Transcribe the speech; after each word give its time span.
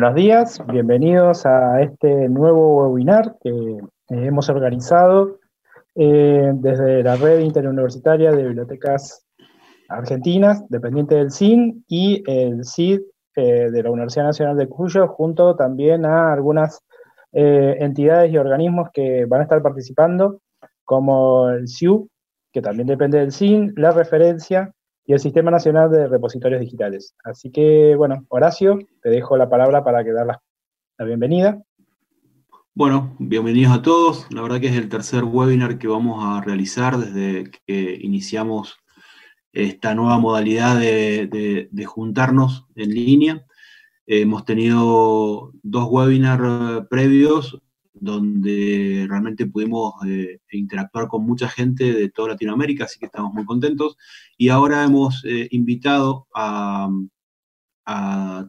Buenos 0.00 0.14
días, 0.14 0.64
bienvenidos 0.68 1.44
a 1.44 1.82
este 1.82 2.28
nuevo 2.28 2.88
webinar 2.88 3.34
que 3.42 3.50
eh, 3.50 3.80
hemos 4.08 4.48
organizado 4.48 5.40
eh, 5.96 6.52
desde 6.54 7.02
la 7.02 7.16
Red 7.16 7.40
Interuniversitaria 7.40 8.30
de 8.30 8.44
Bibliotecas 8.44 9.26
Argentinas, 9.88 10.62
dependiente 10.68 11.16
del 11.16 11.32
CIN, 11.32 11.84
y 11.88 12.22
el 12.30 12.64
CID 12.64 13.00
eh, 13.34 13.70
de 13.72 13.82
la 13.82 13.90
Universidad 13.90 14.26
Nacional 14.26 14.56
de 14.56 14.68
Cuyo, 14.68 15.08
junto 15.08 15.56
también 15.56 16.06
a 16.06 16.32
algunas 16.32 16.80
entidades 17.32 18.32
y 18.32 18.38
organismos 18.38 18.90
que 18.92 19.24
van 19.24 19.40
a 19.40 19.42
estar 19.42 19.60
participando, 19.62 20.42
como 20.84 21.48
el 21.48 21.66
CIU, 21.66 22.08
que 22.52 22.62
también 22.62 22.86
depende 22.86 23.18
del 23.18 23.32
CIN, 23.32 23.74
la 23.76 23.90
referencia 23.90 24.72
y 25.08 25.14
el 25.14 25.20
Sistema 25.20 25.50
Nacional 25.50 25.90
de 25.90 26.06
Repositorios 26.06 26.60
Digitales. 26.60 27.14
Así 27.24 27.50
que, 27.50 27.96
bueno, 27.96 28.26
Horacio, 28.28 28.78
te 29.00 29.08
dejo 29.08 29.38
la 29.38 29.48
palabra 29.48 29.82
para 29.82 30.04
que 30.04 30.12
dar 30.12 30.26
la, 30.26 31.04
bienvenida. 31.06 31.62
Bueno, 32.74 33.16
bienvenidos 33.18 33.72
a 33.72 33.80
todos. 33.80 34.26
La 34.30 34.42
verdad 34.42 34.60
que 34.60 34.66
es 34.66 34.76
el 34.76 34.90
tercer 34.90 35.24
webinar 35.24 35.78
que 35.78 35.88
vamos 35.88 36.22
a 36.22 36.42
realizar 36.42 36.98
desde 36.98 37.50
que 37.66 37.98
iniciamos 38.02 38.76
esta 39.54 39.94
nueva 39.94 40.18
modalidad 40.18 40.78
de, 40.78 41.84
juntarnos 41.86 42.66
en 42.76 42.90
línea. 42.90 43.46
hemos 44.06 44.44
tenido 44.44 45.52
dos 45.62 45.88
webinars 45.90 46.86
previos 46.90 47.58
donde 48.00 49.06
realmente 49.08 49.46
pudimos 49.46 49.94
eh, 50.06 50.40
interactuar 50.52 51.08
con 51.08 51.24
mucha 51.24 51.48
gente 51.48 51.92
de 51.92 52.10
toda 52.10 52.30
Latinoamérica, 52.30 52.84
así 52.84 52.98
que 52.98 53.06
estamos 53.06 53.32
muy 53.32 53.44
contentos. 53.44 53.96
Y 54.36 54.48
ahora 54.48 54.84
hemos 54.84 55.24
eh, 55.24 55.48
invitado 55.50 56.28
a, 56.34 56.90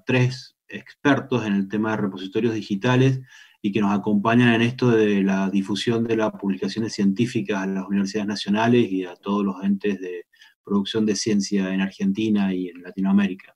tres 0.05 0.57
expertos 0.67 1.45
en 1.45 1.53
el 1.53 1.69
tema 1.69 1.91
de 1.91 1.97
repositorios 1.97 2.53
digitales 2.53 3.21
y 3.61 3.71
que 3.71 3.79
nos 3.79 3.97
acompañan 3.97 4.53
en 4.53 4.61
esto 4.61 4.91
de 4.91 5.23
la 5.23 5.49
difusión 5.49 6.03
de 6.03 6.17
las 6.17 6.31
publicaciones 6.31 6.93
científicas 6.93 7.63
a 7.63 7.65
las 7.65 7.87
universidades 7.87 8.27
nacionales 8.27 8.91
y 8.91 9.05
a 9.05 9.15
todos 9.15 9.45
los 9.45 9.63
entes 9.63 10.01
de 10.01 10.25
producción 10.61 11.05
de 11.05 11.15
ciencia 11.15 11.73
en 11.73 11.79
Argentina 11.79 12.53
y 12.53 12.67
en 12.67 12.81
Latinoamérica. 12.81 13.55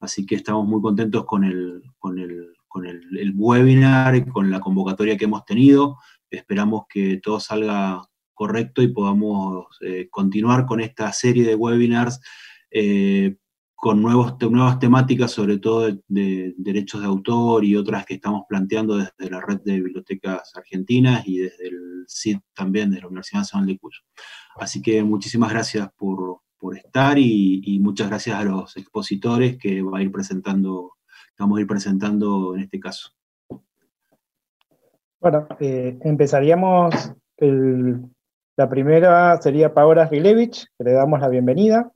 Así 0.00 0.26
que 0.26 0.34
estamos 0.34 0.66
muy 0.66 0.82
contentos 0.82 1.24
con 1.24 1.44
el, 1.44 1.82
con 1.98 2.18
el 2.18 2.54
con 2.74 2.86
el, 2.86 3.32
webinar 3.36 4.16
y 4.16 4.24
con 4.24 4.50
la 4.50 4.58
convocatoria 4.58 5.16
que 5.16 5.26
hemos 5.26 5.44
tenido. 5.44 5.96
Esperamos 6.28 6.86
que 6.88 7.20
todo 7.22 7.38
salga 7.38 8.02
correcto 8.34 8.82
y 8.82 8.88
podamos 8.88 9.66
eh, 9.80 10.08
continuar 10.10 10.66
con 10.66 10.80
esta 10.80 11.12
serie 11.12 11.44
de 11.44 11.54
webinars 11.54 12.18
eh, 12.72 13.36
con 13.76 14.02
nuevos, 14.02 14.34
nuevas 14.50 14.80
temáticas, 14.80 15.30
sobre 15.30 15.58
todo 15.58 15.82
de, 16.08 16.54
derechos 16.56 17.00
de 17.00 17.06
autor 17.06 17.64
y 17.64 17.76
otras 17.76 18.04
que 18.04 18.14
estamos 18.14 18.42
planteando 18.48 18.96
desde 18.96 19.30
la 19.30 19.40
red 19.40 19.60
de 19.60 19.74
bibliotecas 19.74 20.50
argentinas 20.56 21.28
y 21.28 21.38
desde 21.38 21.68
el 21.68 22.04
CID 22.08 22.38
también 22.54 22.90
de 22.90 23.02
la 23.02 23.06
Universidad 23.06 23.42
Nacional 23.42 23.68
de 23.68 23.78
Cuyo. 23.78 24.00
Así 24.56 24.82
que 24.82 25.04
muchísimas 25.04 25.52
gracias 25.52 25.88
por, 25.96 26.40
estar 26.76 27.18
y, 27.18 27.60
y, 27.62 27.78
muchas 27.78 28.08
gracias 28.08 28.36
a 28.36 28.42
los 28.42 28.74
expositores 28.78 29.58
que 29.58 29.82
va 29.82 29.98
a 29.98 30.02
ir 30.02 30.10
presentando 30.10 30.93
vamos 31.38 31.58
a 31.58 31.60
ir 31.60 31.66
presentando 31.66 32.54
en 32.54 32.62
este 32.62 32.80
caso. 32.80 33.10
Bueno, 35.20 35.46
eh, 35.58 35.98
empezaríamos, 36.02 37.12
la 37.38 38.68
primera 38.68 39.40
sería 39.40 39.72
Paola 39.72 40.06
Rilevich, 40.06 40.66
que 40.76 40.84
le 40.84 40.92
damos 40.92 41.20
la 41.20 41.28
bienvenida. 41.28 41.90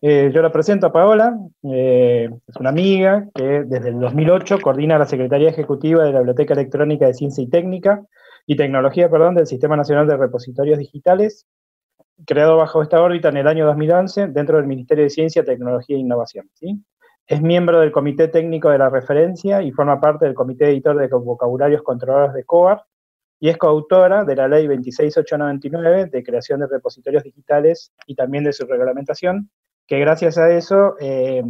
Eh, 0.00 0.30
yo 0.34 0.40
la 0.40 0.50
presento 0.50 0.86
a 0.86 0.92
Paola, 0.92 1.38
eh, 1.64 2.30
es 2.46 2.56
una 2.56 2.70
amiga 2.70 3.28
que 3.34 3.64
desde 3.64 3.90
el 3.90 4.00
2008 4.00 4.58
coordina 4.60 4.98
la 4.98 5.04
Secretaría 5.04 5.50
Ejecutiva 5.50 6.02
de 6.02 6.12
la 6.12 6.20
Biblioteca 6.20 6.54
Electrónica 6.54 7.06
de 7.06 7.14
Ciencia 7.14 7.44
y 7.44 7.48
Técnica 7.50 8.02
y 8.46 8.56
Tecnología 8.56 9.10
perdón, 9.10 9.34
del 9.34 9.46
Sistema 9.46 9.76
Nacional 9.76 10.06
de 10.06 10.16
Repositorios 10.16 10.78
Digitales, 10.78 11.46
creado 12.26 12.56
bajo 12.56 12.82
esta 12.82 13.02
órbita 13.02 13.28
en 13.28 13.36
el 13.36 13.46
año 13.46 13.66
2011 13.66 14.28
dentro 14.28 14.56
del 14.56 14.66
Ministerio 14.66 15.04
de 15.04 15.10
Ciencia, 15.10 15.44
Tecnología 15.44 15.96
e 15.96 16.00
Innovación. 16.00 16.48
¿sí? 16.54 16.82
Es 17.26 17.40
miembro 17.40 17.80
del 17.80 17.92
Comité 17.92 18.28
Técnico 18.28 18.68
de 18.70 18.78
la 18.78 18.90
Referencia 18.90 19.62
y 19.62 19.70
forma 19.70 20.00
parte 20.00 20.24
del 20.24 20.34
Comité 20.34 20.70
Editor 20.70 20.98
de 20.98 21.06
Vocabularios 21.06 21.82
Controlados 21.82 22.34
de 22.34 22.44
COAR 22.44 22.84
y 23.38 23.48
es 23.48 23.56
coautora 23.56 24.24
de 24.24 24.36
la 24.36 24.48
Ley 24.48 24.66
26899 24.66 26.06
de 26.06 26.22
creación 26.22 26.60
de 26.60 26.66
repositorios 26.66 27.22
digitales 27.22 27.92
y 28.06 28.14
también 28.14 28.44
de 28.44 28.52
su 28.52 28.66
reglamentación, 28.66 29.50
que 29.86 29.98
gracias 29.98 30.38
a 30.38 30.50
eso 30.50 30.96
eh, 31.00 31.42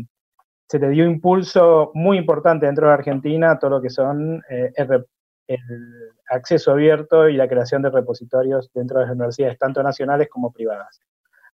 se 0.69 0.78
le 0.78 0.88
dio 0.91 1.05
impulso 1.05 1.91
muy 1.94 2.16
importante 2.16 2.66
dentro 2.66 2.87
de 2.87 2.94
Argentina 2.94 3.50
a 3.50 3.59
todo 3.59 3.72
lo 3.72 3.82
que 3.82 3.91
son 3.91 4.43
eh, 4.49 4.72
el, 4.77 5.05
acceso 6.31 6.72
abierto 6.72 7.28
y 7.28 7.37
la 7.37 7.47
creación 7.47 7.82
de 7.82 7.91
repositorios 7.91 8.71
dentro 8.72 8.99
de 8.99 9.05
las 9.05 9.15
universidades, 9.15 9.59
tanto 9.59 9.82
nacionales 9.82 10.31
como 10.31 10.50
privadas. 10.50 11.03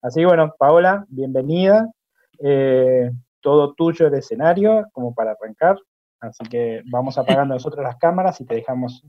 Así 0.03 0.21
que 0.21 0.27
bueno, 0.27 0.55
Paola, 0.57 1.05
bienvenida. 1.09 1.91
Eh, 2.39 3.11
todo 3.41 3.75
tuyo 3.75 4.07
el 4.07 4.15
escenario 4.15 4.87
como 4.93 5.15
para 5.15 5.33
arrancar. 5.33 5.77
Así 6.21 6.45
que 6.51 6.83
vamos 6.87 7.17
apagando 7.19 7.55
nosotros 7.55 7.83
las 7.83 7.97
cámaras 7.97 8.41
y 8.41 8.47
te 8.47 8.57
dejamos 8.57 9.05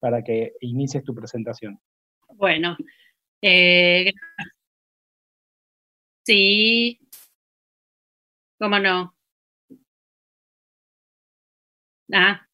para 0.00 0.22
que 0.22 0.52
inicies 0.60 1.04
tu 1.04 1.14
presentación. 1.14 1.80
Bueno, 2.34 2.76
eh, 3.40 4.12
sí, 6.24 6.98
cómo 8.58 8.78
no. 8.78 9.14
Ah, 12.12 12.46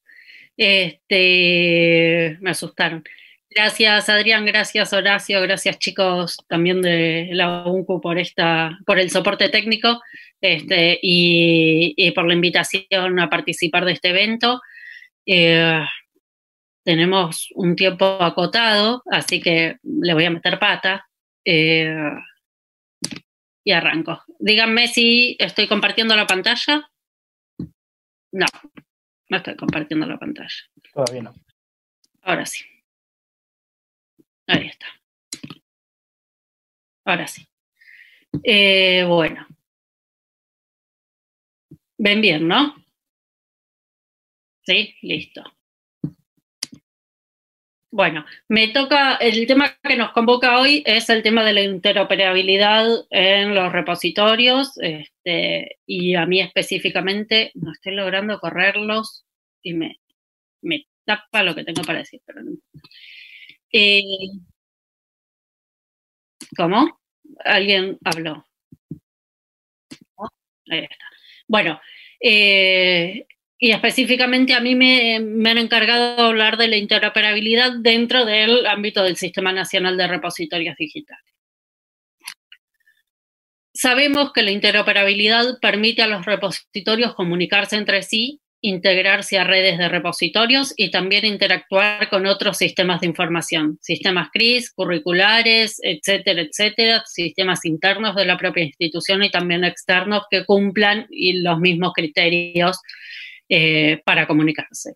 este, 0.57 2.39
me 2.41 2.51
asustaron. 2.51 3.03
Gracias 3.51 4.09
Adrián, 4.11 4.45
gracias 4.45 4.93
Horacio, 4.93 5.41
gracias 5.41 5.79
chicos 5.79 6.37
también 6.49 6.83
de 6.83 7.31
la 7.33 7.65
UNCU 7.67 8.01
por 8.01 8.19
esta, 8.19 8.79
por 8.85 8.99
el 8.99 9.11
soporte 9.11 9.49
técnico 9.49 10.03
este, 10.41 10.99
y, 11.03 12.11
por 12.13 12.27
la 12.27 12.35
invitación 12.35 13.19
a 13.19 13.31
participar 13.31 13.87
de 13.87 13.93
este 13.93 14.11
evento. 14.11 14.61
Eh, 15.25 15.81
tenemos 16.85 17.49
un 17.55 17.75
tiempo 17.75 18.05
acotado, 18.21 19.03
así 19.11 19.41
que 19.41 19.77
le 19.83 20.15
voy 20.15 20.25
a 20.27 20.31
meter 20.31 20.59
pata 20.59 21.09
eh, 21.45 22.13
y 23.65 23.73
arranco. 23.73 24.23
Díganme 24.39 24.89
si 24.89 25.37
estoy 25.39 25.67
compartiendo 25.67 26.15
la 26.17 26.27
pantalla. 26.27 26.91
No, 28.33 28.47
no 29.29 29.37
estoy 29.37 29.57
compartiendo 29.57 30.07
la 30.07 30.19
pantalla. 30.19 30.55
Todavía 30.93 31.23
no. 31.23 31.35
Ahora 32.23 32.47
sí. 32.47 32.65
Ahí 34.49 34.67
está. 34.67 34.87
Ahora 37.05 37.27
sí. 37.29 37.47
Eh, 38.43 39.05
bueno. 39.07 39.47
Ven 41.99 42.21
bien, 42.21 42.49
¿no? 42.49 42.75
Sí, 44.63 44.95
listo. 45.03 45.43
Bueno, 47.91 48.25
me 48.49 48.69
toca, 48.69 49.17
el 49.17 49.47
tema 49.47 49.75
que 49.83 49.97
nos 49.97 50.13
convoca 50.13 50.61
hoy 50.61 50.83
es 50.87 51.09
el 51.09 51.23
tema 51.23 51.43
de 51.43 51.55
la 51.55 51.63
interoperabilidad 51.63 52.87
en 53.11 53.55
los 53.55 53.73
repositorios 53.73 54.79
este, 54.81 55.79
y 55.87 56.15
a 56.15 56.27
mí 56.27 56.41
específicamente 56.41 57.51
no 57.55 57.73
estoy 57.73 57.95
logrando 57.95 58.39
correrlos 58.41 59.25
y 59.63 59.73
me, 59.73 60.01
me 60.61 60.87
tapa 61.07 61.43
lo 61.43 61.55
que 61.55 61.65
tengo 61.65 61.83
para 61.83 62.01
decir, 62.01 62.21
pero 62.27 62.43
no. 62.43 62.53
Eh, 63.73 64.03
¿Cómo? 66.57 66.99
Alguien 67.45 67.99
habló. 68.05 68.45
Ahí 70.71 70.81
está. 70.81 71.05
Bueno, 71.47 71.81
eh, 72.21 73.27
y 73.59 73.71
específicamente 73.73 74.55
a 74.55 74.61
mí 74.61 74.75
me, 74.75 75.17
han 75.17 75.59
encargado 75.59 76.17
de 76.17 76.23
hablar 76.23 76.57
de 76.57 76.69
la 76.69 76.77
interoperabilidad 76.77 77.73
dentro 77.81 78.25
del 78.25 78.67
ámbito 78.67 79.03
del 79.03 79.17
Sistema 79.17 79.53
Nacional 79.53 79.97
de 79.97 80.07
Repositorios 80.07 80.77
Digitales. 80.77 81.25
Sabemos 83.75 84.33
que 84.33 84.43
la 84.43 84.51
interoperabilidad 84.51 85.59
permite 85.61 86.03
a 86.03 86.09
los 86.09 86.27
repositorios 86.27 87.15
comunicarse 87.15 87.77
entre 87.77 88.03
sí 88.03 88.41
integrarse 88.61 89.39
a 89.39 89.45
redes 89.45 89.79
de 89.79 89.89
repositorios 89.89 90.75
y 90.77 90.91
también 90.91 91.25
interactuar 91.25 92.09
con 92.09 92.27
otros 92.27 92.57
sistemas 92.59 93.01
de 93.01 93.07
información, 93.07 93.79
sistemas 93.81 94.31
CRIS, 94.33 94.73
curriculares, 94.73 95.81
etcétera, 95.83 96.43
etcétera, 96.43 97.03
sistemas 97.07 97.65
internos 97.65 98.17
de 98.17 98.25
la 98.25 98.37
propia 98.37 98.65
institución 98.65 99.23
y 99.23 99.31
también 99.31 99.65
externos 99.65 100.25
que 100.31 100.45
cumplan 100.45 101.07
los 101.11 101.59
mismos 101.61 101.93
criterios 101.95 102.81
eh, 103.49 104.01
para 104.05 104.27
comunicarse. 104.27 104.95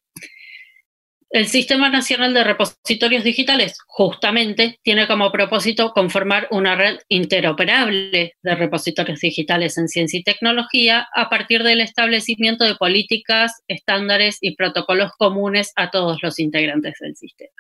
El 1.33 1.47
Sistema 1.47 1.89
Nacional 1.89 2.35
de 2.35 2.45
Repositorios 2.45 3.25
Digitales 3.25 3.79
justamente 3.87 4.79
tiene 4.83 5.07
como 5.07 5.33
propósito 5.33 5.93
conformar 5.93 6.47
una 6.51 6.77
red 6.77 6.99
interoperable 7.09 8.35
de 8.43 8.55
repositorios 8.55 9.21
digitales 9.21 9.79
en 9.79 9.89
ciencia 9.89 10.21
y 10.21 10.25
tecnología 10.25 11.09
a 11.15 11.31
partir 11.31 11.63
del 11.63 11.81
establecimiento 11.81 12.65
de 12.65 12.75
políticas, 12.75 13.63
estándares 13.67 14.37
y 14.43 14.57
protocolos 14.57 15.13
comunes 15.17 15.73
a 15.77 15.89
todos 15.89 16.19
los 16.23 16.39
integrantes 16.39 16.97
del 17.01 17.17
sistema. 17.17 17.57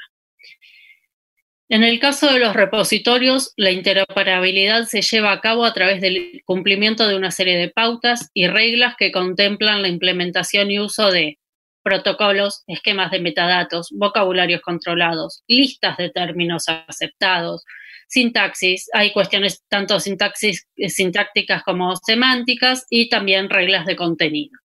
En 1.70 1.82
el 1.82 1.98
caso 1.98 2.30
de 2.30 2.40
los 2.40 2.54
repositorios, 2.54 3.54
la 3.56 3.70
interoperabilidad 3.70 4.84
se 4.84 5.00
lleva 5.00 5.32
a 5.32 5.40
cabo 5.40 5.64
a 5.64 5.72
través 5.72 6.02
del 6.02 6.42
cumplimiento 6.44 7.08
de 7.08 7.16
una 7.16 7.30
serie 7.30 7.56
de 7.56 7.70
pautas 7.70 8.28
y 8.34 8.48
reglas 8.48 8.96
que 8.98 9.12
contemplan 9.12 9.80
la 9.80 9.88
implementación 9.88 10.70
y 10.70 10.78
uso 10.78 11.10
de 11.10 11.38
protocolos, 11.82 12.62
esquemas 12.66 13.10
de 13.10 13.20
metadatos, 13.20 13.88
vocabularios 13.92 14.60
controlados, 14.60 15.42
listas 15.46 15.96
de 15.96 16.10
términos 16.10 16.64
aceptados, 16.68 17.64
sintaxis, 18.08 18.88
hay 18.92 19.12
cuestiones 19.12 19.64
tanto 19.68 19.96
eh, 19.96 20.88
sintácticas 20.88 21.62
como 21.62 21.96
semánticas 21.96 22.86
y 22.90 23.08
también 23.08 23.48
reglas 23.48 23.86
de 23.86 23.96
contenido. 23.96 24.58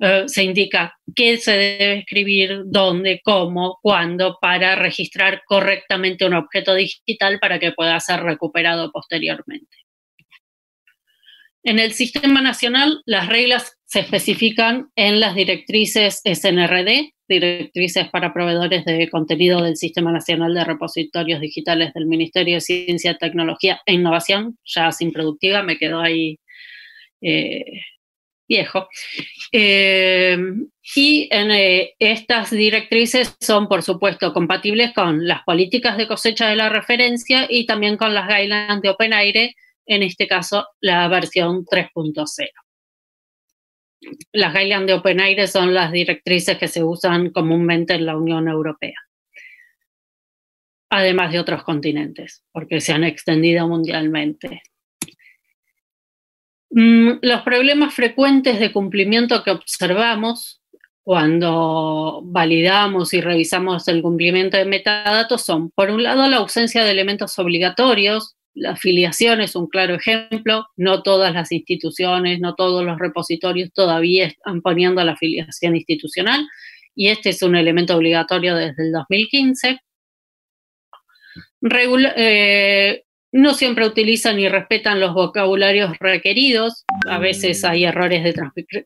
Eh, 0.00 0.24
se 0.26 0.44
indica 0.44 0.96
qué 1.14 1.36
se 1.36 1.52
debe 1.52 1.98
escribir, 1.98 2.62
dónde, 2.64 3.20
cómo, 3.22 3.78
cuándo, 3.82 4.38
para 4.40 4.74
registrar 4.74 5.42
correctamente 5.46 6.24
un 6.24 6.34
objeto 6.34 6.74
digital 6.74 7.38
para 7.38 7.58
que 7.58 7.72
pueda 7.72 8.00
ser 8.00 8.20
recuperado 8.22 8.90
posteriormente. 8.90 9.76
En 11.62 11.78
el 11.78 11.92
sistema 11.92 12.40
nacional, 12.40 13.02
las 13.04 13.28
reglas 13.28 13.76
se 13.84 14.00
especifican 14.00 14.88
en 14.96 15.20
las 15.20 15.34
directrices 15.34 16.22
SNRD, 16.24 17.12
directrices 17.28 18.08
para 18.08 18.32
proveedores 18.32 18.84
de 18.86 19.08
contenido 19.10 19.62
del 19.62 19.76
Sistema 19.76 20.10
Nacional 20.10 20.54
de 20.54 20.64
Repositorios 20.64 21.40
Digitales 21.40 21.92
del 21.92 22.06
Ministerio 22.06 22.54
de 22.54 22.60
Ciencia, 22.62 23.18
Tecnología 23.18 23.80
e 23.84 23.92
Innovación, 23.92 24.58
ya 24.64 24.90
sin 24.90 25.12
productiva, 25.12 25.62
me 25.62 25.76
quedó 25.76 26.00
ahí 26.00 26.40
eh, 27.20 27.82
viejo. 28.48 28.88
Eh, 29.52 30.38
y 30.96 31.28
eh, 31.30 31.94
estas 31.98 32.50
directrices 32.50 33.36
son, 33.38 33.68
por 33.68 33.82
supuesto, 33.82 34.32
compatibles 34.32 34.92
con 34.94 35.26
las 35.28 35.42
políticas 35.44 35.96
de 35.98 36.08
cosecha 36.08 36.48
de 36.48 36.56
la 36.56 36.68
referencia 36.70 37.46
y 37.48 37.66
también 37.66 37.96
con 37.96 38.14
las 38.14 38.26
guidelines 38.26 38.80
de 38.80 38.88
OpenAire 38.88 39.54
en 39.86 40.02
este 40.02 40.26
caso 40.26 40.66
la 40.80 41.08
versión 41.08 41.64
3.0. 41.64 42.48
Las 44.32 44.54
guidelines 44.54 44.86
de 44.86 44.94
OpenAIRE 44.94 45.46
son 45.46 45.74
las 45.74 45.92
directrices 45.92 46.56
que 46.56 46.68
se 46.68 46.82
usan 46.82 47.30
comúnmente 47.30 47.94
en 47.94 48.06
la 48.06 48.16
Unión 48.16 48.48
Europea, 48.48 48.96
además 50.88 51.32
de 51.32 51.38
otros 51.38 51.62
continentes, 51.64 52.42
porque 52.52 52.80
se 52.80 52.92
han 52.92 53.04
extendido 53.04 53.68
mundialmente. 53.68 54.62
Mm, 56.70 57.18
los 57.22 57.42
problemas 57.42 57.92
frecuentes 57.92 58.60
de 58.60 58.72
cumplimiento 58.72 59.42
que 59.42 59.50
observamos 59.50 60.60
cuando 61.02 62.20
validamos 62.24 63.12
y 63.14 63.20
revisamos 63.20 63.88
el 63.88 64.02
cumplimiento 64.02 64.56
de 64.56 64.64
metadatos 64.64 65.42
son, 65.42 65.70
por 65.70 65.90
un 65.90 66.02
lado, 66.02 66.28
la 66.28 66.36
ausencia 66.36 66.84
de 66.84 66.90
elementos 66.92 67.38
obligatorios, 67.38 68.36
la 68.54 68.72
afiliación 68.72 69.40
es 69.40 69.54
un 69.56 69.68
claro 69.68 69.94
ejemplo. 69.94 70.66
No 70.76 71.02
todas 71.02 71.32
las 71.34 71.52
instituciones, 71.52 72.40
no 72.40 72.54
todos 72.54 72.84
los 72.84 72.98
repositorios 72.98 73.72
todavía 73.72 74.26
están 74.26 74.60
poniendo 74.60 75.02
la 75.04 75.12
afiliación 75.12 75.76
institucional 75.76 76.46
y 76.94 77.08
este 77.08 77.30
es 77.30 77.42
un 77.42 77.56
elemento 77.56 77.96
obligatorio 77.96 78.54
desde 78.54 78.84
el 78.84 78.92
2015. 78.92 79.80
Eh, 82.16 83.04
no 83.32 83.54
siempre 83.54 83.86
utilizan 83.86 84.36
ni 84.36 84.48
respetan 84.48 84.98
los 84.98 85.14
vocabularios 85.14 85.96
requeridos. 86.00 86.84
A 87.06 87.18
veces 87.18 87.64
hay 87.64 87.84
errores 87.84 88.24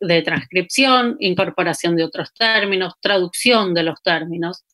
de 0.01 0.23
transcripción, 0.23 1.17
incorporación 1.19 1.97
de 1.97 2.05
otros 2.05 2.35
términos, 2.35 2.95
traducción 3.01 3.73
de 3.73 3.85
los 3.85 4.03
términos 4.03 4.65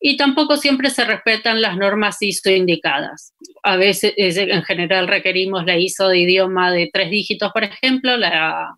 y 0.00 0.16
tampoco 0.16 0.56
siempre 0.56 0.90
se 0.90 1.04
respetan 1.04 1.60
las 1.60 1.76
normas 1.76 2.22
ISO 2.22 2.50
indicadas. 2.50 3.34
A 3.62 3.76
veces, 3.76 4.14
en 4.16 4.62
general, 4.62 5.08
requerimos 5.08 5.64
la 5.64 5.76
ISO 5.76 6.08
de 6.08 6.20
idioma 6.20 6.72
de 6.72 6.88
tres 6.92 7.10
dígitos, 7.10 7.50
por 7.52 7.64
ejemplo, 7.64 8.16
la, 8.16 8.74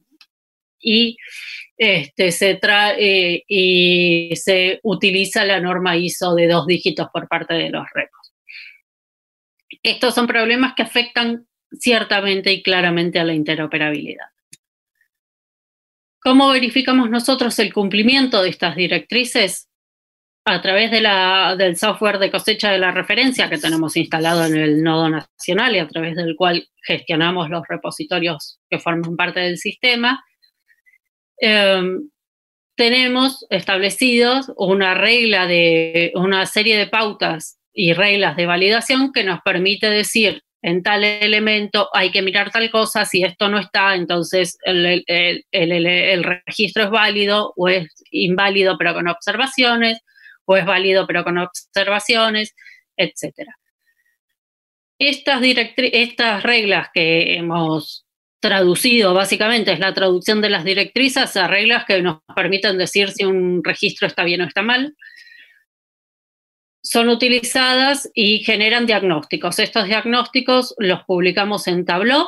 y, 0.79 1.19
este, 1.77 2.33
se 2.33 2.55
trae, 2.55 3.45
y 3.47 4.31
se 4.35 4.81
utiliza 4.83 5.45
la 5.45 5.61
norma 5.61 5.97
ISO 5.97 6.35
de 6.35 6.49
dos 6.49 6.67
dígitos 6.67 7.09
por 7.13 7.29
parte 7.29 7.55
de 7.55 7.71
los 7.71 7.87
repos. 7.95 8.33
Estos 9.83 10.15
son 10.15 10.27
problemas 10.27 10.75
que 10.75 10.83
afectan 10.83 11.47
ciertamente 11.73 12.53
y 12.53 12.63
claramente 12.63 13.19
a 13.19 13.25
la 13.25 13.35
interoperabilidad. 13.35 14.27
¿Cómo 16.23 16.51
verificamos 16.51 17.09
nosotros 17.09 17.59
el 17.59 17.73
cumplimiento 17.73 18.43
de 18.43 18.51
estas 18.51 18.77
directrices? 18.77 19.70
A 20.45 20.63
través 20.63 20.91
de 20.91 21.01
la, 21.01 21.55
del 21.57 21.77
software 21.77 22.19
de 22.19 22.31
cosecha 22.31 22.71
de 22.71 22.79
la 22.79 22.91
referencia 22.91 23.51
que 23.51 23.59
tenemos 23.59 23.97
instalado 23.97 24.45
en 24.47 24.57
el 24.57 24.83
nodo 24.83 25.09
nacional 25.09 25.77
y 25.77 25.79
a 25.79 25.89
través 25.89 26.17
del 26.17 26.35
cual 26.35 26.67
gestionamos 26.83 27.51
los 27.51 27.63
repositorios 27.69 28.59
que 28.69 28.79
forman 28.79 29.17
parte 29.17 29.41
del 29.41 29.59
sistema, 29.59 30.25
em, 31.39 32.09
tenemos 32.75 33.47
establecidos 33.51 34.51
una 34.57 34.95
regla 34.95 35.47
de 35.47 36.13
una 36.15 36.47
serie 36.47 36.79
de 36.79 36.87
pautas 36.87 37.59
y 37.75 37.93
reglas 37.93 38.37
de 38.37 38.47
validación 38.47 39.13
que 39.13 39.25
nos 39.25 39.41
permite 39.43 39.91
decir 39.91 40.43
en 40.63 40.83
tal 40.83 41.05
elemento 41.05 41.89
hay 41.95 42.11
que 42.11 42.23
mirar 42.23 42.51
tal 42.51 42.71
cosa, 42.71 43.05
si 43.05 43.23
esto 43.23 43.49
no 43.49 43.59
está, 43.59 43.95
entonces 43.95 44.59
el, 44.65 45.05
el 45.07 46.25
registro 46.25 46.85
es 46.85 46.91
válido 46.91 47.53
o 47.57 47.69
es 47.69 47.87
inválido 48.11 48.77
pero 48.79 48.95
con 48.95 49.09
observaciones, 49.09 50.01
o 50.45 50.57
es 50.57 50.65
válido 50.65 51.07
pero 51.07 51.25
con 51.25 51.39
observaciones, 51.39 52.55
etc. 52.97 53.49
Estas, 54.99 55.41
estas 55.43 56.43
reglas 56.43 56.89
que 56.93 57.35
hemos 57.35 58.07
traducido 58.41 59.15
básicamente 59.15 59.73
es 59.73 59.81
la 59.81 59.95
traducción 59.95 60.41
de 60.41 60.51
las 60.51 60.65
directrices 60.65 61.37
a 61.37 61.47
reglas 61.47 61.85
que 61.85 62.03
nos 62.03 62.21
permiten 62.35 62.79
decir 62.79 63.11
si 63.11 63.25
un 63.25 63.63
registro 63.63 64.07
está 64.07 64.25
bien 64.25 64.41
o 64.41 64.47
está 64.47 64.63
mal. 64.63 64.97
Son 66.83 67.11
utilizadas 67.11 68.11
y 68.15 68.39
generan 68.39 68.87
diagnósticos. 68.87 69.59
Estos 69.59 69.85
diagnósticos 69.85 70.75
los 70.79 71.05
publicamos 71.05 71.67
en 71.67 71.85
Tableau 71.85 72.27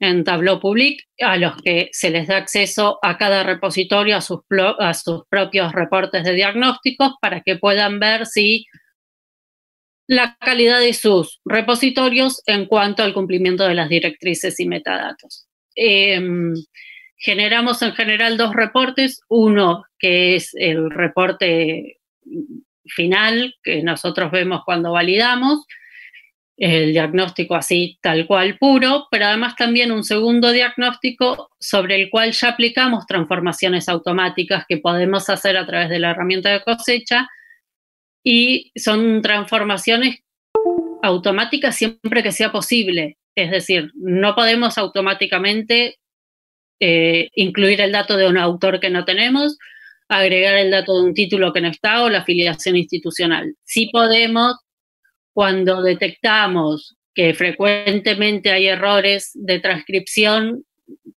en 0.00 0.24
Tableau 0.24 0.60
Public, 0.60 1.02
a 1.20 1.36
los 1.36 1.60
que 1.62 1.88
se 1.92 2.10
les 2.10 2.28
da 2.28 2.36
acceso 2.36 2.98
a 3.02 3.18
cada 3.18 3.42
repositorio, 3.42 4.16
a 4.16 4.20
sus, 4.20 4.40
propios 5.28 5.72
reportes 5.72 6.24
de 6.24 6.34
diagnósticos, 6.34 7.14
para 7.20 7.40
que 7.40 7.56
puedan 7.56 7.98
ver 7.98 8.26
si 8.26 8.66
la 10.06 10.36
calidad 10.40 10.80
de 10.80 10.94
sus 10.94 11.40
repositorios 11.44 12.42
en 12.46 12.66
cuanto 12.66 13.02
al 13.02 13.12
cumplimiento 13.12 13.66
de 13.66 13.74
las 13.74 13.88
directrices 13.88 14.58
y 14.60 14.66
metadatos. 14.66 15.46
Em, 15.74 16.54
generamos 17.16 17.82
en 17.82 17.92
general 17.92 18.36
dos 18.36 18.54
reportes, 18.54 19.20
uno 19.28 19.84
que 19.98 20.36
es 20.36 20.54
el 20.54 20.90
reporte 20.90 21.98
final 22.86 23.54
que 23.62 23.82
nosotros 23.82 24.30
vemos 24.30 24.62
cuando 24.64 24.92
validamos, 24.92 25.66
el 26.58 26.92
diagnóstico 26.92 27.54
así 27.54 27.98
tal 28.02 28.26
cual 28.26 28.58
puro, 28.58 29.06
pero 29.12 29.26
además 29.26 29.54
también 29.54 29.92
un 29.92 30.02
segundo 30.02 30.50
diagnóstico 30.50 31.50
sobre 31.60 31.94
el 31.94 32.10
cual 32.10 32.32
ya 32.32 32.50
aplicamos 32.50 33.06
transformaciones 33.06 33.88
automáticas 33.88 34.64
que 34.68 34.78
podemos 34.78 35.30
hacer 35.30 35.56
a 35.56 35.66
través 35.66 35.88
de 35.88 36.00
la 36.00 36.10
herramienta 36.10 36.50
de 36.50 36.62
cosecha 36.62 37.28
y 38.24 38.72
son 38.74 39.22
transformaciones 39.22 40.18
automáticas 41.02 41.76
siempre 41.76 42.24
que 42.24 42.32
sea 42.32 42.50
posible. 42.50 43.18
Es 43.36 43.52
decir, 43.52 43.92
no 43.94 44.34
podemos 44.34 44.78
automáticamente 44.78 45.98
eh, 46.80 47.28
incluir 47.36 47.80
el 47.80 47.92
dato 47.92 48.16
de 48.16 48.26
un 48.26 48.36
autor 48.36 48.80
que 48.80 48.90
no 48.90 49.04
tenemos, 49.04 49.56
agregar 50.08 50.56
el 50.56 50.72
dato 50.72 50.96
de 50.96 51.04
un 51.04 51.14
título 51.14 51.52
que 51.52 51.60
no 51.60 51.68
está 51.68 52.02
o 52.02 52.08
la 52.08 52.18
afiliación 52.18 52.76
institucional. 52.76 53.54
Sí 53.62 53.90
podemos 53.92 54.56
cuando 55.38 55.82
detectamos 55.82 56.96
que 57.14 57.32
frecuentemente 57.32 58.50
hay 58.50 58.66
errores 58.66 59.30
de 59.34 59.60
transcripción, 59.60 60.64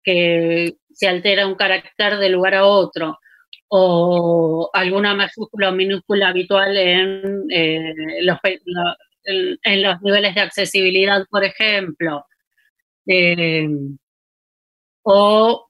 que 0.03 0.75
se 0.93 1.07
altera 1.07 1.47
un 1.47 1.55
carácter 1.55 2.17
de 2.17 2.29
lugar 2.29 2.53
a 2.53 2.67
otro, 2.67 3.17
o 3.67 4.69
alguna 4.73 5.15
mayúscula 5.15 5.69
o 5.69 5.71
minúscula 5.71 6.27
habitual 6.27 6.77
en, 6.77 7.47
eh, 7.49 8.21
los, 8.21 8.37
niveles 10.03 10.35
de 10.35 10.41
accesibilidad, 10.41 11.25
por 11.27 11.43
ejemplo. 11.43 12.23
Eh, 13.07 13.67
o 15.01 15.67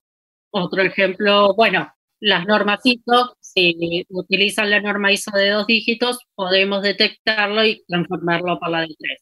otro 0.50 0.82
ejemplo, 0.82 1.54
bueno, 1.56 1.90
las 2.20 2.46
normas 2.46 2.82
ISO 2.84 3.38
si 3.54 4.06
utilizan 4.10 4.70
la 4.70 4.82
norma 4.82 5.12
ISO 5.12 5.32
de 5.32 5.50
dos 5.50 5.68
dígitos, 5.68 6.20
podemos 6.36 6.82
detectarlo 6.82 7.66
y 7.66 7.84
transformarlo 7.88 8.60
por 8.60 8.70
la 8.70 8.82
de 8.82 8.96
tres. 8.98 9.22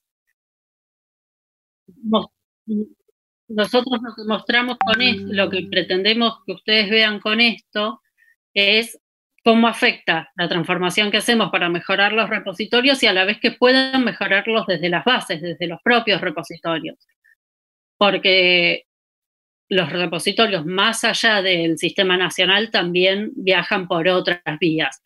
Nosotros 3.48 4.01
nos 4.01 4.17
mostramos 4.27 4.77
con 4.77 5.01
esto, 5.01 5.25
lo 5.27 5.50
que 5.50 5.63
pretendemos 5.63 6.36
que 6.45 6.53
ustedes 6.53 6.89
vean 6.89 7.19
con 7.19 7.41
esto 7.41 8.01
es 8.53 9.00
cómo 9.43 9.67
afecta 9.67 10.31
la 10.36 10.48
transformación 10.48 11.12
que 11.12 11.17
hacemos 11.17 11.50
para 11.50 11.69
mejorar 11.69 12.13
los 12.13 12.29
repositorios 12.29 13.01
y 13.01 13.07
a 13.07 13.13
la 13.13 13.25
vez 13.25 13.39
que 13.39 13.51
puedan 13.51 14.03
mejorarlos 14.03 14.67
desde 14.67 14.89
las 14.89 15.03
bases, 15.05 15.41
desde 15.41 15.67
los 15.67 15.81
propios 15.81 16.21
repositorios. 16.21 16.98
Porque 17.98 18.86
los 19.70 19.92
repositorios 19.92 20.66
más 20.66 21.04
allá 21.04 21.42
del 21.42 21.78
sistema 21.78 22.18
nacional 22.18 22.72
también 22.72 23.32
viajan 23.36 23.88
por 23.88 24.08
otras 24.08 24.42
vías. 24.60 25.02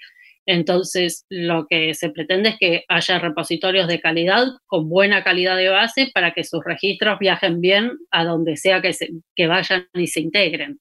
Entonces, 0.46 1.26
lo 1.30 1.68
que 1.68 1.94
se 1.94 2.10
pretende 2.10 2.50
es 2.50 2.58
que 2.58 2.84
haya 2.90 3.20
repositorios 3.20 3.88
de 3.88 4.02
calidad, 4.02 4.48
con 4.66 4.90
buena 4.90 5.24
calidad 5.24 5.56
de 5.56 5.70
base, 5.70 6.12
para 6.14 6.32
que 6.32 6.44
sus 6.44 6.64
registros 6.64 7.20
viajen 7.20 7.62
bien 7.62 7.92
a 8.12 8.26
donde 8.26 8.58
sea 8.58 8.82
que, 8.82 8.94
que 9.36 9.48
vayan 9.48 9.88
y 9.94 10.08
se 10.08 10.20
integren, 10.20 10.80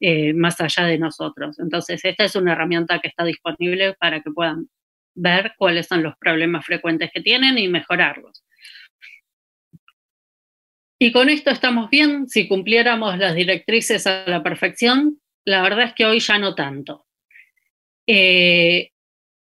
eh, 0.00 0.32
más 0.32 0.60
allá 0.60 0.84
de 0.84 0.98
nosotros. 0.98 1.58
Entonces, 1.58 2.04
esta 2.04 2.24
es 2.24 2.36
una 2.36 2.52
herramienta 2.52 3.00
que 3.00 3.08
está 3.08 3.24
disponible 3.24 3.94
para 3.94 4.20
que 4.20 4.30
puedan 4.30 4.68
ver 5.16 5.52
cuáles 5.56 5.86
son 5.86 6.02
los 6.02 6.14
problemas 6.18 6.64
frecuentes 6.64 7.10
que 7.12 7.20
tienen 7.20 7.58
y 7.58 7.68
mejorarlos. 7.68 8.44
Y 10.98 11.12
con 11.12 11.28
esto 11.28 11.50
estamos 11.50 11.90
bien. 11.90 12.28
Si 12.28 12.48
cumpliéramos 12.48 13.18
las 13.18 13.34
directrices 13.34 14.06
a 14.06 14.24
la 14.26 14.42
perfección, 14.42 15.20
la 15.44 15.62
verdad 15.62 15.86
es 15.86 15.94
que 15.94 16.06
hoy 16.06 16.20
ya 16.20 16.38
no 16.38 16.54
tanto. 16.54 17.06
Eh, 18.06 18.90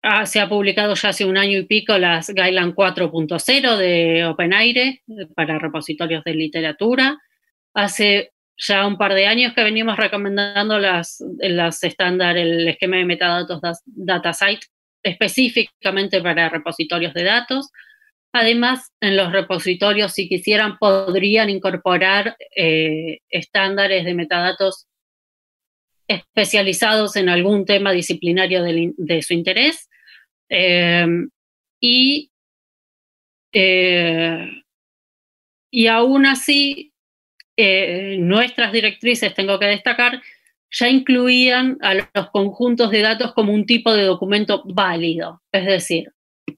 ah, 0.03 0.27
se 0.27 0.41
ha 0.41 0.49
publicado 0.49 0.95
ya 0.95 1.09
hace 1.11 1.25
un 1.25 1.37
año 1.37 1.59
y 1.59 1.65
pico 1.65 1.99
las 1.99 2.29
Guideline 2.29 2.75
4.0 2.75 3.77
de 3.77 4.25
OpenAire 4.27 5.03
para 5.35 5.59
repositorios 5.59 6.25
de 6.25 6.35
literatura. 6.35 7.19
Hace 7.75 8.33
ya 8.57 8.87
un 8.87 8.97
par 8.97 9.15
de 9.15 9.27
años 9.27 9.55
que 9.55 9.65
venimos 9.65 9.97
recomendando 9.97 10.79
las, 10.79 11.23
las 11.39 11.83
estándar, 11.83 12.37
el 12.37 12.69
esquema 12.69 12.97
de 12.97 13.05
metadatos 13.05 13.61
DataSite 13.87 14.67
específicamente 15.03 16.21
para 16.23 16.49
repositorios 16.49 17.13
de 17.15 17.25
datos. 17.25 17.71
Además, 18.33 18.93
en 19.01 19.17
los 19.17 19.31
repositorios, 19.31 20.13
si 20.13 20.27
quisieran, 20.27 20.79
podrían 20.79 21.51
incorporar 21.51 22.37
eh, 22.57 23.19
estándares 23.29 24.07
de 24.07 24.15
metadatos 24.15 24.87
especializados 26.09 27.17
en 27.17 27.29
algún 27.29 27.67
tema 27.67 27.93
disciplinario 27.93 28.63
de, 28.63 29.23
su 29.23 29.35
interés. 29.35 29.91
Eh, 30.49 31.07
y, 31.79 32.31
eh, 33.53 34.51
y 35.71 35.87
aún 35.89 36.25
así, 36.27 36.93
nuestras 38.19 38.73
directrices, 38.73 39.35
tengo 39.35 39.59
que 39.59 39.67
destacar, 39.67 40.23
ya 40.71 40.89
incluían 40.89 41.77
a 41.83 41.95
los 41.95 42.31
conjuntos 42.33 42.91
de 42.91 43.03
datos 43.03 43.35
como 43.35 43.53
un 43.53 43.67
tipo 43.67 43.93
de 43.93 44.05
documento 44.05 44.63
válido. 44.65 45.43
Es 45.53 45.67
decir, 45.67 46.11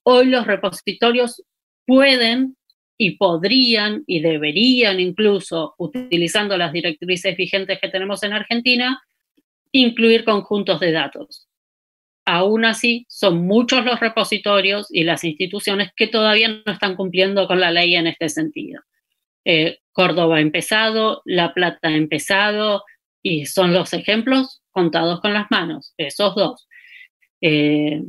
hoy 0.04 0.26
los 0.26 0.46
repositorios 0.46 1.42
pueden 1.86 2.56
y 2.96 3.16
podrían 3.16 4.04
y 4.06 4.20
deberían 4.20 5.00
incluso, 5.00 5.74
utilizando 5.78 6.56
las 6.56 6.72
directrices 6.72 7.36
vigentes 7.36 7.78
que 7.80 7.88
tenemos 7.88 8.22
en 8.22 8.32
Argentina, 8.32 9.02
incluir 9.72 10.24
conjuntos 10.24 10.80
de 10.80 10.92
datos. 10.92 11.48
Aún 12.24 12.64
así, 12.64 13.04
son 13.08 13.46
muchos 13.46 13.84
los 13.84 14.00
repositorios 14.00 14.86
y 14.90 15.04
las 15.04 15.24
instituciones 15.24 15.90
que 15.94 16.06
todavía 16.06 16.48
no 16.48 16.72
están 16.72 16.96
cumpliendo 16.96 17.46
con 17.46 17.60
la 17.60 17.70
ley 17.70 17.94
en 17.96 18.06
este 18.06 18.28
sentido. 18.28 18.80
Eh, 19.44 19.78
Córdoba 19.92 20.36
ha 20.36 20.40
empezado, 20.40 21.20
La 21.24 21.52
Plata 21.52 21.88
ha 21.88 21.96
empezado, 21.96 22.82
y 23.22 23.46
son 23.46 23.72
los 23.72 23.92
ejemplos 23.92 24.62
contados 24.70 25.20
con 25.20 25.34
las 25.34 25.50
manos, 25.50 25.94
esos 25.96 26.34
dos. 26.34 26.66
Eh, 27.40 28.02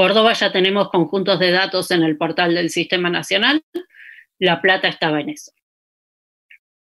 Córdoba 0.00 0.32
ya 0.32 0.50
tenemos 0.50 0.88
conjuntos 0.88 1.38
de 1.38 1.50
datos 1.50 1.90
en 1.90 2.02
el 2.02 2.16
portal 2.16 2.54
del 2.54 2.70
Sistema 2.70 3.10
Nacional, 3.10 3.62
La 4.38 4.62
Plata 4.62 4.88
estaba 4.88 5.20
en 5.20 5.28
eso. 5.28 5.52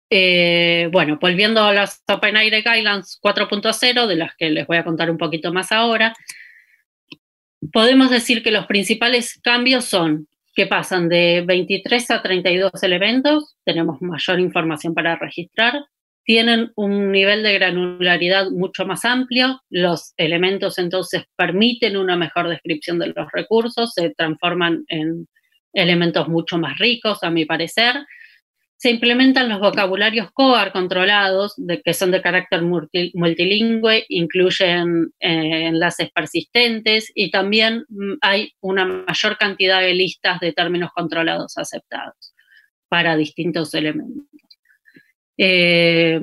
Eh, 0.09 0.88
bueno, 0.93 1.17
volviendo 1.19 1.61
a 1.61 1.73
las 1.73 2.01
OpenAire 2.07 2.61
Guidelines 2.61 3.19
4.0, 3.21 4.07
de 4.07 4.15
las 4.15 4.38
que 4.38 4.49
les 4.51 4.65
voy 4.65 4.77
a 4.77 4.85
contar 4.85 5.11
un 5.11 5.17
poquito 5.17 5.51
más 5.51 5.73
ahora, 5.73 6.15
podemos 7.73 8.09
decir 8.09 8.41
que 8.41 8.51
los 8.51 8.67
principales 8.67 9.38
cambios 9.43 9.83
son 9.83 10.29
que 10.55 10.65
pasan 10.65 11.09
de 11.09 11.43
23 11.45 12.11
a 12.11 12.21
32 12.21 12.71
elementos, 12.83 13.57
tenemos 13.65 14.01
mayor 14.01 14.39
información 14.39 14.93
para 14.93 15.17
registrar, 15.17 15.73
tienen 16.29 16.71
un 16.75 17.12
nivel 17.12 17.41
de 17.41 17.55
granularidad 17.55 18.51
mucho 18.51 18.86
más 18.86 19.03
amplio, 19.03 19.63
los 19.71 20.13
elementos 20.15 20.77
entonces 20.77 21.24
permiten 21.36 21.98
una 21.98 22.15
mejor 22.15 22.48
descripción 22.48 23.00
de 23.00 23.07
los 23.07 23.31
recursos, 23.33 23.95
se 23.95 24.12
transforman 24.12 24.83
en 24.89 25.27
elementos 25.74 26.27
mucho 26.27 26.59
más 26.59 26.77
ricos, 26.77 27.24
a 27.24 27.31
mi 27.31 27.45
parecer. 27.45 27.95
Se 28.77 28.91
implementan 28.91 29.50
los 29.50 29.59
vocabularios 29.59 30.29
COAR 30.31 30.71
controlados, 30.71 31.55
que 31.83 31.95
son 31.95 32.12
de 32.12 32.21
carácter 32.21 32.62
multilingüe, 32.62 34.05
incluyen 34.09 35.12
eh, 35.19 35.65
enlaces 35.65 36.12
persistentes 36.12 37.12
y 37.15 37.31
también 37.31 37.86
mm, 37.89 38.17
hay 38.21 38.51
una 38.62 38.86
mayor 38.86 39.36
cantidad 39.39 39.81
de 39.81 39.95
listas 39.95 40.39
de 40.41 40.53
términos 40.53 40.91
controlados 40.93 41.57
aceptados 41.57 42.36
para 42.88 43.17
distintos 43.17 43.74
elementos. 43.74 44.28
Eh, 45.41 46.19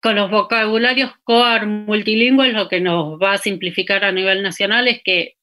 con 0.00 0.14
los 0.14 0.30
vocabularios 0.30 1.10
COAR 1.24 1.66
multilingües, 1.66 2.54
lo 2.54 2.68
que 2.68 2.80
nos 2.80 3.20
va 3.20 3.32
a 3.32 3.38
simplificar 3.38 4.04
a 4.04 4.12
nivel 4.12 4.40
nacional 4.40 4.86
es 4.86 5.02
que 5.02 5.34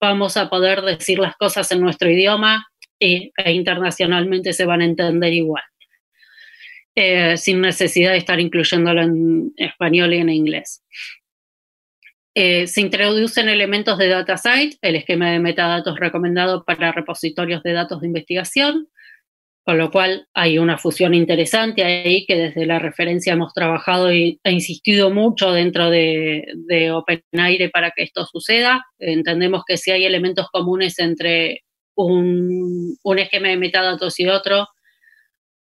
vamos 0.00 0.38
a 0.38 0.48
poder 0.48 0.80
decir 0.80 1.18
las 1.18 1.36
cosas 1.36 1.70
en 1.70 1.82
nuestro 1.82 2.10
idioma 2.10 2.66
e 2.98 3.32
internacionalmente 3.52 4.54
se 4.54 4.64
van 4.64 4.80
a 4.80 4.86
entender 4.86 5.34
igual, 5.34 5.64
eh, 6.94 7.36
sin 7.36 7.60
necesidad 7.60 8.12
de 8.12 8.18
estar 8.18 8.40
incluyéndolo 8.40 9.02
en 9.02 9.52
español 9.58 10.14
y 10.14 10.18
en 10.18 10.30
inglés. 10.30 10.82
Eh, 12.34 12.66
se 12.66 12.80
introducen 12.80 13.50
elementos 13.50 13.98
de 13.98 14.08
DataSite, 14.08 14.78
el 14.80 14.96
esquema 14.96 15.30
de 15.30 15.38
metadatos 15.38 15.98
recomendado 15.98 16.64
para 16.64 16.92
repositorios 16.92 17.62
de 17.62 17.74
datos 17.74 18.00
de 18.00 18.06
investigación, 18.06 18.88
con 19.64 19.78
lo 19.78 19.90
cual 19.90 20.26
hay 20.34 20.58
una 20.58 20.76
fusión 20.76 21.14
interesante 21.14 21.84
ahí 21.84 22.26
que 22.26 22.36
desde 22.36 22.66
la 22.66 22.78
referencia 22.80 23.34
hemos 23.34 23.54
trabajado 23.54 24.08
ha 24.08 24.50
insistido 24.50 25.10
mucho 25.10 25.52
dentro 25.52 25.88
de, 25.88 26.44
de 26.66 26.90
OpenAire 26.90 27.70
para 27.70 27.92
que 27.92 28.02
esto 28.02 28.26
suceda. 28.26 28.84
Entendemos 28.98 29.62
que 29.66 29.76
si 29.76 29.92
hay 29.92 30.04
elementos 30.04 30.48
comunes 30.50 30.98
entre 30.98 31.62
un, 31.94 32.96
un 33.02 33.18
esquema 33.18 33.48
de 33.48 33.56
metadatos 33.56 34.18
y 34.18 34.26
otro, 34.26 34.66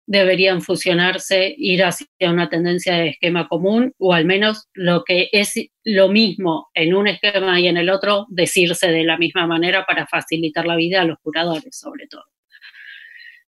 deberían 0.06 0.62
fusionarse, 0.62 1.54
ir 1.58 1.84
hacia 1.84 2.08
una 2.22 2.50
tendencia 2.50 2.96
de 2.96 3.10
esquema 3.10 3.48
común, 3.48 3.94
o 4.00 4.14
al 4.14 4.26
menos 4.26 4.68
lo 4.74 5.04
que 5.04 5.30
es 5.32 5.54
lo 5.84 6.10
mismo 6.10 6.70
en 6.74 6.94
un 6.94 7.08
esquema 7.08 7.60
y 7.60 7.68
en 7.68 7.78
el 7.78 7.90
otro, 7.90 8.26
decirse 8.30 8.88
de 8.88 9.04
la 9.04 9.18
misma 9.18 9.48
manera 9.48 9.86
para 9.86 10.08
facilitar 10.08 10.66
la 10.66 10.76
vida 10.76 11.02
a 11.02 11.06
los 11.06 11.20
curadores, 11.20 11.78
sobre 11.78 12.08
todo. 12.08 12.33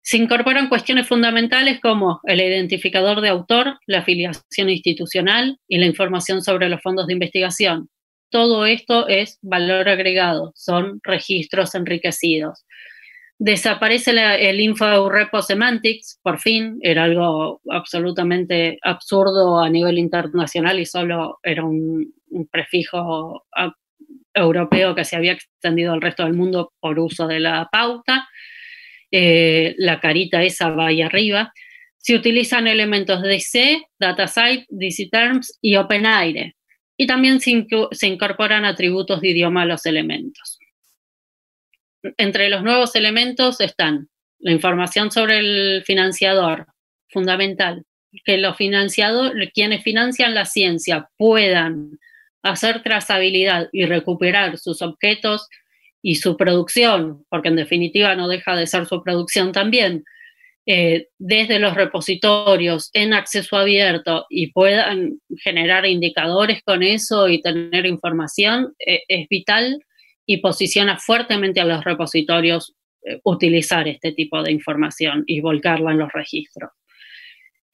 Se 0.03 0.17
incorporan 0.17 0.69
cuestiones 0.69 1.07
fundamentales 1.07 1.81
como 1.81 2.21
el 2.25 2.41
identificador 2.41 3.21
de 3.21 3.29
autor, 3.29 3.79
la 3.87 3.99
afiliación 3.99 4.69
institucional 4.69 5.59
y 5.69 5.79
la 5.79 5.87
información 5.87 6.43
sobre 6.43 6.69
los 6.69 6.83
fondos 6.83 7.07
de 7.07 7.13
investigación. 7.13 7.89
Todo 8.31 8.67
esto 8.67 9.07
es 9.09 9.39
valor 9.43 9.89
agregado, 9.89 10.53
son 10.57 11.01
registros 11.05 11.75
enriquecidos. 11.75 12.65
Desaparece 13.39 14.13
el 14.49 14.61
info 14.61 15.09
repo 15.09 15.43
semantics, 15.43 16.19
por 16.23 16.39
fin, 16.39 16.79
era 16.81 17.05
algo 17.05 17.61
absolutamente 17.71 18.79
absurdo 18.83 19.61
a 19.61 19.69
nivel 19.69 19.99
internacional 19.99 20.79
y 20.79 20.87
solo 20.87 21.39
era 21.43 21.65
un, 21.65 22.13
un 22.31 22.47
prefijo 22.49 23.45
europeo 24.35 24.95
que 24.95 25.05
se 25.05 25.17
había 25.17 25.33
extendido 25.33 25.93
al 25.93 26.01
resto 26.01 26.25
del 26.25 26.35
mundo 26.35 26.73
por 26.81 26.99
uso 26.99 27.27
de 27.27 27.41
la 27.41 27.69
pauta. 27.71 28.29
Eh, 29.13 29.75
la 29.77 30.01
carita 30.01 30.43
esa 30.43 30.71
va 30.71 30.87
ahí 30.87 31.03
arriba. 31.03 31.53
Se 31.99 32.17
utilizan 32.17 32.67
elementos 32.67 33.23
de 33.23 33.39
C, 33.41 33.83
DataSite, 33.99 34.67
DCTerms 34.71 35.59
y 35.61 35.77
OpenAire. 35.77 36.57
Y 36.97 37.07
también 37.07 37.41
se, 37.41 37.67
se 37.93 38.07
incorporan 38.07 38.65
atributos 38.65 39.21
de 39.21 39.29
idioma 39.29 39.63
a 39.63 39.67
los 39.67 39.87
elementos. 39.87 40.59
Entre 42.17 42.49
los 42.49 42.63
nuevos 42.63 42.97
elementos 42.97 43.61
están 43.61 44.09
la 44.39 44.51
información 44.51 45.13
sobre 45.13 45.39
el 45.39 45.85
financiador, 45.85 46.67
fundamental, 47.09 47.85
que 48.25 48.39
los 48.39 48.57
financiadores, 48.57 49.51
quienes 49.53 49.83
financian 49.85 50.35
la 50.35 50.45
ciencia, 50.45 51.09
puedan 51.17 51.99
hacer 52.43 52.83
trazabilidad 52.83 53.69
y 53.73 53.85
recuperar 53.85 54.59
sus 54.59 54.83
objetos 54.83 55.49
y 56.03 56.17
su 56.17 56.37
producción, 56.37 57.25
porque 57.31 57.49
en 57.49 57.57
definitiva 57.57 58.15
no 58.17 58.29
deja 58.29 58.57
de 58.57 58.67
ser 58.67 58.87
su 58.87 59.03
producción 59.03 59.53
también, 59.53 60.05
eh, 60.67 61.09
desde 61.19 61.59
los 61.59 61.75
repositorios 61.75 62.91
en 62.93 63.15
acceso 63.15 63.57
abierto 63.57 64.27
y 64.31 64.53
puedan 64.53 65.19
generar 65.43 65.87
indicadores 65.87 66.63
con 66.63 66.83
eso 66.85 67.29
y 67.29 67.41
tener 67.41 67.87
información, 67.87 68.75
eh, 68.79 69.03
es 69.09 69.29
vital 69.29 69.85
y 70.25 70.37
posiciona 70.37 70.99
fuertemente 70.99 71.61
a 71.61 71.65
los 71.65 71.83
repositorios 71.83 72.75
eh, 73.05 73.19
utilizar 73.25 73.89
este 73.89 74.13
tipo 74.13 74.41
de 74.43 74.53
información 74.53 75.25
y 75.27 75.41
volcarla 75.41 75.91
en 75.91 75.99
los 75.99 76.13
registros. 76.13 76.71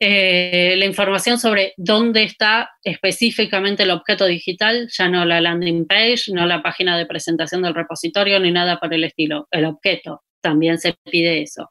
Eh, 0.00 0.76
la 0.76 0.85
información 0.85 1.40
sobre 1.40 1.75
dónde 1.76 2.23
está 2.23 2.71
específicamente 2.85 3.83
el 3.83 3.90
objeto 3.90 4.26
digital, 4.26 4.88
ya 4.97 5.09
no 5.09 5.25
la 5.25 5.40
landing 5.40 5.87
page, 5.87 6.33
no 6.33 6.47
la 6.47 6.62
página 6.62 6.97
de 6.97 7.07
presentación 7.07 7.62
del 7.62 7.75
repositorio 7.75 8.38
ni 8.38 8.52
nada 8.52 8.78
por 8.78 8.95
el 8.95 9.02
estilo, 9.02 9.49
el 9.50 9.64
objeto, 9.64 10.23
también 10.40 10.78
se 10.78 10.95
pide 11.11 11.43
eso. 11.43 11.69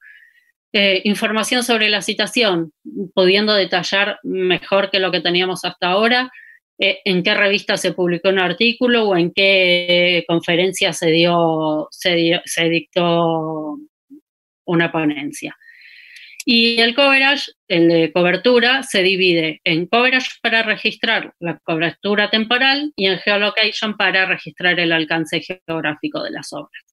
Eh, 0.73 1.01
información 1.05 1.63
sobre 1.63 1.87
la 1.87 2.01
citación, 2.01 2.73
pudiendo 3.13 3.53
detallar 3.53 4.19
mejor 4.23 4.89
que 4.89 4.99
lo 4.99 5.11
que 5.11 5.21
teníamos 5.21 5.63
hasta 5.63 5.87
ahora, 5.87 6.29
eh, 6.79 6.99
en 7.05 7.23
qué 7.23 7.33
revista 7.33 7.77
se 7.77 7.93
publicó 7.93 8.27
un 8.27 8.39
artículo 8.39 9.07
o 9.07 9.15
en 9.15 9.31
qué 9.31 10.25
conferencia 10.27 10.91
se, 10.91 11.11
dio, 11.11 11.87
se 11.91 12.69
dictó 12.69 13.77
una 14.65 14.91
ponencia. 14.91 15.55
Y 16.49 16.79
el 16.79 16.95
coverage, 16.95 17.51
el 17.67 17.89
de 17.89 18.13
cobertura, 18.13 18.81
se 18.81 19.03
divide 19.03 19.59
en 19.65 19.85
coverage 19.85 20.29
para 20.41 20.63
registrar 20.63 21.33
la 21.41 21.59
cobertura 21.59 22.29
temporal 22.29 22.93
y 22.95 23.07
en 23.07 23.19
geolocation 23.19 23.97
para 23.97 24.25
registrar 24.25 24.79
el 24.79 24.93
alcance 24.93 25.41
geográfico 25.41 26.23
de 26.23 26.31
las 26.31 26.53
obras. 26.53 26.85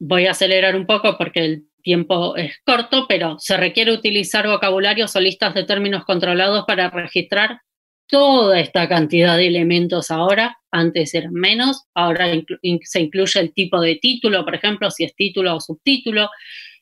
Voy 0.00 0.26
a 0.26 0.32
acelerar 0.32 0.74
un 0.74 0.86
poco 0.86 1.16
porque 1.16 1.44
el 1.44 1.68
tiempo 1.84 2.34
es 2.34 2.58
corto, 2.64 3.06
pero 3.08 3.38
se 3.38 3.56
requiere 3.56 3.92
utilizar 3.92 4.48
vocabularios 4.48 5.14
o 5.14 5.20
listas 5.20 5.54
de 5.54 5.62
términos 5.62 6.04
controlados 6.04 6.64
para 6.66 6.90
registrar 6.90 7.60
toda 8.08 8.58
esta 8.58 8.88
cantidad 8.88 9.36
de 9.36 9.46
elementos 9.46 10.10
ahora, 10.10 10.58
antes 10.72 11.14
eran 11.14 11.32
menos, 11.32 11.84
ahora 11.94 12.26
se 12.82 13.00
incluye 13.00 13.38
el 13.38 13.54
tipo 13.54 13.80
de 13.80 14.00
título, 14.02 14.44
por 14.44 14.56
ejemplo, 14.56 14.90
si 14.90 15.04
es 15.04 15.14
título 15.14 15.54
o 15.54 15.60
subtítulo, 15.60 16.28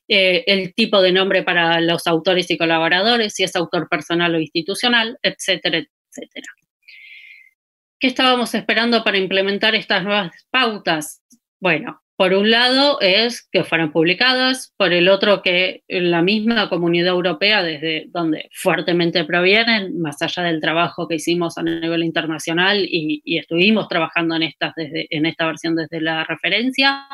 eh, 0.09 0.45
el 0.47 0.75
tipo 0.75 1.03
de 1.03 1.13
nombre 1.13 1.43
para 1.43 1.81
los 1.81 2.07
autores 2.07 2.51
y 2.51 2.59
colaboradores, 2.59 3.35
si 3.35 3.45
es 3.45 3.55
autor 3.55 3.89
personal 3.89 4.35
o 4.35 4.41
institucional, 4.41 5.19
etcétera, 5.23 5.79
etcétera. 5.79 6.47
¿Qué 8.01 8.07
estábamos 8.07 8.55
esperando 8.55 9.05
para 9.05 9.19
implementar 9.19 9.75
estas 9.75 10.05
nuevas 10.05 10.33
pautas? 10.51 11.23
Bueno, 11.61 12.01
por 12.19 12.33
un 12.33 12.51
lado 12.51 13.01
es 13.01 13.49
que 13.53 13.63
fueran 13.63 13.93
publicadas, 13.93 14.75
por 14.77 14.93
el 14.93 15.09
otro 15.09 15.41
que 15.41 15.85
la 15.89 16.21
misma 16.21 16.69
comunidad 16.69 17.11
europea, 17.11 17.63
desde 17.63 18.07
donde 18.09 18.51
fuertemente 18.53 19.25
provienen, 19.25 20.01
más 20.01 20.21
allá 20.21 20.43
del 20.43 20.61
trabajo 20.61 21.07
que 21.07 21.15
hicimos 21.15 21.59
a 21.59 21.63
nivel 21.63 22.03
internacional 22.03 22.85
y, 22.85 23.23
estuvimos 23.39 23.87
trabajando 23.87 24.35
en, 24.35 24.43
estas 24.43 24.75
desde, 24.75 25.07
en 25.11 25.27
esta 25.27 25.47
versión 25.47 25.77
desde 25.77 26.01
la 26.01 26.25
referencia, 26.25 27.07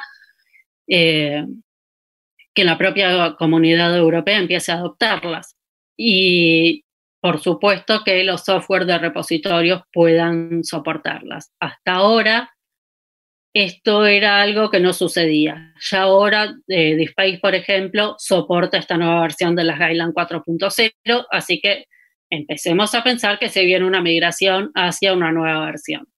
eh, 0.87 1.45
que 2.55 2.65
la 2.65 2.79
propia 2.79 3.35
comunidad 3.37 3.97
europea 3.97 4.39
empiece 4.39 4.73
a 4.73 4.77
adoptarlas. 4.77 5.57
Y 5.97 6.85
por 7.21 7.41
supuesto 7.41 8.03
que 8.05 8.23
los 8.25 8.45
software 8.45 8.87
de 8.87 8.99
repositorios 8.99 9.83
puedan 9.93 10.63
soportarlas. 10.63 11.53
Hasta 11.61 11.93
ahora 11.93 12.55
esto 13.55 14.05
era 14.05 14.43
algo 14.43 14.69
que 14.69 14.81
no 14.81 14.93
sucedía. 14.93 15.73
Ya 15.81 16.03
ahora 16.03 16.55
eh, 16.67 16.97
DISPACE, 16.97 17.39
por 17.39 17.55
ejemplo, 17.55 18.17
soporta 18.19 18.79
esta 18.79 18.97
nueva 18.97 19.21
versión 19.23 19.55
de 19.55 19.65
las 19.65 19.79
Guideline 19.79 20.13
4.0, 20.13 21.27
así 21.31 21.61
que 21.61 21.87
empecemos 22.31 22.95
a 22.97 23.05
pensar 23.05 23.39
que 23.39 23.49
se 23.49 23.65
viene 23.65 23.87
una 23.87 24.03
migración 24.03 24.73
hacia 24.75 25.13
una 25.13 25.31
nueva 25.31 25.67
versión. 25.67 26.09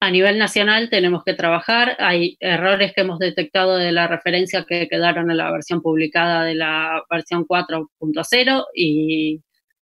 A 0.00 0.10
nivel 0.10 0.38
nacional 0.38 0.90
tenemos 0.90 1.24
que 1.24 1.32
trabajar, 1.32 1.96
hay 1.98 2.36
errores 2.40 2.92
que 2.94 3.00
hemos 3.00 3.18
detectado 3.18 3.78
de 3.78 3.92
la 3.92 4.06
referencia 4.06 4.64
que 4.68 4.88
quedaron 4.88 5.30
en 5.30 5.38
la 5.38 5.50
versión 5.50 5.80
publicada 5.80 6.44
de 6.44 6.54
la 6.54 7.02
versión 7.10 7.46
4.0 7.46 8.64
y, 8.74 9.40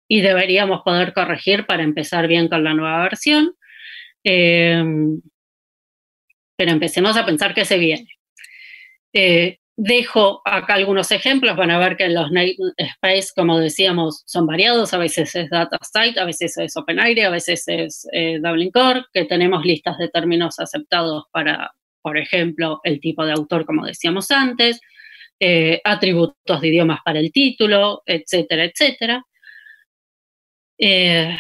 deberíamos 0.10 0.82
poder 0.84 1.14
corregir 1.14 1.66
para 1.66 1.84
empezar 1.84 2.28
bien 2.28 2.48
con 2.48 2.64
la 2.64 2.74
nueva 2.74 3.04
versión. 3.04 3.54
Em, 4.24 5.22
pero 6.58 6.72
empecemos 6.72 7.18
a 7.18 7.26
pensar 7.26 7.54
que 7.54 7.66
se 7.66 7.78
viene. 7.78 8.08
Eh, 9.14 9.60
Dejo 9.82 10.42
acá 10.44 10.74
algunos 10.74 11.10
ejemplos, 11.10 11.56
van 11.56 11.72
a 11.72 11.80
ver 11.80 11.96
que 11.96 12.10
los 12.10 12.30
namespace, 12.32 13.30
como 13.34 13.58
decíamos, 13.58 14.24
son 14.26 14.46
variados, 14.46 14.94
a 14.94 14.98
veces 14.98 15.34
es 15.36 15.50
DataSite, 15.50 16.20
a 16.20 16.26
veces 16.26 16.58
es 16.58 16.76
OpenAire, 16.76 17.24
a 17.24 17.30
veces 17.30 17.64
es 17.66 18.06
eh, 18.12 18.40
Dublin 18.44 18.72
Core, 18.72 19.06
que 19.14 19.24
tenemos 19.24 19.64
listas 19.64 19.98
de 19.98 20.10
términos 20.10 20.60
aceptados 20.60 21.24
para, 21.32 21.72
por 22.02 22.18
ejemplo, 22.18 22.82
el 22.84 23.00
tipo 23.00 23.26
de 23.26 23.32
autor, 23.32 23.66
como 23.66 23.86
decíamos 23.86 24.30
antes, 24.32 24.82
eh, 25.40 25.80
atributos 25.86 26.60
de 26.60 26.68
idiomas 26.68 27.00
para 27.06 27.20
el 27.20 27.32
título, 27.32 28.04
etcétera, 28.06 28.66
etcétera. 28.66 29.24
Eh, 30.78 31.38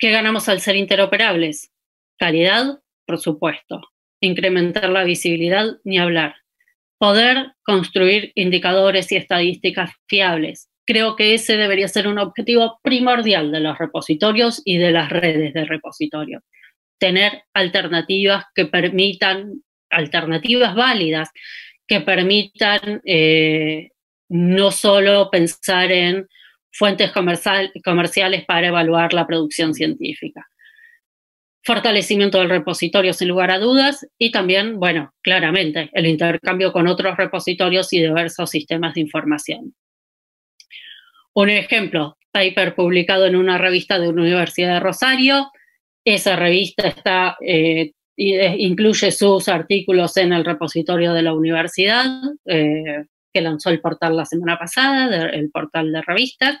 ¿Qué 0.00 0.10
ganamos 0.10 0.48
al 0.48 0.60
ser 0.60 0.74
interoperables? 0.74 1.70
Calidad, 2.18 2.80
por 3.06 3.20
supuesto. 3.20 3.82
Incrementar 4.20 4.88
la 4.88 5.04
visibilidad, 5.04 5.76
ni 5.84 5.98
hablar 5.98 6.41
poder 7.02 7.54
construir 7.64 8.30
indicadores 8.36 9.10
y 9.10 9.16
estadísticas 9.16 9.90
fiables. 10.06 10.70
Creo 10.86 11.16
que 11.16 11.34
ese 11.34 11.56
debería 11.56 11.88
ser 11.88 12.06
un 12.06 12.20
objetivo 12.20 12.78
primordial 12.80 13.50
de 13.50 13.58
los 13.58 13.76
repositorios 13.76 14.62
y 14.64 14.78
de 14.78 14.92
las 14.92 15.10
redes 15.10 15.52
de 15.52 15.64
repositorios. 15.64 16.44
Tener 16.98 17.42
alternativas 17.54 18.44
que 18.54 18.66
permitan, 18.66 19.64
alternativas 19.90 20.76
válidas, 20.76 21.30
que 21.88 22.02
permitan 22.02 23.02
eh, 23.04 23.90
no 24.28 24.70
solo 24.70 25.28
pensar 25.28 25.90
en 25.90 26.28
fuentes 26.70 27.10
comerciales 27.10 28.44
para 28.44 28.68
evaluar 28.68 29.12
la 29.12 29.26
producción 29.26 29.74
científica, 29.74 30.46
fortalecimiento 31.64 32.38
del 32.38 32.50
repositorio 32.50 33.12
sin 33.12 33.28
lugar 33.28 33.50
a 33.50 33.58
dudas 33.58 34.06
y 34.18 34.30
también, 34.30 34.78
bueno, 34.78 35.12
claramente 35.22 35.90
el 35.92 36.06
intercambio 36.06 36.72
con 36.72 36.88
otros 36.88 37.16
repositorios 37.16 37.92
y 37.92 38.00
diversos 38.00 38.50
sistemas 38.50 38.94
de 38.94 39.02
información. 39.02 39.74
Un 41.34 41.50
ejemplo, 41.50 42.18
paper 42.32 42.74
publicado 42.74 43.26
en 43.26 43.36
una 43.36 43.58
revista 43.58 43.98
de 43.98 44.06
la 44.06 44.12
Universidad 44.12 44.74
de 44.74 44.80
Rosario. 44.80 45.50
Esa 46.04 46.36
revista 46.36 46.88
está, 46.88 47.36
eh, 47.40 47.92
eh, 48.16 48.56
incluye 48.58 49.12
sus 49.12 49.48
artículos 49.48 50.16
en 50.16 50.32
el 50.32 50.44
repositorio 50.44 51.12
de 51.12 51.22
la 51.22 51.32
universidad, 51.32 52.06
eh, 52.46 53.04
que 53.32 53.40
lanzó 53.40 53.70
el 53.70 53.80
portal 53.80 54.16
la 54.16 54.26
semana 54.26 54.58
pasada, 54.58 55.28
el 55.30 55.50
portal 55.50 55.92
de 55.92 56.02
revistas. 56.02 56.58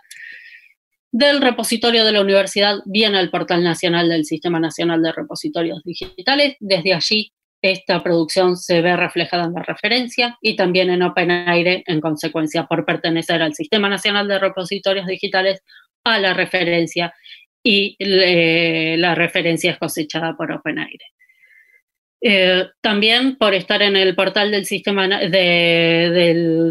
Del 1.14 1.42
repositorio 1.42 2.06
de 2.06 2.12
la 2.12 2.22
universidad 2.22 2.78
viene 2.86 3.18
al 3.18 3.30
portal 3.30 3.62
nacional 3.62 4.08
del 4.08 4.24
Sistema 4.24 4.58
Nacional 4.58 5.02
de 5.02 5.12
Repositorios 5.12 5.82
Digitales. 5.84 6.56
Desde 6.58 6.94
allí 6.94 7.32
esta 7.60 8.02
producción 8.02 8.56
se 8.56 8.80
ve 8.80 8.96
reflejada 8.96 9.44
en 9.44 9.52
la 9.52 9.62
referencia 9.62 10.38
y 10.40 10.56
también 10.56 10.88
en 10.88 11.02
OpenAire, 11.02 11.84
en 11.86 12.00
consecuencia, 12.00 12.64
por 12.64 12.86
pertenecer 12.86 13.42
al 13.42 13.54
Sistema 13.54 13.90
Nacional 13.90 14.26
de 14.26 14.38
Repositorios 14.38 15.06
Digitales, 15.06 15.60
a 16.02 16.18
la 16.18 16.32
referencia 16.32 17.14
y 17.62 17.94
eh, 17.98 18.96
la 18.98 19.14
referencia 19.14 19.70
es 19.70 19.78
cosechada 19.78 20.34
por 20.34 20.50
OpenAire. 20.50 21.04
Eh, 22.24 22.68
también 22.80 23.36
por 23.36 23.52
estar 23.52 23.82
en 23.82 23.96
el 23.96 24.14
portal 24.14 24.52
del 24.52 24.64
sistema, 24.64 25.08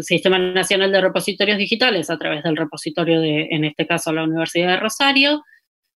sistema 0.00 0.38
Nacional 0.38 0.90
de 0.90 1.00
Repositorios 1.02 1.58
Digitales 1.58 2.08
a 2.08 2.18
través 2.18 2.42
del 2.42 2.56
repositorio 2.56 3.20
de, 3.20 3.48
en 3.50 3.66
este 3.66 3.86
caso, 3.86 4.14
la 4.14 4.24
Universidad 4.24 4.68
de 4.68 4.76
Rosario, 4.78 5.42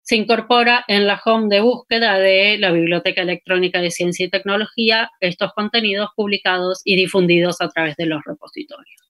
se 0.01 0.17
incorpora 0.17 0.83
en 0.89 1.07
la 1.07 1.21
home 1.23 1.47
de 1.47 1.61
búsqueda 1.61 2.19
de 2.19 2.57
la 2.59 2.71
Biblioteca 2.71 3.21
Electrónica 3.21 3.79
de 3.79 3.91
Ciencia 3.91 4.25
y 4.25 4.29
Tecnología 4.29 5.09
estos 5.21 5.53
contenidos 5.53 6.09
publicados 6.17 6.81
y 6.83 6.97
difundidos 6.97 7.61
a 7.61 7.69
través 7.69 7.95
de 7.95 8.07
los 8.07 8.21
repositorios. 8.25 9.01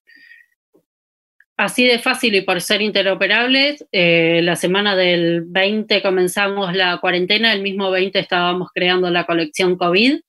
Así 1.57 1.85
de 1.85 1.99
fácil 1.99 2.35
y 2.35 2.41
por 2.41 2.61
ser 2.61 2.81
interoperables, 2.81 3.83
eh, 3.91 4.41
la 4.43 4.55
semana 4.55 4.95
del 4.95 5.43
20 5.47 6.01
comenzamos 6.03 6.75
la 6.75 6.97
cuarentena, 6.99 7.51
el 7.51 7.61
mismo 7.61 7.89
20 7.89 8.19
estábamos 8.19 8.69
creando 8.73 9.09
la 9.09 9.25
colección 9.25 9.77
COVID, 9.77 10.19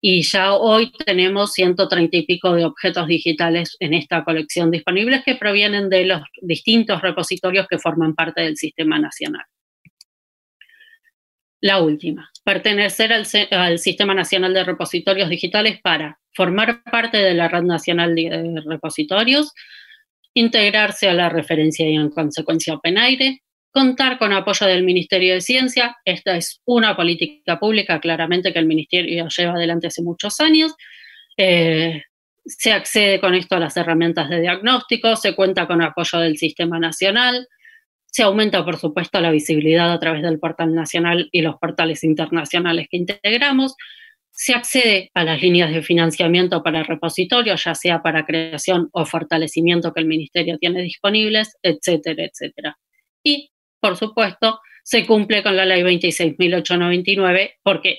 y 0.00 0.22
ya 0.22 0.54
hoy 0.54 0.92
tenemos 0.92 1.52
130 1.52 2.16
y 2.16 2.26
pico 2.26 2.52
de 2.52 2.64
objetos 2.64 3.06
digitales 3.06 3.76
en 3.80 3.94
esta 3.94 4.24
colección 4.24 4.70
disponibles 4.70 5.24
que 5.24 5.36
provienen 5.36 5.88
de 5.88 6.04
los 6.04 6.22
distintos 6.42 7.00
repositorios 7.00 7.66
que 7.68 7.78
forman 7.78 8.14
parte 8.14 8.42
del 8.42 8.56
sistema 8.56 8.98
nacional. 8.98 9.44
La 11.60 11.80
última, 11.80 12.30
pertenecer 12.44 13.12
al, 13.12 13.78
Sistema 13.78 14.14
Nacional 14.14 14.52
de 14.52 14.64
Repositorios 14.64 15.30
Digitales 15.30 15.80
para 15.82 16.20
formar 16.34 16.82
parte 16.84 17.16
de 17.16 17.34
la 17.34 17.48
Red 17.48 17.62
Nacional 17.62 18.14
de 18.14 18.62
Repositorios, 18.66 19.52
integrarse 20.34 21.08
a 21.08 21.14
la 21.14 21.30
referencia 21.30 21.88
y 21.88 21.94
en 21.94 22.10
consecuencia 22.10 22.74
OpenAire, 22.74 23.42
contar 23.76 24.16
con 24.18 24.32
apoyo 24.32 24.64
del 24.66 24.84
Ministerio 24.84 25.34
de 25.34 25.42
Ciencia. 25.42 25.98
Esta 26.06 26.34
es 26.34 26.62
una 26.64 26.96
política 26.96 27.58
pública 27.58 28.00
claramente 28.00 28.50
que 28.50 28.58
el 28.58 28.64
Ministerio 28.64 29.28
lleva 29.28 29.52
adelante 29.52 29.88
hace 29.88 30.00
muchos 30.00 30.40
años. 30.40 30.72
Eh, 31.36 32.02
se 32.46 32.72
accede 32.72 33.20
con 33.20 33.34
esto 33.34 33.54
a 33.54 33.58
las 33.58 33.76
herramientas 33.76 34.30
de 34.30 34.40
diagnóstico, 34.40 35.14
se 35.14 35.36
cuenta 35.36 35.66
con 35.66 35.82
apoyo 35.82 36.20
del 36.20 36.38
Sistema 36.38 36.78
Nacional, 36.78 37.48
se 38.06 38.22
aumenta, 38.22 38.64
por 38.64 38.78
supuesto, 38.78 39.20
la 39.20 39.30
visibilidad 39.30 39.92
a 39.92 40.00
través 40.00 40.22
del 40.22 40.38
portal 40.38 40.74
nacional 40.74 41.28
y 41.30 41.42
los 41.42 41.56
portales 41.56 42.02
internacionales 42.02 42.86
que 42.90 42.96
integramos, 42.96 43.74
se 44.30 44.54
accede 44.54 45.10
a 45.12 45.22
las 45.22 45.42
líneas 45.42 45.70
de 45.70 45.82
financiamiento 45.82 46.62
para 46.62 46.82
repositorios, 46.82 47.62
ya 47.62 47.74
sea 47.74 48.00
para 48.00 48.24
creación 48.24 48.88
o 48.92 49.04
fortalecimiento 49.04 49.92
que 49.92 50.00
el 50.00 50.06
Ministerio 50.06 50.56
tiene 50.56 50.80
disponibles, 50.80 51.58
etcétera, 51.62 52.24
etcétera. 52.24 52.78
Y, 53.22 53.50
por 53.80 53.96
supuesto, 53.96 54.60
se 54.82 55.06
cumple 55.06 55.42
con 55.42 55.56
la 55.56 55.64
ley 55.64 55.82
26.899 55.82 57.54
porque 57.62 57.98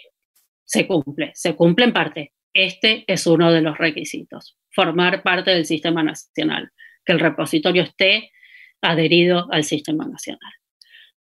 se 0.64 0.88
cumple, 0.88 1.32
se 1.34 1.56
cumple 1.56 1.86
en 1.86 1.94
parte, 1.94 2.34
este 2.54 3.04
es 3.08 3.28
uno 3.28 3.52
de 3.52 3.62
los 3.62 3.78
requisitos, 3.78 4.58
formar 4.72 5.22
parte 5.22 5.52
del 5.52 5.66
sistema 5.66 6.04
nacional, 6.04 6.72
que 7.06 7.14
el 7.14 7.20
repositorio 7.20 7.84
esté 7.84 8.32
adherido 8.82 9.48
al 9.52 9.64
sistema 9.64 10.06
nacional. 10.06 10.52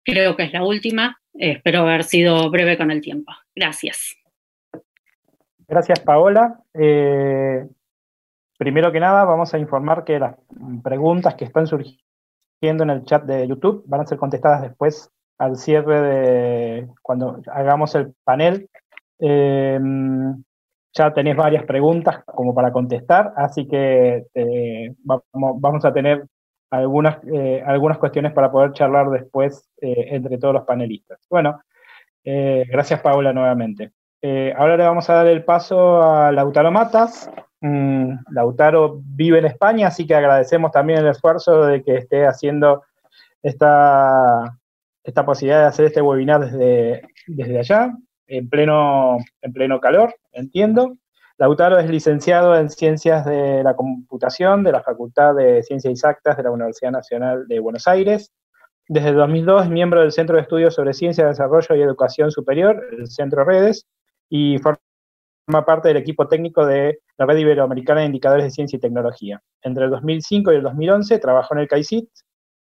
Creo 0.03 0.35
que 0.35 0.43
es 0.43 0.53
la 0.53 0.63
última, 0.63 1.19
espero 1.33 1.81
haber 1.81 2.03
sido 2.03 2.49
breve 2.49 2.77
con 2.77 2.91
el 2.91 3.01
tiempo. 3.01 3.31
Gracias. 3.55 4.15
Gracias, 5.67 5.99
Paola. 5.99 6.59
Eh, 6.73 7.65
primero 8.57 8.91
que 8.91 8.99
nada, 8.99 9.23
vamos 9.23 9.53
a 9.53 9.59
informar 9.59 10.03
que 10.03 10.19
las 10.19 10.35
preguntas 10.83 11.35
que 11.35 11.45
están 11.45 11.67
surgiendo 11.67 12.03
en 12.69 12.89
el 12.89 13.03
chat 13.03 13.23
de 13.23 13.47
YouTube 13.47 13.83
van 13.87 14.01
a 14.01 14.05
ser 14.05 14.17
contestadas 14.17 14.61
después 14.61 15.09
al 15.37 15.57
cierre 15.57 16.01
de 16.01 16.87
cuando 17.01 17.41
hagamos 17.51 17.95
el 17.95 18.13
panel. 18.23 18.69
Eh, 19.19 19.79
ya 20.93 21.13
tenéis 21.13 21.37
varias 21.37 21.63
preguntas 21.65 22.23
como 22.25 22.53
para 22.53 22.71
contestar, 22.71 23.33
así 23.37 23.67
que 23.67 24.25
eh, 24.33 24.93
vamos, 25.03 25.85
a 25.85 25.93
tener 25.93 26.25
algunas, 26.69 27.17
eh, 27.31 27.63
algunas 27.65 27.97
cuestiones 27.97 28.33
para 28.33 28.51
poder 28.51 28.73
charlar 28.73 29.09
después 29.09 29.69
eh, 29.81 30.07
entre 30.09 30.37
todos 30.37 30.53
los 30.53 30.65
panelistas. 30.65 31.19
Bueno, 31.29 31.61
gracias 32.23 33.01
Paula 33.01 33.33
nuevamente. 33.33 33.91
ahora 34.55 34.77
le 34.77 34.83
vamos 34.83 35.09
a 35.09 35.15
dar 35.15 35.27
el 35.27 35.43
paso 35.43 36.01
a 36.03 36.31
Lautaro 36.31 36.71
Matas. 36.71 37.31
Mm, 37.61 38.15
Lautaro 38.31 39.01
vive 39.03 39.37
en 39.39 39.45
España, 39.45 39.87
así 39.87 40.07
que 40.07 40.15
agradecemos 40.15 40.71
también 40.71 40.99
el 40.99 41.07
esfuerzo 41.07 41.65
de 41.65 41.83
que 41.83 41.95
esté 41.95 42.25
haciendo 42.25 42.83
esta, 43.43 44.57
esta 45.03 45.25
posibilidad 45.25 45.61
de 45.61 45.67
hacer 45.67 45.85
este 45.85 46.01
webinar 46.01 46.41
desde, 46.41 47.03
desde 47.27 47.59
allá 47.59 47.93
en 48.27 48.49
pleno, 48.49 49.17
en 49.41 49.53
pleno 49.53 49.79
calor, 49.79 50.15
entiendo. 50.31 50.97
Lautaro 51.37 51.79
es 51.79 51.89
licenciado 51.89 52.55
en 52.55 52.69
Ciencias 52.69 53.25
de 53.25 53.63
la 53.63 53.75
Computación 53.75 54.63
de 54.63 54.71
la 54.71 54.83
Facultad 54.83 55.35
de 55.35 55.63
Ciencias 55.63 55.91
Exactas 55.91 56.37
de 56.37 56.43
la 56.43 56.51
Universidad 56.51 56.91
Nacional 56.91 57.47
de 57.47 57.59
Buenos 57.59 57.87
Aires. 57.87 58.31
Desde 58.87 59.13
2002 59.13 59.65
es 59.65 59.69
miembro 59.69 60.01
del 60.01 60.11
Centro 60.11 60.35
de 60.35 60.43
Estudios 60.43 60.75
sobre 60.75 60.93
Ciencia, 60.93 61.27
Desarrollo 61.27 61.75
y 61.75 61.81
Educación 61.81 62.31
Superior, 62.31 62.83
el 62.91 63.07
Centro 63.07 63.43
Redes, 63.43 63.87
y 64.29 64.57
forma 64.59 64.79
parte 65.65 65.89
del 65.89 65.97
equipo 65.97 66.27
técnico 66.27 66.65
de 66.65 66.99
la 67.17 67.25
Red 67.25 67.37
Iberoamericana 67.37 68.01
de 68.01 68.07
Indicadores 68.07 68.45
de 68.45 68.51
Ciencia 68.51 68.77
y 68.77 68.79
Tecnología. 68.79 69.41
Entre 69.61 69.85
el 69.85 69.91
2005 69.91 70.51
y 70.51 70.55
el 70.55 70.63
2011 70.63 71.19
trabajó 71.19 71.53
en 71.53 71.59
el 71.59 71.67
CAICIT 71.67 72.09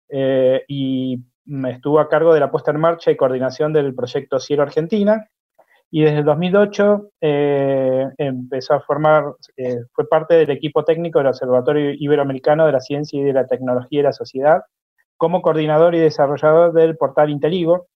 eh, 0.08 0.64
y 0.66 1.18
estuvo 1.68 2.00
a 2.00 2.08
cargo 2.08 2.32
de 2.34 2.40
la 2.40 2.50
puesta 2.50 2.70
en 2.70 2.80
marcha 2.80 3.10
y 3.10 3.16
coordinación 3.16 3.72
del 3.72 3.94
proyecto 3.94 4.40
Cielo 4.40 4.62
Argentina, 4.62 5.28
y 5.92 6.02
desde 6.02 6.18
el 6.18 6.24
2008 6.24 7.10
eh, 7.20 8.08
empezó 8.16 8.74
a 8.74 8.80
formar, 8.80 9.24
eh, 9.56 9.80
fue 9.92 10.08
parte 10.08 10.34
del 10.34 10.50
equipo 10.50 10.84
técnico 10.84 11.18
del 11.18 11.28
Observatorio 11.28 11.92
Iberoamericano 11.98 12.64
de 12.64 12.72
la 12.72 12.80
Ciencia 12.80 13.20
y 13.20 13.24
de 13.24 13.32
la 13.32 13.46
Tecnología 13.46 14.00
y 14.00 14.04
la 14.04 14.12
Sociedad, 14.12 14.62
como 15.16 15.42
coordinador 15.42 15.94
y 15.94 15.98
desarrollador 15.98 16.72
del 16.72 16.96
portal 16.96 17.30
Inteligo, 17.30 17.88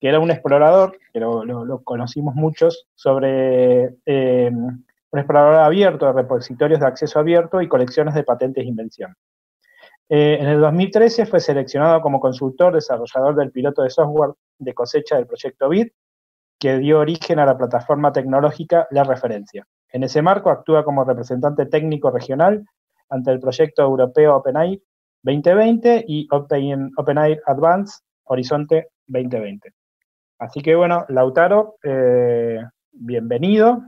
que 0.00 0.08
era 0.08 0.20
un 0.20 0.30
explorador, 0.30 0.98
que 1.12 1.20
lo, 1.20 1.82
conocimos 1.84 2.34
muchos, 2.34 2.86
sobre 2.94 3.96
eh, 4.06 4.50
un 4.50 5.18
explorador 5.18 5.56
abierto 5.56 6.06
de 6.06 6.12
repositorios 6.12 6.80
de 6.80 6.86
acceso 6.86 7.18
abierto 7.18 7.62
y 7.62 7.68
colecciones 7.68 8.14
de 8.14 8.24
patentes 8.24 8.64
de 8.64 8.68
invención. 8.68 9.14
en 10.08 10.46
el 10.46 10.60
2013 10.60 11.26
fue 11.26 11.40
seleccionado 11.40 12.00
como 12.00 12.20
consultor 12.20 12.74
desarrollador 12.74 13.36
del 13.36 13.50
piloto 13.50 13.82
de 13.82 13.90
software 13.90 14.32
de 14.58 14.74
cosecha 14.74 15.16
del 15.16 15.26
proyecto 15.26 15.68
BID, 15.68 15.88
que 16.58 16.78
dio 16.78 16.98
origen 17.00 17.38
a 17.38 17.46
la 17.46 17.56
plataforma 17.56 18.12
tecnológica 18.12 18.86
La 18.90 19.04
Referencia. 19.04 19.66
En 19.92 20.02
ese 20.02 20.22
marco 20.22 20.50
actúa 20.50 20.84
como 20.84 21.04
representante 21.04 21.66
técnico 21.66 22.10
regional 22.10 22.64
ante 23.08 23.30
el 23.30 23.38
proyecto 23.38 23.82
europeo 23.82 24.36
OpenAir 24.36 24.80
2020 25.22 26.04
y 26.08 26.26
Open, 26.30 26.90
OpenAir 26.96 27.40
Advance 27.46 28.00
Horizonte 28.24 28.88
2020. 29.06 29.72
Así 30.44 30.60
que 30.60 30.74
bueno, 30.74 31.06
Lautaro, 31.08 31.76
eh, 31.82 32.62
bienvenido 32.92 33.82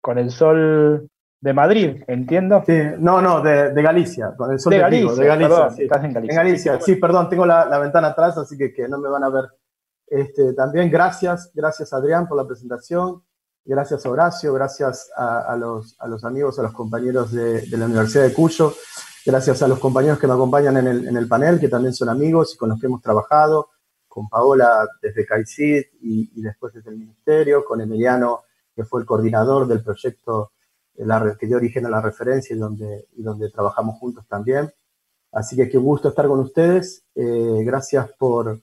con 0.00 0.18
el 0.18 0.30
sol 0.30 1.08
de 1.40 1.52
Madrid, 1.52 2.02
entiendo. 2.06 2.62
Sí, 2.66 2.78
no, 2.98 3.20
no, 3.20 3.40
de, 3.40 3.70
Galicia, 3.82 4.34
con 4.36 4.52
el 4.52 4.60
sol 4.60 4.72
de, 4.72 4.78
Galicia. 4.78 5.14
de 5.14 5.26
Galicia, 5.26 5.66
estás 5.78 6.04
en 6.04 6.12
Galicia. 6.12 6.32
En 6.32 6.36
Galicia, 6.36 6.80
sí, 6.80 6.96
perdón, 6.96 7.28
tengo 7.28 7.46
la, 7.46 7.64
la, 7.64 7.78
ventana 7.78 8.08
atrás, 8.08 8.36
así 8.38 8.56
que, 8.56 8.72
que 8.72 8.86
no 8.86 8.98
me 8.98 9.08
van 9.08 9.24
a 9.24 9.30
ver 9.30 9.44
este, 10.12 10.52
también 10.52 10.90
gracias, 10.90 11.50
gracias 11.54 11.90
Adrián 11.94 12.28
por 12.28 12.36
la 12.36 12.46
presentación, 12.46 13.22
gracias 13.64 14.04
Horacio, 14.04 14.52
gracias 14.52 15.10
a, 15.16 15.56
los, 15.56 15.96
amigos, 16.22 16.58
a 16.58 16.62
los 16.64 16.74
compañeros 16.74 17.32
de, 17.32 17.66
la 17.68 17.86
Universidad 17.86 18.24
de 18.24 18.34
Cuyo, 18.34 18.74
gracias 19.24 19.62
a 19.62 19.68
los 19.68 19.78
compañeros 19.78 20.18
que 20.18 20.26
me 20.26 20.34
acompañan 20.34 20.76
en 20.76 21.16
el, 21.16 21.28
panel, 21.28 21.58
que 21.58 21.68
también 21.68 21.94
son 21.94 22.10
amigos 22.10 22.52
y 22.54 22.58
con 22.58 22.68
los 22.68 22.78
que 22.78 22.88
hemos 22.88 23.00
trabajado, 23.00 23.70
con 24.12 24.28
Paola 24.28 24.86
desde 25.00 25.24
CAICID 25.24 25.84
y, 26.02 26.42
después 26.42 26.74
desde 26.74 26.90
el 26.90 26.98
Ministerio, 26.98 27.64
con 27.64 27.80
Emiliano, 27.80 28.42
que 28.76 28.84
fue 28.84 29.00
el 29.00 29.06
coordinador 29.06 29.66
del 29.66 29.82
proyecto 29.82 30.52
que 30.94 31.46
dio 31.46 31.56
origen 31.56 31.86
a 31.86 31.88
la 31.88 32.02
referencia 32.02 32.54
y 32.54 32.58
donde, 32.58 33.06
y 33.16 33.22
donde 33.22 33.50
trabajamos 33.50 33.98
juntos 33.98 34.26
también. 34.28 34.70
Así 35.32 35.56
que 35.56 35.70
qué 35.70 35.78
gusto 35.78 36.10
estar 36.10 36.26
con 36.26 36.40
ustedes. 36.40 37.04
Eh, 37.14 37.62
gracias 37.64 38.10
por, 38.18 38.60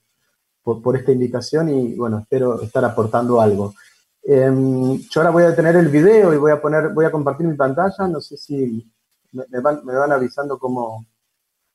por, 0.61 0.95
esta 0.95 1.11
invitación 1.11 1.69
y 1.69 1.95
bueno, 1.95 2.19
espero 2.19 2.61
estar 2.61 2.85
aportando 2.85 3.41
algo. 3.41 3.73
Em, 4.21 4.99
yo 4.99 5.21
ahora 5.21 5.31
voy 5.31 5.43
a 5.45 5.55
tener 5.55 5.75
el 5.77 5.87
video 5.87 6.31
y 6.31 6.37
voy 6.37 6.51
a 6.51 6.61
poner, 6.61 6.89
voy 6.89 7.05
a 7.05 7.11
compartir 7.11 7.47
mi 7.47 7.55
pantalla, 7.55 8.07
no 8.07 8.21
sé 8.21 8.37
si 8.37 8.87
me, 9.31 9.59
van, 9.61 9.83
me 9.83 9.95
van, 9.95 10.11
avisando 10.11 10.59
cómo, 10.59 11.07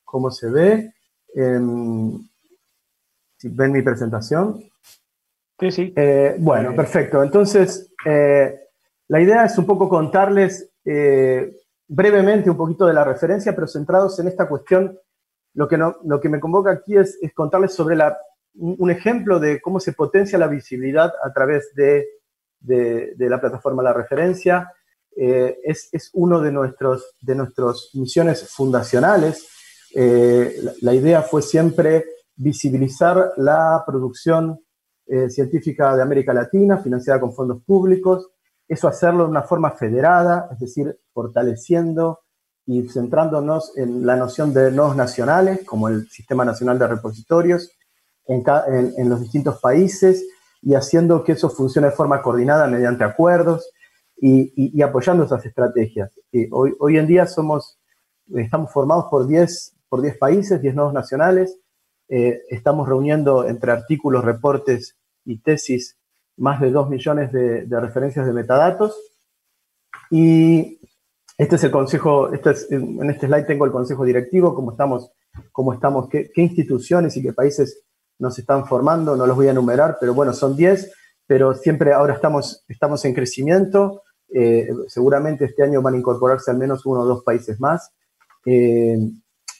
cómo 0.05 0.31
se 0.31 0.49
ve. 0.49 0.93
Em, 1.33 2.25
si 3.45 3.55
ven 3.55 3.71
mi 3.71 3.83
presentación. 3.83 4.59
Sí, 5.59 5.71
sí. 5.71 5.93
Eh, 5.95 6.35
bueno, 6.39 6.75
perfecto. 6.75 7.21
Entonces, 7.21 7.93
eh, 8.03 8.59
la 9.07 9.21
idea 9.21 9.45
es 9.45 9.55
un 9.59 9.67
poco 9.67 9.87
contarles 9.87 10.71
eh, 10.83 11.55
brevemente 11.87 12.49
un 12.49 12.57
poquito 12.57 12.87
de 12.87 12.93
la 12.93 13.03
referencia, 13.03 13.53
pero 13.53 13.67
centrados 13.67 14.17
en 14.19 14.29
esta 14.29 14.47
cuestión. 14.47 14.97
Lo 15.53 15.67
que, 15.67 15.77
no, 15.77 15.97
lo 16.03 16.19
que 16.19 16.27
me 16.27 16.39
convoca 16.39 16.71
aquí 16.71 16.97
es, 16.97 17.19
es 17.21 17.33
contarles 17.33 17.73
sobre 17.73 17.95
la 17.95 18.17
un 18.57 18.89
ejemplo 18.89 19.37
de 19.37 19.59
cómo 19.59 19.81
se 19.81 19.91
potencia 19.91 20.37
la 20.37 20.47
visibilidad 20.47 21.13
a 21.21 21.33
través 21.33 21.75
de, 21.75 22.07
la 23.17 23.41
plataforma 23.41 23.83
La 23.83 23.91
Referencia. 23.91 24.71
Eh, 25.15 25.59
es, 25.61 25.89
es, 25.91 26.09
uno 26.13 26.39
de 26.41 26.51
nuestros 26.51 27.15
de 27.21 27.35
nuestras 27.35 27.89
misiones 27.93 28.49
fundacionales. 28.49 29.45
Eh, 29.93 30.57
la, 30.81 30.93
idea 30.93 31.21
fue 31.21 31.41
siempre 31.41 32.05
visibilizar 32.35 33.33
la 33.37 33.83
producción 33.85 34.59
eh, 35.07 35.29
científica 35.29 35.95
de 35.95 36.01
América 36.01 36.33
Latina, 36.33 36.77
financiada 36.77 37.19
con 37.19 37.33
fondos 37.33 37.61
públicos, 37.63 38.31
eso 38.67 38.87
hacerlo 38.87 39.25
de 39.25 39.29
una 39.29 39.43
forma 39.43 39.71
federada, 39.71 40.49
es 40.51 40.59
decir, 40.59 40.99
fortaleciendo 41.13 42.21
y 42.65 42.87
centrándonos 42.89 43.77
en 43.77 44.05
la 44.05 44.15
noción 44.15 44.53
de 44.53 44.71
nodos 44.71 44.95
nacionales, 44.95 45.63
como 45.65 45.87
el 45.87 46.09
Sistema 46.09 46.43
Nacional 46.43 46.79
de 46.79 46.87
Repositorios, 46.87 47.71
en, 48.27 49.07
los 49.07 49.21
distintos 49.21 49.59
países 49.59 50.25
y 50.63 50.73
haciendo 50.73 51.23
que 51.23 51.33
eso 51.33 51.47
funcione 51.49 51.89
de 51.89 51.93
forma 51.93 52.23
coordinada 52.23 52.65
mediante 52.65 53.03
acuerdos 53.03 53.69
y, 54.17 54.81
apoyando 54.81 55.25
esas 55.25 55.45
estrategias. 55.45 56.11
hoy, 56.51 56.73
hoy 56.79 56.97
en 56.97 57.05
día 57.05 57.23
estamos 57.23 57.77
formados 58.73 59.05
por 59.11 59.27
10, 59.27 59.75
por 59.87 60.01
10 60.01 60.17
países, 60.17 60.59
10 60.59 60.73
nodos 60.73 60.93
nacionales. 60.93 61.59
Eh, 62.07 62.41
estamos 62.49 62.87
reuniendo 62.87 63.47
entre 63.47 63.71
artículos, 63.71 64.23
reportes 64.23 64.95
y 65.23 65.39
tesis 65.39 65.97
más 66.37 66.59
de 66.59 66.71
2 66.71 66.89
millones 66.89 67.31
de, 67.31 67.65
referencias 67.79 68.25
de 68.25 68.33
metadatos. 68.33 68.95
Y 70.11 70.79
este 71.37 71.55
es 71.55 71.63
el 71.63 71.71
consejo, 71.71 72.31
este 72.33 72.51
en 72.69 73.09
este 73.09 73.27
slide 73.27 73.45
tengo 73.45 73.65
el 73.65 73.71
consejo 73.71 74.05
directivo, 74.05 74.53
cómo 74.53 74.71
estamos, 74.71 75.11
cómo 75.51 75.73
estamos 75.73 76.07
qué, 76.09 76.29
instituciones 76.35 77.17
y 77.17 77.23
qué 77.23 77.33
países 77.33 77.83
nos 78.19 78.37
están 78.39 78.65
formando, 78.65 79.15
no 79.15 79.25
los 79.25 79.35
voy 79.35 79.47
a 79.47 79.51
enumerar, 79.51 79.97
pero 79.99 80.13
bueno, 80.13 80.31
son 80.31 80.55
10, 80.55 80.93
pero 81.27 81.53
siempre 81.53 81.91
ahora 81.91 82.13
estamos, 82.13 82.63
estamos 82.67 83.03
en 83.03 83.13
crecimiento, 83.13 84.03
eh, 84.33 84.69
seguramente 84.87 85.45
este 85.45 85.63
año 85.63 85.81
van 85.81 85.95
a 85.95 85.97
incorporarse 85.97 86.51
al 86.51 86.57
menos 86.57 86.85
uno 86.85 87.01
o 87.01 87.05
dos 87.05 87.23
países 87.23 87.59
más. 87.59 87.91
Eh, 88.45 88.97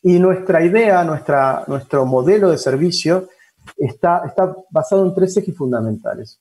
y 0.07 0.19
nuestra 0.19 0.63
idea, 0.63 1.03
nuestra, 1.03 1.63
nuestro 1.65 2.05
modelo 2.05 2.51
de 2.51 2.59
servicio 2.59 3.27
está, 3.75 4.21
está 4.23 4.55
basado 4.69 5.03
en 5.03 5.15
tres 5.15 5.35
ejes 5.35 5.57
fundamentales. 5.57 6.39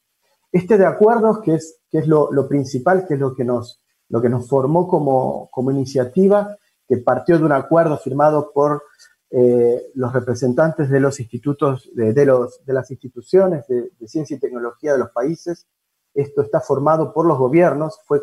Este 0.52 0.76
de 0.76 0.84
acuerdos, 0.84 1.40
que 1.40 1.54
es, 1.54 1.80
que 1.90 2.00
es 2.00 2.06
lo, 2.06 2.28
principal, 2.46 3.06
que 3.06 3.14
es 3.14 3.20
lo 3.20 3.34
que 3.34 3.42
nos, 3.42 3.80
lo 4.10 4.20
que 4.20 4.28
nos 4.28 4.46
formó 4.46 4.86
como, 4.86 5.48
como 5.50 5.70
iniciativa, 5.70 6.58
que 6.86 6.98
partió 6.98 7.38
de 7.38 7.46
un 7.46 7.52
acuerdo 7.52 7.96
firmado 7.96 8.50
por 8.52 8.82
eh, 9.30 9.90
los 9.94 10.12
representantes 10.12 10.90
de 10.90 11.00
los 11.00 11.18
institutos, 11.18 11.88
de, 11.94 12.26
los, 12.26 12.62
de 12.66 12.72
las 12.74 12.90
instituciones 12.90 13.66
de, 13.66 13.92
ciencia 14.06 14.36
y 14.36 14.40
tecnología 14.40 14.92
de 14.92 14.98
los 14.98 15.10
países. 15.10 15.66
Esto 16.12 16.42
está 16.42 16.60
formado 16.60 17.14
por 17.14 17.24
los 17.24 17.38
gobiernos, 17.38 17.98
fue 18.04 18.20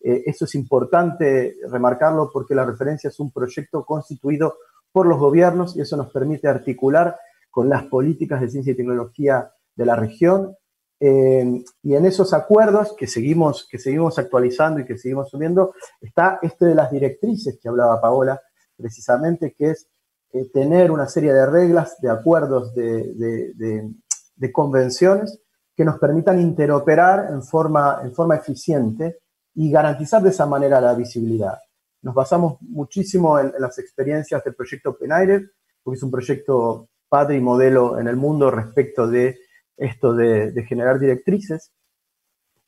eh, 0.00 0.22
eso 0.26 0.44
es 0.44 0.54
importante 0.54 1.56
remarcarlo 1.68 2.30
porque 2.32 2.54
la 2.54 2.64
referencia 2.64 3.08
es 3.08 3.18
un 3.18 3.32
proyecto 3.32 3.84
constituido 3.84 4.58
por 4.92 5.06
los 5.06 5.18
gobiernos 5.18 5.76
y 5.76 5.80
eso 5.80 5.96
nos 5.96 6.10
permite 6.10 6.48
articular 6.48 7.16
con 7.50 7.68
las 7.68 7.84
políticas 7.84 8.40
de 8.40 8.48
ciencia 8.48 8.72
y 8.72 8.76
tecnología 8.76 9.50
de 9.74 9.86
la 9.86 9.96
región. 9.96 10.56
Eh, 10.98 11.62
y 11.82 11.94
en 11.94 12.06
esos 12.06 12.32
acuerdos 12.32 12.94
que 12.96 13.06
seguimos, 13.06 13.66
que 13.70 13.78
seguimos 13.78 14.18
actualizando 14.18 14.80
y 14.80 14.86
que 14.86 14.96
seguimos 14.98 15.30
subiendo, 15.30 15.74
está 16.00 16.38
este 16.42 16.66
de 16.66 16.74
las 16.74 16.90
directrices 16.90 17.58
que 17.60 17.68
hablaba 17.68 18.00
Paola, 18.00 18.40
precisamente, 18.76 19.54
que 19.56 19.70
es 19.70 19.88
eh, 20.32 20.50
tener 20.52 20.90
una 20.90 21.08
serie 21.08 21.32
de 21.32 21.46
reglas, 21.46 21.96
de 22.00 22.10
acuerdos, 22.10 22.74
de, 22.74 23.54
de, 23.54 24.52
convenciones 24.52 25.40
que 25.74 25.84
nos 25.84 25.98
permitan 25.98 26.40
interoperar 26.40 27.30
en 27.30 27.42
forma, 27.42 28.00
en 28.02 28.14
forma 28.14 28.36
eficiente 28.36 29.20
y 29.54 29.70
garantizar 29.70 30.22
de 30.22 30.30
esa 30.30 30.46
manera 30.46 30.80
la 30.80 30.94
visibilidad. 30.94 31.58
Nos 32.06 32.14
basamos 32.14 32.58
muchísimo 32.60 33.36
en, 33.36 33.52
las 33.58 33.80
experiencias 33.80 34.44
del 34.44 34.54
proyecto 34.54 34.90
OpenAire, 34.90 35.50
porque 35.82 35.96
es 35.96 36.02
un 36.04 36.12
proyecto 36.12 36.88
padre 37.08 37.36
y 37.36 37.40
modelo 37.40 37.98
en 37.98 38.06
el 38.06 38.14
mundo 38.14 38.48
respecto 38.48 39.08
de 39.08 39.40
esto 39.76 40.14
de, 40.14 40.52
generar 40.68 41.00
directrices. 41.00 41.72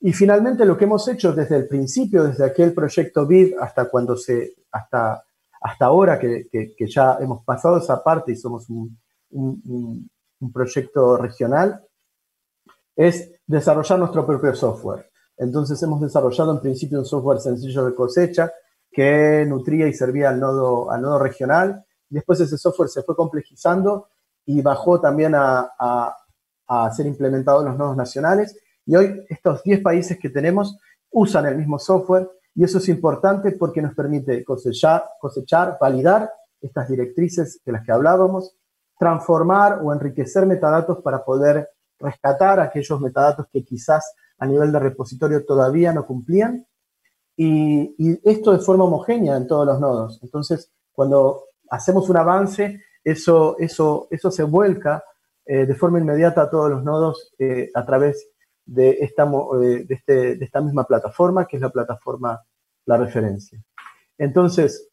Y 0.00 0.12
finalmente 0.12 0.64
lo 0.64 0.76
que 0.76 0.86
hemos 0.86 1.06
hecho 1.06 1.32
desde 1.32 1.54
el 1.54 1.68
principio, 1.68 2.24
desde 2.24 2.46
aquel 2.46 2.74
proyecto 2.74 3.28
BID 3.28 3.54
hasta 3.60 3.88
cuando 3.88 4.16
se, 4.16 4.54
hasta, 4.72 5.22
hasta 5.60 5.84
ahora 5.84 6.18
que, 6.18 6.74
ya 6.88 7.18
hemos 7.20 7.44
pasado 7.44 7.78
esa 7.78 8.02
parte 8.02 8.32
y 8.32 8.36
somos 8.36 8.68
un, 8.68 8.98
un, 9.30 10.52
proyecto 10.52 11.16
regional, 11.16 11.80
es 12.96 13.40
desarrollar 13.46 14.00
nuestro 14.00 14.26
propio 14.26 14.52
software. 14.56 15.08
Entonces 15.36 15.80
hemos 15.84 16.00
desarrollado 16.00 16.54
en 16.54 16.60
principio 16.60 16.98
un 16.98 17.06
software 17.06 17.38
sencillo 17.38 17.86
de 17.86 17.94
cosecha 17.94 18.52
que 18.98 19.46
nutría 19.46 19.86
y 19.86 19.92
servía 19.92 20.28
al 20.28 20.40
nodo, 20.40 20.90
al 20.90 21.00
nodo 21.00 21.20
regional. 21.20 21.84
Después 22.08 22.40
ese 22.40 22.58
software 22.58 22.88
se 22.88 23.04
fue 23.04 23.14
complejizando 23.14 24.08
y 24.44 24.60
bajó 24.60 25.00
también 25.00 25.36
a, 25.36 25.70
a, 26.66 26.90
ser 26.90 27.06
implementado 27.06 27.60
en 27.60 27.68
los 27.68 27.78
nodos 27.78 27.96
nacionales. 27.96 28.58
Y 28.84 28.96
hoy 28.96 29.24
estos 29.28 29.62
10 29.62 29.82
países 29.82 30.18
que 30.18 30.30
tenemos 30.30 30.80
usan 31.12 31.46
el 31.46 31.56
mismo 31.56 31.78
software 31.78 32.28
y 32.56 32.64
eso 32.64 32.78
es 32.78 32.88
importante 32.88 33.52
porque 33.52 33.80
nos 33.80 33.94
permite 33.94 34.42
cosechar, 34.42 35.04
cosechar 35.20 35.78
validar 35.80 36.32
estas 36.60 36.88
directrices 36.88 37.60
de 37.64 37.70
las 37.70 37.84
que 37.84 37.92
hablábamos, 37.92 38.56
transformar 38.98 39.78
o 39.80 39.92
enriquecer 39.92 40.44
metadatos 40.44 40.98
para 41.04 41.24
poder 41.24 41.70
rescatar 42.00 42.58
aquellos 42.58 43.00
metadatos 43.00 43.46
que 43.52 43.64
quizás 43.64 44.12
a 44.38 44.44
nivel 44.44 44.72
de 44.72 44.80
repositorio 44.80 45.46
todavía 45.46 45.92
no 45.92 46.04
cumplían 46.04 46.66
y, 47.40 48.18
esto 48.28 48.52
de 48.52 48.58
forma 48.58 48.84
homogénea 48.84 49.36
en 49.36 49.46
todos 49.46 49.64
los 49.64 49.78
nodos. 49.78 50.18
Entonces, 50.22 50.72
cuando 50.92 51.44
hacemos 51.70 52.08
un 52.08 52.16
avance, 52.16 52.82
eso, 53.04 53.56
eso, 53.60 54.08
eso 54.10 54.30
se 54.32 54.42
vuelca 54.42 55.04
eh, 55.46 55.64
de 55.64 55.74
forma 55.76 56.00
inmediata 56.00 56.42
a 56.42 56.50
todos 56.50 56.68
los 56.68 56.82
nodos 56.82 57.32
eh, 57.38 57.70
a 57.72 57.86
través 57.86 58.28
de 58.66 58.98
esta, 59.00 59.22
eh, 59.22 59.84
de, 59.86 59.94
este, 59.94 60.36
de, 60.36 60.44
esta 60.44 60.60
misma 60.60 60.84
plataforma, 60.84 61.46
que 61.46 61.56
es 61.56 61.62
la 61.62 61.70
plataforma 61.70 62.42
La 62.86 62.96
Referencia. 62.96 63.62
Entonces, 64.18 64.88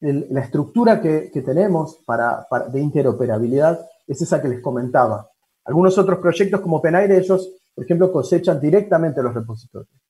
la 0.00 0.42
estructura 0.42 1.00
que, 1.00 1.30
tenemos 1.42 2.02
para, 2.04 2.46
para, 2.50 2.68
de 2.68 2.80
interoperabilidad 2.80 3.80
es 4.06 4.20
esa 4.20 4.42
que 4.42 4.48
les 4.48 4.60
comentaba. 4.60 5.26
Algunos 5.64 5.96
otros 5.96 6.18
proyectos 6.18 6.60
como 6.60 6.82
Penaire, 6.82 7.16
ellos, 7.16 7.50
por 7.74 7.82
ejemplo, 7.82 8.12
cosechan 8.12 8.60
directamente 8.60 9.22
los 9.22 9.32
repositorios. 9.32 10.05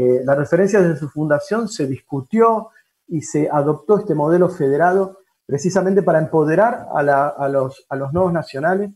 Eh, 0.00 0.22
la 0.24 0.36
referencia 0.36 0.80
desde 0.80 1.00
su 1.00 1.08
fundación 1.08 1.68
se 1.68 1.88
discutió 1.88 2.68
y 3.08 3.20
se 3.20 3.48
adoptó 3.50 3.98
este 3.98 4.14
modelo 4.14 4.48
federado 4.48 5.18
precisamente 5.44 6.04
para 6.04 6.20
empoderar 6.20 6.86
a, 6.94 7.48
los, 7.48 7.84
a 7.88 7.96
nacionales 8.30 8.92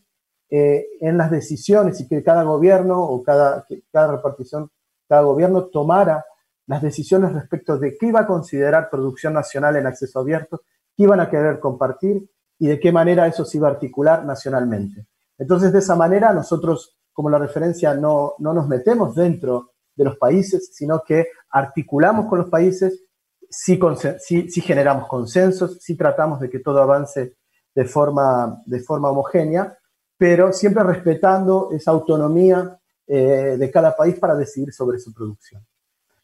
eh, 0.49 0.87
en 1.01 1.19
las 1.19 1.33
decisiones 1.33 2.01
y 2.01 2.07
que 2.07 2.23
cada 2.23 2.45
gobierno 2.45 3.03
o 3.03 3.21
cada, 3.21 3.67
repartición, 3.93 4.71
cada 5.09 5.23
gobierno 5.23 5.65
tomara 5.65 6.25
las 6.69 6.81
decisiones 6.81 7.33
respecto 7.33 7.79
de 7.79 7.97
qué 7.99 8.07
iba 8.07 8.21
a 8.21 8.27
considerar 8.29 8.89
producción 8.89 9.35
nacional 9.35 9.75
en 9.75 9.89
acceso 9.89 10.21
abierto, 10.21 10.63
qué 10.97 11.03
iban 11.03 11.19
a 11.19 11.29
querer 11.29 11.59
compartir 11.59 12.31
y 12.61 12.69
de 12.69 12.79
qué 12.79 12.93
manera 12.93 13.27
eso 13.27 13.45
se 13.45 13.59
iba 13.59 13.67
a 13.67 13.73
articular 13.73 14.25
nacionalmente. 14.25 15.05
Entonces, 15.37 15.73
de 15.73 15.81
esa 15.81 15.97
manera, 15.97 16.33
nosotros, 16.33 16.97
como 17.13 17.29
la 17.29 17.39
referencia, 17.39 17.93
no 17.93 18.37
nos 18.39 18.69
metemos 18.69 19.17
dentro 19.17 19.72
de 19.95 20.05
los 20.05 20.17
países, 20.17 20.71
sino 20.75 21.03
que 21.07 21.29
articulamos 21.51 22.27
con 22.27 22.39
los 22.39 22.49
países, 22.49 23.05
si 23.49 24.61
generamos 24.63 25.07
consensos, 25.09 25.79
si 25.81 25.97
tratamos 25.97 26.41
de 26.41 26.49
que 26.49 26.61
todo 26.61 26.81
avance 26.81 27.37
de 27.75 27.85
forma, 27.85 28.63
homogénea, 29.11 29.77
pero 30.17 30.53
siempre 30.53 30.85
respetando 30.85 31.71
esa 31.73 31.91
autonomía 31.91 32.79
eh, 33.07 33.57
de 33.59 33.71
cada 33.71 33.97
país 33.97 34.19
para 34.19 34.35
decidir 34.35 34.73
sobre 34.73 34.99
su 34.99 35.13
producción. 35.13 35.65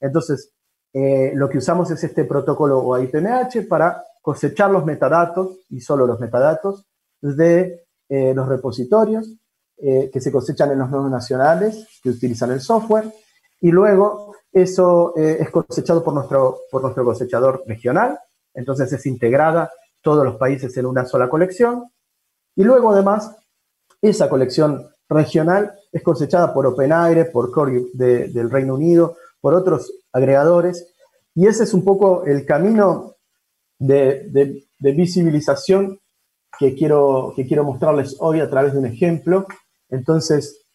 Entonces, 0.00 0.52
eh, 0.92 1.33
lo 1.35 1.48
que 1.48 1.59
usamos 1.59 1.90
es 1.90 2.02
este 2.04 2.24
protocolo 2.24 2.81
OIPMH 2.81 3.66
para 3.68 4.04
cosechar 4.22 4.70
los 4.70 4.85
metadatos 4.85 5.59
y 5.68 5.81
solo 5.81 6.07
los 6.07 6.20
metadatos 6.20 6.87
de 7.20 7.87
eh, 8.09 8.33
los 8.35 8.48
repositorios 8.48 9.35
que 9.81 10.20
se 10.20 10.33
cosechan 10.33 10.72
en 10.72 10.81
los 10.81 10.90
nodos 10.90 11.09
nacionales 11.09 11.87
que 12.02 12.11
utilizan 12.11 12.50
el 12.50 12.61
software 12.61 13.12
y 13.61 13.71
luego 13.71 14.35
eso 14.53 15.12
eh, 15.16 15.38
es 15.40 15.51
cosechado 15.51 16.03
por 16.03 16.14
nuestro, 16.14 16.61
por 16.71 16.83
nuestro 16.83 17.05
cosechador 17.05 17.62
regional, 17.66 18.18
entonces 18.55 18.92
es 18.92 19.07
integrada 19.07 19.71
todos 20.01 20.25
los 20.25 20.37
países 20.37 20.77
en 20.77 20.87
una 20.87 21.05
sola 21.05 21.29
colección, 21.29 21.90
y 22.57 22.64
luego 22.64 22.90
además 22.90 23.37
esa 24.01 24.29
colección 24.29 24.88
regional 25.09 25.75
es 25.92 26.03
cosechada 26.03 26.53
por 26.53 26.66
OpenAire, 26.66 27.27
por 27.27 27.51
Core 27.51 27.87
del 27.92 28.51
Reino 28.51 28.75
Unido, 28.75 29.16
por 29.40 29.55
otros 29.55 29.92
agregadores, 30.12 30.92
y 31.35 31.47
ese 31.47 31.64
es 31.64 31.75
un 31.75 31.85
poco 31.85 32.25
el 32.25 32.44
camino 32.44 33.14
de, 33.79 34.64
visibilización 34.81 36.01
que 36.59 36.75
quiero, 36.75 37.33
que 37.37 37.47
quiero 37.47 37.64
mostrarles 37.64 38.16
hoy 38.18 38.40
a 38.40 38.51
través 38.51 38.73
de 38.73 38.81
un 38.81 38.87
ejemplo. 38.87 39.47
Entonces, 39.88 40.66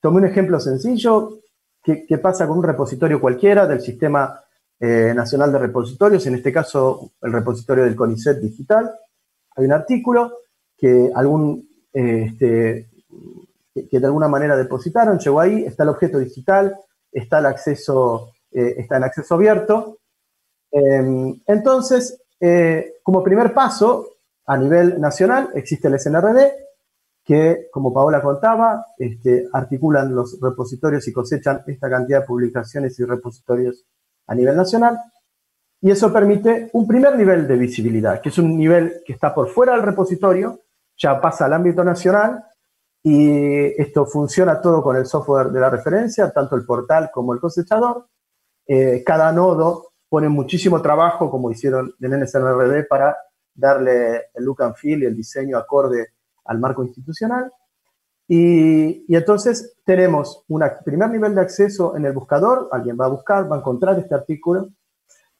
tomé 0.00 0.18
un 0.18 0.26
ejemplo 0.26 0.60
sencillo, 0.60 1.40
¿Qué, 1.84 2.16
pasa 2.16 2.48
con 2.48 2.56
un 2.56 2.64
repositorio 2.64 3.20
cualquiera 3.20 3.66
del 3.66 3.82
Sistema 3.82 4.42
eh, 4.80 5.12
Nacional 5.14 5.52
de 5.52 5.58
Repositorios? 5.58 6.26
En 6.26 6.36
este 6.36 6.50
caso, 6.50 7.12
el 7.20 7.30
repositorio 7.30 7.84
del 7.84 7.94
CONICET 7.94 8.40
digital. 8.40 8.90
Hay 9.54 9.66
un 9.66 9.72
artículo 9.72 10.38
que, 10.78 11.10
algún, 11.14 11.68
eh, 11.92 12.28
este, 12.30 12.88
que, 13.74 14.00
de 14.00 14.06
alguna 14.06 14.28
manera 14.28 14.56
depositaron, 14.56 15.18
llegó 15.18 15.40
ahí, 15.40 15.66
está 15.66 15.82
el 15.82 15.90
objeto 15.90 16.18
digital, 16.18 16.74
está 17.12 17.40
el 17.40 17.46
acceso, 17.46 18.32
eh, 18.50 18.76
está 18.78 18.96
acceso 18.96 19.34
abierto. 19.34 19.98
Em, 20.72 21.38
entonces, 21.46 22.18
como 23.02 23.22
primer 23.22 23.52
paso, 23.52 24.08
a 24.46 24.56
nivel 24.56 24.98
nacional, 24.98 25.50
existe 25.54 25.88
el 25.88 26.00
SNRD, 26.00 26.63
que, 27.24 27.68
como 27.72 27.92
Paola 27.92 28.20
contaba, 28.20 28.84
este, 28.98 29.48
articulan 29.52 30.14
los 30.14 30.38
repositorios 30.40 31.08
y 31.08 31.12
cosechan 31.12 31.62
esta 31.66 31.88
cantidad 31.88 32.20
de 32.20 32.26
publicaciones 32.26 32.98
y 33.00 33.04
repositorios 33.04 33.84
a 34.26 34.34
nivel 34.34 34.56
nacional. 34.56 34.98
Y 35.80 35.90
eso 35.90 36.12
permite 36.12 36.70
un 36.74 36.86
primer 36.86 37.16
nivel 37.16 37.48
de 37.48 37.56
visibilidad, 37.56 38.20
que 38.20 38.28
es 38.28 38.38
un 38.38 38.56
nivel 38.56 39.02
que 39.06 39.14
está 39.14 39.34
por 39.34 39.48
fuera 39.48 39.72
del 39.72 39.82
repositorio, 39.82 40.60
ya 40.96 41.20
pasa 41.20 41.46
al 41.46 41.54
ámbito 41.54 41.82
nacional, 41.82 42.44
y 43.02 43.80
esto 43.80 44.06
funciona 44.06 44.60
todo 44.60 44.82
con 44.82 44.96
el 44.96 45.06
software 45.06 45.48
de 45.48 45.60
la 45.60 45.70
referencia, 45.70 46.30
tanto 46.30 46.56
el 46.56 46.64
portal 46.64 47.10
como 47.12 47.34
el 47.34 47.40
cosechador. 47.40 48.06
Eh, 48.66 49.02
cada 49.04 49.30
nodo 49.32 49.92
pone 50.08 50.28
muchísimo 50.28 50.80
trabajo, 50.80 51.30
como 51.30 51.50
hicieron 51.50 51.94
en 52.00 52.20
NSNRD, 52.20 52.86
para 52.88 53.16
darle 53.54 54.28
el 54.34 54.44
look 54.44 54.62
and 54.62 54.74
feel 54.74 55.02
y 55.02 55.06
el 55.06 55.16
diseño 55.16 55.58
acorde 55.58 56.13
al 56.44 56.58
marco 56.58 56.84
institucional. 56.84 57.52
Y, 58.26 59.14
entonces 59.14 59.76
tenemos 59.84 60.44
un 60.48 60.62
primer 60.84 61.10
nivel 61.10 61.34
de 61.34 61.42
acceso 61.42 61.96
en 61.96 62.06
el 62.06 62.12
buscador, 62.12 62.68
alguien 62.72 62.96
va 62.98 63.06
a 63.06 63.10
buscar, 63.10 63.50
va 63.50 63.56
a 63.56 63.58
encontrar 63.58 63.98
este 63.98 64.14
artículo 64.14 64.70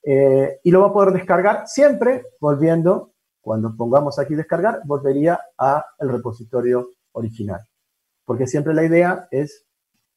eh, 0.02 0.60
y 0.62 0.70
lo 0.70 0.80
va 0.82 0.88
a 0.88 0.92
poder 0.92 1.14
descargar 1.14 1.66
siempre 1.66 2.26
volviendo, 2.40 3.12
cuando 3.40 3.74
pongamos 3.76 4.18
aquí 4.18 4.34
descargar, 4.34 4.82
volvería 4.84 5.40
al 5.56 5.82
repositorio 6.00 6.88
original. 7.12 7.60
Porque 8.24 8.46
siempre 8.46 8.74
la 8.74 8.84
idea 8.84 9.28
es 9.30 9.64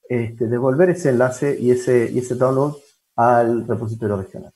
este, 0.10 0.47
devolver 0.47 0.89
ese 0.89 1.10
enlace 1.10 1.58
y 1.60 1.71
ese, 1.71 2.10
y 2.12 2.19
ese 2.19 2.36
download 2.36 2.76
al 3.15 3.67
repositorio 3.67 4.17
regional. 4.17 4.54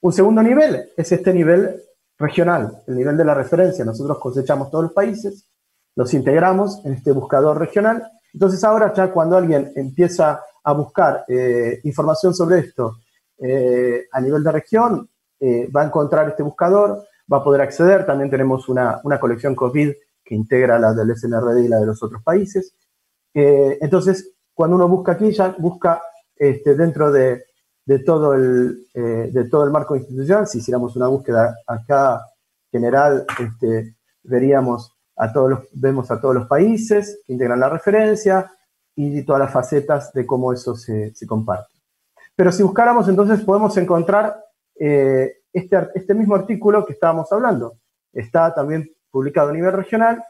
Un 0.00 0.12
segundo 0.12 0.42
nivel 0.42 0.90
es 0.96 1.12
este 1.12 1.32
nivel 1.32 1.82
regional, 2.18 2.82
el 2.86 2.96
nivel 2.96 3.16
de 3.16 3.24
la 3.24 3.34
referencia. 3.34 3.84
Nosotros 3.84 4.18
cosechamos 4.18 4.70
todos 4.70 4.84
los 4.84 4.92
países, 4.92 5.48
los 5.94 6.12
integramos 6.14 6.84
en 6.84 6.94
este 6.94 7.12
buscador 7.12 7.58
regional. 7.58 8.10
Entonces 8.32 8.62
ahora 8.64 8.92
ya 8.94 9.10
cuando 9.12 9.36
alguien 9.36 9.72
empieza 9.76 10.40
a 10.62 10.72
buscar 10.72 11.24
eh, 11.28 11.80
información 11.84 12.34
sobre 12.34 12.60
esto 12.60 12.96
eh, 13.38 14.06
a 14.10 14.20
nivel 14.20 14.42
de 14.42 14.52
región, 14.52 15.08
eh, 15.38 15.68
va 15.74 15.82
a 15.82 15.86
encontrar 15.86 16.28
este 16.28 16.42
buscador, 16.42 17.04
va 17.32 17.38
a 17.38 17.44
poder 17.44 17.60
acceder. 17.60 18.04
También 18.04 18.30
tenemos 18.30 18.68
una, 18.68 19.00
una 19.04 19.20
colección 19.20 19.54
COVID 19.54 19.92
que 20.24 20.34
integra 20.34 20.78
la 20.78 20.92
del 20.92 21.16
SNRD 21.16 21.64
y 21.64 21.68
la 21.68 21.78
de 21.78 21.86
los 21.86 22.02
otros 22.02 22.22
países. 22.22 22.74
Entonces, 23.32 24.32
cuando 24.54 24.76
uno 24.76 24.88
busca 24.88 25.12
aquí, 25.12 25.30
ya 25.30 25.54
busca 25.58 26.02
este, 26.34 26.74
dentro 26.74 27.12
de, 27.12 27.44
todo 28.04 28.34
el, 28.34 28.86
eh, 28.94 29.30
de 29.32 29.48
todo 29.48 29.64
el 29.64 29.70
marco 29.70 29.96
institucional. 29.96 30.46
Si 30.46 30.58
hiciéramos 30.58 30.96
una 30.96 31.06
búsqueda 31.06 31.56
acá 31.66 32.20
general, 32.70 33.24
este, 33.38 33.94
veríamos 34.24 34.92
a 35.16 35.32
todos 35.32 35.50
los, 35.50 35.60
vemos 35.72 36.10
a 36.10 36.20
todos 36.20 36.34
los 36.34 36.46
países 36.46 37.22
que 37.24 37.32
integran 37.32 37.60
la 37.60 37.68
referencia 37.68 38.50
y 38.94 39.22
todas 39.22 39.40
las 39.40 39.52
facetas 39.52 40.12
de 40.12 40.26
cómo 40.26 40.52
eso 40.52 40.74
se, 40.74 41.12
comparte. 41.26 41.72
Pero 42.34 42.50
si 42.50 42.62
buscáramos, 42.62 43.08
entonces 43.08 43.40
podemos 43.42 43.76
encontrar 43.76 44.36
eh, 44.78 45.38
este, 45.52 45.88
este 45.94 46.14
mismo 46.14 46.34
artículo 46.34 46.84
que 46.84 46.92
estábamos 46.94 47.30
hablando. 47.32 47.78
Está 48.12 48.54
también 48.54 48.90
publicado 49.10 49.50
a 49.50 49.52
nivel 49.52 49.72
regional 49.72 50.22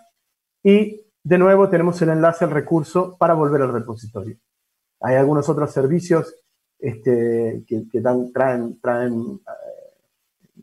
y 0.62 1.00
de 1.22 1.38
nuevo 1.38 1.68
tenemos 1.68 2.00
el 2.02 2.10
enlace 2.10 2.44
al 2.44 2.50
recurso 2.50 3.16
para 3.16 3.34
volver 3.34 3.62
al 3.62 3.72
repositorio. 3.72 4.36
Hay 5.00 5.16
algunos 5.16 5.48
otros 5.48 5.72
servicios 5.72 6.34
este, 6.78 7.64
que, 7.66 8.00
traen, 8.32 8.80
traen 8.80 9.40
eh, 9.46 10.62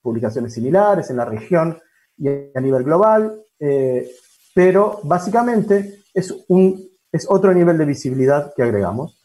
publicaciones 0.00 0.52
similares 0.52 1.10
en 1.10 1.16
la 1.16 1.24
región 1.24 1.78
y 2.16 2.28
a 2.28 2.60
nivel 2.60 2.84
global, 2.84 3.40
eh, 3.58 4.10
pero 4.54 5.00
básicamente 5.02 6.02
es, 6.12 6.34
un, 6.48 6.88
es 7.10 7.26
otro 7.28 7.52
nivel 7.52 7.76
de 7.78 7.84
visibilidad 7.84 8.52
que 8.54 8.62
agregamos. 8.62 9.18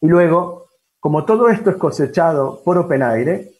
Y 0.00 0.08
luego, 0.08 0.68
como 1.00 1.24
todo 1.24 1.48
esto 1.48 1.70
es 1.70 1.76
cosechado 1.76 2.62
por 2.64 2.78
OpenAire, 2.78 3.52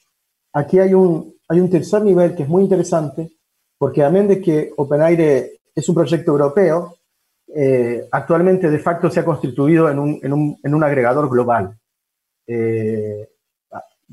aquí 0.53 0.79
hay 0.79 0.95
un, 0.95 1.35
hay 1.49 1.61
un 1.61 1.71
tercer 1.71 2.03
nivel 2.03 2.35
que 2.35 2.43
es 2.43 2.49
muy 2.49 2.63
interesante, 2.63 3.31
porque 3.79 4.03
amén 4.03 4.29
de 4.29 4.41
que 4.41 4.73
OpenAire 4.77 5.61
es 5.75 5.89
un 5.89 5.95
proyecto 5.95 6.33
europeo, 6.33 6.96
eh, 7.55 8.09
actualmente 8.11 8.71
de 8.71 8.79
facto 8.79 9.11
se 9.11 9.21
ha 9.21 9.25
constituido 9.25 9.89
en 9.89 9.99
un, 9.99 10.21
en 10.23 10.33
un, 10.33 10.59
en 10.63 10.75
un 10.75 10.85
agregador 10.85 11.29
global. 11.29 11.79
Eh, 12.47 13.29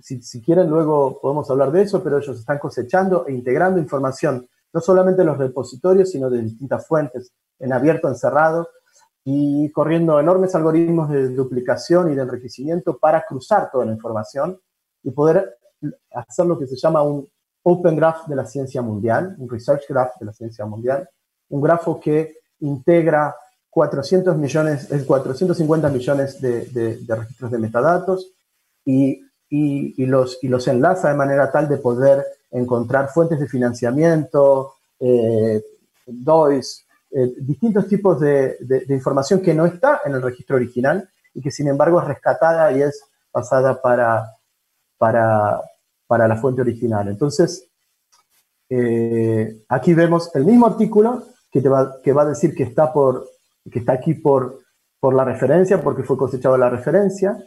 si, 0.01 0.41
quieren, 0.41 0.69
luego 0.69 1.19
podemos 1.21 1.49
hablar 1.49 1.71
de 1.71 1.83
eso, 1.83 2.03
pero 2.03 2.17
ellos 2.17 2.39
están 2.39 2.57
cosechando 2.57 3.27
e 3.27 3.33
integrando 3.33 3.79
información, 3.79 4.47
no 4.73 4.81
solamente 4.81 5.21
en 5.21 5.27
los 5.27 5.37
repositorios, 5.37 6.11
sino 6.11 6.29
de 6.29 6.41
distintas 6.41 6.87
fuentes, 6.87 7.31
en 7.59 7.73
abierto, 7.73 8.07
en 8.07 8.15
cerrado, 8.15 8.67
y 9.23 9.71
corriendo 9.71 10.19
enormes 10.19 10.53
algoritmos 10.55 11.09
de 11.09 11.29
duplicación 11.29 12.11
y 12.11 12.15
de 12.15 12.23
enriquecimiento 12.23 12.97
para 12.97 13.23
cruzar 13.25 13.69
toda 13.71 13.85
la 13.85 13.93
información 13.93 14.59
y 15.01 15.11
poder 15.11 15.57
hacer 16.11 16.45
lo 16.45 16.57
que 16.57 16.67
se 16.67 16.75
llama 16.75 17.03
un 17.03 17.29
Open 17.61 17.95
Graph 17.95 18.27
de 18.27 18.35
la 18.35 18.45
ciencia 18.45 18.81
mundial, 18.81 19.35
un 19.37 19.49
Research 19.49 19.85
Graph 19.87 20.17
de 20.19 20.25
la 20.25 20.33
ciencia 20.33 20.65
mundial, 20.65 21.07
un 21.49 21.61
grafo 21.61 21.99
que 21.99 22.39
integra 22.63 23.35
400 23.69 24.37
millones, 24.37 24.87
450 25.05 25.89
millones 25.89 26.41
de, 26.41 26.99
registros 27.07 27.51
de 27.51 27.57
metadatos 27.57 28.31
y, 28.85 29.21
los, 29.97 30.67
enlaza 30.67 31.09
de 31.09 31.15
manera 31.15 31.51
tal 31.51 31.67
de 31.67 31.77
poder 31.77 32.23
encontrar 32.51 33.09
fuentes 33.09 33.39
de 33.39 33.47
financiamiento, 33.47 34.75
eh, 34.99 35.61
DOIs, 36.05 36.85
eh, 37.11 37.33
distintos 37.37 37.87
tipos 37.87 38.19
de, 38.19 38.57
información 38.89 39.41
que 39.41 39.53
no 39.53 39.65
está 39.65 40.01
en 40.05 40.13
el 40.13 40.21
registro 40.21 40.55
original 40.55 41.09
y 41.33 41.41
que 41.41 41.51
sin 41.51 41.67
embargo 41.67 41.99
es 41.99 42.07
rescatada 42.07 42.71
y 42.71 42.81
es 42.81 43.03
pasada 43.31 43.81
para 43.81 44.27
la 46.09 46.35
fuente 46.37 46.61
original. 46.61 47.07
Entonces, 47.07 47.67
eh, 48.69 49.63
aquí 49.67 49.93
vemos 49.93 50.33
el 50.35 50.45
mismo 50.45 50.67
artículo 50.67 51.32
que, 51.53 51.61
te 51.61 51.69
va, 51.69 52.01
que 52.03 52.11
va 52.11 52.23
a 52.23 52.29
decir 52.29 52.55
que 52.55 52.63
está, 52.63 52.91
por, 52.91 53.29
que 53.71 53.79
está 53.79 53.93
aquí 53.93 54.15
por, 54.15 54.59
por 54.99 55.13
la 55.13 55.23
referencia, 55.23 55.81
porque 55.81 56.03
fue 56.03 56.17
cosechado 56.17 56.57
la 56.57 56.69
referencia. 56.69 57.37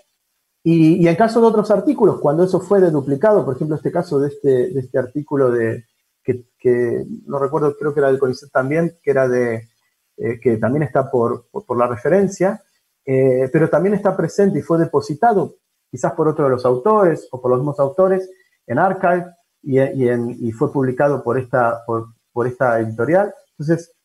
Y, 0.63 1.07
en 1.07 1.17
caso 1.17 1.41
de 1.41 1.49
otros 1.49 1.71
artículos, 1.71 2.21
cuando 2.21 2.45
eso 2.45 2.61
fue 2.61 2.81
deduplicado, 2.81 3.45
por 3.45 3.57
ejemplo, 3.57 3.77
este 3.77 3.93
caso 3.93 4.19
de 4.19 4.29
este, 4.29 4.71
de 4.71 4.81
este 4.81 4.99
artículo 4.99 5.51
de, 5.51 5.85
que, 6.25 7.05
no 7.27 7.39
recuerdo, 7.39 7.77
creo 7.77 7.93
que 7.93 8.01
era 8.01 8.09
del 8.09 8.19
CONICET 8.19 8.51
también, 8.51 8.97
que 9.03 9.11
era 9.11 9.29
de, 9.29 9.69
eh, 10.17 10.41
que 10.41 10.57
también 10.57 10.83
está 10.83 11.11
por, 11.11 11.49
por, 11.51 11.77
la 11.77 11.87
referencia, 11.87 12.63
eh, 13.05 13.49
pero 13.53 13.69
también 13.69 13.95
está 13.95 14.17
presente 14.17 14.59
y 14.59 14.63
fue 14.63 14.79
depositado 14.79 15.55
quizás 15.91 16.13
por 16.13 16.27
otro 16.27 16.45
de 16.47 16.51
los 16.51 16.65
autores 16.65 17.29
o 17.31 17.41
por 17.41 17.51
los 17.51 17.61
mismos 17.61 17.79
autores 17.79 18.29
en 18.67 18.79
Archive 18.79 19.27
y, 19.63 20.53
fue 20.53 20.73
publicado 20.73 21.23
por 21.23 21.39
esta, 21.39 21.85
por, 21.87 22.47
esta 22.47 22.79
editorial. 22.81 23.33
Entonces, 23.59 23.96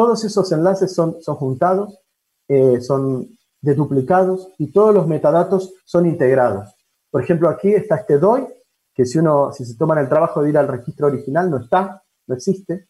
todos 0.00 0.24
esos 0.24 0.50
enlaces 0.50 0.94
son, 0.94 1.20
son 1.20 1.36
juntados, 1.36 2.00
eh, 2.48 2.80
son 2.80 3.36
deduplicados 3.60 4.48
y 4.56 4.72
todos 4.72 4.94
los 4.94 5.06
metadatos 5.06 5.74
son 5.84 6.06
integrados. 6.06 6.74
Por 7.10 7.22
ejemplo, 7.22 7.50
aquí 7.50 7.74
está 7.74 7.96
este 7.96 8.16
DOI, 8.16 8.46
que 8.94 9.04
si 9.04 9.18
uno, 9.18 9.52
si 9.52 9.66
se 9.66 9.76
toman 9.76 9.98
el 9.98 10.08
trabajo 10.08 10.42
de 10.42 10.48
ir 10.48 10.56
al 10.56 10.68
registro 10.68 11.08
original, 11.08 11.50
no 11.50 11.58
está, 11.58 12.02
no 12.26 12.34
existe. 12.34 12.88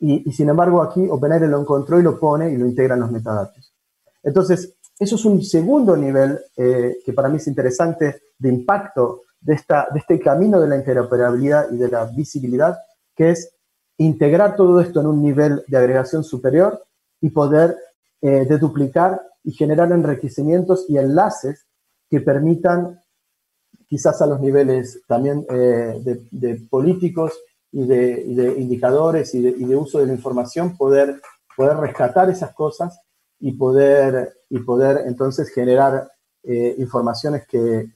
Y, 0.00 0.32
sin 0.32 0.48
embargo, 0.48 0.82
aquí 0.82 1.06
OpenAIRE 1.08 1.46
lo 1.46 1.60
encontró 1.60 2.00
y 2.00 2.02
lo 2.02 2.18
pone 2.18 2.50
y 2.50 2.56
lo 2.56 2.66
integra 2.66 2.94
en 2.94 3.02
los 3.02 3.12
metadatos. 3.12 3.72
Entonces, 4.20 4.74
eso 4.98 5.14
es 5.14 5.24
un 5.24 5.44
segundo 5.44 5.96
nivel 5.96 6.36
eh, 6.56 6.96
que 7.04 7.12
para 7.12 7.28
mí 7.28 7.36
es 7.36 7.46
interesante 7.46 8.22
de 8.36 8.48
impacto 8.48 9.20
de, 9.40 9.54
esta, 9.54 9.86
de 9.92 10.00
este 10.00 10.18
camino 10.18 10.60
de 10.60 10.66
la 10.66 10.78
interoperabilidad 10.78 11.70
y 11.70 11.76
de 11.76 11.88
la 11.88 12.06
visibilidad, 12.06 12.76
que 13.14 13.30
es 13.30 13.54
integrar 14.04 14.56
todo 14.56 14.80
esto 14.80 15.00
en 15.00 15.06
un 15.06 15.22
nivel 15.22 15.62
de 15.66 15.76
agregación 15.76 16.24
superior 16.24 16.86
y 17.20 17.30
poder 17.30 17.76
eh, 18.22 18.46
deduplicar 18.48 19.20
y 19.44 19.52
generar 19.52 19.92
enriquecimientos 19.92 20.86
y 20.88 20.96
enlaces 20.96 21.66
que 22.08 22.20
permitan 22.20 22.98
quizás 23.86 24.22
a 24.22 24.26
los 24.26 24.40
niveles 24.40 25.02
también 25.06 25.44
eh, 25.50 26.00
de, 26.30 26.54
políticos 26.70 27.38
y 27.72 27.86
de, 27.86 28.54
indicadores 28.58 29.34
y, 29.34 29.42
de, 29.42 29.76
uso 29.76 29.98
de 29.98 30.06
la 30.06 30.14
información 30.14 30.78
poder, 30.78 31.20
poder 31.54 31.76
rescatar 31.76 32.30
esas 32.30 32.54
cosas 32.54 32.98
y 33.38 33.52
poder, 33.52 34.32
y 34.48 34.60
poder 34.60 35.06
entonces 35.08 35.50
generar 35.50 36.10
eh, 36.42 36.74
informaciones 36.78 37.46
que, 37.46 37.92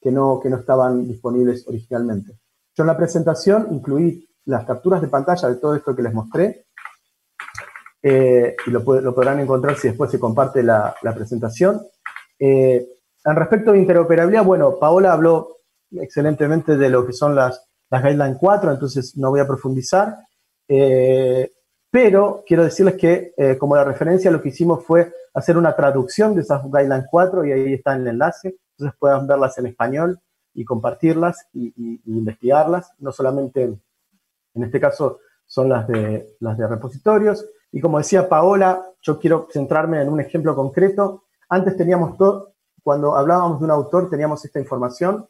que 0.00 0.10
no, 0.10 0.40
que 0.40 0.50
no 0.50 0.56
estaban 0.56 1.06
disponibles 1.06 1.66
originalmente. 1.68 2.32
Yo 2.74 2.82
en 2.82 2.88
la 2.88 2.96
presentación 2.96 3.68
incluí 3.70 4.25
las 4.46 4.64
capturas 4.64 5.00
de 5.00 5.08
pantalla 5.08 5.48
de 5.48 5.56
todo 5.56 5.74
esto 5.74 5.94
que 5.94 6.02
les 6.02 6.14
mostré 6.14 6.66
eh, 8.02 8.56
y 8.66 8.70
lo, 8.70 8.84
podrán 8.84 9.40
encontrar 9.40 9.76
si 9.76 9.88
después 9.88 10.10
se 10.10 10.20
comparte 10.20 10.62
la, 10.62 10.94
presentación. 11.14 11.82
Eh, 12.38 12.86
en 13.24 13.36
respecto 13.36 13.72
de 13.72 13.78
interoperabilidad, 13.78 14.44
bueno, 14.44 14.78
Paola 14.78 15.12
habló 15.12 15.58
excelentemente 15.90 16.76
de 16.76 16.88
lo 16.88 17.06
que 17.06 17.12
son 17.12 17.34
las, 17.34 17.66
las 17.90 18.02
Guideline 18.02 18.38
4, 18.38 18.72
entonces 18.72 19.16
no 19.16 19.30
voy 19.30 19.40
a 19.40 19.46
profundizar. 19.46 20.16
Eh, 20.68 21.50
pero 21.90 22.44
quiero 22.46 22.64
decirles 22.64 22.96
que 22.96 23.32
como 23.58 23.76
la 23.76 23.84
referencia 23.84 24.30
lo 24.30 24.42
que 24.42 24.50
hicimos 24.50 24.84
fue 24.84 25.12
hacer 25.32 25.56
una 25.56 25.74
traducción 25.74 26.34
de 26.34 26.42
esas 26.42 26.62
Guideline 26.64 27.06
4 27.10 27.44
y 27.46 27.52
ahí 27.52 27.74
está 27.74 27.94
el 27.94 28.06
enlace 28.06 28.56
entonces 28.78 28.98
puedan 28.98 29.26
verlas 29.26 29.56
en 29.58 29.66
español 29.66 30.20
y 30.54 30.64
compartirlas 30.64 31.46
y, 31.52 32.00
investigarlas. 32.06 32.92
No 32.98 33.10
solamente, 33.12 33.78
en 34.56 34.64
este 34.64 34.80
caso, 34.80 35.20
son 35.46 35.68
las 35.68 35.86
de, 35.86 36.36
repositorios. 36.40 37.46
Y 37.72 37.80
como 37.80 37.98
decía 37.98 38.28
Paola, 38.28 38.84
yo 39.02 39.18
quiero 39.18 39.48
centrarme 39.52 40.02
en 40.02 40.08
un 40.08 40.20
ejemplo 40.20 40.54
concreto. 40.54 41.24
Antes 41.48 41.76
teníamos 41.76 42.16
todo, 42.16 42.54
cuando 42.82 43.16
hablábamos 43.16 43.58
de 43.60 43.64
un 43.64 43.70
autor 43.70 44.08
teníamos 44.08 44.44
esta 44.44 44.60
información 44.60 45.26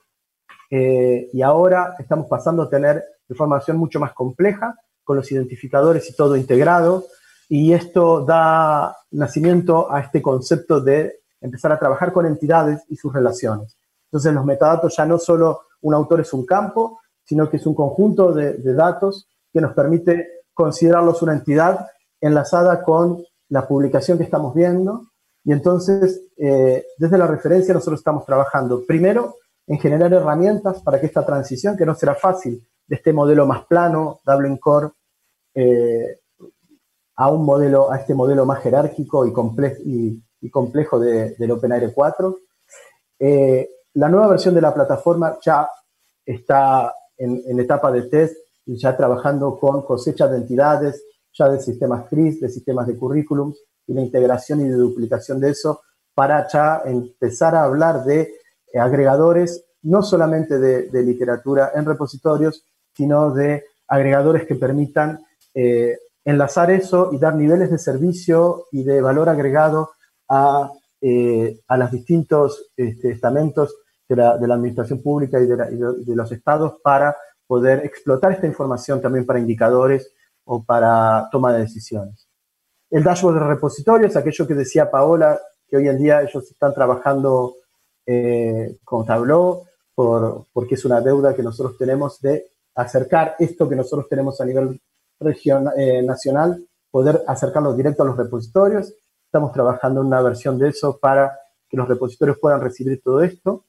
eh, 0.71 1.29
y 1.33 1.43
ahora 1.43 1.95
estamos 1.99 2.27
pasando 2.29 2.63
a 2.63 2.71
tener 2.71 3.03
información 3.29 3.77
mucho 3.77 3.99
más 3.99 4.13
compleja 4.13 4.75
con 5.05 5.17
los 5.17 5.31
identificadores 5.33 6.09
y 6.11 6.15
todo 6.15 6.37
integrado 6.37 7.05
y 7.49 7.73
esto 7.73 8.25
da 8.25 8.97
nacimiento 9.13 9.91
a 9.93 10.01
este 10.01 10.21
concepto 10.21 10.81
de 10.81 11.21
empezar 11.41 11.73
a 11.73 11.79
trabajar 11.79 12.13
con 12.13 12.27
entidades 12.27 12.83
y 12.89 12.97
sus 12.97 13.13
relaciones. 13.13 13.77
Entonces 14.07 14.33
los 14.33 14.45
metadatos 14.45 14.97
ya 14.97 15.07
no 15.07 15.19
solo 15.19 15.63
un 15.83 15.95
autor 15.95 16.21
es 16.21 16.33
un 16.33 16.45
campo, 16.45 17.01
sino 17.27 17.51
que 17.51 17.57
es 17.59 17.67
un 17.67 17.75
conjunto 17.75 18.33
de, 18.33 18.57
datos 18.75 19.29
que 19.53 19.61
nos 19.61 19.75
permite 19.75 20.45
considerarlos 20.55 21.23
una 21.23 21.35
entidad 21.35 21.87
enlazada 22.21 22.83
con 22.83 23.23
la 23.49 23.67
publicación 23.67 24.17
que 24.17 24.25
estamos 24.25 24.55
viendo. 24.55 25.03
Y 25.45 25.53
entonces, 25.53 26.23
eh, 26.37 26.85
desde 26.97 27.19
la 27.19 27.27
referencia, 27.27 27.75
nosotros 27.75 28.01
estamos 28.01 28.25
trabajando 28.25 28.85
primero 28.87 29.37
en 29.67 29.79
generar 29.79 30.13
herramientas 30.13 30.81
para 30.83 31.01
que 31.01 31.07
esta 31.07 31.27
transición, 31.27 31.77
que 31.77 31.87
no 31.87 31.95
será 31.95 32.15
fácil, 32.15 32.67
de 32.87 32.97
este 32.97 33.13
modelo 33.13 33.47
más 33.47 33.67
plano, 33.67 34.21
Dublin 34.25 34.57
Core, 34.59 34.91
eh, 35.55 36.21
a 37.17 37.31
un 37.31 37.45
modelo, 37.45 37.91
a 37.91 37.97
este 37.97 38.15
modelo 38.15 38.47
más 38.47 38.63
jerárquico 38.63 39.27
y, 39.27 39.33
y, 40.41 40.51
complejo 40.51 41.01
de, 41.01 41.35
del 41.37 41.51
OpenAIRE 41.51 41.93
4. 41.93 42.39
Eh, 43.19 43.69
la 43.95 44.09
nueva 44.09 44.29
versión 44.29 44.55
de 44.55 44.61
la 44.61 44.75
plataforma 44.75 45.39
ya 45.43 45.69
está 46.25 46.93
en, 47.19 47.61
etapa 47.61 47.91
de 47.91 48.03
test 48.03 48.37
y 48.67 48.77
ya 48.77 48.97
trabajando 48.97 49.59
con 49.59 49.83
cosechas 49.83 50.31
de 50.31 50.39
entidades, 50.39 51.05
ya 51.33 51.49
de 51.49 51.61
sistemas 51.61 52.09
CRIS, 52.09 52.41
de 52.41 52.49
sistemas 52.49 52.87
de 52.87 52.97
currículums 52.97 53.59
y 53.87 53.95
la 53.95 54.03
integración 54.03 54.61
y 54.61 54.69
de 54.69 54.77
duplicación 54.77 55.41
de 55.41 55.51
eso 55.51 55.83
para 56.15 56.49
ya 56.49 56.83
empezar 56.85 57.55
a 57.55 57.65
hablar 57.65 58.05
de 58.05 58.33
agregadores, 58.75 59.65
no 59.83 60.03
solamente 60.03 60.59
de, 60.59 61.03
literatura 61.03 61.73
en 61.75 61.85
repositorios, 61.85 62.65
sino 62.95 63.33
de 63.33 63.65
agregadores 63.87 64.47
que 64.47 64.55
permitan 64.55 65.21
eh, 65.55 65.99
enlazar 66.25 66.71
eso 66.71 67.11
y 67.13 67.19
dar 67.19 67.37
niveles 67.37 67.71
de 67.71 67.79
servicio 67.79 68.65
y 68.73 68.83
de 68.83 69.01
valor 69.01 69.29
agregado 69.29 69.91
a, 70.29 70.73
eh, 71.01 71.61
a 71.69 71.77
los 71.77 71.91
distintos 71.93 72.73
este, 72.77 73.13
estamentos 73.13 73.77
de 74.09 74.17
la, 74.17 74.55
administración 74.55 75.03
pública 75.03 75.41
y 75.41 75.47
de, 75.47 76.17
los 76.17 76.33
estados 76.33 76.81
para 76.83 77.17
poder 77.47 77.85
explotar 77.85 78.33
esta 78.33 78.47
información 78.47 79.01
también 79.01 79.27
para 79.27 79.39
indicadores 79.39 80.13
o 80.45 80.63
para 80.63 81.29
toma 81.31 81.53
de 81.53 81.61
decisiones. 81.61 82.29
El 82.91 83.03
dashboard 83.03 83.35
de 83.35 83.47
repositorios, 83.47 84.17
aquello 84.17 84.47
que 84.47 84.55
decía 84.55 84.91
Paola, 84.91 85.41
que 85.69 85.77
hoy 85.77 85.89
en 85.89 85.99
día 85.99 86.23
ellos 86.23 86.51
están 86.51 86.73
trabajando 86.73 87.57
eh, 88.07 88.79
con 88.85 89.05
Tableau, 89.05 89.65
por, 89.95 90.47
porque 90.53 90.77
es 90.77 90.85
una 90.85 91.01
deuda 91.01 91.35
que 91.35 91.43
nosotros 91.43 91.77
tenemos 91.77 92.21
de 92.21 92.47
acercar 92.77 93.35
esto 93.39 93.69
que 93.69 93.75
nosotros 93.75 94.09
tenemos 94.09 94.41
a 94.41 94.45
nivel 94.45 94.81
regional, 95.19 95.75
eh, 95.77 96.03
nacional, 96.03 96.65
poder 96.91 97.23
acercarlo 97.27 97.75
directo 97.75 98.03
a 98.03 98.07
los 98.07 98.17
repositorios. 98.17 98.95
Estamos 99.25 99.53
trabajando 99.53 100.01
en 100.01 100.07
una 100.07 100.23
versión 100.23 100.59
de 100.59 100.69
eso 100.69 100.99
para 100.99 101.39
que 101.69 101.77
los 101.77 101.89
repositorios 101.89 102.39
puedan 102.39 102.61
recibir 102.61 103.03
todo 103.03 103.23
esto. 103.23 103.65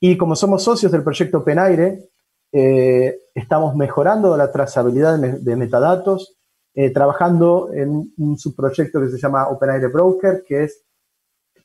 Y 0.00 0.16
como 0.16 0.34
somos 0.34 0.64
socios 0.64 0.90
del 0.90 1.04
proyecto 1.04 1.44
Penaire, 1.44 2.08
eh, 2.52 3.18
estamos 3.34 3.76
mejorando 3.76 4.34
la 4.36 4.50
trazabilidad 4.50 5.18
de, 5.18 5.56
metadatos, 5.56 6.36
eh, 6.74 6.90
trabajando 6.90 7.70
en 7.72 8.12
un 8.16 8.38
subproyecto 8.38 9.00
que 9.00 9.10
se 9.10 9.18
llama 9.18 9.48
OpenAire 9.48 9.88
Broker, 9.88 10.42
que 10.46 10.64
es 10.64 10.82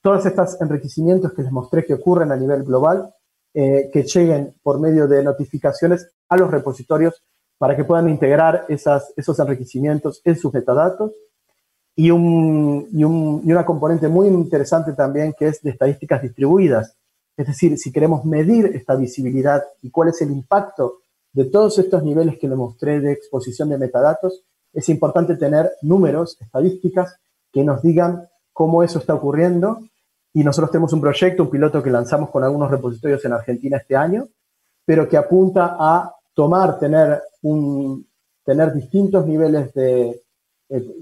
todos 0.02 0.26
estos 0.26 0.60
enriquecimientos 0.62 1.34
que 1.34 1.44
les 1.44 1.52
mostré 1.52 1.86
que 1.86 1.94
ocurren 1.94 2.32
a 2.32 2.36
nivel 2.36 2.64
global, 2.64 3.10
eh, 3.54 3.90
que 3.92 4.04
lleguen 4.04 4.54
por 4.62 4.80
medio 4.82 5.08
de 5.08 5.24
notificaciones 5.24 6.12
a 6.28 6.36
los 6.36 6.52
repositorios 6.52 7.24
para 7.58 7.76
que 7.76 7.86
puedan 7.86 8.10
integrar 8.10 8.66
esas, 8.68 9.14
esos 9.16 9.40
enriquecimientos 9.40 10.22
en 10.26 10.38
sus 10.38 10.54
metadatos. 10.54 11.12
Y, 11.96 12.12
un, 12.12 12.90
y, 12.92 13.06
un, 13.06 13.42
y 13.46 13.52
una 13.54 13.66
componente 13.66 14.10
muy 14.10 14.28
interesante 14.28 14.92
también 14.92 15.34
que 15.40 15.48
es 15.48 15.62
de 15.62 15.70
estadísticas 15.70 16.22
distribuidas, 16.22 16.98
es 17.38 17.48
decir, 17.48 17.78
si 17.78 17.92
queremos 17.92 18.26
medir 18.26 18.68
esta 18.68 18.96
visibilidad 18.96 19.64
y 19.82 19.90
cuál 19.90 20.10
es 20.10 20.22
el 20.22 20.32
impacto 20.32 21.00
de 21.34 21.46
todos 21.46 21.78
estos 21.80 22.02
niveles 22.04 22.38
que 22.38 22.48
le 22.48 22.56
mostré 22.56 23.02
de 23.02 23.12
exposición 23.12 23.70
de 23.70 23.78
metadatos, 23.78 24.44
es 24.74 24.88
importante 24.90 25.36
tener 25.36 25.72
números, 25.82 26.38
estadísticas 26.40 27.18
que 27.52 27.64
nos 27.64 27.82
digan 27.82 28.28
cómo 28.54 28.84
eso 28.84 29.00
está 29.00 29.14
ocurriendo. 29.14 29.80
Y 30.34 30.44
nosotros 30.44 30.72
tenemos 30.72 30.94
un 30.94 31.02
proyecto, 31.02 31.44
un 31.44 31.50
piloto 31.50 31.82
que 31.82 31.90
lanzamos 31.90 32.30
con 32.30 32.44
algunos 32.44 32.72
repositorios 32.72 33.24
en 33.26 33.34
Argentina 33.34 33.78
este 33.78 33.96
año, 33.96 34.28
pero 34.86 35.08
que 35.08 35.18
apunta 35.18 35.78
a 35.80 36.14
tomar, 36.34 36.78
tener, 36.78 37.22
un, 37.42 38.06
tener 38.44 38.74
distintos 38.74 39.26
niveles 39.26 39.74
de 39.74 40.22
eh, 40.70 40.96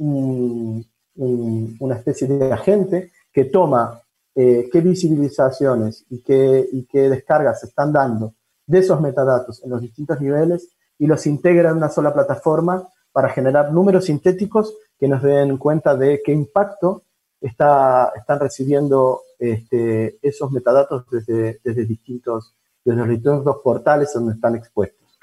una 1.16 1.96
especie 1.96 2.28
de 2.28 2.52
agente 2.52 3.12
que 3.32 3.46
toma 3.46 4.03
eh, 4.36 4.70
qué 4.72 4.82
visibilizaciones 4.82 6.06
y 6.10 6.22
qué, 6.22 6.68
y 6.72 6.86
qué 6.86 7.10
descargas 7.10 7.60
se 7.60 7.68
están 7.68 7.94
dando 7.94 8.34
de 8.66 8.80
esos 8.80 9.00
metadatos 9.02 9.64
en 9.64 9.70
los 9.70 9.82
distintos 9.82 10.20
niveles 10.20 10.70
y 10.98 11.08
los 11.08 11.26
integra 11.28 11.70
en 11.70 11.78
una 11.78 11.90
sola 11.90 12.14
plataforma 12.14 12.88
para 13.12 13.30
generar 13.30 13.72
números 13.72 14.06
sintéticos 14.06 14.76
que 14.98 15.08
nos 15.08 15.22
den 15.22 15.58
cuenta 15.58 15.96
de 15.96 16.22
qué 16.24 16.32
impacto 16.32 17.04
está, 17.40 18.12
están 18.16 18.40
recibiendo 18.40 19.22
este, 19.38 20.18
esos 20.22 20.52
metadatos 20.52 21.06
desde, 21.12 21.60
desde, 21.64 21.86
distintos, 21.86 22.56
desde 22.84 23.08
distintos 23.08 23.58
portales 23.64 24.14
donde 24.14 24.34
están 24.34 24.56
expuestos. 24.56 25.20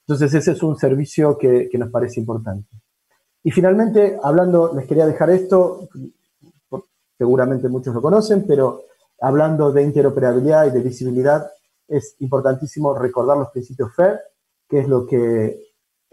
Entonces 0.00 0.32
ese 0.32 0.52
es 0.52 0.62
un 0.62 0.76
servicio 0.78 1.36
que, 1.36 1.68
que 1.70 1.76
nos 1.78 1.90
parece 1.90 2.20
importante. 2.20 2.68
Y 3.42 3.50
finalmente, 3.50 4.18
hablando, 4.22 4.72
les 4.74 4.86
quería 4.86 5.06
dejar 5.06 5.30
esto, 5.30 5.88
seguramente 7.18 7.68
muchos 7.68 7.94
lo 7.94 8.00
conocen, 8.00 8.46
pero 8.46 8.84
hablando 9.20 9.72
de 9.72 9.82
interoperabilidad 9.82 10.66
y 10.66 10.70
de 10.70 10.80
visibilidad, 10.80 11.50
es 11.88 12.14
importantísimo 12.20 12.94
recordar 12.96 13.36
los 13.36 13.50
principios 13.50 13.94
FAIR, 13.94 14.20
que 14.68 14.78
es 14.78 14.88
lo 14.88 15.04
que 15.06 15.60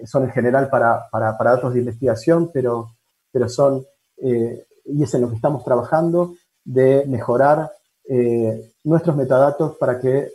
son 0.03 0.23
en 0.23 0.31
general 0.31 0.69
para, 0.69 1.07
para, 1.11 1.37
para 1.37 1.51
datos 1.51 1.73
de 1.73 1.79
investigación, 1.79 2.49
pero, 2.51 2.95
pero 3.31 3.47
son, 3.47 3.85
eh, 4.17 4.65
y 4.85 5.03
es 5.03 5.13
en 5.13 5.21
lo 5.21 5.29
que 5.29 5.35
estamos 5.35 5.63
trabajando, 5.63 6.33
de 6.63 7.05
mejorar 7.07 7.71
eh, 8.09 8.71
nuestros 8.83 9.15
metadatos 9.15 9.77
para 9.77 9.99
que 9.99 10.31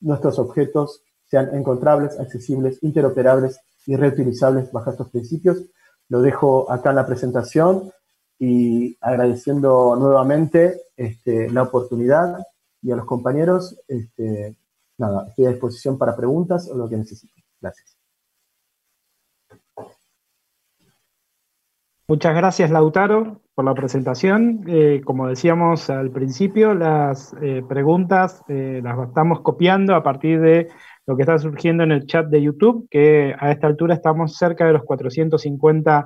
nuestros 0.00 0.38
objetos 0.38 1.02
sean 1.26 1.54
encontrables, 1.54 2.18
accesibles, 2.20 2.78
interoperables 2.82 3.58
y 3.86 3.96
reutilizables 3.96 4.70
bajo 4.70 4.90
estos 4.90 5.10
principios. 5.10 5.64
Lo 6.08 6.20
dejo 6.20 6.70
acá 6.70 6.90
en 6.90 6.96
la 6.96 7.06
presentación 7.06 7.90
y 8.38 8.96
agradeciendo 9.00 9.96
nuevamente 9.96 10.82
este, 10.96 11.50
la 11.50 11.62
oportunidad 11.62 12.38
y 12.82 12.90
a 12.90 12.96
los 12.96 13.06
compañeros, 13.06 13.80
este, 13.88 14.56
nada, 14.98 15.26
estoy 15.28 15.46
a 15.46 15.50
disposición 15.50 15.96
para 15.98 16.16
preguntas 16.16 16.68
o 16.70 16.76
lo 16.76 16.88
que 16.88 16.96
necesiten. 16.96 17.42
Gracias. 17.60 17.96
Muchas 22.06 22.36
gracias, 22.36 22.70
Lautaro, 22.70 23.40
por 23.54 23.64
la 23.64 23.72
presentación. 23.72 24.64
Eh, 24.66 25.00
como 25.06 25.26
decíamos 25.26 25.88
al 25.88 26.10
principio, 26.10 26.74
las 26.74 27.34
eh, 27.40 27.62
preguntas 27.66 28.44
eh, 28.48 28.82
las 28.84 29.08
estamos 29.08 29.40
copiando 29.40 29.94
a 29.94 30.02
partir 30.02 30.38
de 30.42 30.68
lo 31.06 31.16
que 31.16 31.22
está 31.22 31.38
surgiendo 31.38 31.82
en 31.82 31.92
el 31.92 32.06
chat 32.06 32.26
de 32.26 32.42
YouTube, 32.42 32.86
que 32.90 33.34
a 33.38 33.50
esta 33.50 33.68
altura 33.68 33.94
estamos 33.94 34.36
cerca 34.36 34.66
de 34.66 34.74
los 34.74 34.82
450 34.84 36.04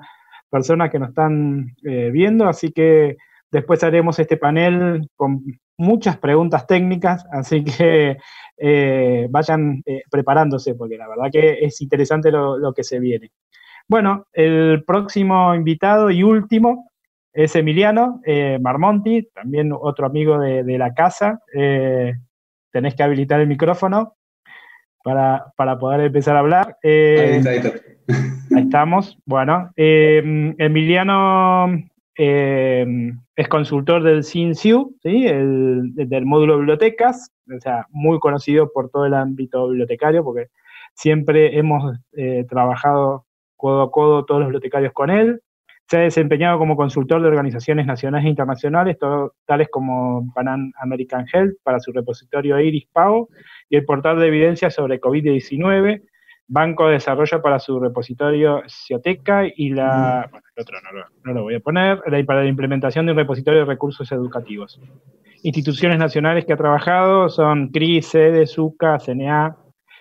personas 0.48 0.90
que 0.90 0.98
nos 0.98 1.10
están 1.10 1.74
eh, 1.84 2.10
viendo, 2.10 2.48
así 2.48 2.72
que 2.72 3.16
después 3.50 3.82
haremos 3.82 4.18
este 4.18 4.36
panel 4.36 5.08
con 5.16 5.44
muchas 5.76 6.16
preguntas 6.18 6.66
técnicas, 6.66 7.24
así 7.32 7.64
que 7.64 8.18
eh, 8.56 9.26
vayan 9.30 9.82
eh, 9.86 10.02
preparándose, 10.10 10.74
porque 10.74 10.96
la 10.96 11.08
verdad 11.08 11.30
que 11.30 11.58
es 11.60 11.80
interesante 11.80 12.30
lo, 12.30 12.72
que 12.74 12.84
se 12.84 12.98
viene. 12.98 13.30
Bueno, 13.88 14.26
el 14.32 14.84
próximo 14.86 15.54
invitado 15.54 16.10
y 16.10 16.22
último 16.22 16.90
es 17.32 17.54
Emiliano 17.56 18.20
Marmonti, 18.60 19.28
también 19.32 19.70
otro 19.72 20.06
amigo 20.06 20.38
de, 20.38 20.78
la 20.78 20.92
casa. 20.92 21.40
tenés 22.70 22.94
que 22.94 23.02
habilitar 23.02 23.40
el 23.40 23.46
micrófono 23.46 24.16
para, 25.02 25.52
para 25.56 25.78
poder 25.78 26.00
empezar 26.00 26.36
a 26.36 26.40
hablar. 26.40 26.76
ahí 26.82 27.36
está, 27.36 27.50
ahí 27.50 27.56
está. 27.58 27.72
Estamos. 28.68 29.16
Bueno, 29.24 29.72
eh, 29.76 30.54
Emiliano 30.58 31.72
eh, 32.18 32.86
es 33.34 33.48
consultor 33.48 34.02
del 34.02 34.24
CINSIU, 34.24 34.94
¿sí? 35.02 35.26
El, 35.26 35.94
del 35.94 36.26
módulo 36.26 36.52
de 36.52 36.58
bibliotecas, 36.58 37.32
o 37.50 37.58
sea, 37.62 37.86
muy 37.88 38.18
conocido 38.18 38.70
por 38.70 38.90
todo 38.90 39.06
el 39.06 39.14
ámbito 39.14 39.70
bibliotecario, 39.70 40.22
porque 40.22 40.48
siempre 40.92 41.58
hemos 41.58 41.98
eh, 42.12 42.44
trabajado 42.46 43.24
codo 43.56 43.80
a 43.80 43.90
codo 43.90 44.26
todos 44.26 44.40
los 44.40 44.48
bibliotecarios 44.48 44.92
con 44.92 45.08
él. 45.08 45.40
Se 45.86 45.96
ha 45.96 46.00
desempeñado 46.00 46.58
como 46.58 46.76
consultor 46.76 47.22
de 47.22 47.28
organizaciones 47.28 47.86
nacionales 47.86 48.26
e 48.26 48.28
internacionales, 48.28 48.98
tales 49.46 49.68
como 49.70 50.30
Pan 50.34 50.72
American 50.78 51.24
Health 51.32 51.54
para 51.62 51.80
su 51.80 51.90
repositorio 51.90 52.60
IRIS 52.60 52.86
PAO 52.92 53.30
y 53.70 53.76
el 53.76 53.86
portal 53.86 54.18
de 54.18 54.26
evidencia 54.26 54.68
sobre 54.68 55.00
COVID-19, 55.00 56.02
Banco 56.48 56.86
de 56.86 56.94
Desarrollo 56.94 57.42
para 57.42 57.58
su 57.58 57.78
repositorio 57.78 58.62
Cioteca 58.66 59.44
y 59.54 59.70
la. 59.70 60.26
Bueno, 60.30 60.46
el 60.56 60.62
otro 60.62 60.78
no 61.24 61.32
lo, 61.34 61.42
voy 61.42 61.54
a 61.54 61.60
poner, 61.60 62.00
para 62.26 62.42
la 62.42 62.48
implementación 62.48 63.06
de 63.06 63.12
un 63.12 63.18
repositorio 63.18 63.60
de 63.60 63.66
recursos 63.66 64.10
educativos. 64.10 64.80
Instituciones 65.42 65.98
nacionales 65.98 66.46
que 66.46 66.54
ha 66.54 66.56
trabajado 66.56 67.28
son 67.28 67.68
CRI, 67.68 68.02
SEDE, 68.02 68.46
SUCA, 68.46 68.98
CNA, 68.98 69.56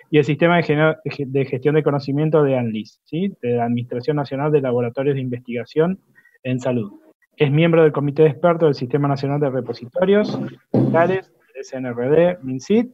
y 0.09 0.17
el 0.17 0.23
Sistema 0.23 0.57
de 0.57 1.45
Gestión 1.45 1.75
de 1.75 1.83
Conocimiento 1.83 2.43
de 2.43 2.57
ANLIS, 2.57 3.01
¿sí? 3.03 3.33
de 3.41 3.57
la 3.57 3.65
Administración 3.65 4.15
Nacional 4.15 4.51
de 4.51 4.61
Laboratorios 4.61 5.15
de 5.15 5.21
Investigación 5.21 5.99
en 6.43 6.59
Salud. 6.59 6.93
Es 7.35 7.51
miembro 7.51 7.83
del 7.83 7.91
Comité 7.91 8.23
de 8.23 8.29
Expertos 8.29 8.67
del 8.67 8.75
Sistema 8.75 9.07
Nacional 9.07 9.39
de 9.39 9.49
Repositorios 9.49 10.39
Digitales, 10.71 11.31
SNRD, 11.61 12.41
MINSIT, 12.41 12.91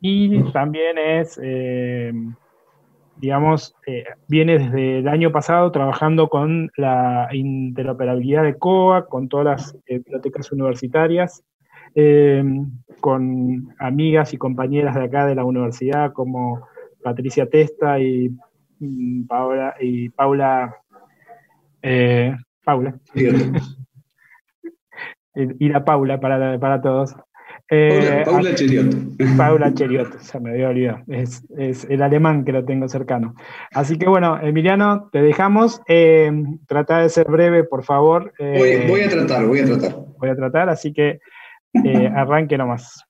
y 0.00 0.42
también 0.52 0.98
es, 0.98 1.40
eh, 1.42 2.12
digamos, 3.18 3.74
eh, 3.86 4.04
viene 4.28 4.58
desde 4.58 4.98
el 4.98 5.08
año 5.08 5.32
pasado 5.32 5.70
trabajando 5.72 6.28
con 6.28 6.70
la 6.76 7.28
interoperabilidad 7.32 8.42
de 8.42 8.58
COA, 8.58 9.06
con 9.06 9.28
todas 9.28 9.46
las 9.46 9.76
eh, 9.86 9.98
bibliotecas 9.98 10.52
universitarias, 10.52 11.42
con 13.00 13.74
amigas 13.78 14.34
y 14.34 14.36
compañeras 14.36 14.94
de 14.94 15.04
acá 15.04 15.24
de 15.24 15.34
la 15.34 15.44
universidad 15.44 16.12
como 16.12 16.66
Patricia 17.02 17.48
Testa 17.48 17.98
y 17.98 18.36
mm, 18.80 19.26
Paula 19.26 19.74
y 19.80 20.10
Paula 20.10 20.76
eh, 21.88 22.36
Paula 22.64 22.98
y 25.34 25.68
la 25.68 25.84
Paula 25.84 26.18
para, 26.18 26.58
para 26.58 26.80
todos. 26.80 27.14
Eh, 27.70 28.22
Paula, 28.24 28.54
Cheriot. 28.54 28.94
Paula 29.36 29.74
Cheriot, 29.74 30.20
se 30.20 30.38
me 30.40 30.50
había 30.50 30.68
olvidado. 30.68 30.98
Es, 31.08 31.42
el 31.88 32.02
alemán 32.02 32.44
que 32.44 32.52
lo 32.52 32.64
tengo 32.64 32.88
cercano. 32.88 33.34
Así 33.72 33.98
que 33.98 34.08
bueno, 34.08 34.38
Emiliano, 34.40 35.08
te 35.12 35.22
dejamos. 35.22 35.80
Eh, 35.88 36.30
trata 36.68 37.00
de 37.00 37.08
ser 37.08 37.26
breve, 37.26 37.64
por 37.64 37.84
favor. 37.84 38.32
voy, 38.38 39.00
a 39.00 39.08
tratar, 39.08 39.46
voy 39.46 39.60
a 39.60 39.64
tratar. 39.64 39.96
Voy 40.18 40.28
a 40.30 40.36
tratar, 40.36 40.68
así 40.68 40.92
que 40.92 41.20
eh, 41.84 42.06
arranque 42.14 42.56
nomás. 42.56 43.00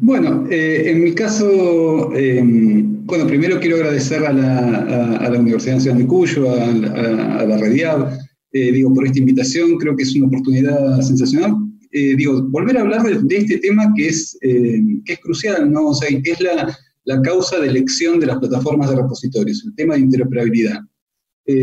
Bueno, 0.00 0.46
eh, 0.50 0.90
en 0.90 1.02
mi 1.02 1.12
caso, 1.12 2.14
eh, 2.14 2.40
bueno, 2.44 3.26
primero 3.26 3.58
quiero 3.58 3.76
agradecer 3.76 4.24
a 4.24 4.32
la, 4.32 5.38
Universidad 5.38 5.76
Nacional 5.76 6.02
de 6.02 6.06
Cuyo, 6.06 6.50
a, 6.50 7.44
la 7.44 7.56
Rediab, 7.56 8.10
digo, 8.52 8.92
por 8.94 9.06
esta 9.06 9.18
invitación, 9.18 9.78
creo 9.78 9.96
que 9.96 10.02
es 10.02 10.14
una 10.16 10.26
oportunidad 10.26 11.00
sensacional. 11.00 11.56
Digo, 11.90 12.42
volver 12.42 12.78
a 12.78 12.82
hablar 12.82 13.02
de, 13.02 13.36
este 13.36 13.58
tema 13.58 13.92
que 13.96 14.08
es, 14.08 14.38
que 14.40 15.12
es 15.12 15.18
crucial, 15.20 15.70
¿no? 15.70 15.88
O 15.88 15.94
sea, 15.94 16.08
que 16.08 16.30
es 16.30 16.40
la, 16.40 16.76
causa 17.24 17.58
de 17.58 17.68
elección 17.68 18.20
de 18.20 18.26
las 18.26 18.38
plataformas 18.38 18.90
de 18.90 18.96
repositorios, 18.96 19.64
el 19.64 19.74
tema 19.74 19.94
de 19.94 20.00
interoperabilidad. 20.00 20.78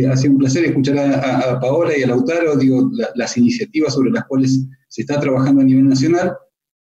ha 0.09 0.17
sido 0.17 0.33
un 0.33 0.39
placer 0.39 0.65
escuchar 0.65 0.97
a, 0.97 1.59
Paola 1.59 1.97
y 1.97 2.03
a 2.03 2.07
Lautaro, 2.07 2.57
digo, 2.57 2.91
las 3.15 3.37
iniciativas 3.37 3.93
sobre 3.93 4.11
las 4.11 4.25
cuales 4.25 4.65
se 4.89 5.01
está 5.01 5.19
trabajando 5.19 5.61
a 5.61 5.65
nivel 5.65 5.87
nacional. 5.87 6.33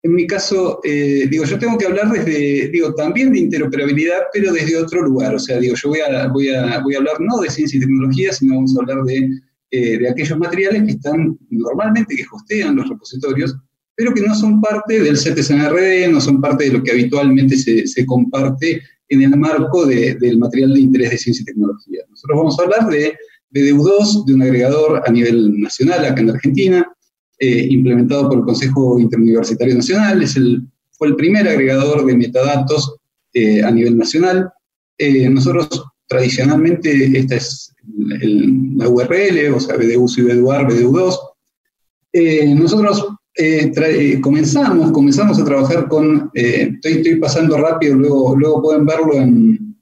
En 0.03 0.15
mi 0.15 0.27
caso, 0.27 0.81
eh, 0.83 1.27
digo, 1.31 1.45
yo 1.45 1.59
tengo 1.59 1.77
que 1.77 1.85
hablar 1.85 2.11
desde, 2.11 2.69
digo, 2.69 2.95
también 2.95 3.33
de 3.33 3.41
interoperabilidad, 3.41 4.21
pero 4.33 4.53
desde 4.53 4.79
otro 4.79 5.03
lugar. 5.03 5.35
O 5.35 5.39
sea, 5.39 5.61
digo, 5.61 5.75
yo 5.75 5.91
voy 5.91 6.01
a, 6.01 6.27
voy 6.29 6.49
a, 6.49 6.81
voy 6.81 6.95
a 6.95 6.99
hablar 6.99 7.21
no 7.21 7.39
de 7.41 7.51
ciencia 7.51 7.77
y 7.77 7.81
tecnología, 7.81 8.33
sino 8.33 8.55
vamos 8.55 8.75
a 8.77 8.81
hablar 8.81 9.05
de, 9.05 9.29
eh, 9.71 9.99
de 9.99 10.09
aquellos 10.09 10.39
materiales 10.39 10.83
que 10.85 10.93
están 10.93 11.39
normalmente, 11.51 12.17
que 12.17 12.25
hostean 12.31 12.77
los 12.77 12.89
repositorios, 12.89 13.57
pero 13.95 14.15
que 14.15 14.23
no 14.23 14.35
son 14.35 14.61
parte 14.61 15.01
del 15.01 15.17
CTSNRD, 15.17 16.11
no 16.11 16.21
son 16.21 16.41
parte 16.41 16.65
de 16.65 16.73
lo 16.73 16.83
que 16.83 16.93
habitualmente 16.93 17.57
se, 17.57 17.87
se 17.87 18.07
comparte 18.07 18.83
en 19.09 19.23
el 19.23 19.37
marco 19.37 19.85
de, 19.85 20.15
del 20.15 20.39
material 20.39 20.75
de 20.75 20.81
interés 20.81 21.11
de 21.11 21.19
ciencia 21.19 21.43
y 21.43 21.45
tecnología. 21.45 22.01
Nosotros 22.09 22.39
vamos 22.39 22.59
a 22.59 22.63
hablar 22.63 22.89
de 22.89 23.15
BDU2, 23.53 24.25
de 24.25 24.35
un 24.35 24.43
agregador 24.43 25.03
a 25.05 25.11
nivel 25.11 25.61
nacional 25.61 26.05
acá 26.05 26.21
en 26.21 26.31
Argentina, 26.31 26.93
eh, 27.39 27.67
implementado 27.71 28.29
por 28.29 28.39
el 28.39 28.45
Consejo 28.45 29.01
Interuniversitario 29.01 29.75
Nacional, 29.75 30.23
es 30.23 30.37
el, 30.37 30.63
fue 30.93 31.09
el 31.09 31.17
primer 31.17 31.49
agregador 31.49 32.07
de 32.07 32.17
metadatos 32.17 32.97
eh, 33.33 33.63
a 33.63 33.71
nivel 33.71 33.97
nacional. 33.97 34.51
Eh, 34.99 35.29
nosotros 35.29 35.69
tradicionalmente, 36.07 37.19
esta 37.19 37.37
es 37.37 37.75
la 38.77 38.89
URL, 38.89 39.55
o 39.55 39.61
sea, 39.61 39.77
BDU 39.77 40.07
y 40.17 40.23
BDUAR, 40.23 40.69
BDU2. 40.69 41.19
nosotros 42.57 43.09
comenzamos, 44.23 44.93
comenzamos 44.93 45.39
a 45.39 45.45
trabajar 45.45 45.89
con, 45.89 46.31
estoy, 46.35 46.93
estoy, 46.93 47.17
pasando 47.17 47.57
rápido, 47.57 47.97
luego, 47.97 48.37
luego 48.37 48.63
pueden 48.63 48.87
verlo 48.87 49.15
en, 49.15 49.77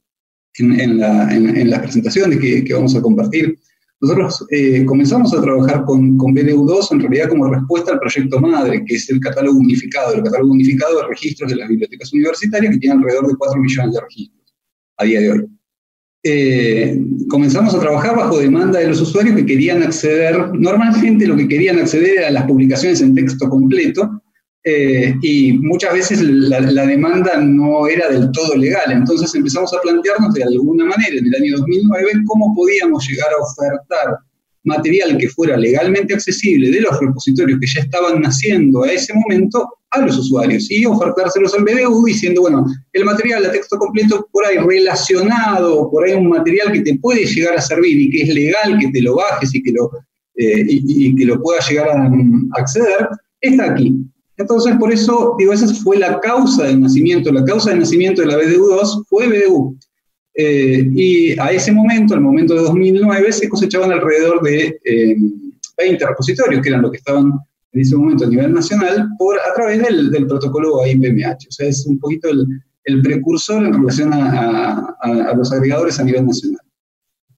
en, 0.59 0.99
la, 0.99 1.35
en 1.35 1.71
las 1.71 1.81
presentaciones 1.81 2.39
que, 2.39 2.65
que, 2.65 2.75
vamos 2.75 2.95
a 2.97 3.03
compartir. 3.03 3.59
Nosotros 4.01 4.47
eh, 4.51 4.85
comenzamos 4.85 5.35
a 5.35 5.43
trabajar 5.43 5.85
con, 5.85 6.17
con 6.19 6.33
BDU2 6.33 6.93
en 6.93 7.01
realidad 7.01 7.31
como 7.31 7.53
respuesta 7.53 7.93
al 7.93 7.99
proyecto 7.99 8.39
madre, 8.39 8.85
que 8.85 8.95
es 8.95 9.11
el 9.11 9.19
catálogo 9.19 9.59
unificado, 9.59 10.15
el 10.15 10.23
catálogo 10.23 10.53
unificado 10.53 10.99
de 10.99 11.09
registros 11.09 11.51
de 11.51 11.57
las 11.57 11.69
bibliotecas 11.69 12.13
universitarias, 12.13 12.75
que 12.75 12.79
tiene 12.79 12.95
alrededor 12.95 13.27
de 13.27 13.35
4 13.37 13.61
millones 13.61 13.95
de 13.95 14.01
registros 14.01 14.55
a 14.99 15.05
día 15.05 15.21
de 15.21 15.31
hoy. 15.33 15.58
Eh, 16.23 16.99
comenzamos 17.29 17.75
a 17.75 17.81
trabajar 17.81 18.17
bajo 18.17 18.39
demanda 18.39 18.81
de 18.81 18.89
los 18.89 19.01
usuarios 19.01 19.37
que 19.37 19.47
querían 19.47 19.83
acceder, 19.83 20.37
normalmente 20.55 21.27
lo 21.27 21.37
que 21.37 21.49
querían 21.49 21.79
acceder 21.79 22.25
a 22.25 22.31
las 22.31 22.45
publicaciones 22.45 23.01
en 23.01 23.15
texto 23.15 23.49
completo, 23.49 24.23
eh, 24.65 25.15
y 25.23 25.53
muchas 25.53 25.95
veces 25.95 26.21
la, 26.21 26.61
la, 26.61 26.85
demanda 26.85 27.41
no 27.41 27.87
era 27.87 28.09
del 28.09 28.31
todo 28.33 28.57
legal. 28.57 28.91
Entonces 28.91 29.35
empezamos 29.35 29.73
a 29.73 29.81
plantearnos 29.81 30.35
de 30.35 30.43
alguna 30.43 30.85
manera 30.85 31.17
en 31.17 31.27
el 31.27 31.35
año 31.35 31.57
2009 31.59 32.11
cómo 32.27 32.55
podíamos 32.55 33.07
llegar 33.09 33.29
a 33.33 33.43
ofertar 33.43 34.19
material 34.65 35.17
que 35.17 35.29
fuera 35.29 35.57
legalmente 35.57 36.13
accesible 36.13 36.71
de 36.71 36.81
los 36.81 37.01
repositorios 37.01 37.59
que 37.61 37.67
ya 37.67 37.81
estaban 37.81 38.21
naciendo 38.21 38.83
a 38.83 38.93
ese 38.93 39.15
momento 39.15 39.78
a 39.91 40.01
los 40.01 40.19
usuarios 40.19 40.71
y 40.71 40.85
ofertárselos 40.85 41.55
al 41.55 41.65
BDU 41.65 42.05
diciendo, 42.05 42.43
bueno, 42.43 42.67
el 42.93 43.05
material 43.05 43.47
a 43.47 43.53
texto 43.53 43.79
completo 43.79 44.29
por 44.33 44.45
ahí 44.45 44.59
relacionado, 44.59 45.91
por 45.91 46.05
ahí 46.05 46.15
un 46.15 46.29
material 46.29 46.73
que 46.73 46.83
te 46.83 46.99
puede 46.99 47.25
llegar 47.25 47.57
a 47.57 47.61
servir 47.61 47.99
y 47.99 48.11
que 48.11 48.23
es 48.23 48.35
legal 48.35 48.79
que 48.79 48.89
te 48.89 49.01
lo 49.01 49.17
bajes 49.17 49.55
y 49.55 49.63
que 49.63 49.73
lo, 49.73 49.91
eh, 50.37 50.65
y, 50.69 51.17
que 51.17 51.25
lo 51.25 51.41
puedas 51.41 51.69
llegar 51.69 51.89
a 51.89 52.11
acceder, 52.61 53.09
está 53.41 53.73
aquí. 53.73 53.95
Entonces, 54.37 54.77
por 54.79 54.93
eso, 54.93 55.35
digo, 55.39 55.53
esa 55.53 55.67
fue 55.83 55.99
la 55.99 56.21
causa 56.21 56.65
del 56.65 56.81
nacimiento. 56.81 57.33
La 57.33 57.45
causa 57.45 57.71
del 57.71 57.81
nacimiento 57.81 58.23
de 58.23 58.29
la 58.29 58.39
BDU2 58.39 59.05
fue 59.09 59.27
BDU. 59.27 59.77
Eh, 60.35 60.89
y 60.95 61.41
a 61.41 61.51
ese 61.51 61.73
momento, 61.73 62.15
al 62.15 62.21
momento 62.21 62.55
de 62.55 62.61
2009, 62.61 63.33
se 63.33 63.49
cosechaban 63.49 63.91
alrededor 63.91 64.41
de 64.43 64.79
20 64.85 66.05
eh, 66.05 66.07
repositorios, 66.07 66.63
que 66.63 66.69
eran 66.69 66.83
los 66.83 66.93
que 66.93 66.99
estaban 66.99 67.33
en 67.79 67.83
ese 67.83 67.97
momento 67.97 68.25
a 68.25 68.29
nivel 68.29 68.53
nacional, 68.53 69.09
por, 69.19 69.37
a 69.39 69.55
través 69.55 69.81
del, 69.83 70.11
del 70.11 70.27
protocolo 70.27 70.83
AIPMH. 70.83 71.47
O 71.49 71.53
sea, 71.53 71.69
es 71.69 71.87
un 71.87 71.99
poquito 71.99 72.29
el, 72.29 72.45
el 72.85 73.03
precursor 73.03 73.65
en 73.65 73.73
relación 73.73 74.13
a, 74.13 74.97
a 75.01 75.35
los 75.37 75.53
agregadores 75.53 76.01
a 76.01 76.05
nivel 76.05 76.27
nacional. 76.27 76.61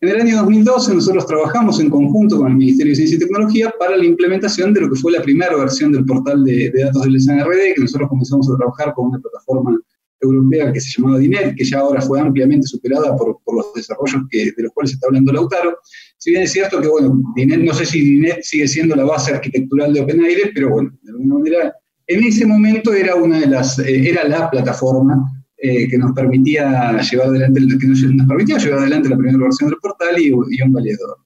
En 0.02 0.08
el 0.08 0.20
año 0.22 0.36
2012 0.38 0.94
nosotros 0.94 1.26
trabajamos 1.26 1.78
en 1.78 1.90
conjunto 1.90 2.38
con 2.38 2.52
el 2.52 2.56
Ministerio 2.56 2.92
de 2.92 2.96
Ciencia 2.96 3.16
y 3.16 3.18
Tecnología 3.18 3.70
para 3.78 3.98
la 3.98 4.04
implementación 4.06 4.72
de 4.72 4.80
lo 4.80 4.88
que 4.88 4.96
fue 4.98 5.12
la 5.12 5.20
primera 5.20 5.54
versión 5.54 5.92
del 5.92 6.06
portal 6.06 6.42
de, 6.42 6.72
datos 6.74 7.02
del 7.02 7.20
SNRD, 7.20 7.74
que 7.74 7.82
nosotros 7.82 8.08
comenzamos 8.08 8.50
a 8.50 8.56
trabajar 8.56 8.94
con 8.94 9.08
una 9.08 9.18
plataforma 9.18 9.78
europea 10.22 10.72
que 10.72 10.80
se 10.80 10.96
llamaba 10.96 11.18
DINET, 11.18 11.54
que 11.54 11.64
ya 11.64 11.80
ahora 11.80 12.00
fue 12.00 12.18
ampliamente 12.18 12.66
superada 12.66 13.14
por, 13.14 13.40
los 13.54 13.74
desarrollos 13.74 14.22
que, 14.30 14.52
de 14.56 14.62
los 14.62 14.72
cuales 14.72 14.92
está 14.92 15.06
hablando 15.06 15.32
Lautaro. 15.32 15.76
Si 16.20 16.32
bien 16.32 16.42
es 16.42 16.52
cierto 16.52 16.82
que, 16.82 16.88
bueno, 16.88 17.18
no 17.34 17.74
sé 17.74 17.86
si 17.86 18.02
DINET 18.02 18.42
sigue 18.42 18.68
siendo 18.68 18.94
la 18.94 19.04
base 19.04 19.32
arquitectural 19.32 19.94
de 19.94 20.00
OpenAIRE, 20.02 20.52
pero 20.54 20.68
bueno, 20.68 20.90
de 21.02 21.12
alguna 21.12 21.34
manera, 21.36 21.74
en 22.06 22.24
ese 22.24 22.44
momento 22.44 22.92
era 22.92 23.14
una 23.14 23.40
de 23.40 23.46
las, 23.46 23.78
eh, 23.78 24.10
era 24.10 24.28
la 24.28 24.50
plataforma 24.50 25.16
eh, 25.56 25.88
que 25.88 25.96
nos 25.96 26.12
permitía 26.12 27.00
llevar 27.00 27.28
adelante, 27.28 27.60
que 27.80 27.86
nos, 27.86 28.02
permitía 28.28 28.58
llevar 28.58 28.80
adelante 28.80 29.08
la 29.08 29.16
primera 29.16 29.38
versión 29.38 29.70
del 29.70 29.78
portal 29.78 30.20
y, 30.20 30.30
un 30.30 30.72
validador. 30.72 31.16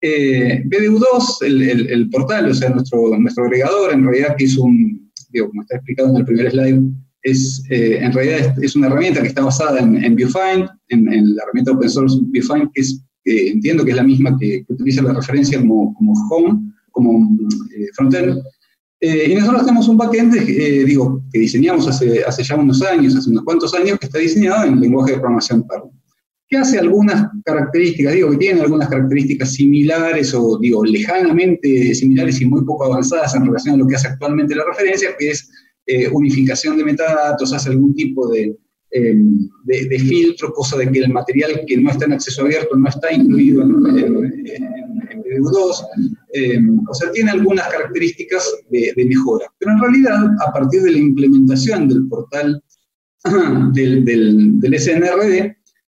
Eh, 0.00 0.62
BDU2, 0.64 1.44
el, 1.46 1.90
el, 1.90 2.08
portal, 2.10 2.48
o 2.50 2.54
sea, 2.54 2.70
nuestro, 2.70 3.18
nuestro 3.18 3.46
agregador, 3.46 3.94
en 3.94 4.04
realidad 4.04 4.36
que 4.38 4.44
es 4.44 4.56
un, 4.56 5.10
digo, 5.30 5.48
como 5.48 5.62
está 5.62 5.74
explicado 5.76 6.10
en 6.10 6.16
el 6.18 6.24
primer 6.24 6.52
slide, 6.52 6.82
es, 7.24 7.64
eh, 7.70 7.98
en 8.00 8.12
realidad 8.12 8.54
es, 8.62 8.76
una 8.76 8.86
herramienta 8.86 9.22
que 9.22 9.28
está 9.28 9.42
basada 9.42 9.80
en, 9.80 10.04
en 10.04 10.14
Biofind, 10.14 10.68
en, 10.88 11.34
la 11.34 11.42
herramienta 11.42 11.72
open 11.72 11.90
source 11.90 12.18
Biofind, 12.22 12.70
que 12.72 12.82
es, 12.82 13.02
entiendo 13.24 13.84
que 13.84 13.90
es 13.90 13.96
la 13.96 14.02
misma 14.02 14.36
que, 14.38 14.64
utiliza 14.68 15.02
la 15.02 15.14
referencia 15.14 15.58
como, 15.58 15.94
como 15.94 16.12
home, 16.30 16.72
como 16.90 17.36
frontend, 17.94 18.42
eh, 19.06 19.30
y 19.30 19.34
nosotros 19.34 19.66
tenemos 19.66 19.86
un 19.88 19.98
backend, 19.98 20.34
eh, 20.34 20.82
digo, 20.86 21.22
que 21.30 21.40
diseñamos 21.40 21.86
hace, 21.86 22.24
hace 22.24 22.42
ya 22.42 22.56
unos 22.56 22.80
años, 22.80 23.14
hace 23.14 23.28
unos 23.28 23.44
cuantos 23.44 23.74
años, 23.74 23.98
que 23.98 24.06
está 24.06 24.18
diseñado 24.18 24.64
en 24.64 24.80
lenguaje 24.80 25.12
de 25.12 25.18
programación 25.18 25.66
Perl. 25.68 25.90
que 26.48 26.56
hace 26.56 26.78
algunas 26.78 27.28
características, 27.44 28.14
digo, 28.14 28.30
que 28.30 28.38
tienen 28.38 28.62
algunas 28.62 28.88
características 28.88 29.52
similares 29.52 30.32
o, 30.32 30.58
digo, 30.58 30.82
lejanamente 30.86 31.94
similares 31.94 32.40
y 32.40 32.46
muy 32.46 32.64
poco 32.64 32.86
avanzadas 32.86 33.34
en 33.34 33.44
relación 33.44 33.74
a 33.74 33.78
lo 33.78 33.86
que 33.86 33.96
hace 33.96 34.08
actualmente 34.08 34.54
la 34.54 34.64
referencia, 34.64 35.10
que 35.18 35.32
es 35.32 35.50
eh, 35.84 36.08
unificación 36.08 36.78
de 36.78 36.84
metadatos, 36.84 37.52
hace 37.52 37.68
algún 37.68 37.94
tipo 37.94 38.28
de, 38.28 38.56
em, 38.94 39.48
de, 39.64 39.98
filtro, 39.98 40.52
cosa 40.52 40.78
de 40.78 40.90
que 40.90 41.00
el 41.00 41.12
material 41.12 41.62
que 41.66 41.76
no 41.76 41.90
está 41.90 42.06
en 42.06 42.12
acceso 42.12 42.42
abierto 42.42 42.76
no 42.76 42.88
está 42.88 43.12
incluido 43.12 43.62
en, 43.62 43.70
en, 44.46 45.42
2 45.42 45.86
em, 46.32 46.78
o 46.88 46.94
sea, 46.94 47.10
tiene 47.10 47.32
algunas 47.32 47.66
características 47.68 48.50
de, 48.70 48.92
mejora. 49.04 49.46
Pero 49.58 49.72
en 49.72 49.80
realidad, 49.80 50.30
a 50.46 50.52
partir 50.52 50.82
de 50.82 50.92
la 50.92 50.98
implementación 50.98 51.88
del 51.88 52.08
portal 52.08 52.62
del, 53.74 54.04
del, 54.04 54.60
del 54.60 54.80
SNRD, 54.80 55.56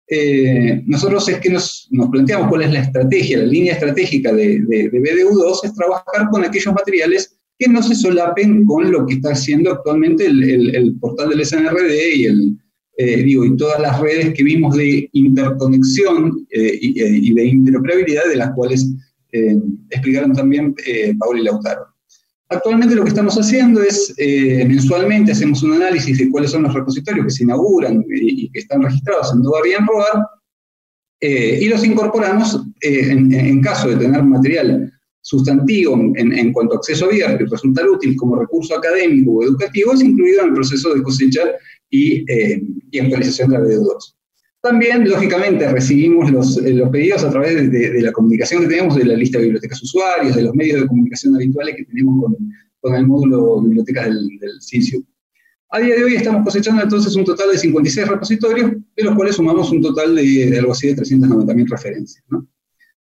eh, 0.08 0.82
nosotros 0.86 1.28
es 1.28 1.38
que 1.38 1.50
nos, 1.50 1.88
planteamos 2.12 2.48
cuál 2.48 2.62
es 2.62 2.72
la 2.72 2.80
estrategia, 2.80 3.38
la 3.38 3.46
línea 3.46 3.72
estratégica 3.72 4.32
de, 4.32 4.60
de, 4.60 4.90
BDU2 4.92 5.60
es 5.64 5.74
trabajar 5.74 6.28
con 6.30 6.44
aquellos 6.44 6.74
materiales 6.74 7.38
que 7.58 7.68
no 7.68 7.82
se 7.82 7.94
solapen 7.94 8.64
con 8.64 8.90
lo 8.90 9.06
que 9.06 9.14
está 9.14 9.30
haciendo 9.30 9.72
actualmente 9.72 10.26
el, 10.26 10.96
portal 11.00 11.30
del 11.30 11.44
SNRD 11.44 12.16
y, 12.16 12.24
el, 12.26 12.58
eh, 12.96 13.22
digo, 13.22 13.44
y 13.44 13.56
todas 13.56 13.80
las 13.80 14.00
redes 14.00 14.34
que 14.34 14.44
vimos 14.44 14.76
de 14.76 15.08
interconexión 15.12 16.46
eh, 16.50 16.78
y, 16.80 17.02
y, 17.02 17.34
de 17.34 17.44
interoperabilidad 17.44 18.28
de 18.28 18.36
las 18.36 18.52
cuales 18.52 18.90
explicaron 19.90 20.32
también 20.32 20.76
Paul 21.18 21.40
y 21.40 21.42
Lautaro. 21.42 21.94
Actualmente 22.54 22.94
lo 22.94 23.02
que 23.02 23.08
estamos 23.08 23.36
haciendo 23.36 23.82
es, 23.82 24.14
eh, 24.18 24.64
mensualmente 24.68 25.32
hacemos 25.32 25.62
un 25.62 25.72
análisis 25.72 26.18
de 26.18 26.30
cuáles 26.30 26.50
son 26.50 26.62
los 26.62 26.74
repositorios 26.74 27.26
que 27.26 27.30
se 27.30 27.44
inauguran 27.44 28.04
y, 28.08 28.50
que 28.50 28.60
están 28.60 28.82
registrados 28.82 29.32
en 29.34 29.42
Todavía 29.42 29.78
en 29.78 29.86
Roar, 29.86 30.26
eh, 31.20 31.58
y 31.62 31.68
los 31.68 31.84
incorporamos 31.84 32.62
eh, 32.82 33.08
en, 33.10 33.62
caso 33.62 33.88
de 33.88 33.96
tener 33.96 34.22
material 34.22 34.92
sustantivo 35.22 35.94
en, 36.16 36.52
cuanto 36.52 36.74
a 36.74 36.76
acceso 36.76 37.06
abierto 37.06 37.44
y 37.44 37.46
resultar 37.46 37.88
útil 37.88 38.14
como 38.14 38.36
recurso 38.36 38.76
académico 38.76 39.32
o 39.32 39.42
educativo, 39.42 39.94
es 39.94 40.02
incluido 40.02 40.42
en 40.42 40.48
el 40.48 40.54
proceso 40.54 40.94
de 40.94 41.02
cosecha 41.02 41.40
y, 41.94 42.24
y 42.90 42.98
actualización 42.98 43.50
de 43.50 43.58
la 43.58 43.64
BD2. 43.64 44.14
También, 44.64 45.06
lógicamente, 45.06 45.70
recibimos 45.70 46.30
los, 46.30 46.56
eh, 46.56 46.82
pedidos 46.90 47.22
a 47.22 47.30
través 47.30 47.70
de, 47.70 48.00
la 48.00 48.12
comunicación 48.12 48.62
que 48.62 48.68
tenemos 48.68 48.96
de 48.96 49.04
la 49.04 49.14
lista 49.14 49.36
de 49.36 49.44
bibliotecas 49.44 49.82
usuarios, 49.82 50.34
de 50.34 50.42
los 50.42 50.54
medios 50.54 50.80
de 50.80 50.86
comunicación 50.86 51.34
habituales 51.34 51.76
que 51.76 51.84
tenemos 51.84 52.32
con, 52.80 52.94
el 52.94 53.06
módulo 53.06 53.60
bibliotecas 53.60 54.06
del, 54.06 54.26
del 54.38 54.52
A 55.70 55.80
día 55.80 55.96
de 55.96 56.04
hoy 56.04 56.14
estamos 56.14 56.44
cosechando 56.44 56.82
entonces 56.82 57.14
un 57.14 57.24
total 57.24 57.50
de 57.52 57.58
56 57.58 58.08
repositorios, 58.08 58.72
de 58.96 59.04
los 59.04 59.14
cuales 59.14 59.36
sumamos 59.36 59.70
un 59.70 59.82
total 59.82 60.14
de, 60.14 60.58
algo 60.58 60.72
así 60.72 60.88
de 60.88 60.96
390.000 60.96 61.68
referencias. 61.68 62.24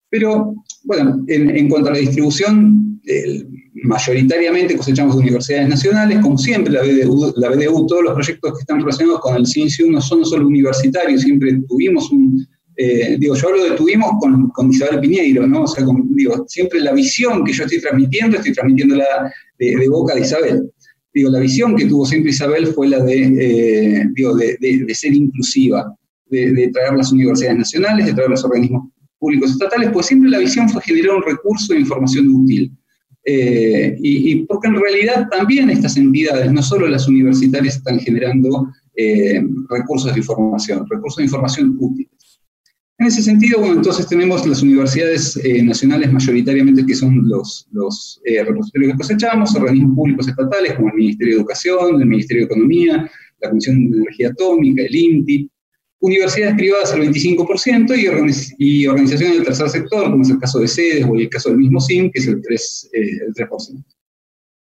Pero, 0.10 0.56
bueno, 0.84 1.26
en, 1.28 1.50
en, 1.58 1.70
cuanto 1.70 1.90
a 1.90 1.94
la 1.94 2.00
distribución, 2.00 3.02
el, 3.04 3.48
mayoritariamente 3.84 4.75
cosechamos 4.75 5.15
de 5.15 5.21
universidades 5.21 5.69
nacionales, 5.69 6.19
como 6.19 6.38
siempre 6.38 6.73
la 6.73 6.82
BDU, 6.82 7.88
todos 7.88 8.03
los 8.03 8.13
proyectos 8.13 8.53
que 8.53 8.59
están 8.59 8.80
relacionados 8.80 9.21
con 9.21 9.36
el 9.36 9.45
CINCIU 9.45 9.91
no 9.91 10.01
son 10.01 10.25
solo 10.25 10.47
universitarios, 10.47 11.21
siempre 11.21 11.59
tuvimos 11.67 12.11
un, 12.11 12.47
eh, 12.82 13.17
digo, 13.19 13.36
yo 13.36 13.49
hablo 13.49 13.65
de 13.65 13.71
tuvimos 13.71 14.09
con, 14.21 14.49
con 14.51 14.69
Isabel 14.69 15.01
Piñeiro, 15.01 15.45
¿no? 15.45 15.63
O 15.63 15.67
sea, 15.67 15.86
digo, 16.11 16.45
siempre 16.47 16.80
la 16.80 16.93
visión 16.93 17.43
que 17.43 17.51
yo 17.51 17.65
estoy 17.65 17.82
transmitiendo, 17.82 18.38
estoy 18.38 18.53
transmitiendo 18.53 18.95
la 18.95 19.34
de, 19.57 19.89
boca 19.89 20.15
de 20.15 20.21
Isabel. 20.21 20.71
Digo, 21.13 21.30
la 21.30 21.39
visión 21.39 21.75
que 21.75 21.88
tuvo 21.88 22.05
siempre 22.05 22.32
Isabel 22.32 22.67
fue 22.67 22.88
la 22.88 23.03
de, 23.03 23.21
eh, 23.21 24.05
digo, 24.13 24.34
de, 24.34 24.95
ser 24.95 25.13
inclusiva, 25.13 25.93
de, 26.27 26.69
traer 26.73 26.93
las 26.93 27.11
universidades 27.11 27.57
nacionales, 27.57 28.05
de 28.05 28.13
traer 28.13 28.30
los 28.30 28.45
organismos 28.45 28.89
públicos 29.17 29.51
estatales, 29.51 29.89
pues 29.91 30.05
siempre 30.05 30.30
la 30.30 30.38
visión 30.38 30.69
fue 30.69 30.82
generar 30.82 31.17
un 31.17 31.23
recurso 31.23 31.73
de 31.73 31.82
información 31.82 32.30
útil. 32.30 32.71
Eh, 33.26 33.95
y, 33.99 34.45
porque 34.45 34.67
en 34.67 34.76
realidad 34.76 35.28
también 35.30 35.70
estas 35.70 35.97
entidades, 35.97 36.51
no 36.51 36.63
solo 36.63 36.88
las 36.88 37.07
universitarias, 37.07 37.78
están 37.78 37.99
generando 37.99 38.72
eh, 38.95 39.41
recursos 39.70 40.13
de 40.13 40.20
información, 40.20 40.86
recursos 40.89 41.17
de 41.17 41.24
información 41.24 41.76
útiles. 41.80 42.11
En 42.97 43.07
ese 43.07 43.22
sentido, 43.22 43.59
bueno, 43.59 43.76
entonces 43.76 44.07
tenemos 44.07 44.45
las 44.45 44.61
universidades 44.61 45.39
eh, 45.43 45.63
nacionales 45.63 46.11
mayoritariamente 46.11 46.86
que 46.86 46.95
son 46.95 47.28
los, 47.30 47.65
los 47.72 48.20
repositorios 48.26 48.91
que 48.91 48.97
cosechamos, 48.97 49.55
organismos 49.55 49.95
públicos 49.95 50.28
estatales 50.28 50.74
como 50.74 50.89
el 50.89 50.95
Ministerio 50.95 51.36
de 51.36 51.39
Educación, 51.39 52.01
el 52.01 52.07
Ministerio 52.07 52.43
de 52.43 52.53
Economía, 52.53 53.09
la 53.39 53.49
Comisión 53.49 53.89
de 53.89 53.97
Energía 53.99 54.30
Atómica, 54.30 54.84
el 54.84 54.93
INTI, 54.93 55.49
universidades 56.02 56.56
privadas 56.56 56.93
el 56.93 57.02
25% 57.02 58.45
y, 58.58 58.88
organizaciones 58.88 59.36
del 59.36 59.45
tercer 59.45 59.70
sector, 59.70 60.10
como 60.10 60.22
es 60.22 60.30
el 60.30 60.39
caso 60.39 60.60
de 60.60 60.68
sedes 60.68 61.06
o 61.06 61.16
el 61.16 61.30
caso 61.30 61.50
del 61.50 61.58
mismo 61.58 61.80
SIM, 61.80 62.10
que 62.12 62.20
es 62.20 62.28
el 62.28 62.41
3%. 62.41 63.84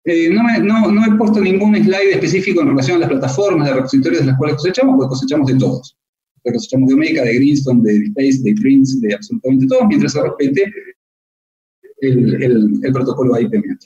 Eh, 0.06 0.26
eh, 0.26 0.30
no, 0.30 1.06
he 1.06 1.16
puesto 1.16 1.40
ningún 1.40 1.74
slide 1.76 2.12
específico 2.12 2.60
en 2.60 2.68
relación 2.68 2.96
a 2.98 3.00
las 3.00 3.08
plataformas 3.08 3.68
de 3.68 3.74
repositorios 3.74 4.20
de 4.20 4.26
las 4.26 4.36
cuales 4.38 4.56
cosechamos, 4.56 4.96
porque 4.96 5.08
cosechamos 5.08 5.46
de 5.50 5.58
todos. 5.58 5.96
cosechamos 6.42 6.88
de 6.88 6.94
Omega, 6.94 7.22
de 7.22 7.34
Greenstone, 7.36 7.82
de 7.82 7.96
Space, 8.06 8.42
de 8.42 8.54
Prince, 8.60 8.98
de 9.00 9.14
absolutamente 9.14 9.66
todos, 9.66 9.86
mientras 9.88 10.12
se 10.12 10.22
respete 10.22 10.72
el, 12.00 12.92
protocolo 12.92 13.40
IPM. 13.40 13.78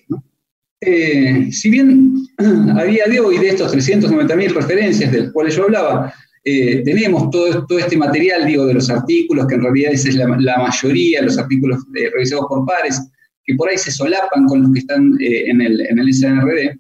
Eh, 0.80 1.52
si 1.52 1.70
bien 1.70 2.14
a 2.76 2.84
día 2.84 3.06
de 3.06 3.20
hoy 3.20 3.38
de 3.38 3.50
estos 3.50 3.74
390.000 3.76 4.54
referencias 4.54 5.12
de 5.12 5.22
las 5.22 5.32
cuales 5.32 5.54
yo 5.54 5.64
hablaba, 5.64 6.12
eh, 6.44 6.82
tenemos 6.84 7.30
todo, 7.30 7.66
todo, 7.66 7.78
este 7.78 7.96
material, 7.96 8.46
digo, 8.46 8.66
de 8.66 8.74
los 8.74 8.88
artículos, 8.90 9.46
que 9.46 9.56
en 9.56 9.62
realidad 9.62 9.92
esa 9.92 10.08
es 10.08 10.14
la, 10.14 10.26
mayoría, 10.26 11.22
los 11.22 11.38
artículos 11.38 11.78
eh, 11.94 12.10
revisados 12.12 12.46
por 12.48 12.64
pares, 12.64 13.00
que 13.44 13.54
por 13.54 13.68
ahí 13.68 13.78
se 13.78 13.90
solapan 13.90 14.46
con 14.46 14.62
los 14.62 14.72
que 14.72 14.80
están 14.80 15.14
eh, 15.20 15.50
en, 15.50 15.60
el, 15.60 15.80
en 15.80 15.98
el 15.98 16.14
SNRD. 16.14 16.78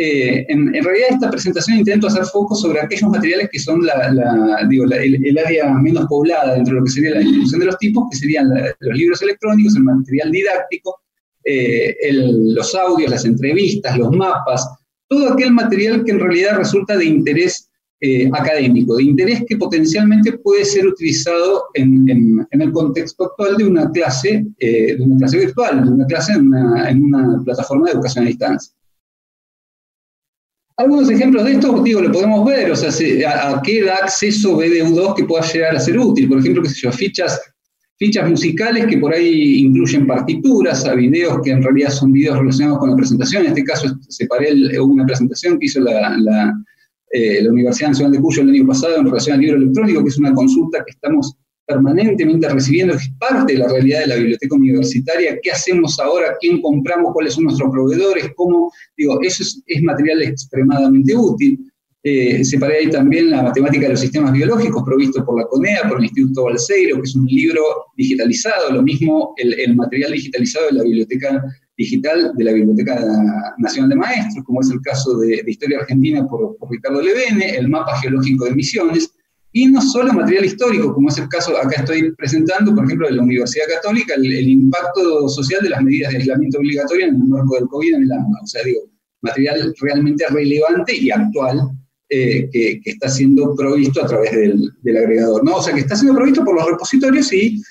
En, 0.00 0.76
en, 0.76 0.84
realidad 0.84 1.08
esta 1.10 1.28
presentación 1.28 1.78
intento 1.78 2.06
hacer 2.06 2.24
foco 2.26 2.54
sobre 2.54 2.80
aquellos 2.80 3.10
materiales 3.10 3.48
que 3.50 3.58
son 3.58 3.84
la, 3.84 4.64
digo, 4.68 4.84
el, 4.84 5.38
área 5.38 5.72
menos 5.74 6.06
poblada 6.06 6.54
dentro 6.54 6.74
de 6.74 6.80
lo 6.80 6.84
que 6.84 6.92
sería 6.92 7.10
la 7.10 7.18
distribución 7.18 7.58
de 7.58 7.66
los 7.66 7.78
tipos, 7.78 8.04
que 8.08 8.16
serían 8.16 8.48
los 8.78 8.96
libros 8.96 9.20
electrónicos, 9.22 9.74
el 9.74 9.82
material 9.82 10.30
didáctico, 10.30 11.00
los 12.54 12.74
audios, 12.76 13.10
las 13.10 13.24
entrevistas, 13.24 13.98
los 13.98 14.12
mapas, 14.12 14.68
todo 15.08 15.32
aquel 15.32 15.50
material 15.50 16.04
que 16.04 16.12
en 16.12 16.20
realidad 16.20 16.58
resulta 16.58 16.96
de 16.96 17.06
interés 17.06 17.67
eh, 18.00 18.30
académico, 18.32 18.96
de 18.96 19.02
interés 19.02 19.42
que 19.44 19.56
potencialmente 19.56 20.38
puede 20.38 20.64
ser 20.64 20.86
utilizado 20.86 21.64
en, 21.74 22.08
en, 22.08 22.62
el 22.62 22.70
contexto 22.70 23.24
actual 23.24 23.56
de 23.56 23.64
una 23.64 23.90
clase, 23.90 24.46
eh, 24.60 24.94
de 24.96 25.02
una 25.02 25.16
clase 25.16 25.38
virtual, 25.38 25.84
de 25.84 25.90
una 25.90 26.06
clase 26.06 26.34
en 26.34 26.46
una, 26.46 26.90
en 26.90 27.02
una, 27.02 27.42
plataforma 27.44 27.86
de 27.86 27.94
educación 27.94 28.24
a 28.24 28.28
distancia. 28.28 28.72
Algunos 30.76 31.10
ejemplos 31.10 31.44
de 31.44 31.54
esto, 31.54 31.82
digo, 31.82 32.00
lo 32.00 32.12
podemos 32.12 32.46
ver, 32.46 32.70
o 32.70 32.76
sea, 32.76 32.90
a, 33.50 33.60
qué 33.62 33.82
da 33.82 33.96
acceso 33.96 34.56
BDU2 34.56 35.16
que 35.16 35.24
pueda 35.24 35.44
llegar 35.44 35.74
a 35.74 35.80
ser 35.80 35.98
útil. 35.98 36.28
Por 36.28 36.38
ejemplo, 36.38 36.62
qué 36.62 36.68
sé 36.68 36.82
yo, 36.82 36.92
fichas, 36.92 37.40
fichas 37.96 38.30
musicales 38.30 38.86
que 38.86 38.98
por 38.98 39.12
ahí 39.12 39.58
incluyen 39.58 40.06
partituras, 40.06 40.84
a 40.84 40.94
videos 40.94 41.40
que 41.42 41.50
en 41.50 41.64
realidad 41.64 41.90
son 41.90 42.12
videos 42.12 42.38
relacionados 42.38 42.78
con 42.78 42.90
la 42.90 42.96
presentación. 42.96 43.42
En 43.42 43.48
este 43.48 43.64
caso, 43.64 43.88
separé 44.08 44.52
una 44.80 45.04
presentación 45.04 45.58
que 45.58 45.66
hizo 45.66 45.80
la 45.80 46.54
eh, 47.10 47.42
la 47.42 47.50
Universidad 47.50 47.88
Nacional 47.88 48.12
de 48.12 48.20
Cuyo 48.20 48.42
el 48.42 48.50
año 48.50 48.66
pasado 48.66 48.96
en 48.96 49.06
relación 49.06 49.34
al 49.34 49.40
libro 49.40 49.56
electrónico, 49.56 50.02
que 50.02 50.08
es 50.08 50.18
una 50.18 50.34
consulta 50.34 50.84
que 50.84 50.90
estamos 50.90 51.36
permanentemente 51.66 52.48
recibiendo, 52.48 52.94
que 52.96 53.04
es 53.04 53.10
parte 53.18 53.52
de 53.52 53.58
la 53.58 53.68
realidad 53.68 54.00
de 54.00 54.06
la 54.06 54.16
biblioteca 54.16 54.56
universitaria, 54.56 55.38
qué 55.42 55.50
hacemos 55.50 55.98
ahora, 56.00 56.36
quién 56.40 56.62
compramos, 56.62 57.12
cuáles 57.12 57.34
son 57.34 57.44
nuestros 57.44 57.70
proveedores, 57.70 58.30
cómo, 58.36 58.72
digo, 58.96 59.18
eso 59.22 59.42
es, 59.42 59.82
material 59.82 60.22
extremadamente 60.22 61.14
útil. 61.14 61.58
Eh, 62.02 62.42
separé 62.44 62.78
ahí 62.78 62.90
también 62.90 63.30
la 63.30 63.42
matemática 63.42 63.82
de 63.82 63.90
los 63.90 64.00
sistemas 64.00 64.32
biológicos 64.32 64.82
provisto 64.82 65.24
por 65.24 65.38
la 65.38 65.46
CONEA, 65.46 65.88
por 65.88 65.98
el 65.98 66.04
Instituto 66.04 66.44
Balseiro, 66.44 66.96
que 66.96 67.02
es 67.02 67.14
un 67.14 67.26
libro 67.26 67.62
digitalizado, 67.96 68.72
lo 68.72 68.82
mismo 68.82 69.34
el 69.36 69.74
material 69.74 70.12
digitalizado 70.12 70.66
de 70.66 70.72
la 70.72 70.84
biblioteca 70.84 71.44
digital 71.78 72.32
de 72.34 72.44
la 72.44 72.52
Biblioteca 72.52 73.00
Nacional 73.58 73.90
de 73.90 73.96
Maestros, 73.96 74.44
como 74.44 74.60
es 74.60 74.70
el 74.70 74.80
caso 74.82 75.16
de, 75.18 75.42
Historia 75.46 75.78
Argentina 75.78 76.26
por, 76.26 76.56
Ricardo 76.68 77.00
Levene, 77.00 77.56
el 77.56 77.68
mapa 77.68 77.96
geológico 78.00 78.46
de 78.46 78.54
Misiones, 78.56 79.12
y 79.52 79.66
no 79.66 79.80
solo 79.80 80.12
material 80.12 80.44
histórico, 80.44 80.92
como 80.92 81.08
es 81.08 81.18
el 81.18 81.28
caso, 81.28 81.56
acá 81.56 81.80
estoy 81.80 82.12
presentando, 82.16 82.74
por 82.74 82.84
ejemplo, 82.84 83.08
de 83.08 83.14
la 83.14 83.22
Universidad 83.22 83.64
Católica, 83.76 84.14
el, 84.14 84.48
impacto 84.48 85.28
social 85.28 85.62
de 85.62 85.70
las 85.70 85.82
medidas 85.82 86.10
de 86.12 86.18
aislamiento 86.18 86.58
obligatorio 86.58 87.06
en 87.06 87.14
el 87.14 87.24
marco 87.24 87.54
del 87.54 87.68
COVID 87.68 87.94
en 87.94 88.02
el 88.02 88.12
AMBA. 88.12 88.40
O 88.42 88.46
sea, 88.46 88.62
digo, 88.64 88.80
material 89.22 89.74
realmente 89.80 90.24
relevante 90.28 90.94
y 90.96 91.10
actual 91.10 91.60
eh, 92.10 92.48
que, 92.52 92.80
está 92.84 93.08
siendo 93.08 93.54
provisto 93.54 94.04
a 94.04 94.06
través 94.06 94.32
del, 94.32 94.96
agregador. 94.96 95.44
¿no? 95.44 95.56
O 95.56 95.62
sea, 95.62 95.74
que 95.74 95.80
está 95.80 95.96
siendo 95.96 96.16
provisto 96.16 96.44
por 96.44 96.56
los 96.56 96.66
repositorios 96.66 97.32
y, 97.32 97.62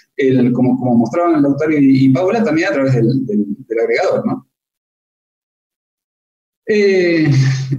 como, 0.53 0.79
como 0.79 0.95
mostraban 0.95 1.41
Lautario 1.41 1.79
y, 1.79 2.05
y 2.05 2.09
Paula, 2.09 2.43
también 2.43 2.69
a 2.69 2.73
través 2.73 2.95
del, 2.95 3.25
agregador. 3.81 4.23
Eh, 6.69 7.31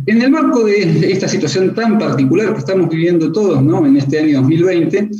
en 0.06 0.22
el 0.22 0.30
marco 0.30 0.64
de 0.64 1.12
esta 1.12 1.28
situación 1.28 1.74
tan 1.74 1.98
particular 1.98 2.54
que 2.54 2.60
estamos 2.60 2.88
viviendo 2.88 3.30
todos 3.30 3.62
¿no? 3.62 3.84
en 3.86 3.98
este 3.98 4.18
año 4.18 4.40
2020, 4.40 5.10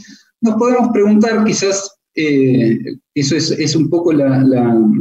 nos 0.41 0.55
podemos 0.55 0.89
preguntar 0.91 1.45
quizás, 1.45 1.99
eh, 2.15 2.79
eso 3.15 3.37
es, 3.37 3.77
un 3.77 3.91
poco 3.91 4.13
la, 4.13 4.43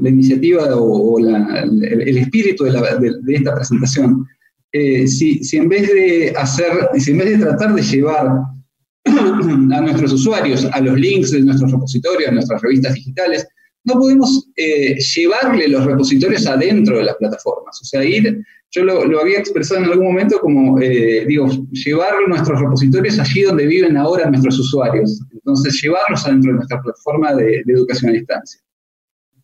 iniciativa 0.04 0.76
o, 0.76 1.18
el, 1.20 2.18
espíritu 2.18 2.66
de, 2.66 3.36
esta 3.36 3.56
presentación. 3.56 4.26
Eh, 4.74 5.08
si, 5.08 5.40
en 5.54 5.70
vez 5.70 5.88
de 5.88 6.34
hacer, 6.38 6.72
si 6.98 7.12
en 7.12 7.20
vez 7.20 7.30
de 7.30 7.46
tratar 7.46 7.74
de 7.74 7.82
llevar 7.82 8.28
a 9.06 9.82
nuestros 9.82 10.12
usuarios 10.12 10.66
a 10.66 10.82
los 10.82 11.00
links 11.00 11.32
de 11.32 11.42
nuestros 11.42 11.72
repositorios, 11.72 12.30
a 12.30 12.34
nuestras 12.34 12.62
revistas 12.62 12.96
digitales, 12.96 13.48
no 13.88 13.94
podemos 13.94 14.50
eh, 14.58 14.98
llevarle 15.16 15.68
los 15.70 15.86
repositorios 15.86 16.46
adentro 16.46 16.98
de 16.98 17.06
las 17.06 17.16
plataformas. 17.16 17.80
O 17.82 17.86
sea, 17.86 18.04
ir, 18.04 18.44
yo 18.72 18.84
lo, 18.84 19.20
había 19.20 19.40
expresado 19.40 19.82
en 19.82 19.90
algún 19.90 20.08
momento 20.08 20.40
como, 20.40 20.80
eh, 20.82 21.26
digo, 21.26 21.48
llevar 21.72 22.14
nuestros 22.28 22.60
repositorios 22.60 23.18
allí 23.18 23.44
donde 23.44 23.66
viven 23.66 23.96
ahora 23.96 24.30
nuestros 24.30 24.60
usuarios. 24.60 25.22
Entonces, 25.32 25.80
llevarlos 25.82 26.26
adentro 26.26 26.52
de 26.52 26.58
nuestra 26.58 26.82
plataforma 26.82 27.34
de, 27.36 27.64
educación 27.66 28.12
a 28.12 28.14
distancia. 28.16 28.62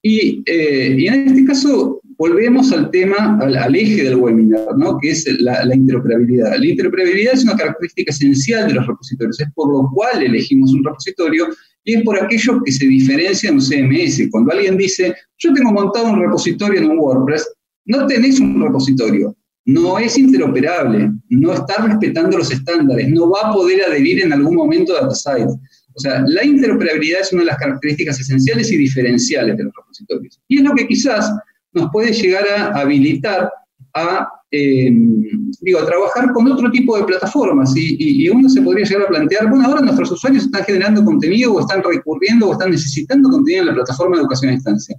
Y, 0.02 0.44
eh, 0.46 0.96
y, 0.98 1.08
en 1.08 1.28
este 1.30 1.46
caso, 1.46 2.02
volvemos 2.18 2.74
al 2.74 2.92
tema, 2.92 3.40
al, 3.40 3.76
eje 3.76 4.04
del 4.04 4.18
webinar, 4.18 4.78
¿no? 4.78 4.98
que 5.02 5.12
es 5.12 5.26
la, 5.40 5.64
la, 5.64 5.74
interoperabilidad. 5.74 6.58
La 6.58 6.66
interoperabilidad 6.66 7.36
es 7.36 7.44
una 7.46 7.56
característica 7.56 8.12
esencial 8.12 8.68
de 8.68 8.74
los 8.74 8.86
repositorios, 8.86 9.40
es 9.40 9.48
por 9.56 9.72
lo 9.72 9.90
cual 9.94 10.22
elegimos 10.22 10.74
un 10.74 10.84
repositorio 10.84 11.48
y 11.86 11.96
es 11.96 12.04
por 12.04 12.22
aquello 12.22 12.62
que 12.64 12.72
se 12.72 12.86
diferencia 12.86 13.50
en 13.50 13.56
un 13.56 13.62
CMS. 13.62 14.30
Cuando 14.32 14.54
alguien 14.54 14.78
dice, 14.78 15.16
yo 15.38 15.54
tengo 15.54 15.72
montado 15.72 16.12
un 16.12 16.22
repositorio 16.22 16.80
en 16.80 16.92
un 16.92 17.00
WordPress, 17.00 17.52
no 17.86 18.08
tenés 18.08 18.40
un 18.40 18.62
repositorio, 18.62 19.36
no 19.66 19.98
es 19.98 20.18
interoperable, 20.18 21.12
no 21.30 21.54
está 21.54 21.86
respetando 21.86 22.38
los 22.38 22.52
estándares, 22.52 23.10
no 23.10 23.30
va 23.30 23.50
a 23.50 23.54
poder 23.54 23.84
adherir 23.84 24.24
en 24.24 24.34
algún 24.34 24.56
momento 24.56 24.96
a 24.96 25.02
DataSite. 25.02 25.50
O 25.96 26.00
sea, 26.00 26.24
la 26.26 26.44
interoperabilidad 26.44 27.22
es 27.22 27.34
una 27.34 27.44
de 27.44 27.48
las 27.48 27.58
características 27.58 28.20
esenciales 28.20 28.72
y 28.72 28.78
diferenciales 28.78 29.58
de 29.58 29.64
los 29.66 29.74
repositorios. 29.76 30.42
Y 30.48 30.58
es 30.58 30.64
lo 30.64 30.74
que 30.74 30.88
quizás 30.88 31.32
nos 31.74 31.92
puede 31.92 32.14
llegar 32.14 32.46
a 32.48 32.80
habilitar 32.80 33.52
a, 33.94 34.28
em, 34.56 35.50
digo, 35.62 35.84
trabajar 35.84 36.32
con 36.32 36.52
otro 36.52 36.70
tipo 36.70 36.96
de 36.96 37.06
plataformas. 37.06 37.74
Y, 37.76 38.30
uno 38.30 38.48
se 38.48 38.62
podría 38.62 38.86
llegar 38.86 39.04
a 39.04 39.08
plantear, 39.08 39.50
bueno, 39.50 39.66
ahora 39.66 39.82
nuestros 39.82 40.12
usuarios 40.12 40.46
están 40.46 40.64
generando 40.64 41.04
contenido 41.04 41.54
o 41.54 41.60
están 41.60 41.82
recurriendo 41.84 42.50
o 42.50 42.52
están 42.54 42.70
necesitando 42.70 43.30
contenido 43.30 43.64
en 43.64 43.68
la 43.70 43.74
plataforma 43.74 44.16
de 44.16 44.22
educación 44.22 44.52
a 44.52 44.56
distancia. 44.56 44.96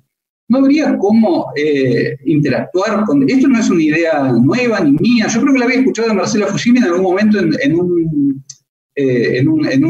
No 0.49 0.59
habría 0.59 0.99
cómo 0.99 1.53
eh, 1.57 2.17
interactuar 2.27 3.05
con... 3.05 3.29
Esto 3.31 3.47
no 3.49 3.61
es 3.61 3.71
una 3.71 3.83
idea 3.83 4.33
nueva 4.33 4.81
ni 4.81 4.93
mía. 4.93 5.29
Yo 5.29 5.41
creo 5.41 5.53
que 5.55 5.59
la 5.61 5.65
había 5.67 5.79
escuchado 5.79 6.09
de 6.09 6.15
Marcela 6.15 6.49
Fujimi 6.49 6.79
en 6.79 6.85
algún 6.85 7.03
momento 7.03 7.39
en, 7.39 7.75
un, 7.79 8.45
eh, 8.97 9.39
en, 9.39 9.49
una 9.49 9.71
en, 9.73 9.85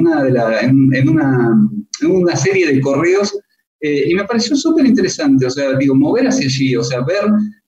una, 1.08 1.58
una 2.06 2.36
serie 2.36 2.72
de 2.72 2.80
correos 2.80 3.34
eh, 3.80 4.10
y 4.10 4.14
me 4.14 4.24
pareció 4.24 4.56
súper 4.56 4.86
interesante, 4.86 5.44
o 5.44 5.50
sea, 5.50 5.76
digo, 5.76 5.94
mover 5.94 6.26
hacia 6.26 6.46
allí, 6.46 6.74
o 6.74 6.82
sea, 6.82 7.02
ver 7.02 7.24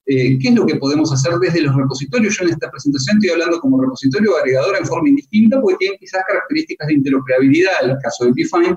eh, 0.09 0.39
qué 0.39 0.49
es 0.49 0.55
lo 0.55 0.65
que 0.65 0.77
podemos 0.77 1.13
hacer 1.13 1.35
desde 1.41 1.63
los 1.63 1.75
repositorios. 1.75 2.37
Yo 2.37 2.45
en 2.45 2.53
esta 2.53 2.71
presentación 2.71 3.17
estoy 3.17 3.31
hablando 3.31 3.61
como 3.61 3.81
repositorio 3.81 4.37
agregador 4.37 4.77
en 4.79 4.87
forma 4.87 5.09
indistinta 5.09 5.61
porque 5.61 5.79
tienen 5.79 5.99
quizás 5.99 6.23
características 6.29 6.87
de 6.87 6.95
interoperabilidad, 6.95 7.73
en 7.83 7.91
el 7.91 7.97
caso 7.99 8.25
de 8.25 8.33
Define, 8.37 8.77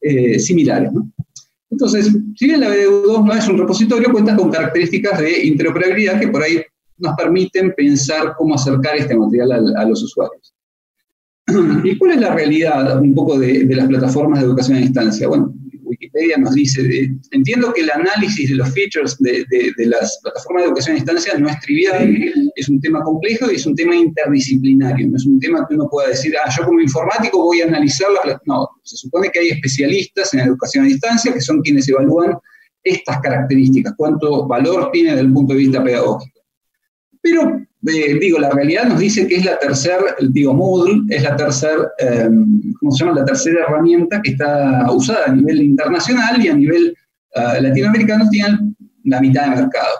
eh, 0.00 0.38
similares. 0.38 0.90
Entonces, 1.68 2.10
si 2.34 2.46
bien 2.46 2.60
la 2.60 2.70
BDU2 2.70 3.24
no 3.26 3.32
es 3.34 3.46
un 3.46 3.58
repositorio, 3.58 4.10
cuenta 4.10 4.34
con 4.34 4.50
características 4.50 5.20
de 5.20 5.46
interoperabilidad 5.46 6.18
que 6.18 6.28
por 6.28 6.42
ahí 6.42 6.62
nos 6.96 7.14
permiten 7.14 7.74
pensar 7.76 8.34
cómo 8.36 8.54
acercar 8.54 8.96
este 8.96 9.16
material 9.16 9.76
a, 9.76 9.84
los 9.84 10.02
usuarios. 10.02 10.54
¿Y 11.84 11.98
cuál 11.98 12.12
es 12.12 12.20
la 12.20 12.34
realidad 12.34 13.00
un 13.00 13.14
poco 13.14 13.38
de 13.38 13.64
las 13.66 13.86
plataformas 13.86 14.40
de 14.40 14.46
educación 14.46 14.78
a 14.78 14.80
distancia? 14.80 15.28
Bueno, 15.28 15.54
Wikipedia 15.90 16.38
nos 16.38 16.54
dice, 16.54 17.10
entiendo 17.32 17.72
que 17.72 17.82
el 17.82 17.90
análisis 17.90 18.50
de 18.50 18.56
los 18.56 18.72
features 18.72 19.16
de, 19.18 19.46
las 19.86 20.18
plataformas 20.22 20.62
de 20.62 20.68
educación 20.68 20.96
a 20.96 21.00
distancia 21.00 21.38
no 21.38 21.48
es 21.48 21.60
trivial, 21.60 22.32
es 22.56 22.68
un 22.68 22.80
tema 22.80 23.02
complejo 23.02 23.50
y 23.50 23.56
es 23.56 23.66
un 23.66 23.74
tema 23.74 23.94
interdisciplinario, 23.94 25.08
no 25.08 25.16
es 25.16 25.26
un 25.26 25.38
tema 25.40 25.66
que 25.68 25.74
uno 25.74 25.88
pueda 25.90 26.08
decir, 26.08 26.34
ah, 26.42 26.50
yo 26.56 26.64
como 26.64 26.80
informático 26.80 27.42
voy 27.42 27.60
a 27.60 27.66
analizar 27.66 28.08
la 28.24 28.40
No, 28.46 28.68
se 28.82 28.96
supone 28.96 29.28
que 29.30 29.40
hay 29.40 29.48
especialistas 29.48 30.32
en 30.34 30.40
educación 30.40 30.84
a 30.84 30.88
distancia 30.88 31.32
que 31.32 31.40
son 31.40 31.60
quienes 31.60 31.88
evalúan 31.88 32.34
estas 32.82 33.20
características, 33.20 33.94
cuánto 33.96 34.46
valor 34.46 34.90
tiene 34.92 35.10
desde 35.10 35.22
el 35.22 35.32
punto 35.32 35.52
de 35.52 35.58
vista 35.58 35.84
pedagógico. 35.84 36.39
Pero 37.22 37.60
digo, 38.20 38.38
la 38.38 38.50
realidad 38.50 38.84
nos 38.84 38.98
dice 38.98 39.26
que 39.26 39.36
es 39.36 39.44
la 39.44 39.58
tercera, 39.58 40.16
digo, 40.20 40.54
Moodle 40.54 41.02
es 41.08 41.22
la 41.22 41.36
tercera, 41.36 41.90
em, 41.98 42.74
¿cómo 42.78 42.92
se 42.92 43.04
llama? 43.04 43.20
La 43.20 43.24
tercera 43.24 43.64
herramienta 43.66 44.20
que 44.22 44.32
está 44.32 44.86
usada 44.92 45.26
a 45.26 45.32
nivel 45.34 45.62
internacional 45.62 46.44
y 46.44 46.48
a 46.48 46.54
nivel 46.54 46.94
uh, 47.36 47.62
latinoamericano 47.62 48.28
tienen 48.30 48.76
la 49.04 49.20
mitad 49.20 49.44
de 49.44 49.62
mercado. 49.62 49.94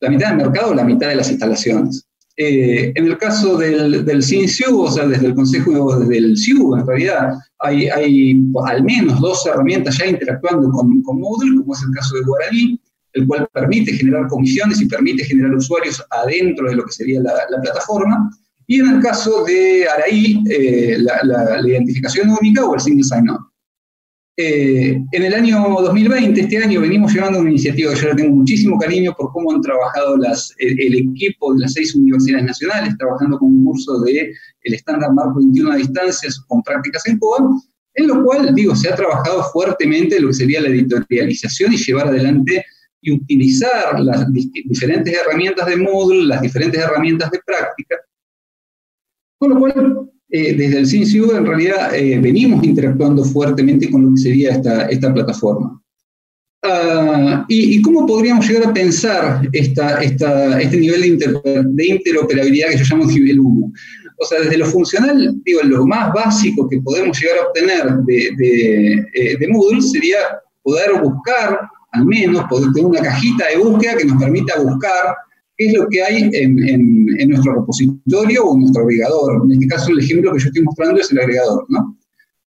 La 0.00 0.10
mitad 0.10 0.28
del 0.28 0.38
mercado, 0.38 0.74
la 0.74 0.84
mitad 0.84 1.08
de 1.08 1.16
las 1.16 1.30
instalaciones. 1.30 2.06
Eh, 2.36 2.92
en 2.94 3.06
el 3.06 3.18
caso 3.18 3.58
del, 3.58 4.04
del 4.04 4.22
CINSIU, 4.22 4.80
o 4.80 4.90
sea, 4.90 5.06
desde 5.06 5.26
el 5.26 5.34
Consejo 5.34 6.00
del 6.00 6.36
CIU, 6.36 6.76
en 6.76 6.86
realidad, 6.86 7.34
hay, 7.60 7.88
hay 7.88 8.42
al 8.64 8.82
menos 8.82 9.20
dos 9.20 9.46
herramientas 9.46 9.98
ya 9.98 10.06
interactuando 10.06 10.70
con, 10.70 11.02
con 11.02 11.20
Moodle, 11.20 11.58
como 11.58 11.74
es 11.74 11.82
el 11.82 11.94
caso 11.94 12.16
de 12.16 12.22
Guaraní, 12.22 12.80
el 13.12 13.26
cual 13.26 13.48
permite 13.52 13.92
generar 13.92 14.26
comisiones 14.28 14.80
y 14.80 14.86
permite 14.86 15.24
generar 15.24 15.54
usuarios 15.54 16.02
adentro 16.10 16.68
de 16.68 16.76
lo 16.76 16.84
que 16.84 16.92
sería 16.92 17.20
la, 17.20 17.32
plataforma. 17.62 18.30
Y 18.66 18.80
en 18.80 18.88
el 18.88 19.00
caso 19.00 19.44
de 19.44 19.86
Araí, 19.86 20.42
eh, 20.48 20.98
la, 20.98 21.60
identificación 21.66 22.30
única 22.30 22.64
o 22.64 22.74
el 22.74 22.80
single 22.80 23.04
sign-on. 23.04 23.38
Eh, 24.38 24.98
en 25.12 25.22
el 25.22 25.34
año 25.34 25.62
2020, 25.82 26.40
este 26.40 26.56
año, 26.56 26.80
venimos 26.80 27.12
llevando 27.12 27.40
una 27.40 27.50
iniciativa 27.50 27.92
que 27.92 28.00
yo 28.00 28.08
le 28.08 28.14
tengo 28.14 28.34
muchísimo 28.34 28.78
cariño 28.78 29.14
por 29.18 29.30
cómo 29.30 29.52
han 29.52 29.60
trabajado 29.60 30.16
las, 30.16 30.54
el, 30.58 30.94
equipo 30.94 31.52
de 31.52 31.60
las 31.60 31.74
seis 31.74 31.94
universidades 31.94 32.46
nacionales, 32.46 32.96
trabajando 32.96 33.38
con 33.38 33.48
un 33.48 33.64
curso 33.66 34.00
de 34.00 34.32
el 34.62 34.74
estándar 34.74 35.12
Marco 35.12 35.38
21 35.38 35.72
a 35.72 35.76
distancia 35.76 36.30
con 36.48 36.62
prácticas 36.62 37.06
en 37.08 37.18
COA, 37.18 37.60
en 37.94 38.06
lo 38.06 38.24
cual, 38.24 38.54
digo, 38.54 38.74
se 38.74 38.88
ha 38.88 38.96
trabajado 38.96 39.44
fuertemente 39.52 40.18
lo 40.18 40.28
que 40.28 40.34
sería 40.34 40.62
la 40.62 40.68
editorialización 40.68 41.74
y 41.74 41.76
llevar 41.76 42.08
adelante 42.08 42.64
y 43.02 43.12
utilizar 43.12 44.00
las 44.00 44.26
diferentes 44.32 45.12
herramientas 45.12 45.66
de 45.66 45.76
Moodle, 45.76 46.26
las 46.26 46.40
diferentes 46.40 46.80
herramientas 46.80 47.30
de 47.32 47.40
práctica. 47.44 47.96
Con 49.38 49.50
lo 49.50 49.58
cual, 49.58 50.10
eh, 50.30 50.54
desde 50.54 50.78
el 50.78 50.86
CINCIU 50.86 51.32
en 51.32 51.44
realidad 51.44 51.94
eh, 51.94 52.18
venimos 52.20 52.64
interactuando 52.64 53.24
fuertemente 53.24 53.90
con 53.90 54.02
lo 54.02 54.14
que 54.14 54.20
sería 54.20 54.52
esta, 54.52 54.86
esta 54.86 55.12
plataforma. 55.12 55.82
Ah, 56.64 57.44
y, 57.48 57.82
cómo 57.82 58.06
podríamos 58.06 58.48
llegar 58.48 58.68
a 58.68 58.72
pensar 58.72 59.48
esta, 59.52 60.00
este 60.00 60.76
nivel 60.76 61.18
de, 61.18 61.64
de, 61.64 61.86
interoperabilidad 61.86 62.68
que 62.68 62.78
yo 62.78 62.84
llamo 62.88 63.10
nivel 63.10 63.40
1? 63.40 63.72
O 64.18 64.24
sea, 64.24 64.40
desde 64.42 64.58
lo 64.58 64.66
funcional, 64.66 65.34
digo, 65.42 65.60
lo 65.64 65.84
más 65.84 66.12
básico 66.12 66.68
que 66.68 66.80
podemos 66.80 67.20
llegar 67.20 67.38
a 67.38 67.46
obtener 67.48 67.96
de, 68.06 68.30
de, 68.36 68.92
eh, 69.12 69.36
de 69.40 69.48
Moodle 69.48 69.82
sería 69.82 70.18
poder 70.62 71.02
buscar 71.02 71.58
al 71.92 72.06
menos 72.06 72.44
poder 72.48 72.72
tener 72.72 72.90
una 72.90 73.00
cajita 73.00 73.48
de 73.48 73.58
búsqueda 73.58 73.96
que 73.96 74.04
nos 74.04 74.20
permita 74.20 74.60
buscar 74.60 75.14
qué 75.56 75.66
es 75.66 75.74
lo 75.74 75.88
que 75.88 76.02
hay 76.02 76.30
en, 76.32 77.28
nuestro 77.28 77.54
repositorio 77.54 78.44
o 78.44 78.54
en 78.54 78.60
nuestro 78.60 78.82
agregador. 78.82 79.42
En 79.44 79.52
este 79.52 79.66
caso, 79.66 79.92
el 79.92 80.00
ejemplo 80.00 80.32
que 80.32 80.40
yo 80.40 80.46
estoy 80.46 80.62
mostrando 80.62 81.00
es 81.00 81.12
el 81.12 81.18
agregador, 81.18 81.66
¿no? 81.68 81.96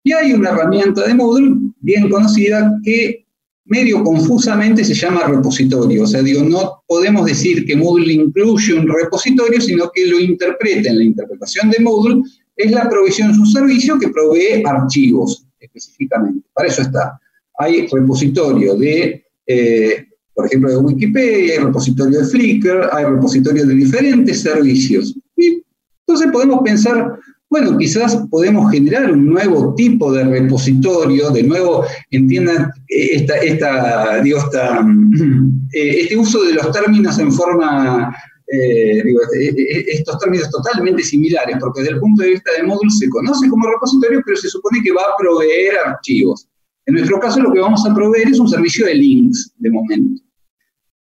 Y 0.02 0.12
hay 0.12 0.32
una 0.32 0.50
herramienta 0.50 1.06
de 1.06 1.14
Moodle 1.14 1.56
bien 1.80 2.08
conocida 2.08 2.72
que 2.82 3.26
medio 3.66 4.02
confusamente 4.02 4.84
se 4.84 4.94
llama 4.94 5.26
repositorio. 5.26 6.02
O 6.02 6.06
sea, 6.06 6.22
digo, 6.22 6.42
no 6.42 6.82
podemos 6.86 7.26
decir 7.26 7.64
que 7.66 7.76
Moodle 7.76 8.12
incluye 8.12 8.74
un 8.74 8.88
repositorio, 8.88 9.60
sino 9.60 9.90
que 9.94 10.06
lo 10.06 10.18
interpreta 10.18 10.90
en 10.90 10.98
la 10.98 11.04
interpretación 11.04 11.70
de 11.70 11.80
Moodle, 11.80 12.22
es 12.56 12.72
la 12.72 12.88
provisión 12.88 13.32
de 13.32 13.38
un 13.38 13.46
servicio 13.46 13.98
que 13.98 14.08
provee 14.08 14.62
archivos 14.66 15.46
específicamente. 15.58 16.46
Para 16.52 16.68
eso 16.68 16.82
está. 16.82 17.18
Hay 17.58 17.86
repositorio 17.86 18.74
de 18.74 19.24
eh, 19.50 20.06
por 20.32 20.46
ejemplo, 20.46 20.70
de 20.70 20.76
Wikipedia, 20.76 21.54
hay 21.54 21.64
repositorio 21.64 22.20
de 22.20 22.24
Flickr, 22.24 22.88
hay 22.92 23.04
repositorio 23.04 23.66
de 23.66 23.74
diferentes 23.74 24.42
servicios. 24.42 25.14
Entonces 25.36 26.30
podemos 26.32 26.60
pensar, 26.62 27.18
bueno, 27.50 27.76
quizás 27.76 28.16
podemos 28.30 28.70
generar 28.70 29.10
un 29.10 29.26
nuevo 29.26 29.74
tipo 29.74 30.12
de 30.12 30.24
repositorio, 30.24 31.30
de 31.30 31.42
nuevo, 31.42 31.84
entiendan 32.10 32.70
esta, 32.88 33.38
esta, 33.38 34.22
digo, 34.22 34.38
eh, 35.72 36.00
este 36.02 36.16
uso 36.16 36.44
de 36.44 36.54
los 36.54 36.70
términos 36.70 37.18
en 37.18 37.32
forma, 37.32 38.16
eh, 38.52 39.02
estos 39.88 40.18
términos 40.20 40.48
totalmente 40.50 41.02
similares, 41.02 41.56
porque 41.60 41.80
desde 41.80 41.94
el 41.94 42.00
punto 42.00 42.22
de 42.22 42.30
vista 42.30 42.52
de 42.56 42.62
Moodle 42.62 42.90
se 42.90 43.08
conoce 43.08 43.48
como 43.48 43.68
repositorio, 43.68 44.22
pero 44.24 44.36
se 44.36 44.48
supone 44.48 44.80
que 44.82 44.92
va 44.92 45.02
a 45.02 45.16
proveer 45.18 45.74
archivos. 45.86 46.49
En 46.86 46.94
nuestro 46.94 47.20
caso 47.20 47.40
lo 47.40 47.52
que 47.52 47.60
vamos 47.60 47.84
a 47.86 47.94
proveer 47.94 48.28
es 48.28 48.40
un 48.40 48.48
servicio 48.48 48.86
de 48.86 48.94
links 48.94 49.52
de 49.58 49.70
momento. 49.70 50.22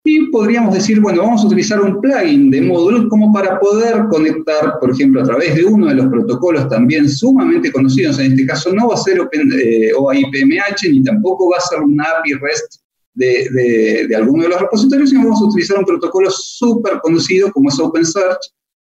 Y 0.04 0.30
podríamos 0.30 0.72
decir, 0.72 1.00
bueno, 1.00 1.22
vamos 1.22 1.42
a 1.42 1.46
utilizar 1.46 1.80
un 1.80 2.00
plugin 2.00 2.50
de 2.50 2.62
módulos 2.62 3.06
como 3.10 3.32
para 3.32 3.60
poder 3.60 4.04
conectar, 4.10 4.78
por 4.80 4.90
ejemplo, 4.90 5.20
a 5.20 5.24
través 5.24 5.54
de 5.54 5.64
uno 5.64 5.86
de 5.88 5.96
los 5.96 6.06
protocolos 6.06 6.68
también 6.68 7.08
sumamente 7.08 7.70
conocidos. 7.70 8.18
En 8.18 8.32
este 8.32 8.46
caso 8.46 8.72
no 8.72 8.88
va 8.88 8.94
a 8.94 8.98
ser 8.98 9.20
Open, 9.20 9.50
eh, 9.52 9.90
OIPMH 9.94 10.90
ni 10.90 11.02
tampoco 11.02 11.50
va 11.50 11.58
a 11.58 11.60
ser 11.60 11.80
una 11.80 12.04
API 12.04 12.34
REST 12.34 12.80
de, 13.18 14.06
de, 14.08 14.16
alguno 14.16 14.44
de 14.44 14.48
los 14.50 14.60
repositorios, 14.60 15.10
sino 15.10 15.24
vamos 15.24 15.42
a 15.42 15.46
utilizar 15.46 15.78
un 15.78 15.84
protocolo 15.84 16.30
súper 16.30 17.00
conocido 17.02 17.52
como 17.52 17.68
es 17.68 17.78
OpenSearch. 17.78 18.38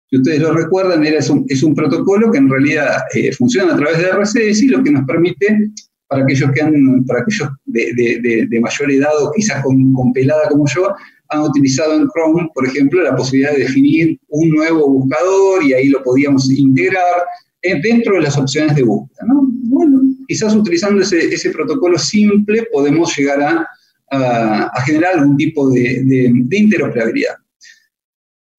Si 0.10 0.18
ustedes 0.18 0.39
lo 0.39 0.54
recuerdan, 0.54 1.06
era, 1.06 1.20
es, 1.20 1.30
un, 1.30 1.45
es 1.50 1.64
un 1.64 1.76
protocolo 1.76 2.32
que 2.32 2.38
en 2.38 2.50
realidad 2.50 3.02
eh, 3.14 3.34
funciona 3.34 3.74
a 3.74 3.78
través 3.78 3.98
de 3.98 4.12
RCS 4.12 4.62
y 4.62 4.68
lo 4.68 4.84
que 4.84 4.91
nos 4.91 5.06
permite 5.06 5.72
para 6.08 6.24
aquellos 6.24 6.51
que 6.51 6.62
han, 6.62 7.05
para 7.05 7.22
aquellos 7.22 7.49
de, 7.66 8.47
de, 8.49 8.60
mayor 8.60 8.91
edad 8.91 9.12
o 9.22 9.32
quizás 9.32 9.64
con, 9.64 10.14
pelada 10.14 10.47
como 10.49 10.66
yo, 10.68 10.93
han 11.30 11.41
utilizado 11.41 11.95
en 11.95 12.08
Chrome, 12.10 12.49
por 12.53 12.66
ejemplo, 12.66 13.01
la 13.03 13.16
posibilidad 13.16 13.51
de 13.51 13.64
definir 13.64 14.18
un 14.30 14.49
nuevo 14.49 14.89
buscador 14.89 15.64
y 15.64 15.74
ahí 15.74 15.89
lo 15.89 16.01
podíamos 16.03 16.49
integrar 16.49 17.03
eh, 17.62 17.80
dentro 17.82 18.16
de 18.16 18.22
las 18.22 18.38
opciones 18.38 18.76
de 18.76 18.84
búsqueda. 18.84 19.28
¿no? 19.28 19.47
Bueno, 19.64 20.01
quizás 20.28 20.55
utilizando 20.55 21.01
ese, 21.01 21.51
protocolo 21.51 21.97
simple 21.97 22.66
podemos 22.72 23.14
llegar 23.18 23.68
a 24.10 24.82
generar 24.86 25.18
algún 25.18 25.36
tipo 25.36 25.70
de, 25.70 26.32
interoperabilidad. 26.51 27.36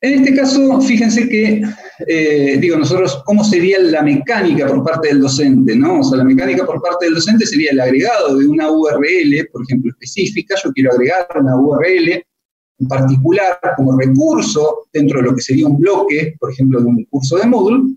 En 0.01 0.15
este 0.15 0.37
caso, 0.37 0.81
fíjense 0.81 1.29
que, 1.29 1.61
eh, 2.07 2.57
digo, 2.61 2.77
nosotros, 2.77 3.21
¿cómo 3.25 3.43
sería 3.43 3.81
la 3.81 4.03
mecánica 4.03 4.69
por 4.69 4.85
parte 4.85 5.09
del 5.09 5.21
docente? 5.21 5.75
¿no? 5.75 6.01
O 6.01 6.05
sea, 6.05 6.19
la 6.19 6.25
mecánica 6.25 6.65
por 6.65 6.81
parte 6.81 7.07
del 7.07 7.17
docente 7.17 7.45
sería 7.45 7.73
el 7.73 7.81
agregado 7.81 8.37
de 8.37 8.47
una 8.47 8.71
URL, 8.71 9.49
por 9.53 9.63
ejemplo, 9.65 9.91
específica. 9.91 10.55
Yo 10.63 10.73
quiero 10.73 10.93
agregar 10.93 11.27
una 11.35 11.57
URL 11.57 12.25
en 12.81 12.89
particular 12.89 13.59
como 13.77 13.99
recurso 13.99 14.87
dentro 14.93 15.21
de 15.21 15.31
lo 15.31 15.35
que 15.35 15.43
sería 15.43 15.67
un 15.67 15.81
bloque, 15.81 16.37
por 16.39 16.53
ejemplo, 16.53 16.81
de 16.81 16.87
un 16.87 17.05
curso 17.07 17.37
de 17.37 17.47
módulo. 17.47 17.89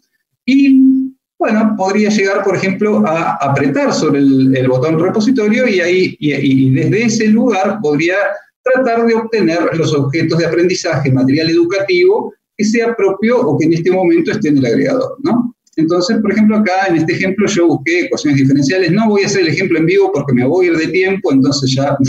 Y, 0.44 1.14
bueno, 1.38 1.76
podría 1.78 2.10
llegar, 2.10 2.44
por 2.44 2.56
ejemplo, 2.56 3.06
a 3.06 3.34
apretar 3.36 3.94
sobre 3.94 4.20
el, 4.22 4.68
botón 4.68 5.00
repositorio 5.00 5.68
y 5.68 5.80
ahí, 5.80 6.18
y 6.20 6.72
desde 6.72 7.04
ese 7.04 7.28
lugar 7.28 7.78
podría 7.80 8.16
tratar 8.64 9.06
de 9.06 9.16
obtener 9.16 9.60
los 9.76 9.94
objetos 9.94 10.40
de 10.40 10.46
aprendizaje, 10.46 11.12
material 11.12 11.50
educativo, 11.50 12.34
que 12.58 12.66
sea 12.66 12.96
propio 12.96 13.40
o 13.40 13.58
que 13.58 13.66
en 13.66 13.74
este 13.74 13.92
momento 13.92 14.32
esté 14.32 14.50
en 14.50 14.58
el 14.58 14.66
agregador, 14.66 15.18
¿no? 15.24 15.56
Entonces, 15.78 16.18
por 16.22 16.32
ejemplo, 16.32 16.58
acá 16.58 16.88
en 16.90 16.98
este 16.98 17.14
ejemplo 17.14 17.48
yo 17.48 17.68
busqué 17.68 18.02
ecuaciones 18.02 18.40
diferenciales, 18.42 18.92
no 18.92 19.08
voy 19.08 19.24
a 19.24 19.28
hacer 19.28 19.42
el 19.42 19.48
ejemplo 19.48 19.80
en 19.80 19.86
vivo 19.86 20.12
porque 20.14 20.34
me 20.34 20.46
voy 20.46 20.68
a 20.68 20.72
ir 20.72 20.78
de 20.78 20.88
tiempo, 20.88 21.32
entonces 21.32 21.74
ya... 21.74 21.98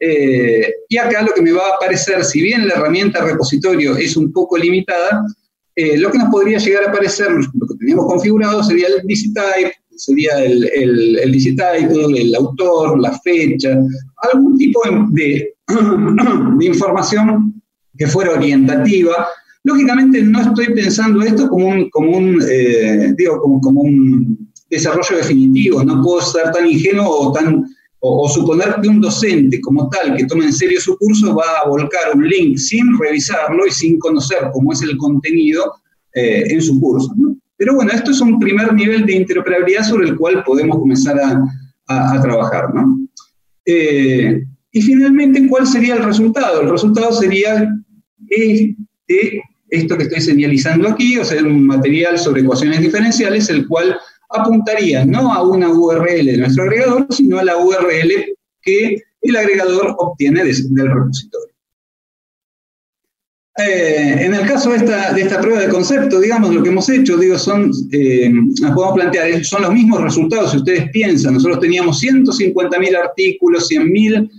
Eh, 0.00 0.68
y 0.88 0.96
acá 0.96 1.22
lo 1.22 1.32
que 1.32 1.40
me 1.40 1.52
va 1.52 1.62
a 1.64 1.74
aparecer, 1.76 2.24
si 2.24 2.40
bien 2.42 2.66
la 2.66 2.74
herramienta 2.74 3.24
repositorio 3.24 3.96
es 3.96 4.16
un 4.16 4.32
poco 4.32 4.58
limitada, 4.58 5.24
eh, 5.76 5.96
lo 5.96 6.10
que 6.10 6.18
nos 6.18 6.28
podría 6.28 6.58
llegar 6.58 6.82
a 6.82 6.88
aparecer, 6.88 7.30
lo 7.30 7.66
que 7.68 7.74
teníamos 7.78 8.06
configurado, 8.06 8.64
sería 8.64 8.88
el 8.88 9.06
DCType, 9.06 9.72
sería 9.94 10.42
el, 10.42 10.68
el, 10.74 12.16
el 12.16 12.34
autor, 12.34 12.98
la 13.00 13.16
fecha, 13.20 13.78
algún 14.32 14.58
tipo 14.58 14.80
de, 15.12 15.54
de 15.68 16.66
información 16.66 17.62
que 17.96 18.06
fuera 18.06 18.32
orientativa. 18.32 19.26
Lógicamente 19.64 20.22
no 20.22 20.40
estoy 20.40 20.66
pensando 20.74 21.22
esto 21.22 21.48
como 21.48 21.66
un, 21.66 21.90
como 21.90 22.16
un, 22.16 22.40
eh, 22.48 23.12
digo, 23.16 23.40
como, 23.40 23.80
un 23.80 24.52
desarrollo 24.70 25.16
definitivo, 25.16 25.82
no 25.82 26.02
puedo 26.02 26.20
ser 26.20 26.52
tan 26.52 26.66
ingenuo 26.66 27.08
o, 27.08 27.32
tan, 27.32 27.64
o, 28.00 28.28
suponer 28.28 28.76
que 28.80 28.88
un 28.88 29.00
docente 29.00 29.60
como 29.60 29.88
tal 29.88 30.16
que 30.16 30.24
toma 30.26 30.44
en 30.44 30.52
serio 30.52 30.80
su 30.80 30.96
curso 30.98 31.34
va 31.34 31.60
a 31.64 31.68
volcar 31.68 32.14
un 32.14 32.28
link 32.28 32.58
sin 32.58 32.98
revisarlo 32.98 33.66
y 33.66 33.70
sin 33.70 33.98
conocer 33.98 34.50
cómo 34.52 34.72
es 34.72 34.82
el 34.82 34.96
contenido 34.96 35.72
eh, 36.14 36.44
en 36.48 36.60
su 36.60 36.80
curso. 36.80 37.12
Pero 37.56 37.74
bueno, 37.74 37.90
esto 37.92 38.10
es 38.10 38.20
un 38.20 38.38
primer 38.38 38.72
nivel 38.74 39.06
de 39.06 39.14
interoperabilidad 39.14 39.84
sobre 39.84 40.08
el 40.08 40.16
cual 40.16 40.44
podemos 40.44 40.78
comenzar 40.78 41.18
a, 41.18 41.42
a, 41.88 42.20
trabajar. 42.20 42.74
¿no? 42.74 43.06
Eh, 43.64 44.44
y 44.76 44.82
finalmente, 44.82 45.48
¿cuál 45.48 45.66
sería 45.66 45.94
el 45.94 46.04
resultado? 46.04 46.60
El 46.60 46.68
resultado 46.68 47.10
sería 47.10 47.66
este, 48.28 49.42
esto 49.70 49.96
que 49.96 50.02
estoy 50.02 50.20
señalizando 50.20 50.86
aquí, 50.90 51.16
o 51.16 51.24
sea, 51.24 51.42
un 51.42 51.66
material 51.66 52.18
sobre 52.18 52.42
ecuaciones 52.42 52.80
diferenciales, 52.80 53.48
el 53.48 53.66
cual 53.66 53.96
apuntaría 54.28 55.06
no 55.06 55.32
a 55.32 55.42
una 55.42 55.70
URL 55.70 56.26
de 56.26 56.36
nuestro 56.36 56.64
agregador, 56.64 57.06
sino 57.08 57.38
a 57.38 57.44
la 57.44 57.56
URL 57.56 58.36
que 58.60 59.00
el 59.22 59.36
agregador 59.36 59.94
obtiene 59.96 60.44
del 60.44 60.92
repositorio. 60.92 61.54
Eh, 63.56 64.16
en 64.26 64.34
el 64.34 64.46
caso 64.46 64.72
de 64.72 64.76
esta, 64.76 65.14
de 65.14 65.22
esta, 65.22 65.40
prueba 65.40 65.60
de 65.60 65.70
concepto, 65.70 66.20
digamos, 66.20 66.54
lo 66.54 66.62
que 66.62 66.68
hemos 66.68 66.86
hecho, 66.90 67.16
digo, 67.16 67.38
son, 67.38 67.70
eh, 67.92 68.30
nos 68.30 68.72
podemos 68.72 68.94
plantear, 68.94 69.42
son 69.42 69.62
los 69.62 69.72
mismos 69.72 70.02
resultados, 70.02 70.50
si 70.50 70.58
ustedes 70.58 70.90
piensan, 70.90 71.32
nosotros 71.32 71.60
teníamos 71.60 72.02
150.000 72.02 72.94
artículos, 72.94 73.70
100.000 73.70 74.30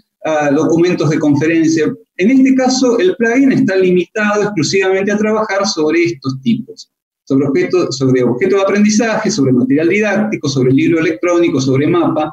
documentos 0.52 1.10
de 1.10 1.20
conferencia. 1.20 1.94
En 2.18 2.32
este 2.32 2.56
caso, 2.56 3.00
el 3.00 3.16
plugin 3.16 3.52
está 3.52 3.76
limitado 3.76 4.44
exclusivamente 4.44 5.12
a 5.12 5.18
trabajar 5.18 5.66
sobre 5.66 6.04
estos 6.04 6.42
tipos, 6.42 6.90
sobre 7.26 7.48
objetos, 7.48 7.98
sobre 7.98 8.24
objeto 8.24 8.56
de 8.56 8.62
aprendizaje, 8.62 9.30
sobre 9.30 9.54
material 9.54 9.90
didáctico, 9.90 10.50
sobre 10.50 10.74
libro 10.74 11.00
electrónico, 11.00 11.62
sobre 11.62 11.88
mapa, 11.88 12.32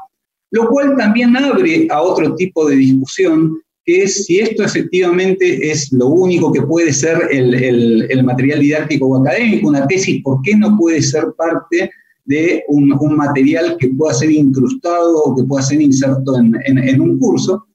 lo 0.51 0.69
cual 0.69 0.95
también 0.95 1.35
abre 1.35 1.87
a 1.89 2.01
otro 2.01 2.35
tipo 2.35 2.67
de 2.67 2.75
discusión, 2.75 3.59
que 3.83 4.03
es 4.03 4.25
si 4.25 4.39
esto 4.39 4.63
efectivamente 4.63 5.69
es 5.69 5.91
lo 5.91 6.07
único 6.07 6.51
que 6.51 6.63
puede 6.63 6.91
ser 6.91 7.29
el, 7.31 8.23
material 8.23 8.59
didáctico 8.59 9.05
o 9.07 9.21
académico, 9.21 9.67
una 9.67 9.85
tesis, 9.85 10.23
¿por 10.23 10.41
qué 10.41 10.55
no 10.55 10.75
puede 10.77 11.01
ser 11.01 11.25
parte 11.37 11.91
de 12.25 12.63
un, 12.67 12.89
material 13.15 13.77
que 13.79 13.89
pueda 13.89 14.13
ser 14.13 14.31
incrustado 14.31 15.23
o 15.23 15.35
que 15.35 15.43
pueda 15.43 15.63
ser 15.63 15.81
inserto 15.81 16.37
en, 16.37 16.55
en 16.65 17.01
un 17.01 17.19
curso. 17.19 17.65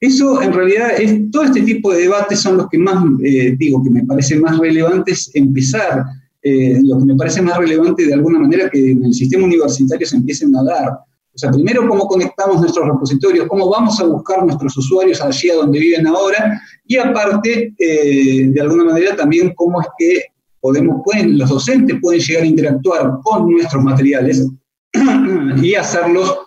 Eso 0.00 0.40
en 0.40 0.52
realidad 0.52 0.92
es, 0.96 1.28
todo 1.32 1.42
este 1.42 1.62
tipo 1.62 1.92
de 1.92 2.02
debates 2.02 2.40
son 2.40 2.56
los 2.56 2.68
que 2.68 2.78
más, 2.78 3.02
eh, 3.24 3.56
digo, 3.58 3.82
que 3.82 3.90
me 3.90 4.04
parece 4.04 4.38
más 4.38 4.56
relevantes 4.58 5.30
empezar, 5.34 6.04
eh, 6.40 6.78
lo 6.84 6.98
que 6.98 7.04
me 7.04 7.16
parece 7.16 7.42
más 7.42 7.58
relevante 7.58 8.06
de 8.06 8.14
alguna 8.14 8.38
manera 8.38 8.70
que 8.70 8.92
en 8.92 9.04
el 9.04 9.12
sistema 9.12 9.44
universitario 9.44 10.06
se 10.06 10.16
empiecen 10.16 10.54
a 10.54 10.62
dar. 10.62 10.90
O 10.90 11.38
sea, 11.38 11.50
primero 11.50 11.88
cómo 11.88 12.06
conectamos 12.06 12.60
nuestros 12.60 12.86
repositorios, 12.86 13.48
cómo 13.48 13.68
vamos 13.68 14.00
a 14.00 14.04
buscar 14.04 14.44
nuestros 14.44 14.76
usuarios 14.76 15.20
allí 15.20 15.50
a 15.50 15.56
donde 15.56 15.80
viven 15.80 16.06
ahora, 16.06 16.60
y 16.86 16.96
aparte, 16.96 17.74
eh, 17.76 18.50
de 18.50 18.60
alguna 18.60 18.84
manera 18.84 19.16
también 19.16 19.52
cómo 19.56 19.80
es 19.80 19.88
que 19.98 20.22
podemos, 20.60 21.02
pueden, 21.04 21.38
los 21.38 21.50
docentes 21.50 21.96
pueden 22.00 22.20
llegar 22.20 22.44
a 22.44 22.46
interactuar 22.46 23.18
con 23.24 23.50
nuestros 23.50 23.82
materiales 23.82 24.46
y 25.62 25.74
hacerlos 25.74 26.38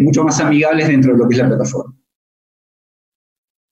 mucho 0.00 0.24
más 0.24 0.40
amigables 0.40 0.88
dentro 0.88 1.12
de 1.12 1.18
lo 1.18 1.28
que 1.28 1.34
es 1.34 1.42
la 1.42 1.48
plataforma. 1.48 1.94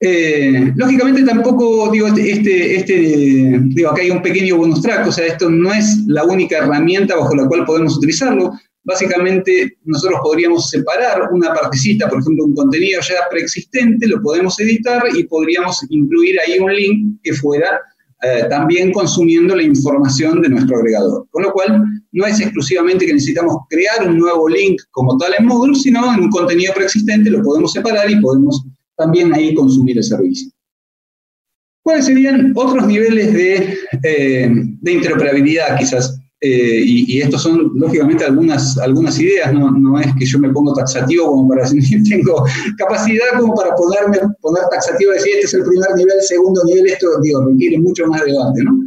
Eh, 0.05 0.73
lógicamente 0.75 1.23
tampoco, 1.23 1.89
digo, 1.89 2.07
este, 2.07 2.29
este, 2.29 2.75
este, 2.75 3.61
digo, 3.67 3.89
acá 3.89 4.01
hay 4.01 4.11
un 4.11 4.21
pequeño 4.21 4.57
bonus 4.57 4.81
track, 4.81 5.07
o 5.07 5.11
sea, 5.13 5.27
esto 5.27 5.49
no 5.49 5.71
es 5.71 5.99
la 6.07 6.25
única 6.25 6.57
herramienta 6.57 7.15
bajo 7.15 7.33
la 7.33 7.47
cual 7.47 7.63
podemos 7.63 7.95
utilizarlo. 7.95 8.51
Básicamente, 8.83 9.77
nosotros 9.85 10.19
podríamos 10.21 10.69
separar 10.69 11.29
una 11.31 11.53
partecita, 11.53 12.09
por 12.09 12.19
ejemplo, 12.19 12.43
un 12.43 12.53
contenido 12.53 12.99
ya 12.99 13.15
preexistente, 13.31 14.05
lo 14.05 14.21
podemos 14.21 14.59
editar 14.59 15.03
y 15.15 15.23
podríamos 15.23 15.79
incluir 15.89 16.35
ahí 16.41 16.59
un 16.59 16.75
link 16.75 17.19
que 17.23 17.31
fuera 17.31 17.79
eh, 18.23 18.43
también 18.49 18.91
consumiendo 18.91 19.55
la 19.55 19.63
información 19.63 20.41
de 20.41 20.49
nuestro 20.49 20.79
agregador. 20.79 21.27
Con 21.31 21.43
lo 21.43 21.53
cual, 21.53 21.81
no 22.11 22.25
es 22.25 22.41
exclusivamente 22.41 23.05
que 23.05 23.13
necesitamos 23.13 23.55
crear 23.69 24.05
un 24.05 24.17
nuevo 24.17 24.49
link 24.49 24.81
como 24.91 25.17
tal 25.17 25.33
en 25.39 25.45
Moodle, 25.45 25.75
sino 25.75 26.13
en 26.13 26.23
un 26.23 26.29
contenido 26.29 26.73
preexistente 26.73 27.29
lo 27.29 27.41
podemos 27.41 27.71
separar 27.71 28.11
y 28.11 28.19
podemos 28.19 28.65
también 28.95 29.33
ahí 29.33 29.53
consumir 29.53 29.97
el 29.97 30.03
servicio. 30.03 30.49
¿Cuáles 31.83 32.05
serían 32.05 32.53
otros 32.55 32.87
niveles 32.87 33.33
de, 33.33 33.77
eh, 34.03 34.49
de 34.81 34.91
interoperabilidad 34.91 35.77
quizás? 35.77 36.17
Eh, 36.45 36.83
y, 36.85 37.21
estos 37.21 37.41
son, 37.41 37.71
lógicamente, 37.75 38.25
algunas, 38.25 38.77
algunas 38.77 39.17
ideas, 39.17 39.53
no, 39.53 39.71
no, 39.71 39.97
es 39.97 40.07
que 40.19 40.25
yo 40.25 40.39
me 40.39 40.49
pongo 40.49 40.73
taxativo 40.73 41.27
como 41.27 41.47
para 41.47 41.69
decir, 41.69 42.03
tengo 42.03 42.43
capacidad 42.77 43.39
como 43.39 43.55
para 43.55 43.73
ponerme, 43.75 44.17
poner 44.41 44.63
taxativo 44.69 45.11
y 45.11 45.15
decir, 45.15 45.31
este 45.35 45.45
es 45.45 45.53
el 45.53 45.63
primer 45.63 45.95
nivel, 45.95 46.21
segundo 46.21 46.61
nivel, 46.65 46.87
esto, 46.87 47.07
digo, 47.21 47.45
requiere 47.45 47.79
mucho 47.79 48.07
más 48.07 48.25
debate, 48.25 48.61
¿no? 48.61 48.77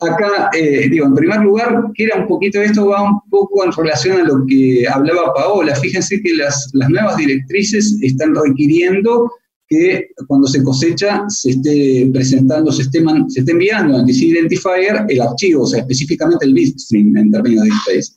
Acá, 0.00 0.50
eh, 0.52 0.88
digo, 0.90 1.06
en 1.06 1.14
primer 1.14 1.40
lugar, 1.42 1.84
que 1.94 2.04
era 2.04 2.18
un 2.20 2.26
poquito 2.26 2.60
esto, 2.60 2.88
va 2.88 3.04
un 3.04 3.20
poco 3.30 3.64
en 3.64 3.72
relación 3.72 4.20
a 4.20 4.24
lo 4.24 4.44
que 4.46 4.84
hablaba 4.86 5.32
Paola. 5.32 5.74
Fíjense 5.76 6.20
que 6.20 6.34
las, 6.34 6.70
las 6.74 6.90
nuevas 6.90 7.16
directrices 7.16 7.96
están 8.02 8.34
requiriendo 8.34 9.30
que 9.68 10.10
cuando 10.26 10.46
se 10.46 10.62
cosecha 10.62 11.24
se 11.28 11.50
esté 11.50 12.08
presentando, 12.12 12.70
se 12.70 12.82
esté, 12.82 13.02
se 13.28 13.40
esté 13.40 13.52
enviando 13.52 13.96
al 13.96 14.06
DC 14.06 14.24
Identifier 14.26 15.04
el 15.08 15.20
archivo, 15.20 15.62
o 15.62 15.66
sea, 15.66 15.80
específicamente 15.80 16.46
el 16.46 16.54
bitstream 16.54 17.16
en 17.16 17.30
términos 17.30 17.64
de 17.64 17.70
space. 17.70 18.12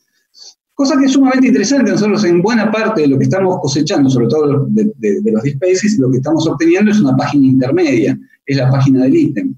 Cosa 0.74 0.98
que 0.98 1.06
es 1.06 1.12
sumamente 1.12 1.48
interesante, 1.48 1.92
nosotros 1.92 2.24
en 2.24 2.42
buena 2.42 2.72
parte 2.72 3.02
de 3.02 3.08
lo 3.08 3.18
que 3.18 3.26
estamos 3.26 3.60
cosechando, 3.62 4.10
sobre 4.10 4.28
todo 4.28 4.66
de, 4.70 5.32
los 5.32 5.44
spaces, 5.44 5.98
lo 6.00 6.10
que 6.10 6.18
estamos 6.18 6.48
obteniendo 6.48 6.92
es 6.92 7.02
una 7.02 7.18
página 7.18 7.48
intermedia, 7.48 8.18
es 8.46 8.58
la 8.58 8.70
página 8.72 9.04
del 9.04 9.16
ítem. 9.16 9.56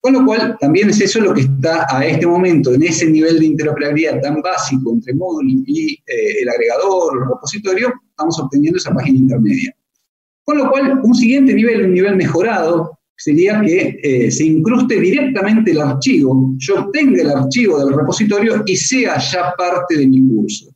Con 0.00 0.14
lo 0.14 0.24
cual, 0.24 0.56
también 0.58 0.88
es 0.88 1.00
eso 1.00 1.20
lo 1.20 1.34
que 1.34 1.42
está 1.42 1.86
a 1.88 2.04
este 2.06 2.26
momento, 2.26 2.72
en 2.72 2.82
ese 2.84 3.04
nivel 3.06 3.38
de 3.38 3.46
interoperabilidad 3.46 4.20
tan 4.22 4.40
básico 4.40 4.92
entre 4.92 5.14
Moodle 5.14 5.62
y 5.66 5.92
eh, 5.92 6.42
el 6.42 6.48
agregador, 6.48 7.18
el 7.18 7.28
repositorio, 7.28 7.92
estamos 8.08 8.40
obteniendo 8.40 8.78
esa 8.78 8.94
página 8.94 9.18
intermedia. 9.18 9.76
Con 10.44 10.58
lo 10.58 10.70
cual, 10.70 11.00
un 11.02 11.14
siguiente 11.14 11.54
nivel, 11.54 11.86
un 11.86 11.94
nivel 11.94 12.16
mejorado, 12.16 12.98
sería 13.16 13.60
que 13.60 13.98
eh, 14.02 14.30
se 14.30 14.44
incruste 14.46 14.98
directamente 14.98 15.70
el 15.70 15.80
archivo, 15.80 16.54
yo 16.58 16.80
obtenga 16.80 17.22
el 17.22 17.30
archivo 17.30 17.78
del 17.78 17.96
repositorio 17.96 18.62
y 18.66 18.74
sea 18.74 19.18
ya 19.18 19.54
parte 19.56 19.96
de 19.96 20.08
mi 20.08 20.26
curso. 20.28 20.74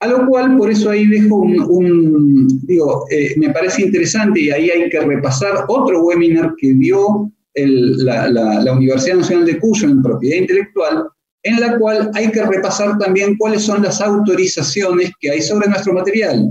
A 0.00 0.06
lo 0.06 0.26
cual, 0.26 0.56
por 0.56 0.70
eso 0.70 0.90
ahí 0.90 1.06
dejo 1.06 1.36
un, 1.36 2.48
digo, 2.64 3.04
eh, 3.10 3.34
me 3.36 3.50
parece 3.50 3.82
interesante 3.82 4.40
y 4.40 4.50
ahí 4.50 4.70
hay 4.70 4.88
que 4.90 5.00
repasar 5.00 5.64
otro 5.68 6.02
webinar 6.04 6.54
que 6.56 6.74
dio 6.74 7.32
la, 7.54 8.72
Universidad 8.72 9.16
Nacional 9.16 9.46
de 9.46 9.58
Cuyo 9.58 9.88
en 9.88 10.02
propiedad 10.02 10.36
intelectual, 10.36 11.04
en 11.42 11.60
la 11.60 11.78
cual 11.78 12.10
hay 12.14 12.30
que 12.30 12.44
repasar 12.44 12.98
también 12.98 13.36
cuáles 13.38 13.62
son 13.62 13.82
las 13.82 14.00
autorizaciones 14.00 15.10
que 15.20 15.30
hay 15.30 15.42
sobre 15.42 15.68
nuestro 15.68 15.92
material, 15.92 16.48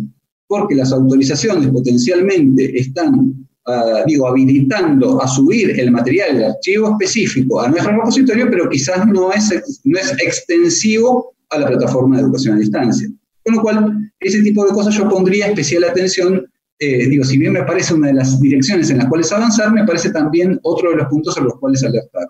porque 0.48 0.76
las 0.76 0.92
autorizaciones 0.92 1.68
potencialmente 1.70 2.80
están, 2.80 3.48
ah, 3.66 4.04
digo, 4.06 4.28
habilitando 4.28 5.22
a 5.22 5.28
subir 5.28 5.80
el 5.80 5.92
material, 5.92 6.38
el 6.38 6.44
archivo 6.46 6.92
específico 6.92 7.62
a 7.62 7.68
nuestro 7.68 7.92
repositorio, 7.92 8.50
pero 8.50 8.70
quizás 8.70 9.06
no 9.08 9.32
es, 9.32 9.80
no 9.84 10.00
es 10.00 10.12
extensivo 10.24 11.34
a 11.50 11.60
la 11.60 11.68
plataforma 11.68 12.18
de 12.18 12.24
educación 12.24 12.56
a 12.56 12.60
distancia. 12.60 13.10
Con 13.44 13.56
lo 13.56 13.62
cual, 13.62 14.12
ese 14.20 14.42
tipo 14.42 14.66
de 14.66 14.74
cosas 14.74 14.96
yo 14.96 15.08
pondría 15.08 15.48
especial 15.48 15.84
atención 15.84 16.46
eh, 16.80 17.08
digo, 17.10 17.24
si 17.24 17.38
bien 17.40 17.54
me 17.54 17.64
parece 17.64 17.96
una 17.96 18.08
de 18.08 18.14
las 18.14 18.40
direcciones 18.40 18.92
en 18.92 19.00
las 19.00 19.08
cuales 19.08 19.32
avanzar, 19.32 19.72
me 19.72 19.84
parece 19.84 20.12
también 20.12 20.60
otro 20.62 20.92
de 20.92 20.98
los 20.98 21.08
puntos 21.08 21.36
a 21.38 21.42
los 21.42 21.56
cuales 21.60 21.84
alertar. 21.84 22.28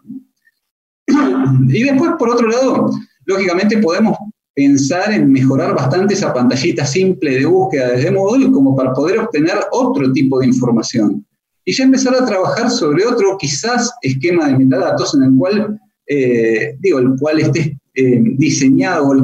Y 1.69 1.83
después, 1.83 2.11
por 2.17 2.29
otro 2.29 2.47
lado, 2.47 2.91
lógicamente 3.25 3.77
podemos 3.77 4.17
pensar 4.57 5.13
en 5.13 5.31
mejorar 5.31 5.75
bastante 5.75 6.15
esa 6.15 6.33
pantallita 6.33 6.83
simple 6.83 7.37
de 7.37 7.45
búsqueda 7.45 7.91
desde 7.91 8.09
Moodle 8.09 8.51
como 8.51 8.75
para 8.75 8.91
poder 8.91 9.19
obtener 9.19 9.53
otro 9.71 10.11
tipo 10.13 10.39
de 10.39 10.47
información. 10.47 11.23
Y 11.63 11.73
ya 11.73 11.83
empezar 11.83 12.15
a 12.15 12.25
trabajar 12.25 12.71
sobre 12.71 13.05
otro 13.05 13.37
quizás 13.37 13.93
esquema 14.01 14.47
de 14.47 14.57
metadatos 14.57 15.13
en 15.13 15.23
el 15.25 15.37
cual, 15.37 15.79
eh, 16.07 16.75
digo, 16.79 16.97
el 16.97 17.15
cual 17.19 17.39
esté 17.39 17.77
eh, 17.93 18.19
diseñado 18.39 19.09
o 19.09 19.13
el, 19.13 19.23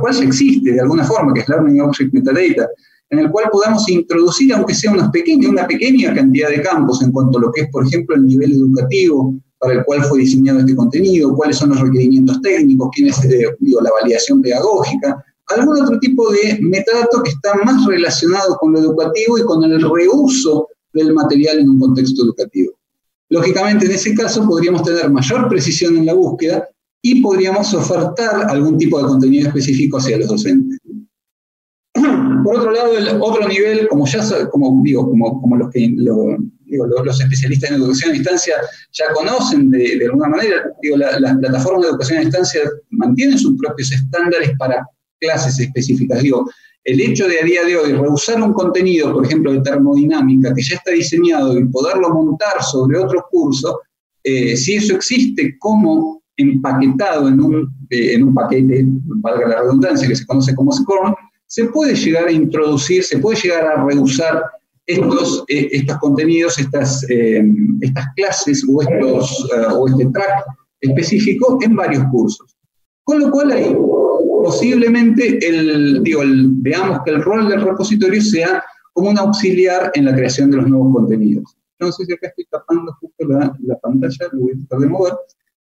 cual 0.00 0.12
ya 0.12 0.24
existe 0.24 0.72
de 0.72 0.80
alguna 0.80 1.04
forma, 1.04 1.32
que 1.32 1.42
es 1.42 1.48
Learning 1.48 1.80
Object 1.80 2.12
Metadata, 2.12 2.68
en 3.10 3.18
el 3.20 3.30
cual 3.30 3.44
podamos 3.52 3.88
introducir, 3.88 4.52
aunque 4.54 4.74
sea 4.74 4.90
una 4.90 5.08
pequeña, 5.08 5.50
una 5.50 5.68
pequeña 5.68 6.12
cantidad 6.12 6.48
de 6.48 6.62
campos 6.62 7.00
en 7.00 7.12
cuanto 7.12 7.38
a 7.38 7.42
lo 7.42 7.52
que 7.52 7.60
es, 7.60 7.68
por 7.70 7.86
ejemplo, 7.86 8.16
el 8.16 8.26
nivel 8.26 8.54
educativo 8.54 9.36
para 9.64 9.78
el 9.78 9.84
cual 9.86 10.04
fue 10.04 10.20
diseñado 10.20 10.60
este 10.60 10.76
contenido, 10.76 11.34
cuáles 11.34 11.56
son 11.56 11.70
los 11.70 11.80
requerimientos 11.80 12.40
técnicos, 12.42 12.90
quién 12.94 13.08
es 13.08 13.24
eh, 13.24 13.46
la 13.82 13.90
validación 13.90 14.42
pedagógica, 14.42 15.24
algún 15.46 15.82
otro 15.82 15.98
tipo 16.00 16.30
de 16.30 16.58
metadato 16.60 17.22
que 17.22 17.30
está 17.30 17.54
más 17.64 17.86
relacionado 17.86 18.56
con 18.58 18.72
lo 18.72 18.80
educativo 18.80 19.38
y 19.38 19.42
con 19.44 19.64
el 19.64 19.80
reuso 19.80 20.68
del 20.92 21.14
material 21.14 21.60
en 21.60 21.70
un 21.70 21.80
contexto 21.80 22.24
educativo. 22.24 22.74
Lógicamente, 23.30 23.86
en 23.86 23.92
ese 23.92 24.14
caso 24.14 24.46
podríamos 24.46 24.82
tener 24.82 25.10
mayor 25.10 25.48
precisión 25.48 25.96
en 25.96 26.06
la 26.06 26.12
búsqueda 26.12 26.68
y 27.00 27.22
podríamos 27.22 27.72
ofertar 27.72 28.50
algún 28.50 28.76
tipo 28.76 28.98
de 28.98 29.08
contenido 29.08 29.48
específico 29.48 29.96
hacia 29.96 30.18
los 30.18 30.28
docentes. 30.28 30.78
Por 32.44 32.56
otro 32.56 32.70
lado, 32.70 32.98
el 32.98 33.18
otro 33.18 33.48
nivel, 33.48 33.88
como 33.88 34.06
ya 34.06 34.22
como 34.50 34.82
digo, 34.84 35.08
como, 35.08 35.40
como 35.40 35.56
los 35.56 35.70
que 35.70 35.88
los, 36.76 37.20
especialistas 37.20 37.70
en 37.70 37.76
educación 37.76 38.10
a 38.10 38.14
distancia 38.14 38.54
ya 38.92 39.06
conocen 39.12 39.70
de, 39.70 40.04
alguna 40.04 40.28
manera, 40.28 40.64
las 40.82 41.36
plataformas 41.38 41.82
de 41.82 41.88
educación 41.88 42.18
a 42.18 42.22
distancia 42.22 42.60
mantienen 42.90 43.38
sus 43.38 43.56
propios 43.58 43.92
estándares 43.92 44.52
para 44.58 44.86
clases 45.20 45.58
específicas. 45.58 46.22
El 46.84 47.00
hecho 47.00 47.26
de 47.26 47.40
a 47.40 47.44
día 47.44 47.64
de 47.64 47.76
hoy 47.76 47.92
reusar 47.92 48.42
un 48.42 48.52
contenido, 48.52 49.12
por 49.12 49.24
ejemplo, 49.24 49.52
de 49.52 49.60
termodinámica, 49.60 50.52
que 50.54 50.62
ya 50.62 50.76
está 50.76 50.90
diseñado 50.90 51.58
y 51.58 51.64
poderlo 51.66 52.10
montar 52.10 52.62
sobre 52.62 52.98
otro 52.98 53.24
curso, 53.30 53.80
eh, 54.22 54.56
si 54.56 54.74
eso 54.74 54.94
existe 54.94 55.56
como 55.58 56.22
empaquetado 56.36 57.28
en 57.28 57.40
un, 57.40 57.70
eh, 57.90 58.14
en 58.14 58.24
un 58.24 58.34
paquete, 58.34 58.84
valga 58.86 59.48
la 59.48 59.60
redundancia, 59.62 60.08
que 60.08 60.16
se 60.16 60.26
conoce 60.26 60.54
como 60.54 60.72
SCORM, 60.72 61.14
se 61.46 61.64
puede 61.66 61.94
llegar 61.94 62.28
a 62.28 62.32
introducir, 62.32 63.04
se 63.04 63.18
puede 63.18 63.40
llegar 63.40 63.66
a 63.66 63.84
reusar 63.84 64.42
estos, 64.86 65.44
eh, 65.48 65.68
estos 65.72 65.98
contenidos, 65.98 66.58
estas, 66.58 67.08
eh, 67.10 67.42
estas 67.80 68.04
clases 68.16 68.64
o, 68.68 68.82
estos, 68.82 69.48
eh, 69.54 69.66
o 69.72 69.88
este 69.88 70.06
track 70.06 70.44
específico 70.80 71.58
en 71.62 71.74
varios 71.74 72.04
cursos. 72.10 72.56
Con 73.04 73.20
lo 73.20 73.30
cual 73.30 73.52
ahí 73.52 73.74
posiblemente 74.44 75.38
el, 75.46 76.02
digo, 76.02 76.20
veamos 76.26 77.00
que 77.04 77.12
el 77.12 77.22
rol 77.22 77.48
del 77.48 77.62
repositorio 77.62 78.20
sea 78.20 78.62
como 78.92 79.10
un 79.10 79.18
auxiliar 79.18 79.90
en 79.94 80.04
la 80.04 80.14
creación 80.14 80.50
de 80.50 80.58
los 80.58 80.68
nuevos 80.68 80.92
contenidos. 80.92 81.56
No 81.80 81.90
sé 81.90 82.04
si 82.04 82.12
acá 82.12 82.28
estoy 82.28 82.46
tapando 82.50 82.92
justo 83.00 83.26
la, 83.26 83.56
la 83.66 83.78
pantalla, 83.78 84.28
lo 84.32 84.40
voy 84.40 84.52
a 84.52 84.56
tratar 84.56 84.78
de 84.80 84.86
mover. 84.86 85.14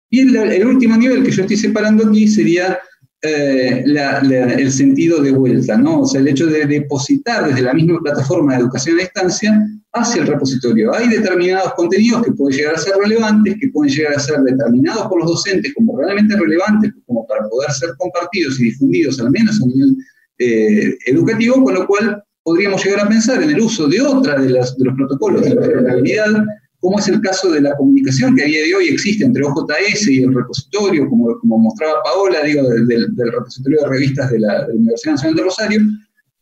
Y 0.08 0.20
el, 0.20 0.36
el, 0.36 0.66
último 0.66 0.96
nivel 0.96 1.22
que 1.22 1.30
yo 1.30 1.42
estoy 1.42 1.56
separando 1.56 2.08
aquí 2.08 2.26
sería 2.26 2.78
eh, 3.22 3.84
el 3.84 4.72
sentido 4.72 5.20
de 5.20 5.32
vuelta, 5.32 5.76
¿no? 5.76 6.00
O 6.00 6.06
sea, 6.06 6.20
el 6.20 6.28
hecho 6.28 6.46
de 6.46 6.66
depositar 6.66 7.46
desde 7.46 7.62
la 7.62 7.74
misma 7.74 7.98
plataforma 8.00 8.54
de 8.54 8.60
educación 8.60 8.98
a 8.98 9.02
distancia 9.02 9.66
hacia 9.92 10.22
el 10.22 10.28
repositorio. 10.28 10.94
Hay 10.94 11.08
determinados 11.08 11.74
contenidos 11.74 12.22
que 12.22 12.32
pueden 12.32 12.56
llegar 12.56 12.74
a 12.76 12.78
ser 12.78 12.94
relevantes, 12.96 13.56
que 13.60 13.68
pueden 13.68 13.92
llegar 13.92 14.14
a 14.14 14.20
ser 14.20 14.38
determinados 14.40 15.06
por 15.08 15.20
los 15.20 15.30
docentes 15.30 15.74
como 15.74 15.98
realmente 15.98 16.36
relevantes, 16.36 16.92
como 17.06 17.26
para 17.26 17.46
poder 17.48 17.70
ser 17.72 17.90
compartidos 17.98 18.58
y 18.60 18.64
difundidos, 18.64 19.20
al 19.20 19.30
menos 19.30 19.60
a 19.60 19.66
nivel 19.66 19.96
eh, 20.38 20.96
educativo, 21.06 21.62
con 21.62 21.74
lo 21.74 21.86
cual 21.86 22.22
podríamos 22.42 22.82
llegar 22.84 23.00
a 23.00 23.08
pensar 23.08 23.42
en 23.42 23.50
el 23.50 23.60
uso 23.60 23.86
de 23.86 24.00
otra 24.00 24.40
de, 24.40 24.48
las, 24.48 24.76
de 24.78 24.84
los 24.86 24.94
protocolos 24.94 25.42
de 25.42 25.50
interoperabilidad 25.50 26.44
como 26.80 26.98
es 26.98 27.08
el 27.08 27.20
caso 27.20 27.50
de 27.52 27.60
la 27.60 27.76
comunicación 27.76 28.34
que 28.34 28.42
a 28.42 28.46
día 28.46 28.64
de 28.64 28.74
hoy 28.74 28.88
existe 28.88 29.24
entre 29.24 29.44
OJS 29.44 30.08
y 30.08 30.22
el 30.22 30.34
repositorio, 30.34 31.08
como, 31.08 31.38
como 31.38 31.58
mostraba 31.58 32.02
Paola, 32.02 32.42
digo, 32.42 32.62
del, 32.68 33.14
repositorio 33.16 33.82
de 33.82 33.88
revistas 33.88 34.30
de 34.30 34.40
la, 34.40 34.66
Universidad 34.74 35.12
Nacional 35.12 35.36
de 35.36 35.42
Rosario. 35.42 35.80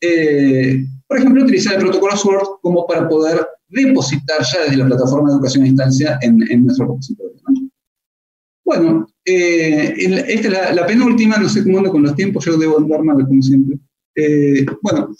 Eh, 0.01 0.84
por 1.09 1.18
ejemplo, 1.18 1.43
utilizar 1.43 1.74
el 1.74 1.80
protocolo 1.80 2.16
SWORD 2.16 2.61
como 2.62 2.86
para 2.86 3.09
poder 3.09 3.45
depositar 3.68 4.39
ya 4.43 4.62
desde 4.62 4.76
la 4.76 4.86
plataforma 4.86 5.28
de 5.28 5.34
educación 5.34 5.64
a 5.64 5.66
distancia 5.66 6.18
en, 6.22 6.64
nuestro 6.64 6.86
repositorio. 6.86 7.32
Bueno, 8.64 9.09
eh, 9.24 9.95
esta 9.97 10.68
es 10.68 10.74
la, 10.76 10.86
penúltima, 10.86 11.39
no 11.39 11.49
sé 11.49 11.64
cómo 11.64 11.78
ando 11.78 11.91
con 11.91 12.03
los 12.03 12.14
tiempos, 12.14 12.45
yo 12.45 12.57
debo 12.57 12.78
andar 12.78 13.03
mal, 13.03 13.26
como 13.26 13.43
siempre. 13.43 13.78
Eh, 14.14 14.66
bueno, 14.82 15.11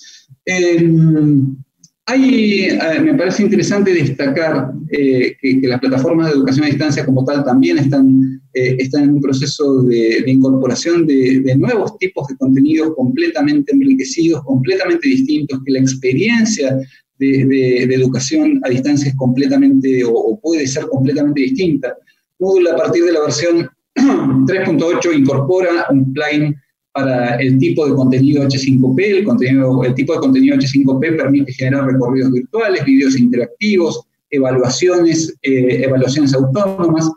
eh, 2.15 3.01
me 3.03 3.15
parece 3.15 3.43
interesante 3.43 3.93
destacar 3.93 4.73
eh, 4.91 5.37
que, 5.41 5.61
las 5.63 5.79
plataformas 5.79 6.29
de 6.29 6.37
educación 6.37 6.65
a 6.65 6.69
distancia 6.69 7.05
como 7.05 7.23
tal 7.23 7.45
también 7.45 7.77
están, 7.77 8.41
eh, 8.55 8.79
en 8.95 9.11
un 9.11 9.21
proceso 9.21 9.83
de, 9.83 10.25
incorporación 10.27 11.07
de, 11.07 11.55
nuevos 11.57 11.99
tipos 11.99 12.27
de 12.29 12.37
contenidos 12.37 12.95
completamente 12.97 13.73
enriquecidos, 13.75 14.43
completamente 14.45 15.07
distintos, 15.07 15.61
que 15.65 15.73
la 15.73 15.81
experiencia 15.81 16.79
de, 17.19 17.83
educación 17.83 18.59
a 18.65 18.71
distancia 18.71 19.11
es 19.11 19.17
completamente 19.17 20.03
o, 20.05 20.41
puede 20.43 20.67
ser 20.67 20.87
completamente 20.87 21.43
distinta. 21.43 21.95
Moodle 22.39 22.71
a 22.71 22.77
partir 22.77 23.05
de 23.05 23.13
la 23.13 23.21
versión 23.21 23.69
3.8 23.95 25.19
incorpora 25.19 25.87
un 25.91 26.11
plugin 26.15 26.57
para 26.99 27.37
el 27.37 27.59
tipo 27.59 27.87
de 27.87 27.95
contenido 27.95 28.43
H5P. 28.43 29.19
El, 29.19 29.25
contenido, 29.25 29.85
el 29.85 29.95
tipo 29.95 30.15
de 30.15 30.19
contenido 30.19 30.57
H5P 30.57 31.17
permite 31.17 31.53
generar 31.53 31.87
recorridos 31.87 32.33
virtuales, 32.33 32.85
videos 32.85 33.17
interactivos, 33.17 34.03
evaluaciones, 34.31 35.33
eh, 35.43 35.85
evaluaciones 35.85 36.35
autónomas, 36.35 37.09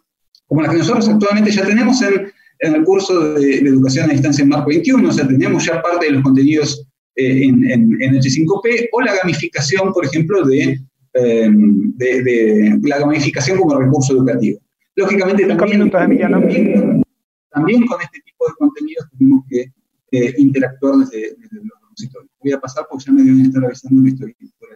como 0.45 0.61
las 0.61 0.71
que 0.71 0.77
nosotros 0.77 1.09
actualmente 1.09 1.49
ya 1.49 1.65
tenemos 1.65 1.99
en, 2.03 2.31
el 2.59 2.83
curso 2.83 3.33
de, 3.33 3.55
educación 3.57 4.07
a 4.07 4.13
distancia 4.13 4.43
en 4.43 4.49
Marco 4.49 4.69
21, 4.69 5.09
o 5.09 5.11
sea, 5.11 5.27
tenemos 5.27 5.65
ya 5.65 5.81
parte 5.81 6.05
de 6.05 6.11
los 6.11 6.23
contenidos 6.23 6.85
eh, 7.15 7.41
en, 7.41 7.63
H5P, 7.63 8.89
o 8.91 9.01
la 9.01 9.15
gamificación, 9.15 9.91
por 9.91 10.05
ejemplo, 10.05 10.43
em, 10.51 11.91
de, 11.97 12.23
de, 12.23 12.79
la 12.83 12.99
gamificación 12.99 13.57
como 13.57 13.79
recurso 13.79 14.13
educativo. 14.13 14.59
Lógicamente 14.95 15.43
también, 15.45 15.89
también 15.89 17.85
con 17.87 17.99
este 17.99 18.19
tipo 18.19 18.30
de 18.47 18.55
contenidos 18.57 19.05
tenemos 19.17 19.43
que 19.49 19.71
eh, 20.11 20.33
interactuar 20.37 20.97
desde, 20.97 21.35
los 21.51 21.81
repositorios. 21.81 22.31
Voy 22.41 22.51
a 22.51 22.59
pasar 22.59 22.85
porque 22.89 23.05
ya 23.05 23.13
me 23.13 23.23
deben 23.23 23.45
estar 23.45 23.63
avisando 23.63 24.03
que 24.03 24.09
estoy 24.09 24.35
por 24.59 24.69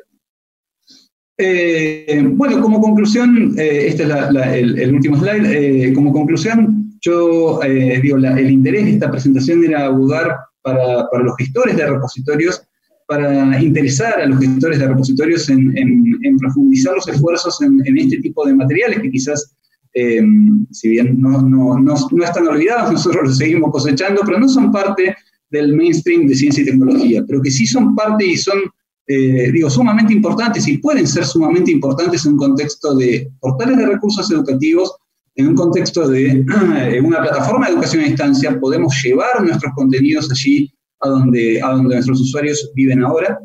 eh, 1.38 2.24
bueno, 2.32 2.62
como 2.62 2.80
conclusión, 2.80 3.60
eh, 3.60 3.88
este 3.88 4.04
es 4.04 4.10
el, 4.54 4.96
último 4.96 5.18
slide, 5.18 5.94
como 5.94 6.14
conclusión, 6.14 6.98
yo 7.02 7.60
digo, 8.02 8.18
el 8.18 8.50
interés 8.50 8.86
de 8.86 8.92
esta 8.92 9.12
presentación 9.12 9.62
era 9.66 9.86
abordar, 9.86 10.34
para, 10.66 11.08
para 11.10 11.24
los 11.24 11.38
gestores 11.38 11.78
de 11.78 11.86
repositorios, 11.86 12.64
para 13.08 13.62
interesar 13.62 14.20
a 14.20 14.26
los 14.26 14.40
gestores 14.40 14.80
de 14.80 14.88
repositorios 14.88 15.48
en, 15.50 15.78
en, 15.78 16.38
profundizar 16.38 16.96
los 16.96 17.08
esfuerzos 17.08 17.62
en, 17.62 17.80
en, 17.86 17.98
este 18.00 18.18
tipo 18.18 18.46
de 18.48 18.56
materiales 18.56 19.00
que 19.00 19.12
quizás, 19.12 19.55
eh, 19.96 20.22
si 20.72 20.90
bien 20.90 21.20
no, 21.22 21.40
están 22.24 22.48
olvidados, 22.48 22.92
nosotros 22.92 23.24
los 23.24 23.38
seguimos 23.38 23.72
cosechando, 23.72 24.22
pero 24.26 24.38
no 24.40 24.50
son 24.50 24.70
parte 24.72 25.16
del 25.50 25.74
mainstream 25.74 26.28
de 26.28 26.36
ciencia 26.36 26.64
y 26.64 26.66
tecnología, 26.66 27.24
pero 27.26 27.42
que 27.42 27.50
sí 27.50 27.66
son 27.66 27.96
parte 27.96 28.26
y 28.26 28.36
son, 28.36 28.60
eh, 29.08 29.52
digo, 29.54 29.70
sumamente 29.70 30.12
importantes 30.12 30.68
y 30.68 30.80
pueden 30.80 31.08
ser 31.08 31.26
sumamente 31.26 31.72
importantes 31.72 32.26
en 32.26 32.34
un 32.34 32.38
contexto 32.38 32.94
de 32.96 33.32
portales 33.40 33.78
de 33.78 33.86
recursos 33.86 34.30
educativos, 34.30 34.94
en 35.36 35.48
un 35.48 35.56
contexto 35.56 36.10
de 36.10 36.46
una 37.04 37.22
plataforma 37.22 37.68
de 37.68 37.74
educación 37.74 38.04
a 38.04 38.08
distancia, 38.08 38.60
podemos 38.60 38.94
llevar 39.02 39.42
nuestros 39.44 39.74
contenidos 39.76 40.30
allí 40.30 40.70
a 41.00 41.10
donde, 41.10 41.62
a 41.62 41.70
donde 41.70 41.96
nuestros 41.96 42.20
usuarios 42.20 42.70
viven 42.76 43.02
ahora. 43.02 43.40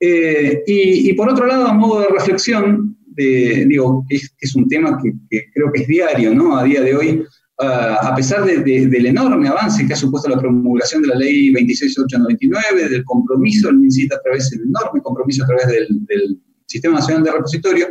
Eh, 0.00 0.62
y, 0.66 1.12
por 1.14 1.30
otro 1.30 1.46
lado, 1.46 1.68
a 1.68 1.72
modo 1.72 2.00
de 2.00 2.08
reflexión, 2.08 2.95
de, 3.16 3.66
digo, 3.66 4.04
es, 4.08 4.34
es 4.40 4.54
un 4.54 4.68
tema 4.68 4.98
que, 5.02 5.12
que, 5.30 5.50
creo 5.52 5.72
que 5.72 5.82
es 5.82 5.88
diario, 5.88 6.34
¿no? 6.34 6.56
A 6.56 6.64
día 6.64 6.82
de 6.82 6.94
hoy, 6.94 7.24
a 7.58 8.14
pesar 8.14 8.44
del 8.44 9.06
enorme 9.06 9.48
avance 9.48 9.86
que 9.86 9.94
ha 9.94 9.96
supuesto 9.96 10.28
la 10.28 10.38
promulgación 10.38 11.02
de 11.02 11.08
la 11.08 11.14
ley 11.14 11.50
26899, 11.50 12.88
del 12.90 13.04
compromiso 13.04 13.68
del 13.68 13.78
MINCIT 13.78 14.12
a 14.12 14.20
través 14.22 14.50
del 14.50 14.62
enorme 14.62 15.00
compromiso 15.02 15.44
a 15.44 15.46
través 15.46 15.66
del, 15.68 16.38
Sistema 16.68 16.96
Nacional 16.96 17.22
de 17.22 17.30
Repositorio, 17.30 17.86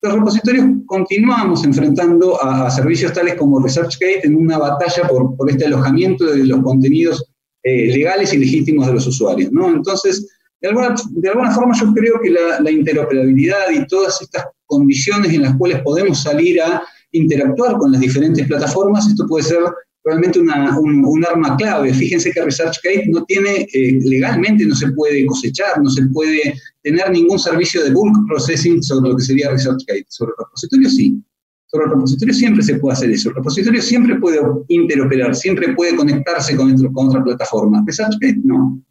los 0.00 0.14
repositorios 0.14 0.64
continuamos 0.86 1.64
enfrentando 1.64 2.40
a, 2.40 2.70
servicios 2.70 3.12
tales 3.12 3.34
como 3.34 3.60
ResearchGate 3.60 4.24
en 4.24 4.36
una 4.36 4.58
batalla 4.58 5.08
por, 5.08 5.36
por 5.36 5.50
este 5.50 5.64
alojamiento 5.66 6.26
de 6.26 6.46
los 6.46 6.62
contenidos 6.62 7.24
eh, 7.64 7.88
legales 7.88 8.32
y 8.32 8.38
legítimos 8.38 8.86
de 8.86 8.92
los 8.92 9.08
usuarios. 9.08 9.50
¿no? 9.50 9.70
Entonces, 9.70 10.28
de 10.62 11.28
alguna, 11.28 11.50
forma 11.50 11.74
yo 11.78 11.92
creo 11.92 12.20
que 12.22 12.30
la, 12.30 12.60
la 12.60 12.70
interoperabilidad 12.70 13.70
y 13.72 13.84
todas 13.88 14.22
estas 14.22 14.44
condiciones 14.66 15.32
en 15.32 15.42
las 15.42 15.56
cuales 15.56 15.82
podemos 15.82 16.22
salir 16.22 16.62
a 16.62 16.82
interactuar 17.10 17.76
con 17.78 17.92
las 17.92 18.00
diferentes 18.00 18.46
plataformas, 18.46 19.08
esto 19.08 19.26
puede 19.26 19.44
ser 19.44 19.58
realmente 20.04 20.40
una, 20.40 20.78
un, 20.78 21.24
arma 21.24 21.56
clave. 21.56 21.92
Fíjense 21.94 22.32
que 22.32 22.42
ResearchGate 22.42 23.08
no 23.10 23.24
tiene, 23.24 23.66
eh, 23.72 23.98
legalmente 24.04 24.64
no 24.66 24.74
se 24.74 24.90
puede 24.92 25.24
cosechar, 25.26 25.80
no 25.82 25.90
se 25.90 26.06
puede 26.06 26.54
tener 26.82 27.10
ningún 27.10 27.38
servicio 27.38 27.82
de 27.84 27.92
bulk 27.92 28.14
processing 28.28 28.82
sobre 28.82 29.10
lo 29.10 29.16
que 29.16 29.24
sería 29.24 29.50
ResearchGate. 29.50 30.06
Sobre 30.08 30.32
el 30.32 30.44
repositorio 30.44 30.90
sí. 30.90 31.22
Sobre 31.66 31.86
el 31.86 31.90
repositorio 31.92 32.34
siempre 32.34 32.62
se 32.62 32.74
puede 32.76 32.94
hacer 32.94 33.10
eso. 33.10 33.30
El 33.30 33.36
repositorio 33.36 33.80
siempre 33.80 34.16
puede 34.16 34.40
interoperar, 34.68 35.34
siempre 35.34 35.74
puede 35.74 35.96
conectarse 35.96 36.56
con, 36.56 36.74
con 36.92 37.08
otra 37.08 37.22
plataforma. 37.22 37.82
ResearchGate 37.86 38.40
no. 38.44 38.82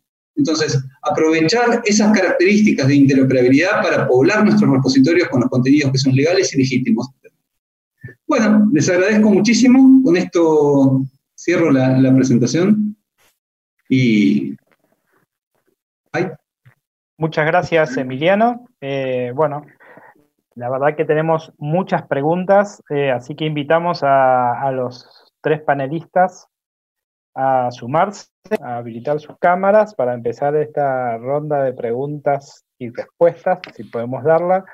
Entonces, 0.41 0.83
aprovechar 1.03 1.81
esas 1.85 2.11
características 2.17 2.87
de 2.87 2.95
interoperabilidad 2.95 3.83
para 3.83 4.07
poblar 4.07 4.43
nuestros 4.43 4.71
repositorios 4.71 5.29
con 5.29 5.41
los 5.41 5.49
contenidos 5.49 5.91
que 5.91 5.99
son 5.99 6.15
legales 6.15 6.53
y 6.53 6.57
legítimos. 6.57 7.09
Bueno, 8.27 8.67
les 8.73 8.89
agradezco 8.89 9.29
muchísimo. 9.29 10.01
Con 10.03 10.17
esto 10.17 11.01
cierro 11.37 11.69
la, 11.71 12.13
presentación. 12.15 12.95
Y. 13.87 14.55
Muchas 17.17 17.45
gracias, 17.45 17.97
Emiliano. 17.97 18.65
Eh, 18.81 19.31
bueno, 19.35 19.63
la 20.55 20.69
verdad 20.69 20.95
que 20.97 21.05
tenemos 21.05 21.53
muchas 21.59 22.07
preguntas, 22.07 22.81
eh, 22.89 23.11
así 23.11 23.35
que 23.35 23.45
invitamos 23.45 24.01
a, 24.01 24.71
los 24.73 25.31
tres 25.41 25.61
panelistas 25.61 26.47
a 27.33 27.71
sumarse, 27.71 28.27
a 28.61 28.77
habilitar 28.77 29.19
sus 29.19 29.37
cámaras 29.37 29.95
para 29.95 30.13
empezar 30.13 30.55
esta 30.55 31.17
ronda 31.17 31.63
de 31.63 31.73
preguntas 31.73 32.65
y 32.77 32.89
respuestas, 32.89 33.59
si 33.75 33.83
podemos 33.83 34.23
darla. 34.23 34.65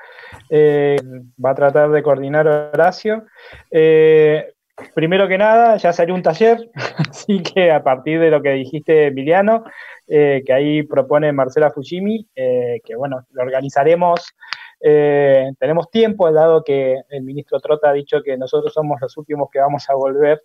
Eh, 0.48 0.96
va 1.44 1.50
a 1.50 1.54
tratar 1.54 1.90
de 1.90 2.02
coordinar 2.02 2.48
Horacio. 2.48 3.26
Eh, 3.70 4.52
primero 4.94 5.28
que 5.28 5.38
nada, 5.38 5.76
ya 5.76 5.92
salió 5.92 6.14
un 6.14 6.22
taller, 6.22 6.70
así 7.10 7.42
que 7.42 7.70
a 7.70 7.82
partir 7.82 8.18
de 8.18 8.30
lo 8.30 8.42
que 8.42 8.50
dijiste, 8.50 9.06
Emiliano, 9.06 9.64
eh, 10.06 10.42
que 10.44 10.52
ahí 10.52 10.82
propone 10.82 11.32
Marcela 11.32 11.70
Fujimi, 11.70 12.26
que 12.34 12.96
bueno, 12.96 13.26
lo 13.30 13.42
organizaremos. 13.42 14.34
tenemos 14.80 15.90
tiempo, 15.90 16.32
dado 16.32 16.62
que 16.64 16.96
el 17.10 17.22
ministro 17.22 17.60
Trota 17.60 17.90
ha 17.90 17.92
dicho 17.92 18.22
que 18.22 18.38
nosotros 18.38 18.72
somos 18.72 19.00
los 19.00 19.16
últimos 19.16 19.48
que 19.50 19.60
vamos 19.60 19.88
a 19.90 19.94
volver 19.94 20.42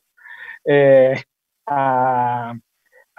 a, 1.65 2.53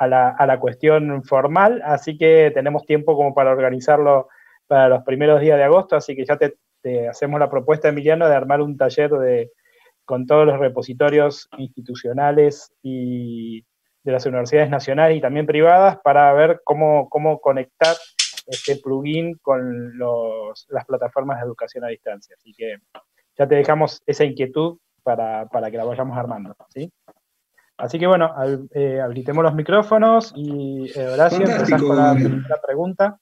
la, 0.01 0.29
a 0.31 0.47
la 0.47 0.61
cuestión 0.61 1.23
formal, 1.25 1.83
así 1.85 2.17
que 2.19 2.51
tenemos 2.55 2.85
tiempo 2.85 3.17
como 3.17 3.35
para 3.35 3.51
organizarlo 3.51 4.29
para 4.67 4.89
los 4.89 5.05
primeros 5.05 5.41
días 5.41 5.59
de 5.59 5.65
agosto, 5.65 5.97
así 5.97 6.17
que 6.17 6.25
ya 6.25 6.37
te, 6.37 6.57
hacemos 7.09 7.41
la 7.41 7.51
propuesta, 7.51 7.89
Emiliano, 7.89 8.29
de 8.29 8.35
armar 8.35 8.61
un 8.61 8.77
taller 8.77 9.11
de, 9.11 9.51
con 10.05 10.27
todos 10.27 10.47
los 10.47 10.59
repositorios 10.59 11.49
institucionales 11.57 12.73
y 12.83 13.65
de 14.03 14.13
las 14.13 14.27
universidades 14.27 14.69
nacionales 14.69 15.17
y 15.17 15.21
también 15.21 15.47
privadas 15.47 15.99
para 16.05 16.33
ver 16.35 16.61
cómo, 16.63 17.09
cómo 17.09 17.41
conectar 17.41 17.97
este 18.47 18.77
plugin 18.77 19.39
con 19.39 19.97
los, 19.97 20.67
las 20.69 20.85
plataformas 20.85 21.39
de 21.39 21.47
educación 21.47 21.85
a 21.85 21.89
distancia. 21.89 22.37
Así 22.39 22.53
que 22.53 22.77
ya 23.39 23.49
te 23.49 23.55
dejamos 23.55 24.03
esa 24.07 24.25
inquietud 24.25 24.79
para, 25.03 25.47
para 25.47 25.71
que 25.71 25.79
la 25.79 25.85
vayamos 25.85 26.19
armando. 26.19 26.55
¿sí? 26.69 26.93
Así 27.77 27.99
que 27.99 28.07
bueno, 28.07 28.33
eh, 28.73 29.01
habilitemos 29.01 29.43
los 29.43 29.55
micrófonos 29.55 30.33
y 30.37 30.91
eh, 30.97 31.09
Horacio, 31.09 31.41
empezás 31.41 31.83
con 31.83 31.97
la 31.97 32.15
primera 32.15 32.61
pregunta. 32.65 33.19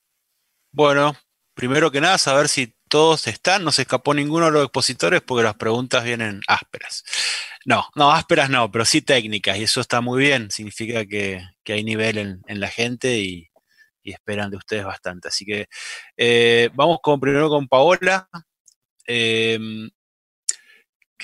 Bueno, 0.72 1.14
primero 1.54 1.90
que 1.90 2.00
nada, 2.00 2.18
saber 2.18 2.48
si 2.48 2.74
todos 2.88 3.26
están, 3.26 3.64
no 3.64 3.72
se 3.72 3.82
escapó 3.82 4.12
ninguno 4.12 4.46
de 4.46 4.52
los 4.52 4.64
expositores 4.64 5.22
porque 5.22 5.44
las 5.44 5.54
preguntas 5.54 6.04
vienen 6.04 6.42
ásperas. 6.46 7.04
No, 7.64 7.86
no, 7.94 8.12
ásperas 8.12 8.50
no, 8.50 8.70
pero 8.70 8.84
sí 8.84 9.00
técnicas, 9.00 9.56
y 9.56 9.62
eso 9.62 9.80
está 9.80 10.00
muy 10.02 10.22
bien, 10.22 10.50
significa 10.50 11.06
que, 11.06 11.42
hay 11.66 11.84
nivel 11.84 12.18
en, 12.18 12.60
la 12.60 12.68
gente 12.68 13.18
y, 13.18 13.48
esperan 14.02 14.50
de 14.50 14.56
ustedes 14.58 14.84
bastante. 14.84 15.28
Así 15.28 15.46
que 15.46 15.68
eh, 16.16 16.68
vamos 16.74 16.98
con, 17.02 17.20
primero 17.20 17.48
con 17.48 17.68
Paola. 17.68 18.28
Eh, 19.06 19.58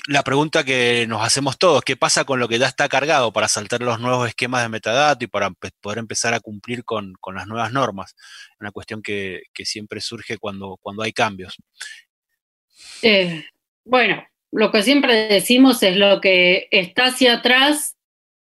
la 0.07 0.23
pregunta 0.23 0.63
que 0.63 1.05
nos 1.07 1.23
hacemos 1.23 1.57
todos, 1.57 1.83
¿qué 1.83 1.95
pasa 1.95 2.25
con 2.25 2.39
lo 2.39 2.47
que 2.47 2.59
ya 2.59 2.67
está 2.67 2.87
cargado 2.89 3.31
para 3.31 3.47
saltar 3.47 3.81
los 3.81 3.99
nuevos 3.99 4.27
esquemas 4.27 4.63
de 4.63 4.69
metadato 4.69 5.25
y 5.25 5.27
para 5.27 5.51
poder 5.81 5.99
empezar 5.99 6.33
a 6.33 6.39
cumplir 6.39 6.83
con, 6.83 7.15
las 7.33 7.47
nuevas 7.47 7.71
normas? 7.71 8.15
Una 8.59 8.71
cuestión 8.71 9.01
que, 9.01 9.43
siempre 9.63 10.01
surge 10.01 10.37
cuando, 10.37 10.77
cuando 10.81 11.03
hay 11.03 11.13
cambios. 11.13 11.57
Eh, 13.01 13.45
bueno, 13.85 14.23
lo 14.51 14.71
que 14.71 14.83
siempre 14.83 15.27
decimos 15.27 15.83
es 15.83 15.95
lo 15.95 16.21
que 16.21 16.67
está 16.71 17.07
hacia 17.07 17.35
atrás 17.35 17.95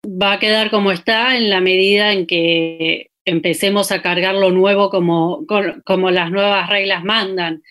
va 0.05 0.33
a 0.33 0.39
quedar 0.39 0.71
como 0.71 0.93
está 0.93 1.37
en 1.37 1.51
la 1.51 1.61
medida 1.61 2.13
en 2.13 2.27
que 2.27 3.11
empecemos 3.25 3.93
a 3.93 4.03
cargar 4.03 4.35
lo 4.35 4.51
nuevo 4.51 4.91
como, 4.91 5.45
como 5.85 6.11
las 6.11 6.31
nuevas 6.31 6.69
reglas 6.69 7.05
mandan 7.05 7.63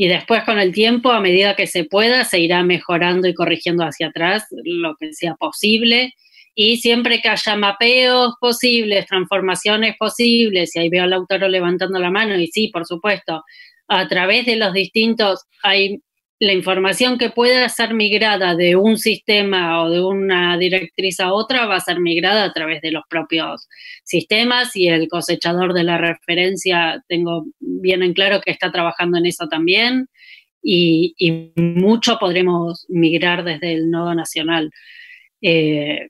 y 0.00 0.06
después 0.06 0.44
con 0.44 0.60
el 0.60 0.72
tiempo, 0.72 1.10
a 1.10 1.18
medida 1.18 1.56
que 1.56 1.66
se 1.66 1.82
pueda, 1.82 2.22
se 2.22 2.38
irá 2.38 2.62
mejorando 2.62 3.26
y 3.26 3.34
corrigiendo 3.34 3.82
hacia 3.82 4.06
atrás 4.06 4.46
lo 4.62 4.94
que 4.94 5.12
sea 5.12 5.34
posible. 5.34 6.14
Y 6.54 6.76
siempre 6.76 7.20
que 7.20 7.28
haya 7.28 7.56
mapeos 7.56 8.34
posibles, 8.40 9.06
transformaciones 9.06 9.96
posibles, 9.98 10.76
y 10.76 10.78
ahí 10.78 10.88
veo 10.88 11.02
al 11.02 11.12
autor 11.12 11.50
levantando 11.50 11.98
la 11.98 12.12
mano, 12.12 12.38
y 12.38 12.46
sí, 12.46 12.68
por 12.68 12.86
supuesto, 12.86 13.42
a 13.88 14.06
través 14.06 14.46
de 14.46 14.54
los 14.54 14.72
distintos, 14.72 15.40
hay 15.64 15.98
la 16.40 16.52
información 16.52 17.18
que 17.18 17.30
pueda 17.30 17.68
ser 17.68 17.94
migrada 17.94 18.54
de 18.54 18.76
un 18.76 18.96
sistema 18.96 19.82
o 19.82 19.90
de 19.90 20.00
una 20.00 20.56
directriz 20.56 21.18
a 21.18 21.32
otra 21.32 21.66
va 21.66 21.76
a 21.76 21.80
ser 21.80 21.98
migrada 21.98 22.44
a 22.44 22.52
través 22.52 22.80
de 22.80 22.92
los 22.92 23.02
propios 23.08 23.68
sistemas 24.04 24.76
y 24.76 24.88
el 24.88 25.08
cosechador 25.08 25.74
de 25.74 25.82
la 25.82 25.98
referencia, 25.98 27.02
tengo 27.08 27.46
bien 27.58 28.02
en 28.02 28.12
claro 28.12 28.40
que 28.40 28.52
está 28.52 28.70
trabajando 28.70 29.18
en 29.18 29.26
eso 29.26 29.48
también 29.48 30.08
y, 30.62 31.52
mucho 31.56 32.18
podremos 32.18 32.86
migrar 32.88 33.42
desde 33.44 33.72
el 33.72 33.90
nodo 33.90 34.14
nacional. 34.14 34.70
Eh, 35.42 36.08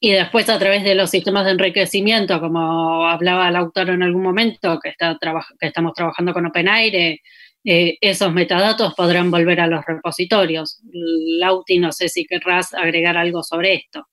y 0.00 0.12
después 0.12 0.48
a 0.48 0.58
través 0.58 0.84
de 0.84 0.94
los 0.94 1.10
sistemas 1.10 1.44
de 1.44 1.52
enriquecimiento, 1.52 2.40
como 2.40 3.06
hablaba 3.06 3.48
el 3.48 3.56
autor 3.56 3.90
en 3.90 4.02
algún 4.02 4.22
momento, 4.22 4.78
que, 4.80 4.90
está 4.90 5.18
que 5.60 5.66
estamos 5.66 5.92
trabajando 5.94 6.32
con 6.32 6.46
OpenAire, 6.46 7.20
eh, 7.64 7.98
esos 8.00 8.32
metadatos 8.32 8.94
podrán 8.94 9.30
volver 9.30 9.60
a 9.60 9.66
los 9.66 9.84
repositorios. 9.84 10.80
Lauti, 10.92 11.78
no 11.78 11.92
sé 11.92 12.08
si 12.08 12.24
querrás 12.24 12.72
agregar 12.74 13.16
algo 13.16 13.42
sobre 13.42 13.74
esto. 13.74 14.06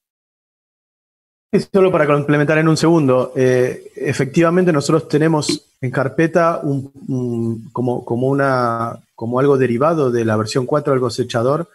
Solo 1.72 1.90
para 1.90 2.06
complementar 2.06 2.58
en 2.58 2.68
un 2.68 2.76
segundo, 2.76 3.32
eh, 3.36 3.92
efectivamente 3.96 4.72
nosotros 4.72 5.08
tenemos 5.08 5.72
en 5.80 5.90
carpeta 5.90 6.60
como, 7.72 8.04
como, 8.04 8.26
una, 8.26 8.98
como 9.14 9.38
algo 9.38 9.56
derivado 9.56 10.10
de 10.10 10.24
la 10.24 10.36
versión 10.36 10.66
4 10.66 10.92
del 10.92 11.00
cosechador, 11.00 11.68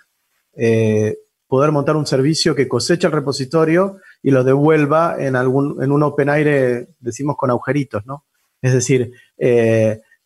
eh, 0.56 1.18
poder 1.48 1.72
montar 1.72 1.96
un 1.96 2.06
servicio 2.06 2.54
que 2.54 2.68
coseche 2.68 3.08
el 3.08 3.14
repositorio 3.14 3.98
y 4.22 4.32
lo 4.32 4.44
devuelva 4.44 5.16
en, 5.18 5.36
algún, 5.36 5.82
en 5.82 5.92
un 5.92 6.04
open 6.04 6.30
aire, 6.30 6.90
decimos 7.00 7.36
con 7.38 7.50
agujeritos, 7.50 8.06
¿no? 8.06 8.26
Es 8.62 8.74
decir, 8.74 9.14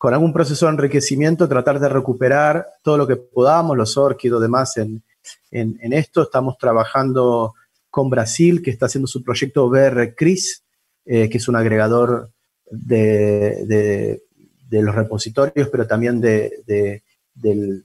con 0.06 0.14
algún 0.14 0.32
proceso 0.32 0.66
de 0.66 0.72
enriquecimiento, 0.72 1.48
tratar 1.48 1.80
de 1.80 1.88
recuperar 1.88 2.64
todo 2.84 2.96
lo 2.96 3.08
que 3.08 3.16
podamos, 3.16 3.76
los 3.76 3.96
orquídeos, 3.96 4.40
demás 4.40 4.76
en, 4.76 5.02
en, 5.50 5.92
esto. 5.92 6.22
Estamos 6.22 6.56
trabajando 6.58 7.54
con 7.90 8.08
Brasil, 8.08 8.62
que 8.62 8.70
está 8.70 8.86
haciendo 8.86 9.08
su 9.08 9.24
proyecto 9.24 9.68
BR 9.68 10.14
CRIS, 10.14 10.62
eh, 11.06 11.28
que 11.28 11.38
es 11.38 11.48
un 11.48 11.56
agregador 11.56 12.30
de, 12.70 14.20
de, 14.70 14.80
los 14.80 14.94
repositorios, 14.94 15.68
pero 15.70 15.88
también 15.88 16.20
de, 16.20 17.02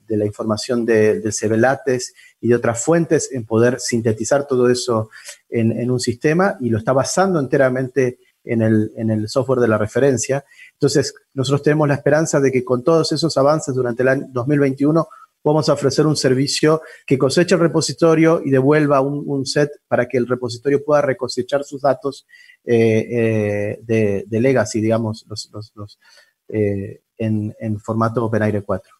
la 0.07 0.26
información 0.27 0.85
del 0.85 1.23
CBLATES 1.23 2.14
y 2.39 2.49
de 2.49 2.56
otras 2.56 2.84
fuentes, 2.84 3.31
en 3.31 3.45
poder 3.45 3.80
sintetizar 3.80 4.45
todo 4.45 4.69
eso 4.69 5.10
en, 5.49 5.72
en 5.72 5.89
un 5.89 5.99
sistema 5.99 6.56
y 6.60 6.69
lo 6.69 6.77
está 6.77 6.93
basando 6.93 7.39
enteramente 7.39 8.19
en 8.43 8.61
el, 8.61 8.91
en 8.95 9.09
el, 9.09 9.30
software 9.30 9.59
de 9.59 9.68
la 9.68 9.77
referencia. 9.77 10.43
Entonces, 10.73 11.13
nosotros 11.34 11.63
tenemos 11.63 11.88
la 11.88 11.95
esperanza 11.95 12.39
de 12.39 12.51
que 12.51 12.63
con 12.63 12.84
todos 12.84 13.11
esos 13.11 13.38
avances 13.38 13.76
durante 13.76 14.03
el 14.03 14.09
año 14.09 14.26
2021 14.30 15.07
vamos 15.43 15.69
a 15.69 15.73
ofrecer 15.73 16.05
un 16.05 16.15
servicio 16.15 16.81
que 17.05 17.18
coseche 17.18 17.55
el 17.55 17.61
repositorio 17.61 18.41
y 18.43 18.49
devuelva 18.49 19.01
un, 19.01 19.45
set 19.45 19.72
para 19.88 20.07
que 20.07 20.18
el 20.18 20.27
repositorio 20.27 20.84
pueda 20.84 21.01
recosechar 21.01 21.63
sus 21.63 21.81
datos 21.81 22.27
eh, 22.63 23.07
eh, 23.09 23.80
de, 23.81 24.23
de, 24.27 24.39
legacy, 24.39 24.81
digamos, 24.81 25.26
los, 25.27 25.49
los, 25.76 25.99
eh, 26.47 27.01
en, 27.18 27.55
en, 27.59 27.80
formato 27.80 28.26
OpenAire 28.26 28.61
4. 28.61 28.93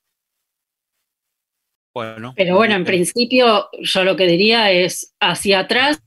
Bueno. 1.94 2.34
Pero 2.38 2.56
bueno, 2.56 2.76
en 2.76 2.86
principio 2.86 3.68
yo 3.82 4.04
lo 4.04 4.16
que 4.16 4.26
diría 4.26 4.72
es 4.72 5.14
hacia 5.20 5.60
atrás, 5.60 6.02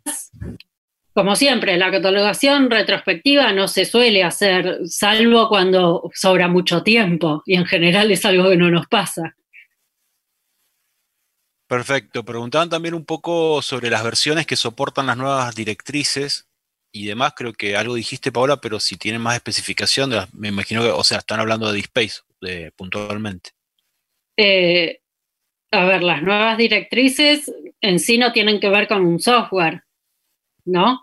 como 1.15 1.37
siempre, 1.37 1.77
la 1.79 1.93
catalogación 1.93 2.71
retrospectiva 2.71 3.53
no 3.53 3.69
se 3.69 3.85
suele 3.85 4.25
hacer, 4.25 4.81
salvo 4.85 5.49
cuando 5.49 6.11
sobra 6.13 6.49
mucho 6.49 6.83
tiempo, 6.83 7.43
y 7.47 7.55
en 7.55 7.65
general 7.65 8.11
es 8.11 8.25
algo 8.25 8.51
que 8.51 8.57
no 8.57 8.69
nos 8.69 8.89
pasa. 8.89 9.37
Perfecto. 11.69 12.25
Preguntaban 12.25 12.69
también 12.69 12.95
un 12.95 13.05
poco 13.05 13.63
sobre 13.63 13.91
las 13.91 14.03
versiones 14.03 14.47
que 14.47 14.57
soportan 14.57 15.07
las 15.07 15.17
nuevas 15.17 15.55
directrices 15.55 16.49
y 16.93 17.07
demás. 17.07 17.33
Creo 17.37 17.53
que 17.53 17.77
algo 17.77 17.95
dijiste, 17.95 18.33
Paola, 18.33 18.57
pero 18.61 18.81
si 18.81 18.97
tienen 18.97 19.23
más 19.23 19.37
especificación, 19.37 20.13
me 20.33 20.49
imagino 20.49 20.83
que, 20.83 20.91
o 20.91 21.05
sea, 21.05 21.19
están 21.19 21.41
hablando 21.41 21.73
de 21.73 21.81
DSpace 21.81 22.21
de, 22.41 22.73
puntualmente. 22.73 23.51
Eh, 24.37 25.01
a 25.71 25.85
ver, 25.85 26.03
las 26.03 26.23
nuevas 26.23 26.59
directrices 26.59 27.53
en 27.81 27.99
sí 27.99 28.19
no 28.19 28.33
tienen 28.33 28.61
que 28.61 28.69
ver 28.69 28.89
con 28.89 29.05
un 29.05 29.21
software, 29.21 29.84
¿no? 30.65 31.01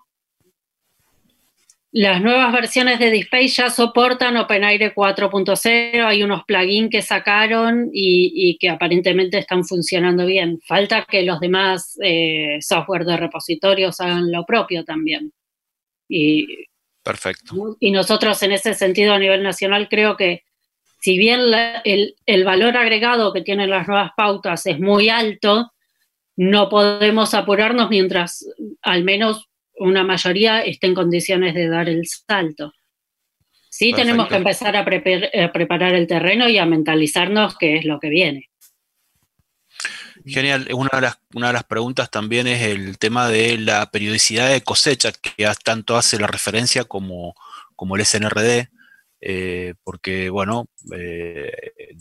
Las 1.93 2.21
nuevas 2.21 2.53
versiones 2.53 2.99
de 2.99 3.11
Display 3.11 3.49
ya 3.49 3.69
soportan 3.69 4.37
OpenAire 4.37 4.95
4.0, 4.95 6.05
hay 6.05 6.23
unos 6.23 6.45
plugins 6.45 6.89
que 6.89 7.01
sacaron 7.01 7.89
y, 7.91 8.57
que 8.59 8.69
aparentemente 8.69 9.37
están 9.37 9.65
funcionando 9.65 10.25
bien. 10.25 10.61
Falta 10.65 11.03
que 11.03 11.23
los 11.23 11.41
demás 11.41 11.97
eh, 12.01 12.59
software 12.61 13.03
de 13.03 13.17
repositorios 13.17 13.99
hagan 13.99 14.31
lo 14.31 14.45
propio 14.45 14.85
también. 14.85 15.33
Y, 16.07 16.47
Perfecto. 17.03 17.75
Y 17.79 17.91
nosotros 17.91 18.41
en 18.43 18.53
ese 18.53 18.73
sentido 18.73 19.13
a 19.13 19.19
nivel 19.19 19.43
nacional 19.43 19.89
creo 19.89 20.15
que 20.15 20.43
si 21.01 21.17
bien 21.17 21.41
el, 21.83 22.15
el 22.25 22.43
valor 22.45 22.77
agregado 22.77 23.33
que 23.33 23.41
tienen 23.41 23.69
las 23.69 23.87
nuevas 23.87 24.11
pautas 24.15 24.65
es 24.65 24.79
muy 24.79 25.09
alto, 25.09 25.71
no 26.37 26.69
podemos 26.69 27.33
apurarnos 27.33 27.89
mientras 27.89 28.45
al 28.81 29.03
menos 29.03 29.49
una 29.81 30.03
mayoría 30.03 30.61
esté 30.61 30.87
en 30.87 30.93
condiciones 30.93 31.53
de 31.53 31.67
dar 31.67 31.89
el 31.89 32.05
salto. 32.05 32.73
Sí 33.69 33.93
tenemos 33.93 34.27
que 34.27 34.35
empezar 34.35 34.75
a, 34.75 34.85
preparar 34.85 35.95
el 35.95 36.05
terreno 36.05 36.47
y 36.49 36.57
a 36.57 36.65
mentalizarnos 36.65 37.57
qué 37.57 37.77
es 37.77 37.85
lo 37.85 37.99
que 37.99 38.09
viene. 38.09 38.49
Genial. 40.25 40.67
Una 40.73 40.89
de, 40.93 41.01
las, 41.01 41.19
una 41.33 41.47
de 41.47 41.53
las 41.53 41.63
preguntas 41.63 42.11
también 42.11 42.45
es 42.45 42.61
el 42.61 42.99
tema 42.99 43.27
de 43.27 43.57
la 43.57 43.89
periodicidad 43.89 44.51
de 44.51 44.61
cosecha, 44.61 45.11
que 45.13 45.47
tanto 45.63 45.97
hace 45.97 46.19
la 46.19 46.27
referencia 46.27 46.83
como, 46.83 47.33
como 47.75 47.95
el 47.95 48.05
SNRD, 48.05 48.67
eh, 49.21 49.73
porque, 49.83 50.29
bueno, 50.29 50.67
eh, 50.95 51.51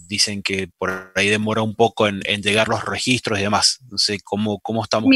dicen 0.06 0.42
que 0.42 0.68
por 0.76 1.12
ahí 1.14 1.28
demora 1.28 1.62
un 1.62 1.76
poco 1.76 2.08
en, 2.08 2.20
llegar 2.42 2.68
los 2.68 2.84
registros 2.84 3.38
y 3.38 3.42
demás. 3.42 3.78
No 3.90 3.96
sé 3.96 4.18
cómo, 4.22 4.58
cómo 4.60 4.82
estamos 4.82 5.08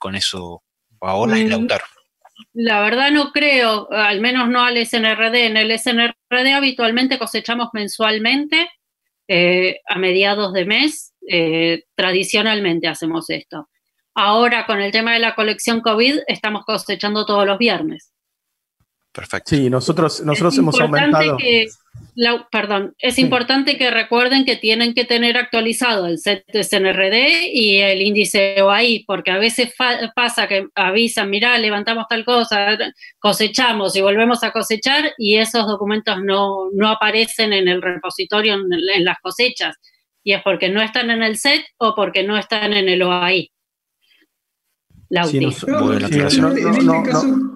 con, 0.00 0.16
eso 0.16 0.64
ahora 1.00 1.38
y 1.38 1.44
mm, 1.44 1.48
Lautaro. 1.48 1.84
La 2.52 2.80
verdad 2.80 3.10
no 3.10 3.32
creo, 3.32 3.90
al 3.90 4.20
menos 4.20 4.48
no 4.48 4.62
al 4.62 4.84
SNRD. 4.84 5.46
En 5.46 5.56
el 5.56 5.78
SNRD 5.78 6.54
habitualmente 6.54 7.18
cosechamos 7.18 7.68
mensualmente 7.72 8.68
eh, 9.28 9.80
a 9.86 9.98
mediados 9.98 10.52
de 10.52 10.64
mes. 10.64 11.14
Eh, 11.28 11.84
tradicionalmente 11.94 12.88
hacemos 12.88 13.28
esto. 13.30 13.68
Ahora 14.14 14.66
con 14.66 14.80
el 14.80 14.90
tema 14.90 15.12
de 15.12 15.20
la 15.20 15.34
colección 15.34 15.80
COVID 15.80 16.20
estamos 16.26 16.64
cosechando 16.64 17.26
todos 17.26 17.46
los 17.46 17.58
viernes. 17.58 18.12
Perfecto. 19.18 19.56
Sí, 19.56 19.68
nosotros, 19.68 20.20
nosotros 20.20 20.56
hemos 20.58 20.80
aumentado. 20.80 21.36
perdón, 22.52 22.94
es 23.00 23.18
importante 23.18 23.76
que 23.76 23.90
recuerden 23.90 24.44
que 24.44 24.54
tienen 24.54 24.94
que 24.94 25.04
tener 25.04 25.36
actualizado 25.36 26.06
el 26.06 26.18
set 26.18 26.44
de 26.52 26.62
SNRD 26.62 27.48
y 27.52 27.78
el 27.78 28.00
índice 28.00 28.62
OAI, 28.62 29.02
porque 29.08 29.32
a 29.32 29.38
veces 29.38 29.74
pasa 30.14 30.46
que 30.46 30.68
avisan, 30.76 31.30
mirá, 31.30 31.58
levantamos 31.58 32.06
tal 32.08 32.24
cosa, 32.24 32.78
cosechamos 33.18 33.96
y 33.96 34.02
volvemos 34.02 34.44
a 34.44 34.52
cosechar 34.52 35.10
y 35.18 35.38
esos 35.38 35.66
documentos 35.66 36.18
no, 36.22 36.70
aparecen 36.88 37.52
en 37.52 37.66
el 37.66 37.82
repositorio 37.82 38.54
en, 38.54 39.04
las 39.04 39.18
cosechas. 39.18 39.74
Y 40.22 40.32
es 40.32 40.42
porque 40.44 40.68
no 40.68 40.80
están 40.80 41.10
en 41.10 41.24
el 41.24 41.36
set 41.38 41.64
o 41.78 41.96
porque 41.96 42.22
no 42.22 42.38
están 42.38 42.72
en 42.72 42.88
el 42.88 43.02
OAI. 43.02 43.50
La 45.08 45.24
sí, 45.24 45.38
en 45.38 45.48
este 45.48 45.66
caso 46.22 47.47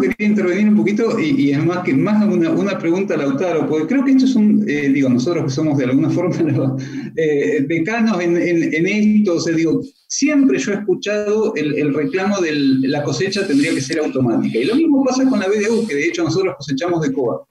quería 0.00 0.28
intervenir 0.28 0.68
un 0.68 0.76
poquito 0.76 1.18
y, 1.18 1.50
es 1.50 1.64
más 1.64 1.78
que 1.84 1.94
más 1.94 2.24
una, 2.24 2.50
una, 2.50 2.78
pregunta 2.78 3.14
a 3.14 3.16
Lautaro, 3.16 3.68
porque 3.68 3.86
creo 3.86 4.04
que 4.04 4.12
esto 4.12 4.24
es 4.24 4.34
un, 4.34 4.64
eh, 4.68 4.88
digo, 4.88 5.08
nosotros 5.08 5.44
que 5.44 5.50
somos 5.50 5.78
de 5.78 5.84
alguna 5.84 6.10
forma 6.16 6.76
eh, 7.16 7.64
decanos 7.68 8.20
en, 8.20 8.36
en, 8.36 8.86
esto, 8.86 9.36
o 9.36 9.40
sea, 9.40 9.54
digo, 9.54 9.82
siempre 10.08 10.58
yo 10.58 10.72
he 10.72 10.76
escuchado 10.76 11.54
el, 11.54 11.94
reclamo 11.94 12.40
de 12.40 12.52
la 12.88 13.02
cosecha 13.02 13.46
tendría 13.46 13.74
que 13.74 13.80
ser 13.80 14.00
automática. 14.00 14.58
Y 14.58 14.64
lo 14.64 14.74
mismo 14.74 15.04
pasa 15.04 15.28
con 15.28 15.40
la 15.40 15.46
BDU, 15.46 15.86
que 15.86 15.94
de 15.94 16.08
hecho 16.08 16.24
nosotros 16.24 16.54
cosechamos 16.58 17.02
de 17.02 17.12
COA. 17.12 17.46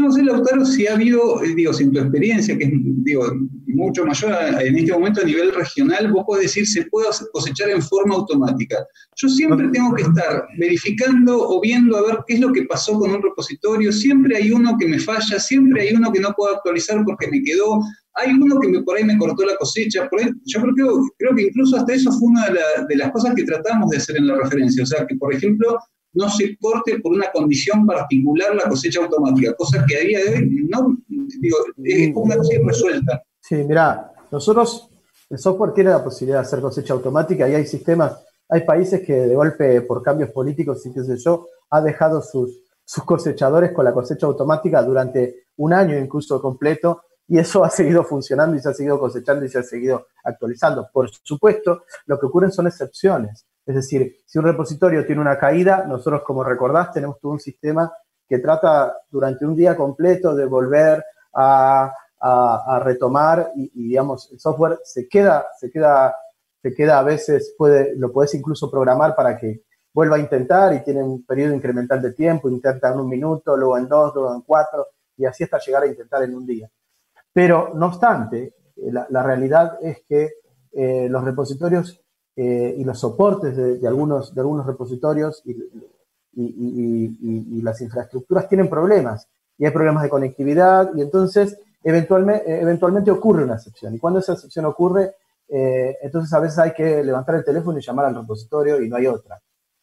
Yo 0.00 0.06
no 0.06 0.12
sé, 0.12 0.22
Lautaro, 0.22 0.64
si 0.64 0.86
ha 0.86 0.94
habido, 0.94 1.44
eh, 1.44 1.54
digo, 1.54 1.74
sin 1.74 1.92
tu 1.92 1.98
experiencia, 1.98 2.56
que 2.56 2.64
es 2.64 2.70
digo, 2.72 3.22
mucho 3.66 4.02
mayor 4.06 4.32
en 4.62 4.78
este 4.78 4.92
momento 4.92 5.20
a 5.20 5.24
nivel 5.24 5.52
regional, 5.52 6.10
vos 6.10 6.24
podés 6.26 6.44
decir, 6.44 6.66
se 6.66 6.86
puede 6.86 7.08
cosechar 7.32 7.68
en 7.68 7.82
forma 7.82 8.14
automática. 8.14 8.78
Yo 9.16 9.28
siempre 9.28 9.68
tengo 9.68 9.94
que 9.94 10.04
estar 10.04 10.46
verificando 10.58 11.36
o 11.38 11.60
viendo 11.60 11.98
a 11.98 12.02
ver 12.06 12.18
qué 12.26 12.34
es 12.34 12.40
lo 12.40 12.50
que 12.50 12.62
pasó 12.62 12.98
con 12.98 13.10
un 13.10 13.22
repositorio. 13.22 13.92
Siempre 13.92 14.38
hay 14.38 14.52
uno 14.52 14.74
que 14.78 14.88
me 14.88 14.98
falla, 14.98 15.38
siempre 15.38 15.82
hay 15.82 15.94
uno 15.94 16.10
que 16.10 16.20
no 16.20 16.32
puedo 16.34 16.56
actualizar 16.56 17.04
porque 17.04 17.28
me 17.28 17.42
quedó. 17.42 17.80
Hay 18.14 18.32
uno 18.32 18.58
que 18.58 18.68
me, 18.68 18.82
por 18.82 18.96
ahí 18.96 19.04
me 19.04 19.18
cortó 19.18 19.44
la 19.44 19.56
cosecha. 19.56 20.08
yo 20.46 20.62
creo 20.62 20.74
que, 20.74 20.82
creo 21.18 21.34
que 21.36 21.42
incluso 21.42 21.76
hasta 21.76 21.92
eso 21.92 22.10
fue 22.12 22.28
una 22.28 22.46
de, 22.46 22.60
de 22.88 22.96
las 22.96 23.12
cosas 23.12 23.34
que 23.34 23.44
tratamos 23.44 23.90
de 23.90 23.98
hacer 23.98 24.16
en 24.16 24.28
la 24.28 24.36
referencia. 24.36 24.82
O 24.82 24.86
sea, 24.86 25.06
que, 25.06 25.16
por 25.16 25.34
ejemplo, 25.34 25.78
no 26.12 26.28
se 26.28 26.56
corte 26.58 26.98
por 27.00 27.12
una 27.12 27.30
condición 27.32 27.86
particular 27.86 28.54
la 28.54 28.68
cosecha 28.68 29.00
automática, 29.00 29.54
cosa 29.54 29.84
que 29.86 29.96
a 29.96 30.00
día 30.00 30.18
de 30.24 30.34
hoy 30.34 30.66
no, 30.68 30.96
digo, 31.08 31.56
es 31.84 32.12
como 32.12 32.26
una 32.26 32.36
cosa 32.36 32.54
irresuelta. 32.54 33.22
Sí, 33.40 33.56
mira, 33.56 34.12
nosotros, 34.30 34.90
el 35.28 35.38
software 35.38 35.72
tiene 35.72 35.90
la 35.90 36.02
posibilidad 36.02 36.38
de 36.38 36.46
hacer 36.46 36.60
cosecha 36.60 36.94
automática 36.94 37.48
y 37.48 37.54
hay 37.54 37.66
sistemas, 37.66 38.24
hay 38.48 38.62
países 38.62 39.02
que 39.06 39.12
de 39.12 39.34
golpe 39.34 39.82
por 39.82 40.02
cambios 40.02 40.30
políticos 40.30 40.84
y 40.86 40.92
qué 40.92 41.02
sé 41.04 41.16
yo, 41.18 41.46
ha 41.70 41.80
dejado 41.80 42.20
sus, 42.22 42.62
sus 42.84 43.04
cosechadores 43.04 43.72
con 43.72 43.84
la 43.84 43.92
cosecha 43.92 44.26
automática 44.26 44.82
durante 44.82 45.44
un 45.56 45.72
año 45.72 45.96
incluso 45.96 46.40
completo 46.40 47.02
y 47.28 47.38
eso 47.38 47.62
ha 47.62 47.70
seguido 47.70 48.02
funcionando 48.02 48.56
y 48.56 48.60
se 48.60 48.68
ha 48.68 48.74
seguido 48.74 48.98
cosechando 48.98 49.44
y 49.44 49.48
se 49.48 49.60
ha 49.60 49.62
seguido 49.62 50.08
actualizando. 50.24 50.88
Por 50.92 51.08
supuesto, 51.22 51.84
lo 52.06 52.18
que 52.18 52.26
ocurren 52.26 52.50
son 52.50 52.66
excepciones. 52.66 53.46
Es 53.70 53.76
decir, 53.76 54.16
si 54.26 54.36
un 54.36 54.46
repositorio 54.46 55.06
tiene 55.06 55.20
una 55.20 55.38
caída, 55.38 55.84
nosotros, 55.86 56.22
como 56.24 56.42
recordás, 56.42 56.92
tenemos 56.92 57.20
todo 57.20 57.30
un 57.30 57.38
sistema 57.38 57.92
que 58.28 58.40
trata 58.40 58.96
durante 59.08 59.46
un 59.46 59.54
día 59.54 59.76
completo 59.76 60.34
de 60.34 60.44
volver 60.44 61.04
a, 61.32 61.94
retomar 62.82 63.52
y, 63.54 63.70
digamos, 63.88 64.28
el 64.32 64.40
software 64.40 64.80
se 64.82 65.08
queda, 65.08 65.46
se 65.58 65.70
queda, 65.70 66.16
se 66.60 66.74
queda 66.74 66.98
a 66.98 67.04
veces, 67.04 67.54
puede, 67.56 67.94
lo 67.96 68.12
puedes 68.12 68.34
incluso 68.34 68.68
programar 68.68 69.14
para 69.14 69.38
que 69.38 69.62
vuelva 69.94 70.16
a 70.16 70.18
intentar 70.18 70.74
y 70.74 70.82
tiene 70.82 71.02
un 71.04 71.24
periodo 71.24 71.54
incremental 71.54 72.02
de 72.02 72.12
tiempo, 72.12 72.50
intenta 72.50 72.92
en 72.92 72.98
un 72.98 73.08
minuto, 73.08 73.56
luego 73.56 73.78
en 73.78 73.88
dos, 73.88 74.12
luego 74.16 74.34
en 74.34 74.40
cuatro, 74.42 74.88
y 75.16 75.26
así 75.26 75.44
hasta 75.44 75.60
llegar 75.60 75.84
a 75.84 75.86
intentar 75.86 76.24
en 76.24 76.34
un 76.34 76.44
día. 76.44 76.68
Pero, 77.32 77.70
no 77.74 77.86
obstante, 77.86 78.56
la, 78.76 79.22
realidad 79.22 79.78
es 79.80 80.02
que 80.08 80.32
eh, 80.72 81.06
los 81.08 81.22
repositorios 81.22 82.02
eh, 82.42 82.74
y 82.78 82.84
los 82.84 82.98
soportes 82.98 83.54
de, 83.54 83.86
algunos, 83.86 84.34
de 84.34 84.40
algunos 84.40 84.64
repositorios 84.64 85.42
y, 85.44 85.54
las 87.60 87.82
infraestructuras 87.82 88.48
tienen 88.48 88.70
problemas. 88.70 89.28
Y 89.58 89.66
hay 89.66 89.70
problemas 89.72 90.02
de 90.04 90.08
conectividad 90.08 90.90
y 90.94 91.02
entonces 91.02 91.58
eventualmente, 91.84 92.62
eventualmente 92.62 93.10
ocurre 93.10 93.44
una 93.44 93.56
excepción. 93.56 93.94
Y 93.94 93.98
cuando 93.98 94.20
esa 94.20 94.32
excepción 94.32 94.64
ocurre, 94.64 95.16
eh, 95.48 95.98
entonces 96.00 96.32
a 96.32 96.40
veces 96.40 96.58
hay 96.60 96.72
que 96.72 97.04
levantar 97.04 97.34
el 97.34 97.44
teléfono 97.44 97.78
y 97.78 97.82
llamar 97.82 98.06
al 98.06 98.14
repositorio 98.14 98.80
y 98.80 98.88
no 98.88 98.96
hay 98.96 99.06
otra. 99.06 99.38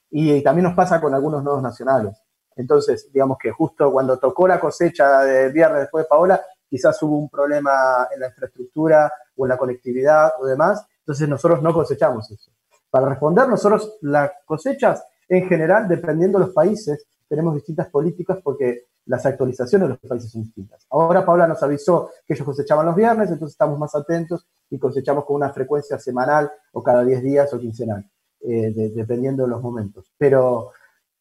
Y, 0.09 0.41
también 0.41 0.63
nos 0.63 0.73
pasa 0.73 0.99
con 0.99 1.13
algunos 1.13 1.43
nodos 1.43 1.61
nacionales. 1.61 2.17
Entonces, 2.55 3.07
digamos 3.13 3.37
que 3.39 3.51
justo 3.51 3.91
cuando 3.91 4.17
tocó 4.17 4.47
la 4.47 4.59
cosecha 4.59 5.21
de 5.21 5.49
viernes 5.51 5.81
después 5.81 6.05
de 6.05 6.09
Paola, 6.09 6.41
quizás 6.67 6.99
hubo 7.03 7.19
un 7.19 7.29
problema 7.29 8.07
en 8.11 8.21
la 8.21 8.29
infraestructura 8.29 9.13
o 9.35 9.45
en 9.45 9.49
la 9.49 9.57
conectividad 9.59 10.31
o 10.39 10.47
demás, 10.47 10.87
entonces 11.07 11.29
nosotros 11.29 11.61
no 11.63 11.73
cosechamos 11.73 12.29
eso. 12.29 12.51
Para 12.89 13.07
responder, 13.07 13.47
nosotros 13.47 13.97
las 14.01 14.29
cosechas, 14.45 15.05
en 15.29 15.47
general, 15.47 15.87
dependiendo 15.87 16.37
de 16.37 16.47
los 16.47 16.53
países, 16.53 17.07
tenemos 17.29 17.55
distintas 17.55 17.87
políticas 17.87 18.39
porque 18.43 18.87
las 19.05 19.25
actualizaciones 19.25 19.87
de 19.87 19.93
los 19.93 19.99
países 19.99 20.29
son 20.29 20.43
distintas. 20.43 20.85
Ahora 20.89 21.25
Paula 21.25 21.47
nos 21.47 21.63
avisó 21.63 22.09
que 22.25 22.33
ellos 22.33 22.45
cosechaban 22.45 22.85
los 22.85 22.95
viernes, 22.95 23.31
entonces 23.31 23.53
estamos 23.53 23.79
más 23.79 23.95
atentos 23.95 24.45
y 24.69 24.77
cosechamos 24.77 25.23
con 25.23 25.37
una 25.37 25.53
frecuencia 25.53 25.97
semanal 25.97 26.51
o 26.73 26.83
cada 26.83 27.05
10 27.05 27.23
días 27.23 27.53
o 27.53 27.59
quincenal, 27.59 28.05
eh, 28.41 28.91
dependiendo 28.93 29.43
de 29.43 29.49
los 29.49 29.61
momentos. 29.61 30.11
Pero, 30.17 30.71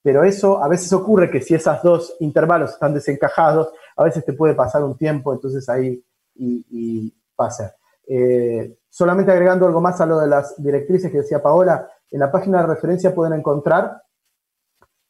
pero 0.03 0.25
eso 0.25 0.61
a 0.61 0.67
veces 0.67 0.93
ocurre 0.93 1.31
que 1.31 1.41
si 1.41 1.55
esos 1.55 1.81
dos 1.85 2.17
intervalos 2.19 2.73
están 2.73 2.93
desencajados, 2.93 3.69
a 3.97 4.03
veces 4.03 4.25
te 4.25 4.33
puede 4.33 4.55
pasar 4.55 4.83
un 4.83 4.97
tiempo, 4.97 5.33
entonces 5.33 5.69
ahí 5.69 6.03
y, 6.35 7.15
pasa. 7.37 7.77
Eh, 8.07 8.78
solamente 8.89 9.33
agregando 9.33 9.66
algo 9.66 9.81
más 9.81 10.01
a 10.01 10.07
lo 10.07 10.19
de 10.19 10.28
las 10.28 10.61
directrices 10.62 11.11
que 11.11 11.19
decía 11.19 11.43
Paola, 11.43 11.89
en 12.11 12.20
la 12.20 12.31
página 12.31 12.61
de 12.61 12.69
referencia 12.69 13.15
pueden 13.15 13.39
encontrar 13.39 14.03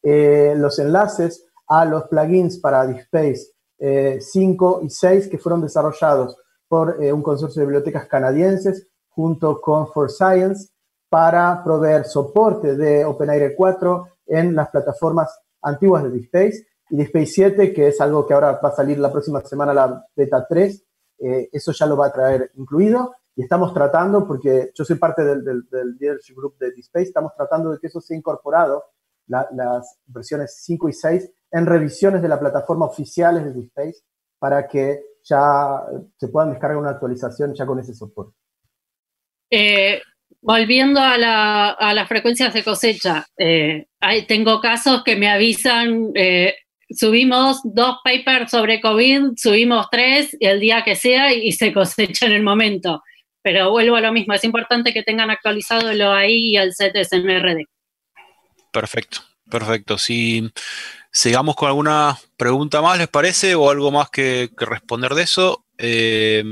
eh, 0.01 0.55
los 0.57 0.79
enlaces 0.79 1.45
a 1.67 1.85
los 1.85 2.05
plugins 2.05 2.59
para 2.59 2.85
DSpace 2.87 3.53
5 4.19 4.79
y 4.81 4.89
6 4.89 5.27
que 5.27 5.37
fueron 5.37 5.61
desarrollados 5.61 6.35
por 6.67 6.97
un 6.97 7.21
consorcio 7.21 7.59
de 7.59 7.67
bibliotecas 7.67 8.07
canadienses 8.07 8.87
junto 9.09 9.61
con 9.61 9.87
For 9.87 10.09
Science 10.09 10.71
para 11.09 11.63
proveer 11.63 12.05
soporte 12.05 12.75
de 12.75 13.05
OpenAIRE 13.05 13.55
4 13.55 14.07
en 14.27 14.55
las 14.55 14.69
plataformas 14.69 15.39
antiguas 15.61 16.03
de 16.03 16.11
DSpace 16.11 16.67
y 16.89 16.97
DSpace 16.97 17.25
7, 17.25 17.73
que 17.73 17.87
es 17.87 18.01
algo 18.01 18.25
que 18.25 18.33
ahora 18.33 18.59
va 18.63 18.69
a 18.69 18.75
salir 18.75 18.99
la 18.99 19.11
próxima 19.11 19.41
semana, 19.41 19.73
la 19.73 20.05
beta 20.15 20.45
3, 20.47 20.83
eh, 21.19 21.49
eso 21.51 21.71
ya 21.71 21.85
lo 21.85 21.97
va 21.97 22.07
a 22.07 22.13
traer 22.13 22.51
incluido 22.55 23.15
y 23.35 23.43
estamos 23.43 23.73
tratando, 23.73 24.25
porque 24.27 24.71
yo 24.73 24.83
soy 24.83 24.97
parte 24.97 25.23
del, 25.23 25.43
del, 25.43 25.97
leadership 25.99 26.35
group 26.35 26.57
de 26.57 26.71
DSpace, 26.71 27.05
estamos 27.05 27.33
tratando 27.35 27.71
de 27.71 27.79
que 27.79 27.87
eso 27.87 28.01
sea 28.01 28.17
incorporado, 28.17 28.83
las 29.27 29.99
versiones 30.07 30.57
5 30.63 30.89
y 30.89 30.93
6, 30.93 31.31
en 31.51 31.65
revisiones 31.65 32.21
de 32.21 32.29
la 32.29 32.39
plataforma 32.39 32.85
oficiales 32.85 33.43
de 33.43 33.53
DSpace 33.53 34.01
para 34.39 34.67
que 34.67 35.01
ya 35.23 35.83
se 36.17 36.27
puedan 36.29 36.51
descargar 36.51 36.77
una 36.77 36.91
actualización 36.91 37.53
ya 37.53 37.65
con 37.65 37.79
ese 37.79 37.93
soporte. 37.93 38.35
Eh, 39.49 40.01
volviendo 40.41 40.99
a, 41.01 41.17
las 41.17 42.07
frecuencias 42.07 42.53
de 42.53 42.63
cosecha, 42.63 43.25
eh, 43.37 43.85
tengo 44.27 44.59
casos 44.61 45.03
que 45.03 45.15
me 45.15 45.29
avisan, 45.29 46.11
eh, 46.15 46.55
subimos 46.89 47.61
dos 47.63 47.97
papers 48.03 48.51
sobre 48.51 48.81
COVID, 48.81 49.31
subimos 49.35 49.87
tres 49.91 50.35
el 50.39 50.59
día 50.59 50.83
que 50.83 50.95
sea 50.95 51.33
y 51.33 51.51
se 51.51 51.73
cosecha 51.73 52.25
en 52.25 52.33
el 52.33 52.43
momento. 52.43 53.03
Pero 53.41 53.71
vuelvo 53.71 53.95
a 53.95 54.01
lo 54.01 54.11
mismo, 54.11 54.33
es 54.33 54.43
importante 54.43 54.93
que 54.93 55.03
tengan 55.03 55.29
actualizado 55.29 55.93
lo 55.93 56.11
ahí 56.11 56.51
y 56.51 56.57
el 56.57 56.73
CTSMRD. 56.73 57.65
Perfecto, 58.71 59.19
perfecto. 59.49 59.97
Si 59.97 60.51
sigamos 61.11 61.55
con 61.55 61.69
alguna 61.69 62.17
pregunta 62.35 62.81
más, 62.81 62.97
¿les 62.97 63.07
parece? 63.07 63.55
¿O 63.55 63.69
algo 63.69 63.91
más 63.91 64.09
que, 64.09 64.49
responder 64.57 65.13
de 65.13 65.23
eso? 65.23 65.65
Eh, 65.77 66.43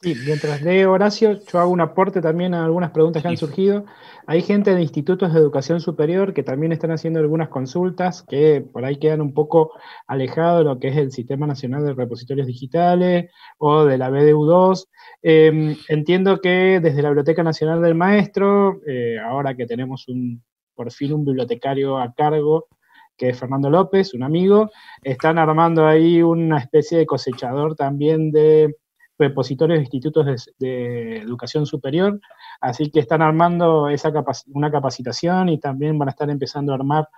Sí, 0.00 0.14
mientras 0.24 0.62
lee 0.62 0.84
Horacio, 0.84 1.40
yo 1.44 1.58
hago 1.58 1.72
un 1.72 1.80
aporte 1.80 2.20
también 2.20 2.54
a 2.54 2.64
algunas 2.64 2.92
preguntas 2.92 3.20
que 3.20 3.28
han 3.30 3.36
surgido. 3.36 3.84
Hay 4.28 4.42
gente 4.42 4.72
de 4.72 4.80
institutos 4.80 5.34
de 5.34 5.40
educación 5.40 5.80
superior 5.80 6.32
que 6.32 6.44
también 6.44 6.70
están 6.70 6.92
haciendo 6.92 7.18
algunas 7.18 7.48
consultas 7.48 8.22
que 8.22 8.60
por 8.60 8.84
ahí 8.84 9.00
quedan 9.00 9.20
un 9.20 9.34
poco 9.34 9.72
alejados 10.06 10.58
de 10.58 10.64
lo 10.64 10.78
que 10.78 10.88
es 10.88 10.96
el 10.96 11.10
Sistema 11.10 11.48
Nacional 11.48 11.84
de 11.84 11.94
Repositorios 11.94 12.46
Digitales 12.46 13.28
o 13.58 13.86
de 13.86 13.98
la 13.98 14.08
BDU2. 14.08 14.86
Em, 15.20 15.76
entiendo 15.88 16.40
que 16.40 16.78
desde 16.80 17.02
la 17.02 17.08
Biblioteca 17.08 17.42
Nacional 17.42 17.82
del 17.82 17.96
Maestro, 17.96 18.80
eh, 18.86 19.18
ahora 19.18 19.56
que 19.56 19.66
tenemos 19.66 20.06
un, 20.06 20.44
por 20.76 20.92
fin 20.92 21.12
un 21.12 21.24
bibliotecario 21.24 21.98
a 21.98 22.14
cargo, 22.14 22.68
que 23.16 23.30
es 23.30 23.38
Fernando 23.38 23.68
López, 23.68 24.14
un 24.14 24.22
amigo, 24.22 24.70
están 25.02 25.38
armando 25.38 25.88
ahí 25.88 26.22
una 26.22 26.58
especie 26.58 26.98
de 26.98 27.06
cosechador 27.06 27.74
también 27.74 28.30
de 28.30 28.76
repositorios 29.18 29.78
de 29.78 29.82
institutos 29.82 30.50
de, 30.58 31.18
educación 31.18 31.66
superior, 31.66 32.20
así 32.60 32.90
que 32.90 33.00
están 33.00 33.22
armando 33.22 33.88
esa 33.88 34.12
una 34.48 34.70
capacitación 34.70 35.48
y 35.48 35.58
también 35.58 35.98
van 35.98 36.08
a 36.08 36.12
estar 36.12 36.30
empezando 36.30 36.72
a 36.72 36.76
armar 36.76 37.08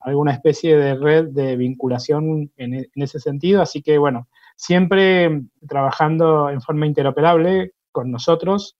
alguna 0.00 0.32
especie 0.32 0.76
de 0.76 0.94
red 0.94 1.28
de 1.30 1.56
vinculación 1.56 2.52
en, 2.56 2.74
en 2.74 3.02
ese 3.02 3.18
sentido, 3.18 3.62
así 3.62 3.82
que 3.82 3.98
bueno, 3.98 4.28
siempre 4.56 5.42
trabajando 5.68 6.50
en 6.50 6.60
forma 6.60 6.86
interoperable 6.86 7.72
con 7.92 8.10
nosotros, 8.10 8.76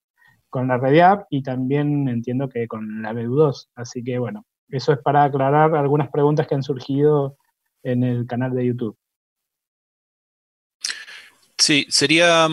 con 0.50 0.68
la 0.68 0.78
red 0.78 1.18
y 1.30 1.42
también 1.42 2.08
entiendo 2.08 2.48
que 2.48 2.66
con 2.66 3.02
la 3.02 3.12
BU2, 3.12 3.68
así 3.74 4.02
que 4.02 4.18
bueno, 4.18 4.44
eso 4.68 4.92
es 4.92 4.98
para 4.98 5.24
aclarar 5.24 5.74
algunas 5.74 6.10
preguntas 6.10 6.46
que 6.46 6.54
han 6.54 6.62
surgido 6.62 7.36
en 7.82 8.02
el 8.02 8.26
canal 8.26 8.54
de 8.54 8.66
YouTube. 8.66 8.96
Sí, 11.58 11.86
sería, 11.90 12.48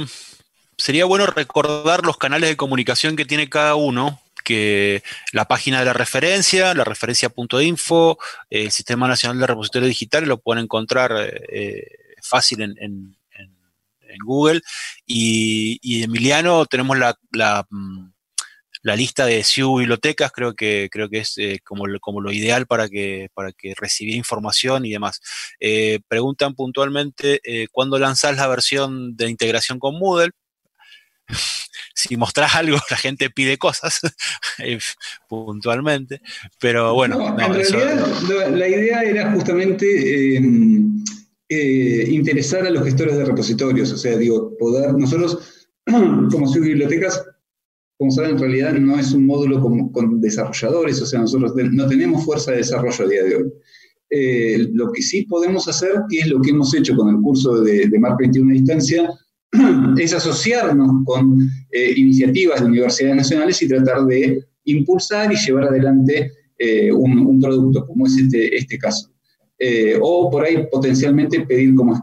sería 0.78 1.06
bueno 1.06 1.28
recordar 1.28 2.04
los 2.04 2.18
canales 2.18 2.50
de 2.50 2.58
comunicación 2.58 3.16
que 3.16 3.26
tiene 3.26 3.50
cada 3.50 3.76
uno, 3.76 4.20
que 4.44 5.04
la 5.32 5.46
página 5.46 5.80
de 5.80 5.86
la 5.86 5.94
referencia, 5.94 6.74
la 6.74 6.84
referencia.info, 6.84 8.18
el 8.50 8.72
Sistema 8.72 9.08
Nacional 9.08 9.40
de 9.40 9.48
Repositorios 9.48 9.90
Digitales, 9.90 10.28
lo 10.28 10.40
pueden 10.40 10.64
encontrar 10.64 11.12
eh, 11.50 11.88
fácil 12.22 12.62
en, 12.62 13.16
Google. 14.24 14.62
Y, 15.06 16.04
Emiliano, 16.04 16.66
tenemos 16.66 16.98
la, 16.98 17.68
mm, 17.70 18.08
la 18.86 18.96
lista 18.96 19.26
de 19.26 19.44
SIU 19.44 19.80
bibliotecas 19.80 20.32
creo 20.32 20.54
que, 20.54 20.90
creo 20.92 21.10
que 21.10 21.18
es 21.18 21.34
eh, 21.40 21.60
como, 21.64 21.86
como, 22.00 22.22
lo 22.22 22.32
ideal 22.32 22.68
para 22.68 22.88
que, 22.88 23.30
para 23.34 23.52
que 23.52 23.74
recibir 23.76 24.14
información 24.14 24.86
y 24.86 24.92
demás. 24.92 25.22
Eh, 25.60 26.02
preguntan 26.08 26.54
puntualmente 26.54 27.42
eh, 27.44 27.68
cuándo 27.72 27.98
lanzás 27.98 28.38
la 28.38 28.48
versión 28.48 29.18
de 29.18 29.28
integración 29.28 29.80
con 29.80 29.98
Moodle. 29.98 30.34
si 31.96 32.16
mostrás 32.16 32.54
algo, 32.54 32.78
la 32.92 32.98
gente 32.98 33.32
pide 33.32 33.58
cosas 33.58 34.02
puntualmente, 35.28 36.22
pero 36.60 36.94
bueno. 36.94 37.36
en 37.40 37.54
realidad, 37.54 38.06
la 38.52 38.68
idea 38.68 39.02
era 39.02 39.32
justamente 39.32 40.40
interesar 41.50 42.68
a 42.68 42.70
los 42.70 42.84
gestores 42.84 43.18
de 43.18 43.26
repositorios, 43.26 43.92
o 43.92 43.98
sea, 43.98 44.16
digo, 44.16 44.56
poder, 44.60 44.94
nosotros 44.94 45.40
como 45.86 46.48
SIU 46.48 46.62
bibliotecas 46.62 47.26
como 47.98 48.12
saben, 48.12 48.32
en 48.32 48.40
realidad 48.40 48.74
no 48.74 49.00
es 49.00 49.14
un 49.14 49.26
módulo 49.26 49.62
con, 49.62 50.20
desarrolladores, 50.20 51.02
o 51.02 51.06
sea, 51.06 51.22
nosotros 51.22 51.54
no 51.72 51.88
tenemos 51.88 52.26
fuerza 52.26 52.52
de 52.52 52.58
desarrollo 52.58 53.06
a 53.06 53.08
día 53.08 53.24
de 53.24 53.36
hoy. 53.36 53.54
Eh, 54.10 54.70
lo 54.74 54.92
que 54.92 55.02
sí 55.02 55.24
podemos 55.24 55.68
hacer, 55.68 55.94
y 56.10 56.20
es 56.20 56.28
lo 56.28 56.42
que 56.42 56.52
hemos 56.52 56.74
hecho 56.76 56.96
con 56.96 57.10
el 57.10 57.22
curso 57.22 57.62
de, 57.62 57.88
de 57.88 58.00
MARC 58.00 58.20
21 58.20 58.52
a 58.52 58.54
distancia, 58.54 59.10
es 59.98 60.14
asociarnos 60.14 61.04
con 61.06 61.40
eh, 61.72 61.94
iniciativas 61.96 62.62
de 62.62 62.68
universidades 62.68 63.16
nacionales 63.16 63.62
y 63.62 63.68
tratar 63.68 64.06
de 64.06 64.44
impulsar 64.66 65.32
y 65.32 65.38
llevar 65.38 65.66
adelante 65.66 66.32
eh, 66.58 66.92
un, 66.92 67.40
producto, 67.40 67.86
como 67.88 68.08
es 68.08 68.18
este, 68.18 68.56
este 68.56 68.78
caso. 68.78 69.10
o 70.02 70.30
por 70.30 70.44
ahí 70.44 70.68
potencialmente 70.70 71.42
pedir 71.42 71.76
como 71.76 71.94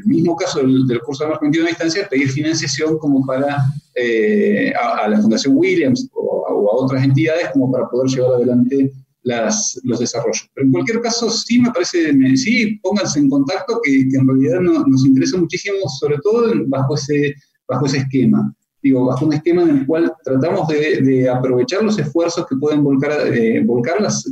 el 0.00 0.06
mismo 0.06 0.36
caso 0.36 0.60
del, 0.60 1.00
curso 1.04 1.24
de 1.24 1.30
más 1.30 1.40
21 1.40 1.66
a 1.66 1.68
distancia, 1.68 2.08
pedir 2.08 2.30
financiación 2.30 2.98
como 2.98 3.24
para 3.24 3.58
eh, 3.94 4.72
a, 4.74 5.08
la 5.08 5.20
Fundación 5.20 5.56
Williams 5.56 6.08
o 6.12 6.46
a, 6.46 6.84
otras 6.84 7.04
entidades 7.04 7.50
como 7.52 7.70
para 7.70 7.88
poder 7.88 8.10
llevar 8.10 8.34
adelante 8.34 8.92
las, 9.22 9.78
los 9.84 10.00
desarrollos. 10.00 10.48
Pero 10.54 10.66
en 10.66 10.72
cualquier 10.72 11.00
caso, 11.00 11.30
sí 11.30 11.58
me 11.58 11.70
parece, 11.70 12.12
sí, 12.36 12.78
pónganse 12.82 13.18
en 13.18 13.28
contacto, 13.28 13.80
que, 13.82 14.00
en 14.00 14.26
realidad 14.26 14.60
nos 14.60 15.04
interesa 15.06 15.36
muchísimo, 15.38 15.76
sobre 16.00 16.16
todo 16.22 16.52
bajo, 16.66 16.94
ese, 16.94 17.34
bajo 17.68 17.86
ese 17.86 17.98
esquema. 17.98 18.54
Digo, 18.82 19.04
bajo 19.04 19.26
un 19.26 19.34
esquema 19.34 19.62
en 19.62 19.78
el 19.78 19.86
cual 19.86 20.10
tratamos 20.24 20.66
de, 20.68 21.28
aprovechar 21.28 21.82
los 21.82 21.98
esfuerzos 21.98 22.46
que 22.46 22.56
pueden 22.56 22.82
volcar, 22.82 23.12
eh, 23.26 23.62
volcar 23.64 24.00
las, 24.00 24.24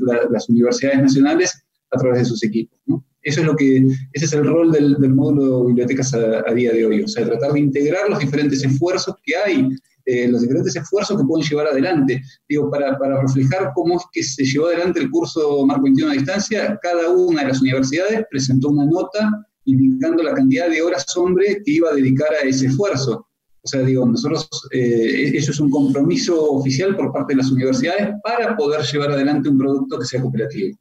universidades 0.48 1.02
nacionales 1.02 1.62
a 1.90 1.98
través 1.98 2.20
de 2.20 2.24
sus 2.24 2.42
equipos. 2.42 2.78
Eso 3.22 3.40
es 3.40 3.46
lo 3.46 3.56
que, 3.56 3.78
ese 4.12 4.24
es 4.24 4.32
el 4.32 4.44
rol 4.44 4.72
del, 4.72 4.96
módulo 5.10 5.60
de 5.60 5.66
bibliotecas 5.68 6.14
a, 6.14 6.52
día 6.54 6.72
de 6.72 6.86
hoy, 6.86 7.02
o 7.02 7.08
sea, 7.08 7.26
tratar 7.26 7.52
de 7.52 7.60
integrar 7.60 8.08
los 8.08 8.20
diferentes 8.20 8.64
esfuerzos 8.64 9.14
que 9.24 9.36
hay 9.36 9.68
eh, 10.10 10.26
los 10.26 10.40
diferentes 10.40 10.74
esfuerzos 10.74 11.18
que 11.18 11.24
pueden 11.26 11.46
llevar 11.46 11.66
adelante. 11.66 12.22
Digo, 12.48 12.70
para, 12.70 12.98
para, 12.98 13.20
reflejar 13.20 13.72
cómo 13.74 13.98
es 13.98 14.04
que 14.10 14.22
se 14.22 14.42
llevó 14.42 14.68
adelante 14.68 15.00
el 15.00 15.10
curso 15.10 15.66
Marco 15.66 15.82
21 15.82 16.10
a 16.10 16.14
distancia, 16.14 16.78
cada 16.82 17.10
una 17.10 17.42
de 17.42 17.48
las 17.48 17.60
universidades 17.60 18.24
presentó 18.30 18.70
una 18.70 18.86
nota 18.86 19.28
indicando 19.66 20.22
la 20.22 20.32
cantidad 20.32 20.70
de 20.70 20.80
horas 20.80 21.14
hombre 21.14 21.60
que 21.62 21.72
iba 21.72 21.90
a 21.90 21.94
dedicar 21.94 22.30
a 22.32 22.48
ese 22.48 22.68
esfuerzo. 22.68 23.26
O 23.60 23.68
sea, 23.68 23.82
digo, 23.82 24.06
nosotros, 24.06 24.48
eh, 24.72 25.32
eso 25.34 25.50
es 25.50 25.60
un 25.60 25.70
compromiso 25.70 26.52
oficial 26.52 26.96
por 26.96 27.12
parte 27.12 27.34
de 27.34 27.42
las 27.42 27.50
universidades 27.50 28.08
para 28.24 28.56
poder 28.56 28.80
llevar 28.82 29.10
adelante 29.10 29.50
un 29.50 29.58
producto 29.58 29.98
que 29.98 30.06
sea 30.06 30.22
cooperativo. 30.22 30.78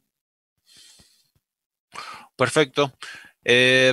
Perfecto. 2.38 2.96
Eh, 3.42 3.92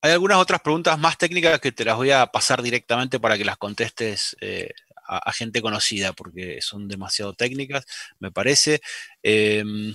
hay 0.00 0.12
algunas 0.12 0.38
otras 0.38 0.62
preguntas 0.62 0.98
más 0.98 1.18
técnicas 1.18 1.60
que 1.60 1.70
te 1.70 1.84
las 1.84 1.96
voy 1.96 2.10
a 2.10 2.26
pasar 2.28 2.62
directamente 2.62 3.20
para 3.20 3.36
que 3.36 3.44
las 3.44 3.58
contestes 3.58 4.34
eh, 4.40 4.70
a, 5.06 5.30
gente 5.32 5.60
conocida, 5.60 6.14
porque 6.14 6.62
son 6.62 6.88
demasiado 6.88 7.34
técnicas, 7.34 7.84
me 8.20 8.30
parece. 8.32 8.80
Em, 9.22 9.94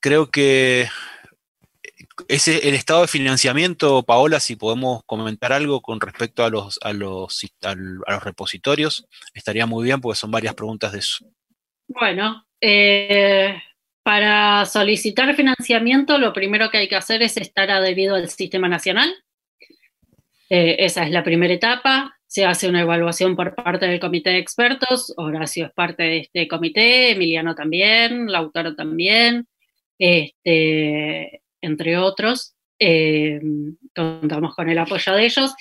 creo 0.00 0.30
que 0.30 0.88
ese, 2.28 2.66
el 2.66 2.74
estado 2.74 3.02
de 3.02 3.08
financiamiento, 3.08 4.02
Paola, 4.04 4.40
si 4.40 4.56
podemos 4.56 5.02
comentar 5.04 5.52
algo 5.52 5.82
con 5.82 6.00
respecto 6.00 6.44
a 6.44 6.50
los, 6.50 6.78
a 6.82 6.94
los, 6.94 7.44
a 7.62 7.74
los 7.74 8.24
repositorios, 8.24 9.06
estaría 9.34 9.66
muy 9.66 9.84
bien 9.84 10.00
porque 10.00 10.18
son 10.18 10.30
varias 10.30 10.54
preguntas 10.54 10.92
de 10.92 11.00
eso. 11.00 11.26
Bueno, 11.86 12.46
eh, 12.60 13.60
para 14.08 14.64
solicitar 14.64 15.36
financiamiento 15.36 16.16
lo 16.16 16.32
primero 16.32 16.70
que 16.70 16.78
hay 16.78 16.88
que 16.88 16.96
hacer 16.96 17.20
es 17.20 17.36
estar 17.36 17.70
adherido 17.70 18.14
al 18.14 18.30
sistema 18.30 18.66
nacional. 18.66 19.14
Eh, 20.48 20.76
esa 20.78 21.04
es 21.04 21.10
la 21.10 21.22
primera 21.22 21.52
etapa. 21.52 22.16
Se 22.26 22.46
hace 22.46 22.70
una 22.70 22.80
evaluación 22.80 23.36
por 23.36 23.54
parte 23.54 23.84
del 23.84 24.00
comité 24.00 24.30
de 24.30 24.38
expertos. 24.38 25.12
Horacio 25.18 25.66
es 25.66 25.72
parte 25.72 26.04
de 26.04 26.16
este 26.20 26.48
comité, 26.48 27.10
Emiliano 27.10 27.54
también, 27.54 28.32
Lautaro 28.32 28.74
también. 28.74 29.46
Este, 29.98 31.42
entre 31.60 31.98
otros, 31.98 32.54
eh, 32.78 33.38
contamos 33.94 34.54
con 34.54 34.70
el 34.70 34.78
apoyo 34.78 35.12
de 35.12 35.24
ellos, 35.26 35.54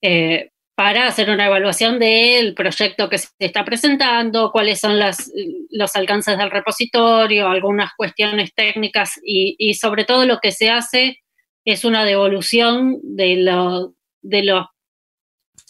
eh, 0.00 0.50
para 0.74 1.06
hacer 1.06 1.30
una 1.30 1.46
evaluación 1.46 1.98
del 1.98 2.54
proyecto 2.54 3.08
que 3.08 3.18
se 3.18 3.28
está 3.38 3.64
presentando, 3.64 4.50
cuáles 4.50 4.80
son 4.80 4.98
los 4.98 5.96
alcances 5.96 6.38
del 6.38 6.50
repositorio, 6.50 7.48
algunas 7.48 7.92
cuestiones 7.96 8.54
técnicas 8.54 9.20
y, 9.22 9.74
sobre 9.74 10.04
todo 10.04 10.24
lo 10.24 10.38
que 10.38 10.50
se 10.50 10.70
hace 10.70 11.18
es 11.64 11.84
una 11.84 12.04
devolución 12.04 12.98
de, 13.02 13.90
de 14.22 14.42
los 14.42 14.66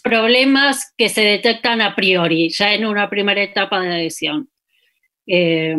problemas 0.03 0.93
que 0.97 1.09
se 1.09 1.21
detectan 1.21 1.81
a 1.81 1.95
priori, 1.95 2.49
ya 2.49 2.73
en 2.73 2.85
una 2.85 3.09
primera 3.09 3.43
etapa 3.43 3.81
de 3.81 3.89
adhesión. 3.89 4.49
Eh, 5.27 5.75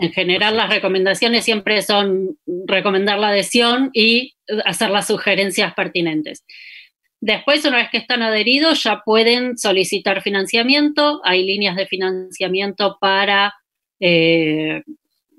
en 0.00 0.12
general 0.12 0.56
las 0.56 0.70
recomendaciones 0.70 1.44
siempre 1.44 1.82
son 1.82 2.38
recomendar 2.66 3.18
la 3.18 3.28
adhesión 3.28 3.90
y 3.92 4.36
hacer 4.64 4.90
las 4.90 5.08
sugerencias 5.08 5.74
pertinentes. 5.74 6.44
Después, 7.20 7.64
una 7.64 7.78
vez 7.78 7.88
que 7.90 7.98
están 7.98 8.22
adheridos, 8.22 8.82
ya 8.84 9.02
pueden 9.04 9.58
solicitar 9.58 10.22
financiamiento. 10.22 11.20
Hay 11.24 11.44
líneas 11.44 11.74
de 11.76 11.86
financiamiento 11.86 12.96
para 13.00 13.54
eh, 13.98 14.82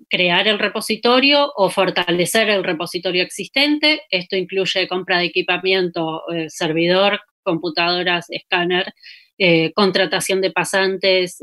crear 0.10 0.48
el 0.48 0.60
repositorio 0.60 1.52
o 1.56 1.70
fortalecer 1.70 2.50
el 2.50 2.66
repositorio 2.66 3.24
existente. 3.24 4.02
Esto 4.10 4.36
incluye 4.36 4.88
compra 4.90 5.20
de 5.20 5.26
equipamiento, 5.26 6.24
eh, 6.34 6.50
servidor, 6.50 7.22
computadoras, 7.44 8.26
escáner 8.30 8.94
eh, 9.42 9.72
contratación 9.72 10.42
de 10.42 10.52
pasantes, 10.52 11.42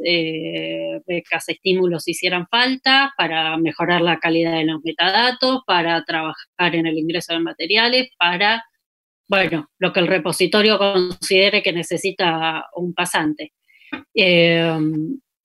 becas, 1.07 1.49
estímulos 1.49 2.05
si 2.05 2.11
hicieran 2.11 2.47
falta, 2.47 3.15
para 3.17 3.57
mejorar 3.57 4.03
la 4.03 4.19
calidad 4.19 4.53
de 4.53 4.67
los 4.67 4.83
metadatos, 4.85 5.63
para 5.67 6.05
trabajar 6.05 6.75
en 6.75 6.87
el 6.87 6.99
ingreso 6.99 7.33
de 7.33 7.41
materiales, 7.41 8.11
para, 8.19 8.63
bueno, 9.29 9.71
lo 9.79 9.93
que 9.93 10.01
el 10.01 10.07
repositorio 10.07 10.79
considere 10.79 11.63
que 11.63 11.73
necesita 11.73 12.67
un 12.75 12.95
pasante. 12.95 13.53
Eh, 14.15 14.79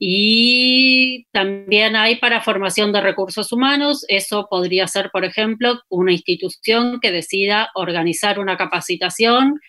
y 0.04 1.28
también 1.32 1.96
hay 1.96 2.16
para 2.16 2.42
formación 2.42 2.92
de 2.92 3.02
recursos 3.02 3.52
humanos, 3.52 4.04
eso 4.08 4.48
podría 4.50 4.88
ser, 4.88 5.12
por 5.12 5.26
ejemplo, 5.26 5.80
una 5.90 6.12
institución 6.12 7.00
que 7.00 7.12
decida 7.12 7.70
organizar 7.76 8.40
una 8.40 8.58
capacitación 8.58 9.60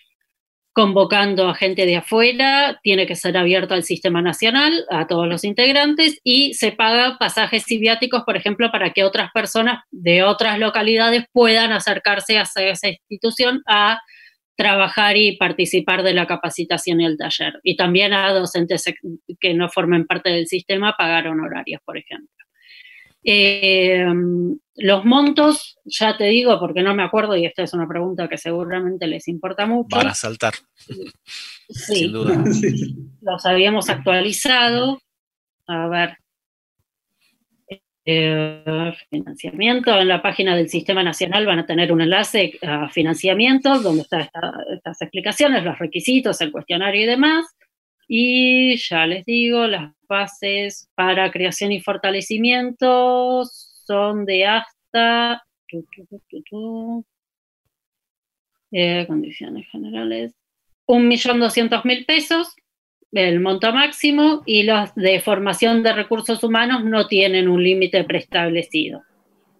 convocando 0.73 1.47
a 1.47 1.55
gente 1.55 1.85
de 1.85 1.97
afuera, 1.97 2.79
tiene 2.81 3.05
que 3.05 3.15
ser 3.15 3.37
abierto 3.37 3.75
al 3.75 3.83
sistema 3.83 4.21
nacional, 4.21 4.85
a 4.89 5.07
todos 5.07 5.27
los 5.27 5.43
integrantes, 5.43 6.19
y 6.23 6.55
se 6.55 6.71
paga 6.71 7.17
pasajes 7.19 7.63
y 7.71 7.79
por 8.25 8.35
ejemplo, 8.35 8.71
para 8.71 8.91
que 8.91 9.03
otras 9.03 9.31
personas 9.31 9.83
de 9.91 10.23
otras 10.23 10.57
localidades 10.59 11.25
puedan 11.31 11.71
acercarse 11.71 12.39
a 12.39 12.43
esa 12.43 12.87
institución 12.87 13.61
a 13.67 14.01
trabajar 14.55 15.17
y 15.17 15.37
participar 15.37 16.03
de 16.03 16.13
la 16.13 16.27
capacitación 16.27 17.01
y 17.01 17.05
el 17.05 17.17
taller. 17.17 17.59
Y 17.63 17.75
también 17.75 18.13
a 18.13 18.33
docentes 18.33 18.85
que 19.39 19.53
no 19.53 19.69
formen 19.69 20.05
parte 20.05 20.29
del 20.29 20.47
sistema 20.47 20.95
pagar 20.97 21.27
honorarios, 21.27 21.81
por 21.85 21.97
ejemplo. 21.97 22.42
Eh, 23.23 24.05
los 24.75 25.05
montos, 25.05 25.77
ya 25.85 26.17
te 26.17 26.25
digo, 26.25 26.59
porque 26.59 26.81
no 26.81 26.95
me 26.95 27.03
acuerdo, 27.03 27.35
y 27.35 27.45
esta 27.45 27.63
es 27.63 27.73
una 27.73 27.87
pregunta 27.87 28.27
que 28.27 28.37
seguramente 28.37 29.07
les 29.07 29.27
importa 29.27 29.65
mucho. 29.65 29.95
Van 29.95 30.07
a 30.07 30.15
saltar. 30.15 30.53
Sí, 31.69 31.95
Sin 31.95 32.11
duda. 32.11 32.43
los 33.21 33.45
habíamos 33.45 33.89
actualizado. 33.89 34.99
A 35.67 35.87
ver. 35.87 36.17
Eh, 38.05 38.93
financiamiento. 39.09 39.97
En 39.97 40.09
la 40.09 40.21
página 40.21 40.55
del 40.55 40.69
Sistema 40.69 41.03
Nacional 41.03 41.45
van 41.45 41.59
a 41.59 41.65
tener 41.65 41.91
un 41.93 42.01
enlace 42.01 42.59
a 42.61 42.89
financiamiento 42.89 43.79
donde 43.79 44.01
están 44.01 44.27
estas 44.75 45.01
explicaciones, 45.01 45.63
los 45.63 45.79
requisitos, 45.79 46.41
el 46.41 46.51
cuestionario 46.51 47.03
y 47.03 47.05
demás. 47.05 47.45
Y 48.15 48.77
ya 48.77 49.07
les 49.07 49.25
digo, 49.25 49.65
las 49.65 49.91
bases 50.07 50.87
para 50.93 51.31
creación 51.31 51.71
y 51.71 51.81
fortalecimiento 51.81 53.43
son 53.43 54.25
de 54.25 54.45
hasta 54.45 55.41
eh, 58.71 59.05
condiciones 59.07 59.67
generales. 59.67 60.35
Un 60.85 61.07
millón 61.07 61.39
doscientos 61.39 61.85
mil 61.85 62.05
pesos, 62.05 62.55
el 63.13 63.39
monto 63.39 63.73
máximo, 63.73 64.43
y 64.45 64.61
los 64.61 64.93
de 64.93 65.19
formación 65.19 65.81
de 65.81 65.93
recursos 65.93 66.43
humanos 66.43 66.85
no 66.85 67.07
tienen 67.07 67.47
un 67.47 67.63
límite 67.63 68.03
preestablecido. 68.03 69.01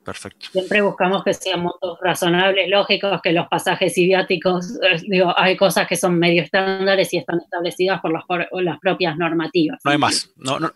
Perfecto. 0.03 0.47
Siempre 0.51 0.81
buscamos 0.81 1.23
que 1.23 1.33
sean 1.33 1.61
montos 1.61 1.97
razonables, 2.01 2.69
lógicos, 2.69 3.21
que 3.21 3.31
los 3.31 3.47
pasajes 3.47 3.97
idiáticos, 3.97 4.77
eh, 4.81 5.01
digo, 5.07 5.33
hay 5.37 5.55
cosas 5.55 5.87
que 5.87 5.95
son 5.95 6.19
medio 6.19 6.43
estándares 6.43 7.13
y 7.13 7.17
están 7.17 7.39
establecidas 7.39 8.01
por, 8.01 8.11
las 8.11 8.79
propias 8.79 9.17
normativas. 9.17 9.79
No 9.83 9.91
hay 9.91 9.97
más. 9.97 10.29
No, 10.35 10.59
no. 10.59 10.71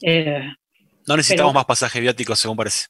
Eh, 0.00 0.42
no 1.06 1.16
necesitamos 1.16 1.52
más 1.52 1.66
pasajes 1.66 2.00
viáticos, 2.00 2.38
según 2.38 2.56
parece. 2.56 2.86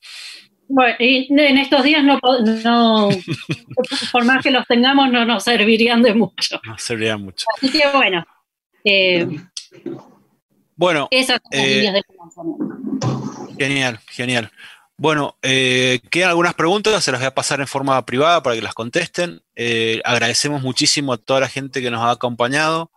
Bueno, 0.69 0.94
y 0.98 1.27
en 1.31 1.59
estos 1.59 1.82
días 1.82 2.02
no, 2.02 2.19
no 2.65 3.09
por 4.12 4.24
más 4.24 4.43
que 4.43 4.51
los 4.51 4.65
tengamos, 4.66 5.11
no 5.11 5.24
nos 5.24 5.44
servirían 5.44 6.02
de 6.02 6.15
mucho. 6.15 6.61
No 6.65 6.78
servirían 6.78 7.23
mucho. 7.23 7.44
Así 7.56 7.70
que 7.70 7.82
bueno. 7.93 8.24
Eh, 8.85 9.27
bueno. 10.77 11.09
Esas 11.11 11.40
son 11.51 11.61
las 11.61 11.69
líneas 11.69 11.94
de 11.94 12.02
financiamiento. 12.09 12.85
Genial, 13.59 14.01
genial. 14.09 14.51
Bueno, 14.97 15.37
eh, 15.43 16.01
quedan 16.11 16.31
algunas 16.31 16.55
preguntas, 16.55 17.03
se 17.03 17.11
las 17.11 17.21
voy 17.21 17.27
a 17.27 17.35
pasar 17.35 17.61
en 17.61 17.66
forma 17.66 18.05
privada 18.07 18.43
para 18.45 18.55
que 18.55 18.62
las 18.62 18.75
contesten. 18.75 19.43
Eh, 19.57 20.01
agradecemos 20.05 20.62
muchísimo 20.62 21.12
a 21.12 21.19
toda 21.19 21.41
la 21.41 21.49
gente 21.49 21.83
que 21.83 21.91
nos 21.91 22.01
ha 22.01 22.12
acompañado. 22.12 22.93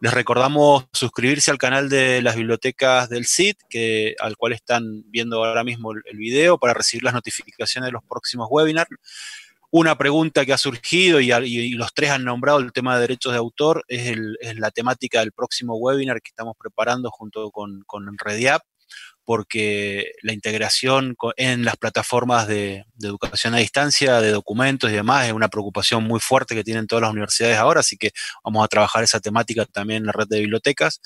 Les 0.00 0.14
recordamos 0.14 0.86
suscribirse 0.92 1.50
al 1.50 1.58
canal 1.58 1.88
de 1.88 2.22
las 2.22 2.36
bibliotecas 2.36 3.08
del 3.08 3.26
CIT, 3.26 3.58
que, 3.68 4.14
al 4.20 4.36
cual 4.36 4.52
están 4.52 5.02
viendo 5.10 5.44
ahora 5.44 5.64
mismo 5.64 5.90
el, 5.92 6.16
video, 6.16 6.56
para 6.56 6.72
recibir 6.72 7.02
las 7.02 7.14
notificaciones 7.14 7.88
de 7.88 7.92
los 7.92 8.04
próximos 8.04 8.46
webinars. 8.48 8.88
Una 9.70 9.98
pregunta 9.98 10.46
que 10.46 10.52
ha 10.52 10.58
surgido 10.58 11.20
y, 11.20 11.70
los 11.74 11.92
tres 11.94 12.10
han 12.10 12.24
nombrado 12.24 12.60
el 12.60 12.72
tema 12.72 12.94
de 12.94 13.02
derechos 13.02 13.32
de 13.32 13.38
autor 13.38 13.84
es, 13.88 14.16
la 14.56 14.70
temática 14.70 15.20
del 15.20 15.32
próximo 15.32 15.76
webinar 15.76 16.22
que 16.22 16.28
estamos 16.30 16.54
preparando 16.56 17.10
junto 17.10 17.50
con, 17.50 17.82
con 17.86 18.06
Rediap 18.18 18.62
porque 19.30 20.10
la 20.22 20.32
integración 20.32 21.14
en 21.36 21.64
las 21.64 21.76
plataformas 21.76 22.48
de, 22.48 22.84
educación 23.00 23.54
a 23.54 23.58
distancia, 23.58 24.20
de 24.20 24.32
documentos 24.32 24.90
y 24.90 24.94
demás, 24.94 25.28
es 25.28 25.32
una 25.32 25.46
preocupación 25.46 26.02
muy 26.02 26.18
fuerte 26.18 26.56
que 26.56 26.64
tienen 26.64 26.88
todas 26.88 27.02
las 27.02 27.12
universidades 27.12 27.56
ahora, 27.56 27.78
así 27.78 27.96
que 27.96 28.10
vamos 28.42 28.64
a 28.64 28.66
trabajar 28.66 29.04
esa 29.04 29.20
temática 29.20 29.66
también 29.66 29.98
en 29.98 30.06
la 30.06 30.12
red 30.12 30.26
de 30.26 30.40
bibliotecas. 30.40 31.00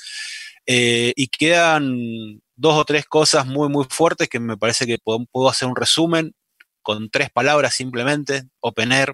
Eh, 0.65 1.13
y 1.17 1.27
quedan 1.27 2.41
dos 2.57 2.79
o 2.79 2.87
tres 2.87 3.05
cosas 3.05 3.45
muy, 3.45 3.69
muy 3.69 3.85
fuertes 3.91 4.31
que 4.31 4.41
me 4.41 4.57
parece 4.57 4.87
que 4.87 4.97
puedo, 4.97 5.51
hacer 5.51 5.69
un 5.69 5.77
resumen 5.77 6.35
con 6.81 7.11
tres 7.11 7.29
palabras 7.29 7.75
simplemente, 7.75 8.45
OpenAir, 8.61 9.13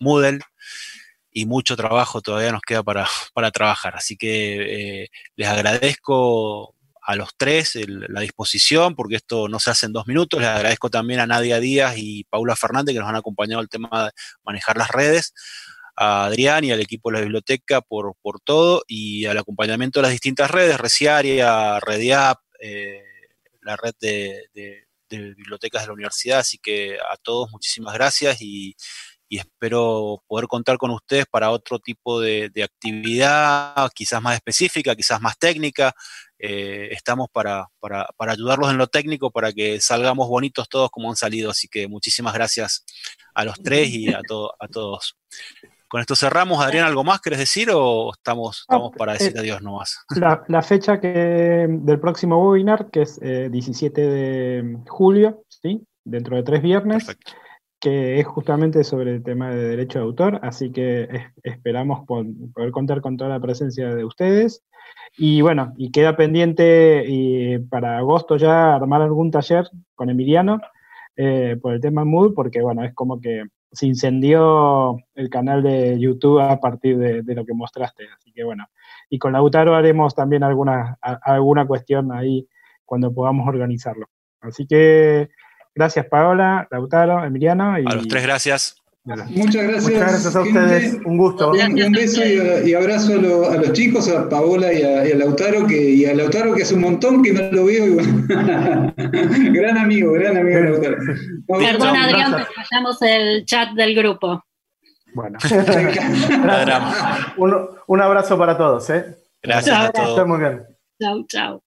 Moodle 0.00 0.40
y 1.30 1.46
mucho 1.46 1.76
trabajo 1.76 2.22
todavía 2.22 2.50
nos 2.50 2.62
queda 2.62 2.82
para, 2.82 3.06
para 3.34 3.52
trabajar. 3.52 3.94
Así 3.94 4.16
que 4.16 5.02
eh, 5.04 5.08
les 5.36 5.46
agradezco 5.46 6.74
a 7.08 7.16
los 7.16 7.30
tres 7.38 7.72
la 7.86 8.20
disposición, 8.20 8.94
porque 8.94 9.16
esto 9.16 9.48
no 9.48 9.58
se 9.60 9.70
hace 9.70 9.86
en 9.86 9.94
dos 9.94 10.06
minutos. 10.06 10.40
Les 10.42 10.50
agradezco 10.50 10.90
también 10.90 11.20
a 11.20 11.26
Nadia 11.26 11.58
Díaz 11.58 11.94
y 11.96 12.24
Paula 12.24 12.54
Fernández 12.54 12.92
que 12.92 13.00
nos 13.00 13.08
han 13.08 13.16
acompañado 13.16 13.62
el 13.62 13.70
tema 13.70 14.04
de 14.04 14.10
manejar 14.44 14.76
las 14.76 14.90
redes, 14.90 15.32
a 15.96 16.26
Adrián 16.26 16.64
y 16.64 16.70
al 16.70 16.82
equipo 16.82 17.08
de 17.08 17.16
la 17.16 17.22
biblioteca 17.22 17.80
por, 17.80 18.14
por 18.20 18.40
todo 18.40 18.82
y 18.86 19.24
al 19.24 19.38
acompañamiento 19.38 20.00
de 20.00 20.02
las 20.02 20.10
distintas 20.10 20.50
redes, 20.50 20.78
Reciaria, 20.78 21.80
Rediap, 21.80 22.40
eh, 22.60 23.02
la 23.62 23.76
red 23.76 23.94
de 23.98 24.86
bibliotecas 25.08 25.84
de 25.84 25.86
la 25.86 25.94
universidad. 25.94 26.40
Así 26.40 26.58
que 26.58 26.98
a 26.98 27.16
todos 27.16 27.50
muchísimas 27.50 27.94
gracias 27.94 28.42
y, 28.42 28.76
y 29.28 29.38
espero 29.38 30.22
poder 30.26 30.46
contar 30.46 30.78
con 30.78 30.90
ustedes 30.90 31.26
para 31.26 31.50
otro 31.50 31.78
tipo 31.78 32.20
de, 32.20 32.50
actividad, 32.64 33.90
quizás 33.94 34.22
más 34.22 34.36
específica, 34.36 34.96
quizás 34.96 35.20
más 35.20 35.38
técnica. 35.38 35.92
Eh, 36.38 36.88
estamos 36.92 37.28
para, 37.30 37.66
para, 37.78 38.06
ayudarlos 38.18 38.70
en 38.70 38.78
lo 38.78 38.86
técnico, 38.86 39.30
para 39.30 39.52
que 39.52 39.80
salgamos 39.80 40.28
bonitos 40.28 40.68
todos 40.68 40.90
como 40.90 41.10
han 41.10 41.16
salido. 41.16 41.50
Así 41.50 41.68
que 41.68 41.88
muchísimas 41.88 42.32
gracias 42.32 42.84
a 43.34 43.44
los 43.44 43.60
tres 43.62 43.90
y 43.90 44.12
a, 44.12 44.18
a 44.18 44.68
todos. 44.68 45.16
Con 45.88 46.00
esto 46.00 46.16
cerramos. 46.16 46.62
Adrián, 46.64 46.86
¿algo 46.86 47.04
más 47.04 47.20
querés 47.20 47.38
decir 47.38 47.70
o 47.72 48.12
estamos, 48.12 48.60
estamos 48.60 48.92
para 48.96 49.12
decir 49.14 49.32
eh, 49.36 49.40
adiós 49.40 49.62
nomás? 49.62 49.98
La, 50.16 50.44
la, 50.48 50.62
fecha 50.62 51.00
que, 51.00 51.66
del 51.68 52.00
próximo 52.00 52.50
webinar, 52.50 52.90
que 52.90 53.02
es 53.02 53.20
17 53.20 54.00
eh, 54.00 54.04
de 54.06 54.78
julio, 54.86 55.44
¿sí? 55.48 55.82
dentro 56.04 56.36
de 56.36 56.42
tres 56.42 56.62
viernes. 56.62 57.04
Perfecto 57.04 57.32
que 57.80 58.18
es 58.18 58.26
justamente 58.26 58.82
sobre 58.84 59.16
el 59.16 59.22
tema 59.22 59.50
de 59.50 59.68
derecho 59.68 59.98
de 60.00 60.04
autor, 60.04 60.40
así 60.42 60.72
que 60.72 61.08
esperamos 61.42 62.06
poder 62.06 62.70
contar 62.72 63.00
con 63.00 63.16
toda 63.16 63.30
la 63.30 63.40
presencia 63.40 63.94
de 63.94 64.04
ustedes. 64.04 64.64
Y 65.16 65.40
bueno, 65.40 65.74
y 65.76 65.90
queda 65.90 66.16
pendiente 66.16 67.04
y 67.06 67.58
para 67.58 67.98
agosto 67.98 68.36
ya 68.36 68.74
armar 68.74 69.02
algún 69.02 69.30
taller 69.30 69.68
con 69.94 70.10
Emiliano 70.10 70.60
eh, 71.16 71.56
por 71.60 71.74
el 71.74 71.80
tema 71.80 72.04
Mood, 72.04 72.34
porque 72.34 72.62
bueno, 72.62 72.84
es 72.84 72.94
como 72.94 73.20
que 73.20 73.44
se 73.72 73.86
incendió 73.86 74.96
el 75.14 75.28
canal 75.28 75.62
de 75.62 75.98
YouTube 75.98 76.40
a 76.40 76.58
partir 76.60 76.98
de, 76.98 77.34
lo 77.34 77.44
que 77.44 77.54
mostraste. 77.54 78.04
Así 78.16 78.32
que 78.32 78.44
bueno, 78.44 78.66
y 79.10 79.18
con 79.18 79.32
Lautaro 79.32 79.74
haremos 79.74 80.14
también 80.14 80.42
alguna, 80.42 80.98
alguna 81.00 81.66
cuestión 81.66 82.12
ahí 82.12 82.48
cuando 82.84 83.12
podamos 83.12 83.46
organizarlo. 83.46 84.06
Así 84.40 84.66
que 84.66 85.28
Gracias, 85.78 86.06
Paola, 86.06 86.66
Lautaro, 86.72 87.24
Emiliano. 87.24 87.78
Y... 87.78 87.86
A 87.86 87.94
los 87.94 88.08
tres, 88.08 88.24
gracias. 88.24 88.74
Muchas 89.04 89.62
gracias. 89.62 89.84
Muchas 89.84 90.00
gracias 90.00 90.34
a 90.34 90.40
ustedes. 90.40 90.98
Un 91.04 91.16
gusto. 91.16 91.52
Un, 91.52 91.92
beso 91.92 92.20
y, 92.26 92.74
abrazo 92.74 93.12
a, 93.14 93.54
los 93.54 93.72
chicos, 93.74 94.08
a 94.08 94.28
Paola 94.28 94.72
y 94.72 94.82
a, 94.82 95.14
Lautaro, 95.14 95.68
que, 95.68 95.80
y 95.80 96.04
a 96.04 96.14
Lautaro 96.14 96.52
que 96.52 96.64
hace 96.64 96.74
un 96.74 96.80
montón 96.80 97.22
que 97.22 97.32
no 97.32 97.42
lo 97.52 97.66
veo. 97.66 97.94
gran 98.96 99.78
amigo, 99.78 100.12
gran 100.14 100.36
amigo 100.36 100.58
Lautaro. 100.62 100.96
Perdón, 101.46 101.96
Adrián, 101.96 102.36
que 102.38 102.44
fallamos 102.54 103.00
el 103.02 103.44
chat 103.46 103.70
del 103.74 103.94
grupo. 103.94 104.42
Bueno. 105.14 105.38
un, 107.36 107.68
un, 107.86 108.00
abrazo 108.02 108.36
para 108.36 108.58
todos. 108.58 108.90
¿eh? 108.90 109.16
Gracias 109.40 109.78
a 109.78 109.92
todos. 109.92 110.26
muy 110.26 110.40
bien. 110.40 110.66
Chao, 111.00 111.24
chao. 111.28 111.62